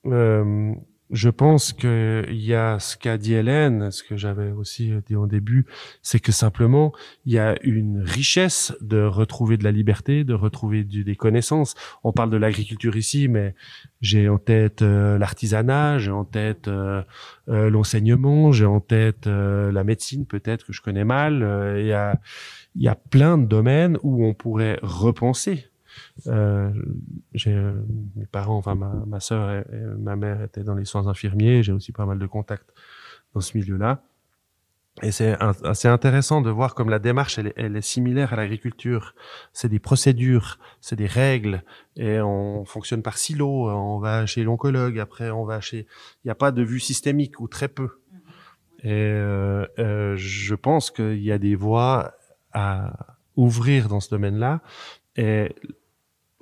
Euh, 0.07 0.74
je 1.11 1.28
pense 1.28 1.72
qu'il 1.72 2.26
y 2.30 2.54
a 2.54 2.78
ce 2.78 2.96
qu'a 2.96 3.16
dit 3.18 3.34
Hélène, 3.34 3.90
ce 3.90 4.02
que 4.02 4.16
j'avais 4.16 4.50
aussi 4.50 4.92
dit 5.07 5.14
au 5.14 5.26
début, 5.26 5.66
c'est 6.02 6.20
que 6.20 6.32
simplement 6.32 6.92
il 7.24 7.32
y 7.32 7.38
a 7.38 7.57
une 7.62 8.02
richesse 8.02 8.74
de 8.80 9.02
retrouver 9.02 9.57
de 9.57 9.64
la 9.64 9.72
liberté, 9.72 10.24
de 10.24 10.34
retrouver 10.34 10.84
des 10.84 11.16
connaissances. 11.16 11.74
On 12.02 12.12
parle 12.12 12.30
de 12.30 12.36
l'agriculture 12.36 12.96
ici, 12.96 13.28
mais 13.28 13.54
j'ai 14.00 14.28
en 14.28 14.38
tête 14.38 14.82
euh, 14.82 15.18
l'artisanat, 15.18 15.98
j'ai 15.98 16.11
en 16.11 16.24
tête 16.24 16.68
euh, 16.68 17.02
euh, 17.48 17.70
l'enseignement, 17.70 18.52
j'ai 18.52 18.66
en 18.66 18.80
tête 18.80 19.26
la 19.26 19.84
médecine 19.84 20.26
peut-être 20.26 20.66
que 20.66 20.72
je 20.72 20.82
connais 20.82 21.04
mal. 21.04 21.76
Il 21.78 21.86
y 21.86 21.92
a 21.92 22.20
il 22.74 22.82
y 22.82 22.88
a 22.88 22.94
plein 22.94 23.38
de 23.38 23.46
domaines 23.46 23.98
où 24.02 24.24
on 24.26 24.34
pourrait 24.34 24.78
repenser 24.82 25.70
euh, 26.26 26.70
j'ai 27.34 27.55
euh, 27.55 27.72
mes 28.16 28.26
parents, 28.26 28.57
enfin 28.57 28.74
ma, 28.74 28.92
ma 29.07 29.20
soeur 29.20 29.51
et, 29.51 29.64
ma 29.99 30.16
mère 30.16 30.42
étaient 30.42 30.64
dans 30.64 30.74
les 30.74 30.84
soins 30.84 31.07
infirmiers. 31.07 31.62
J'ai 31.62 31.72
aussi 31.72 31.92
pas 31.92 32.07
mal 32.07 32.18
de 32.18 32.26
contacts 32.26 32.70
dans 33.34 33.40
ce 33.40 33.57
milieu-là. 33.57 34.03
Et 35.03 35.12
c'est 35.12 35.36
assez 35.62 35.88
intéressant 35.88 36.40
de 36.40 36.49
voir 36.49 36.74
comme 36.74 36.88
la 36.88 36.99
démarche, 36.99 37.38
elle, 37.38 37.53
elle 37.57 37.76
est 37.76 37.82
similaire 37.82 38.32
à 38.32 38.36
l'agriculture. 38.36 39.14
C'est 39.53 39.68
des 39.68 39.78
procédures, 39.78 40.59
c'est 40.80 40.97
des 40.97 41.07
règles, 41.07 41.62
et 41.97 42.18
on 42.23 42.64
fonctionne 42.64 43.02
par 43.02 43.18
silo. 43.18 43.68
On 43.68 43.98
va 43.98 44.24
chez 44.24 44.43
l'oncologue, 44.43 44.98
après 44.98 45.31
on 45.31 45.44
va 45.44 45.60
chez. 45.60 45.86
Il 46.24 46.28
n'y 46.28 46.31
a 46.31 46.35
pas 46.35 46.51
de 46.51 46.62
vue 46.62 46.81
systémique 46.81 47.40
ou 47.40 47.47
très 47.47 47.68
peu. 47.68 47.90
Et 48.82 48.90
euh, 48.93 49.66
euh, 49.78 50.14
je 50.16 50.55
pense 50.55 50.90
qu'il 50.90 51.23
y 51.23 51.32
a 51.32 51.39
des 51.39 51.56
voies 51.56 52.14
à 52.52 53.18
ouvrir 53.36 53.89
dans 53.89 54.01
ce 54.01 54.10
domaine-là. 54.10 54.62
Et 55.16 55.55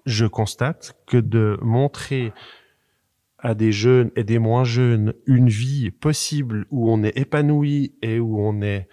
je 0.07 0.27
constate 0.27 0.97
que 1.07 1.17
de 1.17 1.59
montrer 1.63 2.33
à 3.39 3.55
des 3.55 3.73
jeunes 3.73 4.11
et 4.17 4.25
des 4.25 4.39
moins 4.39 4.65
jeunes 4.65 5.15
une 5.27 5.49
vie 5.49 5.91
possible 5.91 6.67
où 6.71 6.91
on 6.91 7.03
est 7.03 7.17
épanoui 7.19 7.95
et 8.03 8.19
où 8.19 8.41
on 8.41 8.63
est 8.63 8.89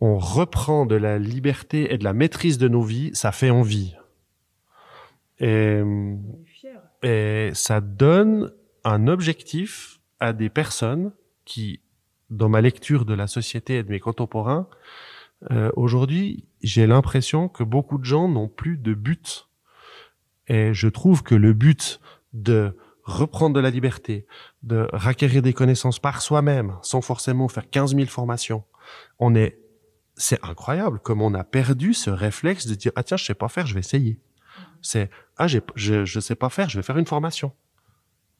on 0.00 0.18
reprend 0.18 0.86
de 0.86 0.94
la 0.94 1.18
liberté 1.18 1.92
et 1.92 1.98
de 1.98 2.04
la 2.04 2.12
maîtrise 2.12 2.58
de 2.58 2.68
nos 2.68 2.82
vies, 2.82 3.10
ça 3.14 3.32
fait 3.32 3.50
envie. 3.50 3.96
Et, 5.40 5.82
ça 7.52 7.80
donne 7.80 8.52
un 8.84 9.06
objectif 9.06 10.00
à 10.20 10.32
des 10.32 10.48
personnes 10.48 11.12
qui, 11.44 11.80
dans 12.30 12.48
ma 12.48 12.60
lecture 12.60 13.04
de 13.04 13.14
la 13.14 13.26
société 13.26 13.78
et 13.78 13.82
de 13.82 13.90
mes 13.90 14.00
contemporains, 14.00 14.68
euh, 15.50 15.70
aujourd'hui, 15.76 16.46
j'ai 16.62 16.86
l'impression 16.86 17.48
que 17.48 17.62
beaucoup 17.62 17.98
de 17.98 18.04
gens 18.04 18.28
n'ont 18.28 18.48
plus 18.48 18.76
de 18.76 18.94
but. 18.94 19.47
Et 20.48 20.74
je 20.74 20.88
trouve 20.88 21.22
que 21.22 21.34
le 21.34 21.52
but 21.52 22.00
de 22.32 22.76
reprendre 23.04 23.54
de 23.54 23.60
la 23.60 23.70
liberté, 23.70 24.26
de 24.62 24.88
requérir 24.92 25.42
des 25.42 25.52
connaissances 25.52 25.98
par 25.98 26.20
soi-même, 26.20 26.76
sans 26.82 27.00
forcément 27.00 27.48
faire 27.48 27.68
15 27.70 27.94
000 27.94 28.06
formations, 28.06 28.64
on 29.18 29.34
est, 29.34 29.58
c'est 30.16 30.42
incroyable 30.44 30.98
comme 31.00 31.22
on 31.22 31.34
a 31.34 31.44
perdu 31.44 31.94
ce 31.94 32.10
réflexe 32.10 32.66
de 32.66 32.74
dire, 32.74 32.92
ah 32.96 33.02
tiens, 33.02 33.16
je 33.16 33.24
sais 33.24 33.34
pas 33.34 33.48
faire, 33.48 33.66
je 33.66 33.74
vais 33.74 33.80
essayer. 33.80 34.20
C'est, 34.82 35.10
ah, 35.36 35.46
je, 35.46 35.60
je 35.74 36.20
sais 36.20 36.34
pas 36.34 36.50
faire, 36.50 36.68
je 36.68 36.78
vais 36.78 36.82
faire 36.82 36.98
une 36.98 37.06
formation. 37.06 37.52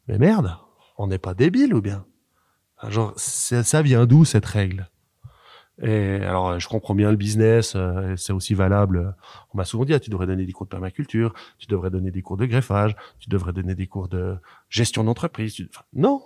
Mais 0.07 0.19
merde, 0.19 0.57
on 0.97 1.07
n'est 1.07 1.19
pas 1.19 1.35
débile 1.35 1.75
ou 1.75 1.81
bien? 1.81 2.05
Genre, 2.89 3.13
ça 3.17 3.83
vient 3.83 4.07
d'où 4.07 4.25
cette 4.25 4.47
règle? 4.47 4.91
Et 5.81 6.17
alors, 6.25 6.59
je 6.59 6.69
comprends 6.69 6.95
bien 6.95 7.11
le 7.11 7.17
business, 7.17 7.75
euh, 7.77 8.17
c'est 8.17 8.33
aussi 8.33 8.55
valable. 8.55 9.15
On 9.55 9.59
m'a 9.59 9.65
souvent 9.65 9.85
dit, 9.85 9.95
ah, 9.95 10.01
tu 10.01 10.11
devrais 10.11 10.27
donner 10.27 10.45
des 10.45 10.53
cours 10.53 10.67
de 10.67 10.71
permaculture, 10.71 11.35
tu 11.59 11.69
devrais 11.69 11.91
donner 11.91 12.11
des 12.11 12.23
cours 12.23 12.37
de 12.37 12.47
greffage, 12.47 12.97
tu 13.21 13.29
devrais 13.29 13.53
donner 13.53 13.75
des 13.75 13.87
cours 13.87 14.09
de 14.09 14.37
gestion 14.69 15.05
d'entreprise. 15.05 15.55
Enfin, 15.73 15.85
non. 15.93 16.23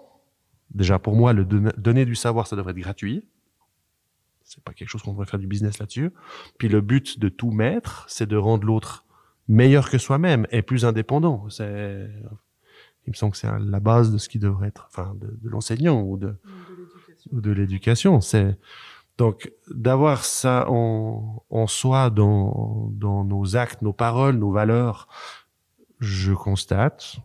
Déjà, 0.70 0.98
pour 0.98 1.14
moi, 1.14 1.34
le 1.34 1.44
donner 1.44 2.06
du 2.06 2.14
savoir, 2.14 2.46
ça 2.46 2.56
devrait 2.56 2.70
être 2.70 2.78
gratuit. 2.78 3.26
C'est 4.42 4.64
pas 4.64 4.72
quelque 4.72 4.88
chose 4.88 5.02
qu'on 5.02 5.12
devrait 5.12 5.26
faire 5.26 5.38
du 5.38 5.46
business 5.46 5.78
là-dessus. 5.78 6.10
Puis 6.56 6.68
le 6.68 6.80
but 6.80 7.18
de 7.18 7.28
tout 7.28 7.50
mettre, 7.50 8.06
c'est 8.08 8.26
de 8.26 8.36
rendre 8.36 8.66
l'autre 8.66 9.04
meilleur 9.48 9.90
que 9.90 9.98
soi-même 9.98 10.46
et 10.50 10.62
plus 10.62 10.86
indépendant. 10.86 11.48
C'est, 11.50 12.08
il 13.06 13.10
me 13.10 13.14
semble 13.14 13.32
que 13.32 13.38
c'est 13.38 13.48
la 13.58 13.80
base 13.80 14.12
de 14.12 14.18
ce 14.18 14.30
qui 14.30 14.38
devrait 14.38 14.68
être, 14.68 14.88
enfin, 14.88 15.14
de, 15.20 15.38
de 15.42 15.48
l'enseignant 15.50 16.02
ou 16.02 16.16
de, 16.16 16.34
ou 17.30 17.42
de 17.42 17.50
l'éducation. 17.50 18.22
C'est, 18.22 18.56
donc, 19.18 19.52
d'avoir 19.70 20.24
ça 20.24 20.66
en, 20.68 21.44
en 21.50 21.66
soi 21.66 22.10
dans, 22.10 22.90
dans 22.92 23.24
nos 23.24 23.56
actes, 23.56 23.82
nos 23.82 23.92
paroles, 23.92 24.36
nos 24.36 24.50
valeurs, 24.50 25.08
je 26.00 26.32
constate 26.32 27.16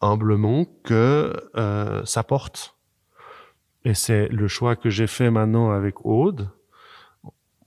humblement 0.00 0.64
que 0.84 1.34
euh, 1.56 2.04
ça 2.04 2.22
porte. 2.22 2.76
Et 3.84 3.94
c'est 3.94 4.28
le 4.28 4.48
choix 4.48 4.76
que 4.76 4.90
j'ai 4.90 5.06
fait 5.06 5.30
maintenant 5.30 5.70
avec 5.70 6.04
Aude. 6.04 6.50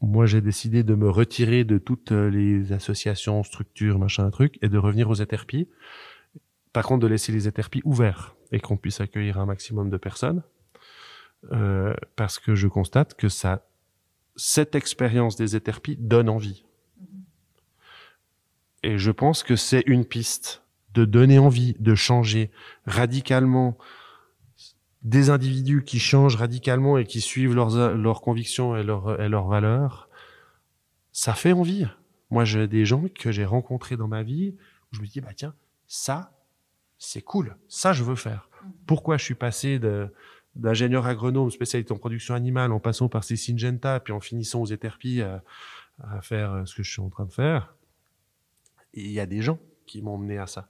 Moi, 0.01 0.25
j'ai 0.25 0.41
décidé 0.41 0.83
de 0.83 0.95
me 0.95 1.09
retirer 1.09 1.63
de 1.63 1.77
toutes 1.77 2.11
les 2.11 2.73
associations, 2.73 3.43
structures, 3.43 3.99
machin, 3.99 4.29
truc, 4.31 4.57
et 4.61 4.69
de 4.69 4.77
revenir 4.77 5.09
aux 5.09 5.15
ETRPI. 5.15 5.67
Par 6.73 6.85
contre, 6.85 7.01
de 7.01 7.07
laisser 7.07 7.31
les 7.31 7.47
ETRPI 7.47 7.81
ouverts 7.85 8.35
et 8.51 8.59
qu'on 8.59 8.77
puisse 8.77 9.01
accueillir 9.01 9.39
un 9.39 9.45
maximum 9.45 9.89
de 9.89 9.97
personnes. 9.97 10.41
Euh, 11.51 11.95
parce 12.15 12.37
que 12.37 12.53
je 12.53 12.67
constate 12.67 13.15
que 13.15 13.27
ça, 13.27 13.65
cette 14.35 14.75
expérience 14.75 15.35
des 15.35 15.55
étherpies 15.55 15.97
donne 15.97 16.29
envie. 16.29 16.65
Et 18.83 18.97
je 18.97 19.11
pense 19.11 19.41
que 19.41 19.55
c'est 19.55 19.83
une 19.87 20.05
piste 20.05 20.63
de 20.93 21.03
donner 21.03 21.39
envie, 21.39 21.75
de 21.79 21.95
changer 21.95 22.51
radicalement 22.85 23.77
des 25.01 25.31
individus 25.31 25.83
qui 25.83 25.99
changent 25.99 26.35
radicalement 26.35 26.97
et 26.97 27.05
qui 27.05 27.21
suivent 27.21 27.55
leurs, 27.55 27.95
leurs 27.95 28.21
convictions 28.21 28.75
et 28.75 28.83
leurs, 28.83 29.19
et 29.19 29.29
leurs 29.29 29.47
valeurs. 29.47 30.09
Ça 31.11 31.33
fait 31.33 31.53
envie. 31.53 31.87
Moi, 32.29 32.45
j'ai 32.45 32.67
des 32.67 32.85
gens 32.85 33.03
que 33.07 33.31
j'ai 33.31 33.45
rencontrés 33.45 33.97
dans 33.97 34.07
ma 34.07 34.21
vie 34.21 34.55
où 34.91 34.95
je 34.95 35.01
me 35.01 35.07
dis, 35.07 35.21
bah 35.21 35.33
tiens, 35.35 35.55
ça, 35.87 36.37
c'est 36.99 37.21
cool. 37.23 37.57
Ça, 37.67 37.93
je 37.93 38.03
veux 38.03 38.15
faire. 38.15 38.47
Pourquoi 38.85 39.17
je 39.17 39.23
suis 39.23 39.35
passé 39.35 39.79
de, 39.79 40.13
d'ingénieur 40.55 41.05
agronome 41.05 41.49
spécialité 41.51 41.93
en 41.93 41.97
production 41.97 42.35
animale 42.35 42.71
en 42.71 42.79
passant 42.79 43.07
par 43.09 43.23
ces 43.23 43.35
Syngenta 43.35 43.99
puis 43.99 44.13
en 44.13 44.19
finissant 44.19 44.61
aux 44.61 44.65
Eterpi 44.65 45.21
à, 45.21 45.43
à, 46.03 46.21
faire 46.21 46.51
euh, 46.51 46.65
ce 46.65 46.75
que 46.75 46.83
je 46.83 46.91
suis 46.91 47.01
en 47.01 47.09
train 47.09 47.25
de 47.25 47.33
faire. 47.33 47.75
Et 48.93 49.03
il 49.03 49.11
y 49.11 49.19
a 49.19 49.25
des 49.25 49.41
gens 49.41 49.59
qui 49.85 50.01
m'ont 50.01 50.17
mené 50.17 50.37
à 50.37 50.47
ça. 50.47 50.69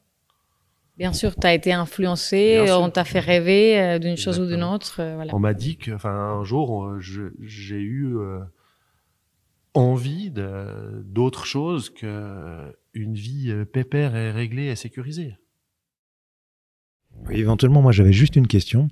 Bien 0.97 1.13
sûr, 1.13 1.35
tu 1.35 1.47
as 1.47 1.53
été 1.53 1.73
influencé, 1.73 2.63
on 2.69 2.89
t'a 2.89 3.05
fait 3.05 3.19
rêver 3.19 3.79
euh, 3.79 3.99
d'une 3.99 4.17
chose 4.17 4.39
ou 4.39 4.45
d'une 4.45 4.63
autre. 4.63 4.97
Euh, 4.99 5.15
voilà. 5.15 5.33
On 5.33 5.39
m'a 5.39 5.53
dit 5.53 5.77
que, 5.77 5.91
enfin, 5.91 6.11
un 6.11 6.43
jour, 6.43 6.95
j'ai 6.99 7.79
eu 7.79 8.17
euh, 8.17 8.39
envie 9.73 10.31
d'autre 10.31 11.45
chose 11.45 11.89
que 11.89 12.75
une 12.93 13.15
vie 13.15 13.51
pépère 13.71 14.15
et 14.15 14.31
réglée 14.31 14.65
et 14.65 14.75
sécurisée. 14.75 15.37
Oui, 17.27 17.39
éventuellement, 17.39 17.81
moi, 17.81 17.91
j'avais 17.91 18.13
juste 18.13 18.35
une 18.35 18.47
question 18.47 18.89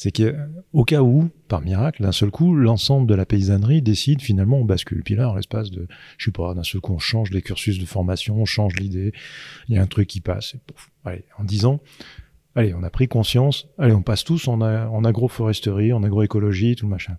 c'est 0.00 0.12
qu'au 0.12 0.84
cas 0.84 1.02
où, 1.02 1.28
par 1.46 1.60
miracle, 1.60 2.02
d'un 2.02 2.10
seul 2.10 2.30
coup, 2.30 2.54
l'ensemble 2.54 3.06
de 3.06 3.14
la 3.14 3.26
paysannerie 3.26 3.82
décide 3.82 4.22
finalement 4.22 4.56
on 4.56 4.64
bascule. 4.64 5.02
Puis 5.02 5.14
là, 5.14 5.28
en 5.28 5.34
l'espace 5.34 5.70
de, 5.70 5.88
je 6.16 6.24
sais 6.24 6.30
pas, 6.30 6.54
d'un 6.54 6.62
seul 6.62 6.80
coup, 6.80 6.94
on 6.94 6.98
change 6.98 7.30
les 7.32 7.42
cursus 7.42 7.78
de 7.78 7.84
formation, 7.84 8.40
on 8.40 8.46
change 8.46 8.76
l'idée, 8.76 9.12
il 9.68 9.74
y 9.74 9.78
a 9.78 9.82
un 9.82 9.86
truc 9.86 10.08
qui 10.08 10.22
passe. 10.22 10.56
Allez, 11.04 11.26
en 11.36 11.44
disant, 11.44 11.80
allez, 12.54 12.72
on 12.72 12.82
a 12.82 12.88
pris 12.88 13.08
conscience, 13.08 13.68
allez, 13.76 13.92
on 13.92 14.00
passe 14.00 14.24
tous 14.24 14.48
en, 14.48 14.62
en 14.62 15.04
agroforesterie, 15.04 15.92
en 15.92 16.02
agroécologie, 16.02 16.76
tout 16.76 16.86
le 16.86 16.90
machin. 16.92 17.18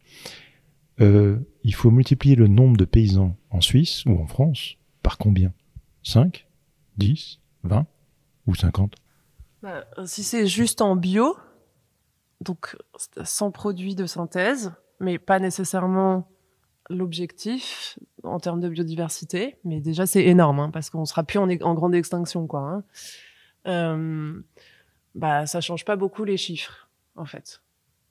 Euh, 1.01 1.37
il 1.63 1.75
faut 1.75 1.91
multiplier 1.91 2.35
le 2.35 2.47
nombre 2.47 2.77
de 2.77 2.85
paysans 2.85 3.37
en 3.51 3.61
Suisse 3.61 4.03
ou 4.07 4.19
en 4.19 4.25
France 4.25 4.77
par 5.03 5.19
combien? 5.19 5.53
5 6.01 6.47
10 6.97 7.41
20 7.61 7.85
ou 8.47 8.55
50 8.55 8.95
bah, 9.61 9.85
Si 10.05 10.23
c'est 10.23 10.47
juste 10.47 10.81
en 10.81 10.95
bio, 10.95 11.35
donc 12.41 12.75
sans 13.23 13.51
produits 13.51 13.95
de 13.95 14.05
synthèse, 14.05 14.73
mais 14.99 15.17
pas 15.17 15.39
nécessairement 15.39 16.27
l'objectif 16.89 17.97
en 18.23 18.39
termes 18.39 18.59
de 18.59 18.67
biodiversité. 18.67 19.57
Mais 19.63 19.79
déjà, 19.79 20.05
c'est 20.05 20.25
énorme, 20.25 20.59
hein, 20.59 20.69
parce 20.71 20.89
qu'on 20.89 21.05
sera 21.05 21.23
plus 21.23 21.39
en, 21.39 21.73
grande 21.73 21.95
extinction, 21.95 22.47
quoi. 22.47 22.59
Hein. 22.61 22.83
Euh, 23.67 24.41
bah, 25.15 25.45
ça 25.45 25.61
change 25.61 25.85
pas 25.85 25.95
beaucoup 25.95 26.23
les 26.23 26.37
chiffres, 26.37 26.89
en 27.15 27.25
fait. 27.25 27.61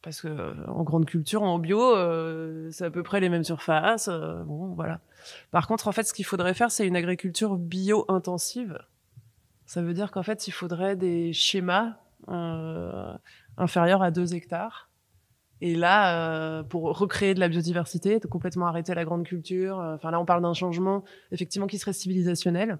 Parce 0.02 0.22
que 0.22 0.28
euh, 0.28 0.54
grande 0.84 1.04
culture, 1.04 1.42
en 1.42 1.58
bio, 1.58 1.94
euh, 1.94 2.70
c'est 2.70 2.84
à 2.84 2.90
peu 2.90 3.02
près 3.02 3.20
les 3.20 3.28
mêmes 3.28 3.44
surfaces. 3.44 4.08
Bon, 4.08 4.72
voilà. 4.74 5.00
Par 5.50 5.66
contre, 5.66 5.88
en 5.88 5.92
fait, 5.92 6.04
ce 6.04 6.14
qu'il 6.14 6.24
faudrait 6.24 6.54
faire, 6.54 6.70
c'est 6.70 6.86
une 6.86 6.96
agriculture 6.96 7.56
bio-intensive. 7.56 8.78
Ça 9.66 9.82
veut 9.82 9.92
dire 9.92 10.10
qu'en 10.10 10.22
fait, 10.22 10.48
il 10.48 10.52
faudrait 10.52 10.96
des 10.96 11.32
schémas 11.32 11.96
inférieur 13.56 14.02
à 14.02 14.10
2 14.10 14.34
hectares. 14.34 14.90
Et 15.62 15.74
là, 15.74 16.16
euh, 16.16 16.62
pour 16.62 16.98
recréer 16.98 17.34
de 17.34 17.40
la 17.40 17.48
biodiversité, 17.48 18.18
de 18.18 18.26
complètement 18.26 18.66
arrêter 18.66 18.94
la 18.94 19.04
grande 19.04 19.24
culture. 19.24 19.78
Euh, 19.78 19.94
enfin 19.94 20.10
là, 20.10 20.20
on 20.20 20.24
parle 20.24 20.42
d'un 20.42 20.54
changement 20.54 21.04
effectivement 21.32 21.66
qui 21.66 21.78
serait 21.78 21.92
civilisationnel. 21.92 22.78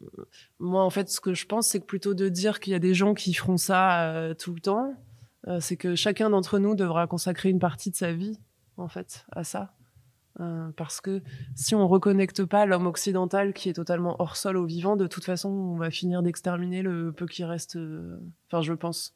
Euh, 0.00 0.24
moi, 0.60 0.84
en 0.84 0.90
fait, 0.90 1.08
ce 1.08 1.20
que 1.20 1.34
je 1.34 1.46
pense, 1.46 1.68
c'est 1.68 1.80
que 1.80 1.86
plutôt 1.86 2.14
de 2.14 2.28
dire 2.28 2.60
qu'il 2.60 2.72
y 2.72 2.76
a 2.76 2.80
des 2.80 2.94
gens 2.94 3.14
qui 3.14 3.34
feront 3.34 3.56
ça 3.56 4.34
tout 4.38 4.54
le 4.54 4.60
temps, 4.60 4.94
c'est 5.60 5.76
que 5.76 5.94
chacun 5.94 6.30
d'entre 6.30 6.58
nous 6.58 6.74
devra 6.74 7.06
consacrer 7.06 7.50
une 7.50 7.58
partie 7.58 7.90
de 7.90 7.96
sa 7.96 8.12
vie, 8.12 8.38
en 8.78 8.88
fait, 8.88 9.26
à 9.32 9.44
ça. 9.44 9.74
parce 10.76 11.02
que 11.02 11.22
si 11.54 11.74
on 11.74 11.86
reconnecte 11.86 12.44
pas 12.44 12.64
l'homme 12.64 12.86
occidental 12.86 13.52
qui 13.52 13.68
est 13.68 13.74
totalement 13.74 14.16
hors 14.20 14.36
sol 14.36 14.56
au 14.56 14.64
vivant, 14.64 14.96
de 14.96 15.06
toute 15.06 15.24
façon, 15.24 15.50
on 15.50 15.76
va 15.76 15.90
finir 15.90 16.22
d'exterminer 16.22 16.80
le 16.80 17.12
peu 17.12 17.26
qui 17.26 17.44
reste. 17.44 17.76
Enfin, 18.46 18.62
je 18.62 18.72
pense 18.72 19.14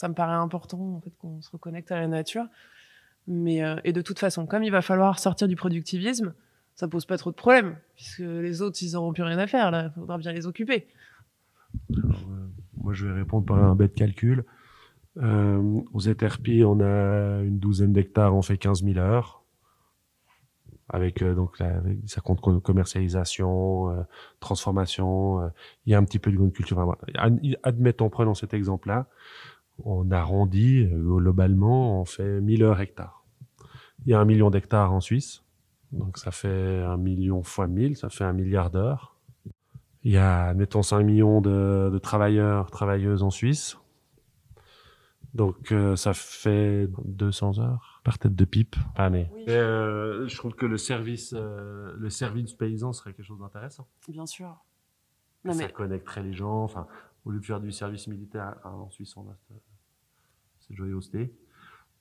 ça 0.00 0.08
me 0.08 0.14
paraît 0.14 0.32
important 0.32 0.96
en 0.96 1.00
fait 1.02 1.12
qu'on 1.18 1.42
se 1.42 1.50
reconnecte 1.50 1.92
à 1.92 2.00
la 2.00 2.08
nature. 2.08 2.46
Mais 3.26 3.62
euh, 3.62 3.76
et 3.84 3.92
de 3.92 4.00
toute 4.00 4.18
façon, 4.18 4.46
comme 4.46 4.62
il 4.62 4.70
va 4.70 4.80
falloir 4.80 5.18
sortir 5.18 5.46
du 5.46 5.56
productivisme, 5.56 6.32
ça 6.74 6.88
pose 6.88 7.04
pas 7.04 7.18
trop 7.18 7.30
de 7.30 7.36
problèmes 7.36 7.76
puisque 7.96 8.20
les 8.20 8.62
autres 8.62 8.78
ils 8.80 8.96
auront 8.96 9.12
plus 9.12 9.24
rien 9.24 9.36
à 9.36 9.46
faire 9.46 9.70
là. 9.70 9.90
Faudra 9.90 10.16
bien 10.16 10.32
les 10.32 10.46
occuper. 10.46 10.86
Euh, 11.90 12.00
moi, 12.78 12.94
je 12.94 13.06
vais 13.06 13.12
répondre 13.12 13.44
par 13.44 13.62
un 13.62 13.74
bête 13.74 13.94
calcul. 13.94 14.44
Euh, 15.18 15.82
aux 15.92 16.00
ETRP, 16.00 16.64
on 16.64 16.80
a 16.80 17.42
une 17.42 17.58
douzaine 17.58 17.92
d'hectares, 17.92 18.34
on 18.34 18.40
fait 18.40 18.56
15 18.56 18.82
000 18.82 18.98
heures. 18.98 19.44
Avec 20.88 21.22
donc 21.22 21.62
ça 22.06 22.20
compte 22.20 22.40
commercialisation, 22.62 24.06
transformation. 24.40 25.52
il 25.86 25.92
y 25.92 25.94
a 25.94 25.98
un 25.98 26.04
petit 26.04 26.18
peu 26.18 26.32
de 26.32 26.36
grande 26.36 26.52
culture. 26.52 26.96
Admettons, 27.62 28.08
prenons 28.08 28.34
cet 28.34 28.54
exemple-là 28.54 29.06
on 29.84 30.10
arrondit 30.10 30.84
euh, 30.84 30.98
globalement, 30.98 32.00
on 32.00 32.04
fait 32.04 32.40
1000 32.40 32.62
heures 32.62 32.80
hectares. 32.80 33.24
Il 34.04 34.10
y 34.10 34.14
a 34.14 34.20
un 34.20 34.24
million 34.24 34.50
d'hectares 34.50 34.92
en 34.92 35.00
Suisse, 35.00 35.42
donc 35.92 36.18
ça 36.18 36.30
fait 36.30 36.82
un 36.82 36.96
million 36.96 37.42
fois 37.42 37.66
1000, 37.66 37.96
ça 37.96 38.08
fait 38.08 38.24
un 38.24 38.32
milliard 38.32 38.70
d'heures. 38.70 39.16
Il 40.02 40.12
y 40.12 40.16
a, 40.16 40.54
mettons, 40.54 40.82
5 40.82 41.02
millions 41.02 41.42
de, 41.42 41.90
de 41.92 41.98
travailleurs, 41.98 42.70
travailleuses 42.70 43.22
en 43.22 43.30
Suisse. 43.30 43.76
Donc 45.34 45.70
euh, 45.70 45.94
ça 45.94 46.12
fait 46.12 46.88
200 47.04 47.60
heures 47.60 48.00
par 48.04 48.18
tête 48.18 48.34
de 48.34 48.44
pipe 48.44 48.76
par 48.94 49.06
année. 49.06 49.30
Oui. 49.32 49.44
Euh, 49.48 50.26
je 50.26 50.36
trouve 50.36 50.54
que 50.54 50.66
le 50.66 50.76
service, 50.76 51.34
euh, 51.36 51.92
le 51.96 52.10
service 52.10 52.54
paysan 52.54 52.92
serait 52.92 53.12
quelque 53.12 53.26
chose 53.26 53.38
d'intéressant. 53.38 53.86
Bien 54.08 54.26
sûr. 54.26 54.56
Non, 55.44 55.52
ça 55.52 55.66
mais... 55.66 55.72
connecterait 55.72 56.22
les 56.22 56.32
gens. 56.32 56.64
Enfin, 56.64 56.86
au 57.24 57.30
lieu 57.30 57.38
de 57.38 57.44
faire 57.44 57.60
du 57.60 57.70
service 57.70 58.08
militaire 58.08 58.56
en 58.64 58.90
Suisse, 58.90 59.16
on 59.16 59.28
a 59.28 59.36
cette. 60.70 61.32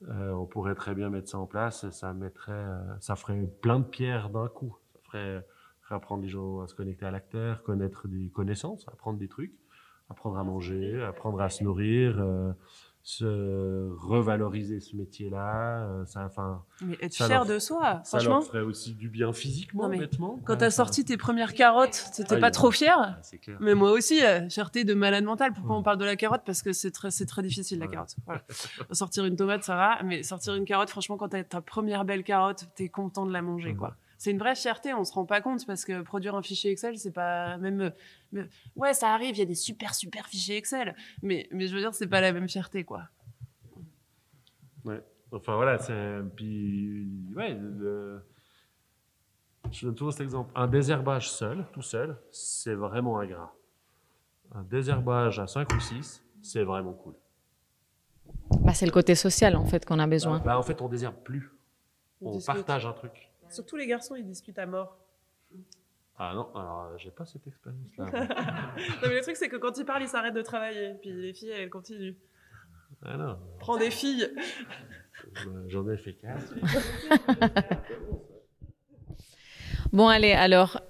Euh, 0.07 0.31
on 0.31 0.45
pourrait 0.45 0.75
très 0.75 0.95
bien 0.95 1.09
mettre 1.09 1.29
ça 1.29 1.39
en 1.39 1.45
place. 1.45 1.83
et 1.83 1.91
Ça 1.91 2.13
mettrait, 2.13 2.51
euh, 2.51 2.99
ça 2.99 3.15
ferait 3.15 3.39
plein 3.61 3.79
de 3.79 3.85
pierres 3.85 4.29
d'un 4.29 4.47
coup. 4.47 4.77
Ça 4.93 4.99
ferait, 5.03 5.45
ferait 5.81 5.95
apprendre 5.95 6.23
les 6.23 6.29
gens 6.29 6.61
à 6.61 6.67
se 6.67 6.75
connecter 6.75 7.05
à 7.05 7.11
l'acteur, 7.11 7.63
connaître 7.63 8.07
des 8.07 8.29
connaissances, 8.29 8.87
apprendre 8.87 9.19
des 9.19 9.27
trucs, 9.27 9.53
apprendre 10.09 10.37
à 10.37 10.43
manger, 10.43 11.03
apprendre 11.03 11.41
à 11.41 11.49
se 11.49 11.63
nourrir, 11.63 12.19
euh, 12.19 12.53
se 13.11 13.89
revaloriser 13.97 14.79
ce 14.79 14.95
métier-là. 14.95 15.81
euh, 15.83 16.05
ça, 16.05 16.25
enfin, 16.25 16.63
Mais 16.81 16.95
être 17.01 17.13
Ça 17.13 17.25
fier 17.25 17.39
leur- 17.39 17.45
de 17.47 17.57
soi, 17.57 18.01
ça 18.03 18.19
franchement. 18.19 18.35
leur 18.35 18.43
ferait 18.43 18.61
aussi 18.61 18.93
du 18.93 19.09
bien 19.09 19.33
physiquement, 19.33 19.83
Non, 19.83 19.89
mais 19.89 19.97
bêtement. 19.97 20.39
Quand 20.45 20.53
Ouais, 20.53 20.59
t'as 20.59 20.69
ça- 20.69 20.77
sorti 20.77 21.03
tes 21.05 21.17
premières 21.17 21.55
carottes, 21.55 22.05
t'étais 22.15 22.35
Ah, 22.35 22.39
pas 22.39 22.51
trop 22.51 22.69
fier 22.69 22.95
Ah. 22.99 23.19
Mais 23.61 23.73
moi 23.73 23.91
aussi, 23.93 24.23
euh, 24.23 24.47
fierté 24.49 24.83
de 24.83 24.93
malade 24.93 25.23
mental. 25.23 25.53
Pourquoi 25.53 25.75
on 25.75 25.81
parle 25.81 25.97
de 25.97 26.05
la 26.05 26.15
carotte? 26.15 26.43
Parce 26.45 26.61
que 26.61 26.71
c'est 26.71 26.91
très, 26.91 27.09
c'est 27.09 27.25
très 27.25 27.41
difficile 27.41 27.79
la 27.79 27.87
Ouais. 27.87 27.91
carotte. 27.93 28.15
Voilà. 28.27 28.41
sortir 28.91 29.25
une 29.25 29.35
tomate, 29.35 29.63
ça 29.63 29.75
va, 29.75 30.03
mais 30.03 30.21
sortir 30.21 30.53
une 30.53 30.65
carotte, 30.65 30.89
franchement, 30.91 31.17
quand 31.17 31.29
t'as 31.29 31.43
ta 31.43 31.61
première 31.61 32.05
belle 32.05 32.23
carotte, 32.23 32.67
t'es 32.75 32.89
content 32.89 33.25
de 33.25 33.33
la 33.33 33.41
manger, 33.41 33.73
quoi. 33.73 33.95
C'est 34.19 34.31
une 34.31 34.37
vraie 34.37 34.55
fierté, 34.55 34.93
on 34.93 35.03
se 35.05 35.13
rend 35.13 35.25
pas 35.25 35.39
compte 35.39 35.65
parce 35.65 35.85
que 35.85 36.01
produire 36.01 36.35
un 36.35 36.41
fichier 36.43 36.71
Excel, 36.71 36.97
c'est 36.99 37.11
pas 37.13 37.57
même. 37.57 37.79
euh, 37.81 37.89
mais- 38.33 38.47
ouais, 38.75 38.93
ça 38.93 39.13
arrive, 39.13 39.35
il 39.35 39.39
y 39.39 39.41
a 39.41 39.45
des 39.45 39.55
super 39.55 39.95
super 39.95 40.27
fichiers 40.27 40.57
Excel, 40.57 40.93
mais 41.23 41.47
mais 41.51 41.67
je 41.67 41.73
veux 41.73 41.79
dire, 41.79 41.93
c'est 41.93 42.05
pas 42.07 42.19
la 42.21 42.33
même 42.33 42.47
fierté, 42.49 42.83
quoi. 42.83 43.03
Enfin 45.31 45.55
voilà, 45.55 45.77
c'est 45.77 46.19
puis 46.35 47.07
ouais. 47.35 47.53
le- 47.53 48.21
Je 49.71 49.85
donne 49.85 49.93
toujours 49.95 50.11
cet 50.13 50.21
exemple. 50.21 50.51
Un 50.55 50.67
désherbage 50.67 51.29
seul, 51.29 51.65
tout 51.71 51.83
seul, 51.83 52.17
c'est 52.31 52.73
vraiment 52.73 53.19
ingrat. 53.19 53.53
Un 54.55 54.63
désherbage 54.63 55.39
à 55.39 55.45
5 55.45 55.71
ou 55.75 55.79
6, 55.79 56.23
c'est 56.41 56.63
vraiment 56.63 56.93
cool. 56.93 57.13
Bah, 58.61 58.73
c'est 58.73 58.87
le 58.87 58.91
côté 58.91 59.13
social 59.13 59.55
en 59.55 59.65
fait 59.65 59.85
qu'on 59.85 59.99
a 59.99 60.07
besoin. 60.07 60.39
Bah, 60.39 60.57
en 60.57 60.63
fait, 60.63 60.81
on 60.81 60.89
désherbe 60.89 61.17
plus. 61.23 61.51
On 62.21 62.39
partage 62.41 62.85
un 62.87 62.93
truc. 62.93 63.28
Surtout 63.49 63.75
les 63.75 63.87
garçons, 63.87 64.15
ils 64.15 64.25
discutent 64.25 64.59
à 64.59 64.65
mort. 64.65 64.97
Ah 66.17 66.33
non, 66.35 66.53
alors 66.53 66.83
euh, 66.91 66.97
j'ai 66.97 67.11
pas 67.11 67.25
cette 67.25 67.47
expérience-là. 67.47 68.05
non, 68.11 69.07
mais 69.07 69.15
le 69.15 69.21
truc, 69.21 69.37
c'est 69.37 69.47
que 69.49 69.55
quand 69.55 69.77
ils 69.77 69.85
parlent, 69.85 70.03
ils 70.03 70.09
s'arrêtent 70.09 70.33
de 70.33 70.41
travailler. 70.41 70.95
Puis 71.01 71.11
les 71.11 71.33
filles, 71.33 71.49
elles 71.51 71.69
continuent. 71.69 72.15
ah 73.03 73.15
non, 73.17 73.39
Prends 73.59 73.77
des 73.77 73.89
filles. 73.89 74.29
euh, 75.47 75.63
j'en 75.67 75.87
ai 75.89 75.97
fait 75.97 76.13
4. 76.15 76.53
Bon, 79.91 80.07
allez, 80.07 80.33
alors, 80.33 80.81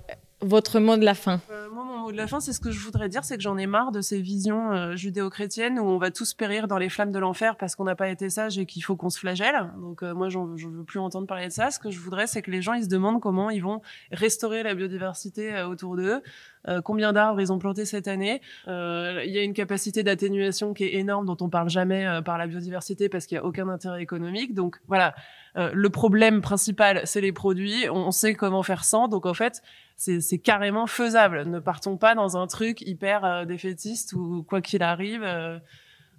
votre 0.41 0.79
mot 0.79 0.97
de 0.97 1.05
la 1.05 1.13
fin. 1.13 1.41
Euh, 1.51 1.69
moi, 1.69 1.83
mon 1.83 1.97
mot 1.97 2.11
de 2.11 2.17
la 2.17 2.27
fin, 2.27 2.39
c'est 2.39 2.53
ce 2.53 2.59
que 2.59 2.71
je 2.71 2.79
voudrais 2.79 3.09
dire, 3.09 3.23
c'est 3.23 3.35
que 3.35 3.43
j'en 3.43 3.57
ai 3.57 3.67
marre 3.67 3.91
de 3.91 4.01
ces 4.01 4.21
visions 4.21 4.71
euh, 4.71 4.95
judéo-chrétiennes 4.95 5.79
où 5.79 5.83
on 5.83 5.97
va 5.97 6.11
tous 6.11 6.33
périr 6.33 6.67
dans 6.67 6.77
les 6.77 6.89
flammes 6.89 7.11
de 7.11 7.19
l'enfer 7.19 7.57
parce 7.57 7.75
qu'on 7.75 7.83
n'a 7.83 7.95
pas 7.95 8.09
été 8.09 8.29
sage 8.29 8.57
et 8.57 8.65
qu'il 8.65 8.83
faut 8.83 8.95
qu'on 8.95 9.09
se 9.09 9.19
flagelle. 9.19 9.71
Donc 9.81 10.03
euh, 10.03 10.13
moi, 10.13 10.29
j'en 10.29 10.55
j'en 10.57 10.69
veux 10.69 10.83
plus 10.83 10.99
entendre 10.99 11.27
parler 11.27 11.47
de 11.47 11.51
ça. 11.51 11.71
Ce 11.71 11.79
que 11.79 11.91
je 11.91 11.99
voudrais, 11.99 12.27
c'est 12.27 12.41
que 12.41 12.51
les 12.51 12.61
gens, 12.61 12.73
ils 12.73 12.83
se 12.83 12.89
demandent 12.89 13.21
comment 13.21 13.49
ils 13.49 13.61
vont 13.61 13.81
restaurer 14.11 14.63
la 14.63 14.75
biodiversité 14.75 15.53
euh, 15.53 15.67
autour 15.67 15.95
d'eux, 15.95 16.21
euh, 16.67 16.81
combien 16.81 17.13
d'arbres 17.13 17.39
ils 17.39 17.51
ont 17.51 17.59
planté 17.59 17.85
cette 17.85 18.07
année? 18.07 18.41
Euh, 18.67 19.23
Il 19.25 19.31
y 19.31 19.37
a 19.37 19.43
une 19.43 19.53
capacité 19.53 20.03
d'atténuation 20.03 20.73
qui 20.73 20.83
est 20.83 20.95
énorme 20.95 21.25
dont 21.25 21.37
on 21.41 21.49
parle 21.49 21.69
jamais 21.69 22.05
euh, 22.05 22.21
par 22.21 22.37
la 22.37 22.47
biodiversité 22.47 23.09
parce 23.09 23.25
qu'il 23.25 23.35
y 23.35 23.39
a 23.39 23.45
aucun 23.45 23.69
intérêt 23.69 24.01
économique. 24.01 24.53
Donc 24.53 24.79
voilà, 24.87 25.15
euh, 25.55 25.71
le 25.73 25.89
problème 25.89 26.41
principal, 26.41 27.01
c'est 27.05 27.21
les 27.21 27.31
produits. 27.31 27.89
On 27.89 28.11
sait 28.11 28.33
comment 28.33 28.63
faire 28.63 28.83
sans. 28.83 29.07
Donc 29.07 29.25
en 29.25 29.33
fait, 29.33 29.61
c'est 29.95 30.39
carrément 30.39 30.87
faisable. 30.87 31.43
Ne 31.45 31.59
partons 31.59 31.97
pas 31.97 32.15
dans 32.15 32.37
un 32.37 32.47
truc 32.47 32.81
hyper 32.81 33.25
euh, 33.25 33.45
défaitiste 33.45 34.13
où 34.13 34.43
quoi 34.43 34.61
qu'il 34.61 34.83
arrive, 34.83 35.23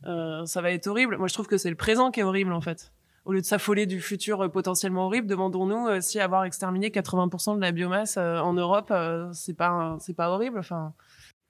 ça 0.05 0.61
va 0.63 0.71
être 0.71 0.87
horrible. 0.87 1.17
Moi, 1.19 1.29
je 1.29 1.35
trouve 1.35 1.47
que 1.47 1.59
c'est 1.59 1.71
le 1.71 1.77
présent 1.77 2.11
qui 2.11 2.21
est 2.21 2.25
horrible 2.25 2.53
en 2.53 2.61
fait. 2.61 2.93
Au 3.31 3.33
lieu 3.33 3.43
de 3.43 3.47
s'affoler 3.47 3.87
du 3.87 4.01
futur 4.01 4.41
euh, 4.41 4.49
potentiellement 4.49 5.07
horrible, 5.07 5.29
demandons-nous 5.29 5.87
euh, 5.87 6.01
si 6.01 6.19
avoir 6.19 6.43
exterminé 6.43 6.89
80% 6.89 7.55
de 7.55 7.61
la 7.61 7.71
biomasse 7.71 8.17
euh, 8.17 8.41
en 8.41 8.55
Europe, 8.55 8.93
c'est 9.31 9.55
pas 9.55 9.97
c'est 10.01 10.17
pas 10.17 10.31
horrible. 10.31 10.59
Enfin, 10.59 10.95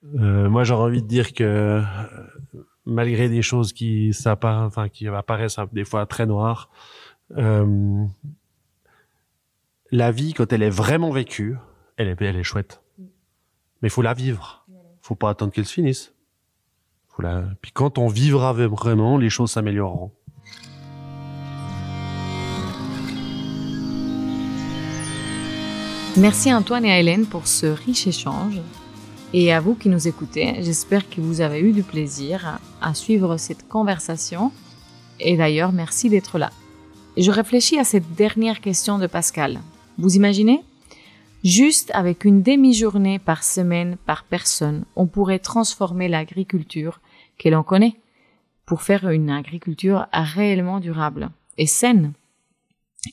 moi, 0.03 0.63
j'aurais 0.63 0.83
envie 0.83 1.01
de 1.01 1.07
dire 1.07 1.33
que 1.33 1.81
malgré 2.85 3.29
des 3.29 3.41
choses 3.41 3.73
qui, 3.73 4.15
enfin, 4.27 4.89
qui 4.89 5.07
apparaissent 5.07 5.57
des 5.71 5.83
fois 5.83 6.05
très 6.05 6.27
noires, 6.27 6.69
la 7.31 8.11
vie, 10.11 10.33
quand 10.35 10.53
elle 10.53 10.61
est 10.61 10.69
vraiment 10.69 11.09
vécue, 11.09 11.57
elle 11.97 12.09
est, 12.09 12.21
elle 12.21 12.35
est 12.35 12.43
chouette. 12.43 12.83
Mais 13.81 13.89
faut 13.89 14.03
la 14.03 14.13
vivre. 14.13 14.67
faut 15.01 15.15
pas 15.15 15.31
attendre 15.31 15.51
qu'elle 15.51 15.65
se 15.65 15.73
finisse. 15.73 16.13
Puis 17.61 17.71
quand 17.71 17.97
on 17.97 18.07
vivra 18.07 18.53
vraiment, 18.53 19.17
les 19.17 19.31
choses 19.31 19.49
s'amélioreront. 19.49 20.11
Merci 26.17 26.53
Antoine 26.53 26.83
et 26.83 26.91
à 26.91 26.99
Hélène 26.99 27.25
pour 27.25 27.47
ce 27.47 27.67
riche 27.67 28.05
échange. 28.05 28.59
Et 29.31 29.53
à 29.53 29.61
vous 29.61 29.75
qui 29.75 29.87
nous 29.87 30.09
écoutez, 30.09 30.55
j'espère 30.61 31.09
que 31.09 31.21
vous 31.21 31.39
avez 31.39 31.61
eu 31.61 31.71
du 31.71 31.83
plaisir 31.83 32.59
à 32.81 32.93
suivre 32.93 33.37
cette 33.37 33.69
conversation. 33.69 34.51
Et 35.21 35.37
d'ailleurs, 35.37 35.71
merci 35.71 36.09
d'être 36.09 36.37
là. 36.37 36.51
Je 37.15 37.31
réfléchis 37.31 37.79
à 37.79 37.85
cette 37.85 38.13
dernière 38.13 38.59
question 38.59 38.97
de 38.97 39.07
Pascal. 39.07 39.61
Vous 39.97 40.17
imaginez? 40.17 40.65
Juste 41.45 41.91
avec 41.93 42.25
une 42.25 42.43
demi-journée 42.43 43.17
par 43.17 43.45
semaine 43.45 43.95
par 44.05 44.25
personne, 44.25 44.83
on 44.97 45.07
pourrait 45.07 45.39
transformer 45.39 46.09
l'agriculture 46.09 46.99
que 47.39 47.47
l'on 47.47 47.63
connaît 47.63 47.95
pour 48.65 48.81
faire 48.81 49.09
une 49.09 49.29
agriculture 49.29 50.07
réellement 50.11 50.81
durable 50.81 51.29
et 51.57 51.67
saine. 51.67 52.11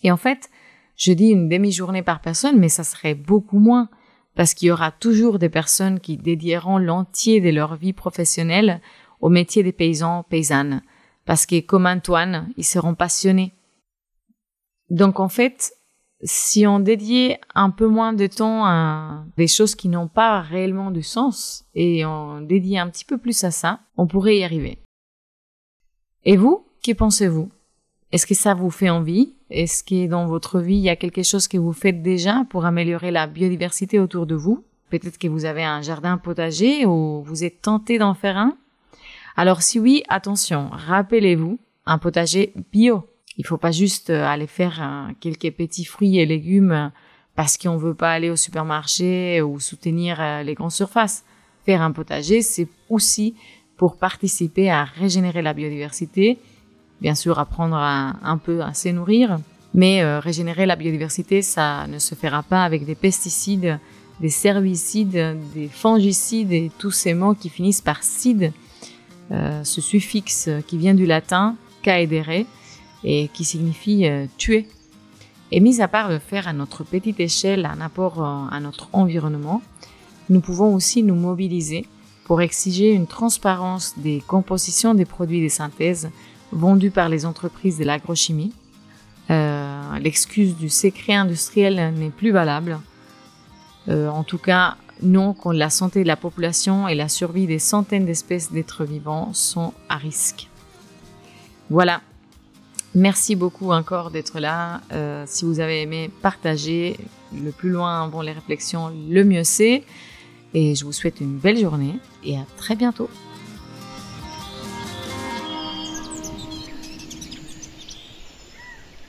Et 0.02 0.10
en 0.10 0.16
fait, 0.16 0.50
je 0.98 1.12
dis 1.12 1.28
une 1.28 1.48
demi-journée 1.48 2.02
par 2.02 2.20
personne, 2.20 2.58
mais 2.58 2.68
ça 2.68 2.84
serait 2.84 3.14
beaucoup 3.14 3.58
moins 3.58 3.88
parce 4.34 4.52
qu'il 4.52 4.68
y 4.68 4.70
aura 4.70 4.90
toujours 4.90 5.38
des 5.38 5.48
personnes 5.48 6.00
qui 6.00 6.16
dédieront 6.16 6.78
l'entier 6.78 7.40
de 7.40 7.50
leur 7.50 7.76
vie 7.76 7.92
professionnelle 7.92 8.80
au 9.20 9.30
métier 9.30 9.62
des 9.62 9.72
paysans 9.72 10.24
paysannes 10.28 10.82
parce 11.24 11.46
que 11.46 11.60
comme 11.60 11.86
Antoine, 11.86 12.48
ils 12.56 12.64
seront 12.64 12.94
passionnés. 12.94 13.52
Donc 14.90 15.20
en 15.20 15.28
fait, 15.28 15.72
si 16.22 16.66
on 16.66 16.80
dédiait 16.80 17.38
un 17.54 17.70
peu 17.70 17.86
moins 17.86 18.12
de 18.12 18.26
temps 18.26 18.64
à 18.64 19.24
des 19.36 19.46
choses 19.46 19.74
qui 19.74 19.88
n'ont 19.88 20.08
pas 20.08 20.40
réellement 20.40 20.90
du 20.90 21.02
sens 21.02 21.64
et 21.74 22.04
on 22.04 22.40
dédiait 22.40 22.78
un 22.78 22.88
petit 22.88 23.04
peu 23.04 23.18
plus 23.18 23.44
à 23.44 23.50
ça, 23.50 23.80
on 23.96 24.06
pourrait 24.06 24.38
y 24.38 24.44
arriver. 24.44 24.78
Et 26.24 26.36
vous, 26.36 26.66
que 26.84 26.92
pensez-vous? 26.92 27.50
Est-ce 28.10 28.26
que 28.26 28.34
ça 28.34 28.54
vous 28.54 28.70
fait 28.70 28.88
envie? 28.88 29.34
Est-ce 29.50 29.84
que 29.84 30.06
dans 30.06 30.26
votre 30.26 30.60
vie, 30.60 30.76
il 30.76 30.82
y 30.82 30.88
a 30.88 30.96
quelque 30.96 31.22
chose 31.22 31.46
que 31.46 31.58
vous 31.58 31.72
faites 31.72 32.02
déjà 32.02 32.44
pour 32.48 32.64
améliorer 32.64 33.10
la 33.10 33.26
biodiversité 33.26 33.98
autour 33.98 34.26
de 34.26 34.34
vous? 34.34 34.64
Peut-être 34.88 35.18
que 35.18 35.28
vous 35.28 35.44
avez 35.44 35.64
un 35.64 35.82
jardin 35.82 36.16
potager 36.16 36.86
ou 36.86 37.22
vous 37.22 37.44
êtes 37.44 37.60
tenté 37.60 37.98
d'en 37.98 38.14
faire 38.14 38.38
un? 38.38 38.56
Alors 39.36 39.62
si 39.62 39.78
oui, 39.78 40.02
attention, 40.08 40.68
rappelez-vous, 40.72 41.58
un 41.84 41.98
potager 41.98 42.52
bio. 42.72 43.04
Il 43.36 43.46
faut 43.46 43.58
pas 43.58 43.70
juste 43.70 44.10
aller 44.10 44.48
faire 44.48 44.80
euh, 44.82 45.12
quelques 45.20 45.52
petits 45.52 45.84
fruits 45.84 46.18
et 46.18 46.26
légumes 46.26 46.72
euh, 46.72 46.88
parce 47.36 47.56
qu'on 47.56 47.76
veut 47.76 47.94
pas 47.94 48.10
aller 48.10 48.30
au 48.30 48.36
supermarché 48.36 49.42
ou 49.42 49.60
soutenir 49.60 50.20
euh, 50.20 50.42
les 50.42 50.54
grandes 50.54 50.72
surfaces. 50.72 51.24
Faire 51.64 51.82
un 51.82 51.92
potager, 51.92 52.42
c'est 52.42 52.66
aussi 52.88 53.36
pour 53.76 53.96
participer 53.96 54.70
à 54.70 54.82
régénérer 54.82 55.40
la 55.40 55.54
biodiversité, 55.54 56.38
bien 57.00 57.14
sûr 57.14 57.38
apprendre 57.38 57.76
à, 57.76 58.16
un 58.22 58.38
peu 58.38 58.62
à 58.62 58.74
se 58.74 58.88
nourrir, 58.88 59.38
mais 59.74 60.02
euh, 60.02 60.20
régénérer 60.20 60.66
la 60.66 60.76
biodiversité, 60.76 61.42
ça 61.42 61.86
ne 61.86 61.98
se 61.98 62.14
fera 62.14 62.42
pas 62.42 62.64
avec 62.64 62.84
des 62.84 62.94
pesticides, 62.94 63.78
des 64.20 64.46
herbicides, 64.46 65.36
des 65.54 65.68
fongicides 65.68 66.52
et 66.52 66.70
tous 66.78 66.90
ces 66.90 67.14
mots 67.14 67.34
qui 67.34 67.48
finissent 67.48 67.80
par 67.80 68.02
cide, 68.02 68.52
euh, 69.30 69.62
ce 69.62 69.80
suffixe 69.80 70.48
qui 70.66 70.78
vient 70.78 70.94
du 70.94 71.06
latin 71.06 71.56
caedere 71.82 72.46
et 73.04 73.28
qui 73.32 73.44
signifie 73.44 74.06
euh, 74.06 74.26
tuer. 74.38 74.66
Et 75.50 75.60
mis 75.60 75.80
à 75.80 75.88
part 75.88 76.10
de 76.10 76.18
faire 76.18 76.48
à 76.48 76.52
notre 76.52 76.84
petite 76.84 77.20
échelle 77.20 77.66
un 77.66 77.80
apport 77.80 78.22
euh, 78.22 78.46
à 78.50 78.60
notre 78.60 78.88
environnement, 78.92 79.62
nous 80.30 80.40
pouvons 80.40 80.74
aussi 80.74 81.02
nous 81.02 81.14
mobiliser 81.14 81.86
pour 82.24 82.42
exiger 82.42 82.92
une 82.92 83.06
transparence 83.06 83.94
des 83.96 84.22
compositions 84.26 84.94
des 84.94 85.06
produits 85.06 85.42
de 85.42 85.48
synthèse 85.48 86.10
vendus 86.52 86.90
par 86.90 87.08
les 87.08 87.26
entreprises 87.26 87.78
de 87.78 87.84
l'agrochimie. 87.84 88.52
Euh, 89.30 89.98
L'excuse 90.00 90.56
du 90.56 90.68
secret 90.68 91.14
industriel 91.14 91.92
n'est 91.94 92.10
plus 92.10 92.30
valable. 92.30 92.78
Euh, 93.88 94.08
en 94.08 94.22
tout 94.22 94.38
cas, 94.38 94.76
non 95.02 95.34
quand 95.34 95.52
la 95.52 95.70
santé 95.70 96.02
de 96.02 96.08
la 96.08 96.16
population 96.16 96.88
et 96.88 96.94
la 96.94 97.08
survie 97.08 97.46
des 97.46 97.58
centaines 97.58 98.04
d'espèces 98.04 98.52
d'êtres 98.52 98.84
vivants 98.84 99.32
sont 99.32 99.72
à 99.88 99.96
risque. 99.96 100.48
Voilà. 101.70 102.00
Merci 102.94 103.36
beaucoup 103.36 103.70
encore 103.70 104.10
d'être 104.10 104.40
là. 104.40 104.80
Euh, 104.92 105.24
si 105.26 105.44
vous 105.44 105.60
avez 105.60 105.82
aimé, 105.82 106.10
partagez. 106.22 106.96
Le 107.34 107.50
plus 107.50 107.68
loin 107.68 108.08
vont 108.08 108.22
les 108.22 108.32
réflexions, 108.32 108.90
le 109.10 109.24
mieux 109.24 109.44
c'est. 109.44 109.84
Et 110.54 110.74
je 110.74 110.84
vous 110.84 110.92
souhaite 110.92 111.20
une 111.20 111.36
belle 111.36 111.58
journée 111.58 111.96
et 112.24 112.38
à 112.38 112.46
très 112.56 112.74
bientôt. 112.74 113.10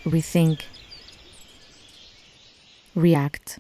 Rethink, 0.10 0.64
react. 2.95 3.60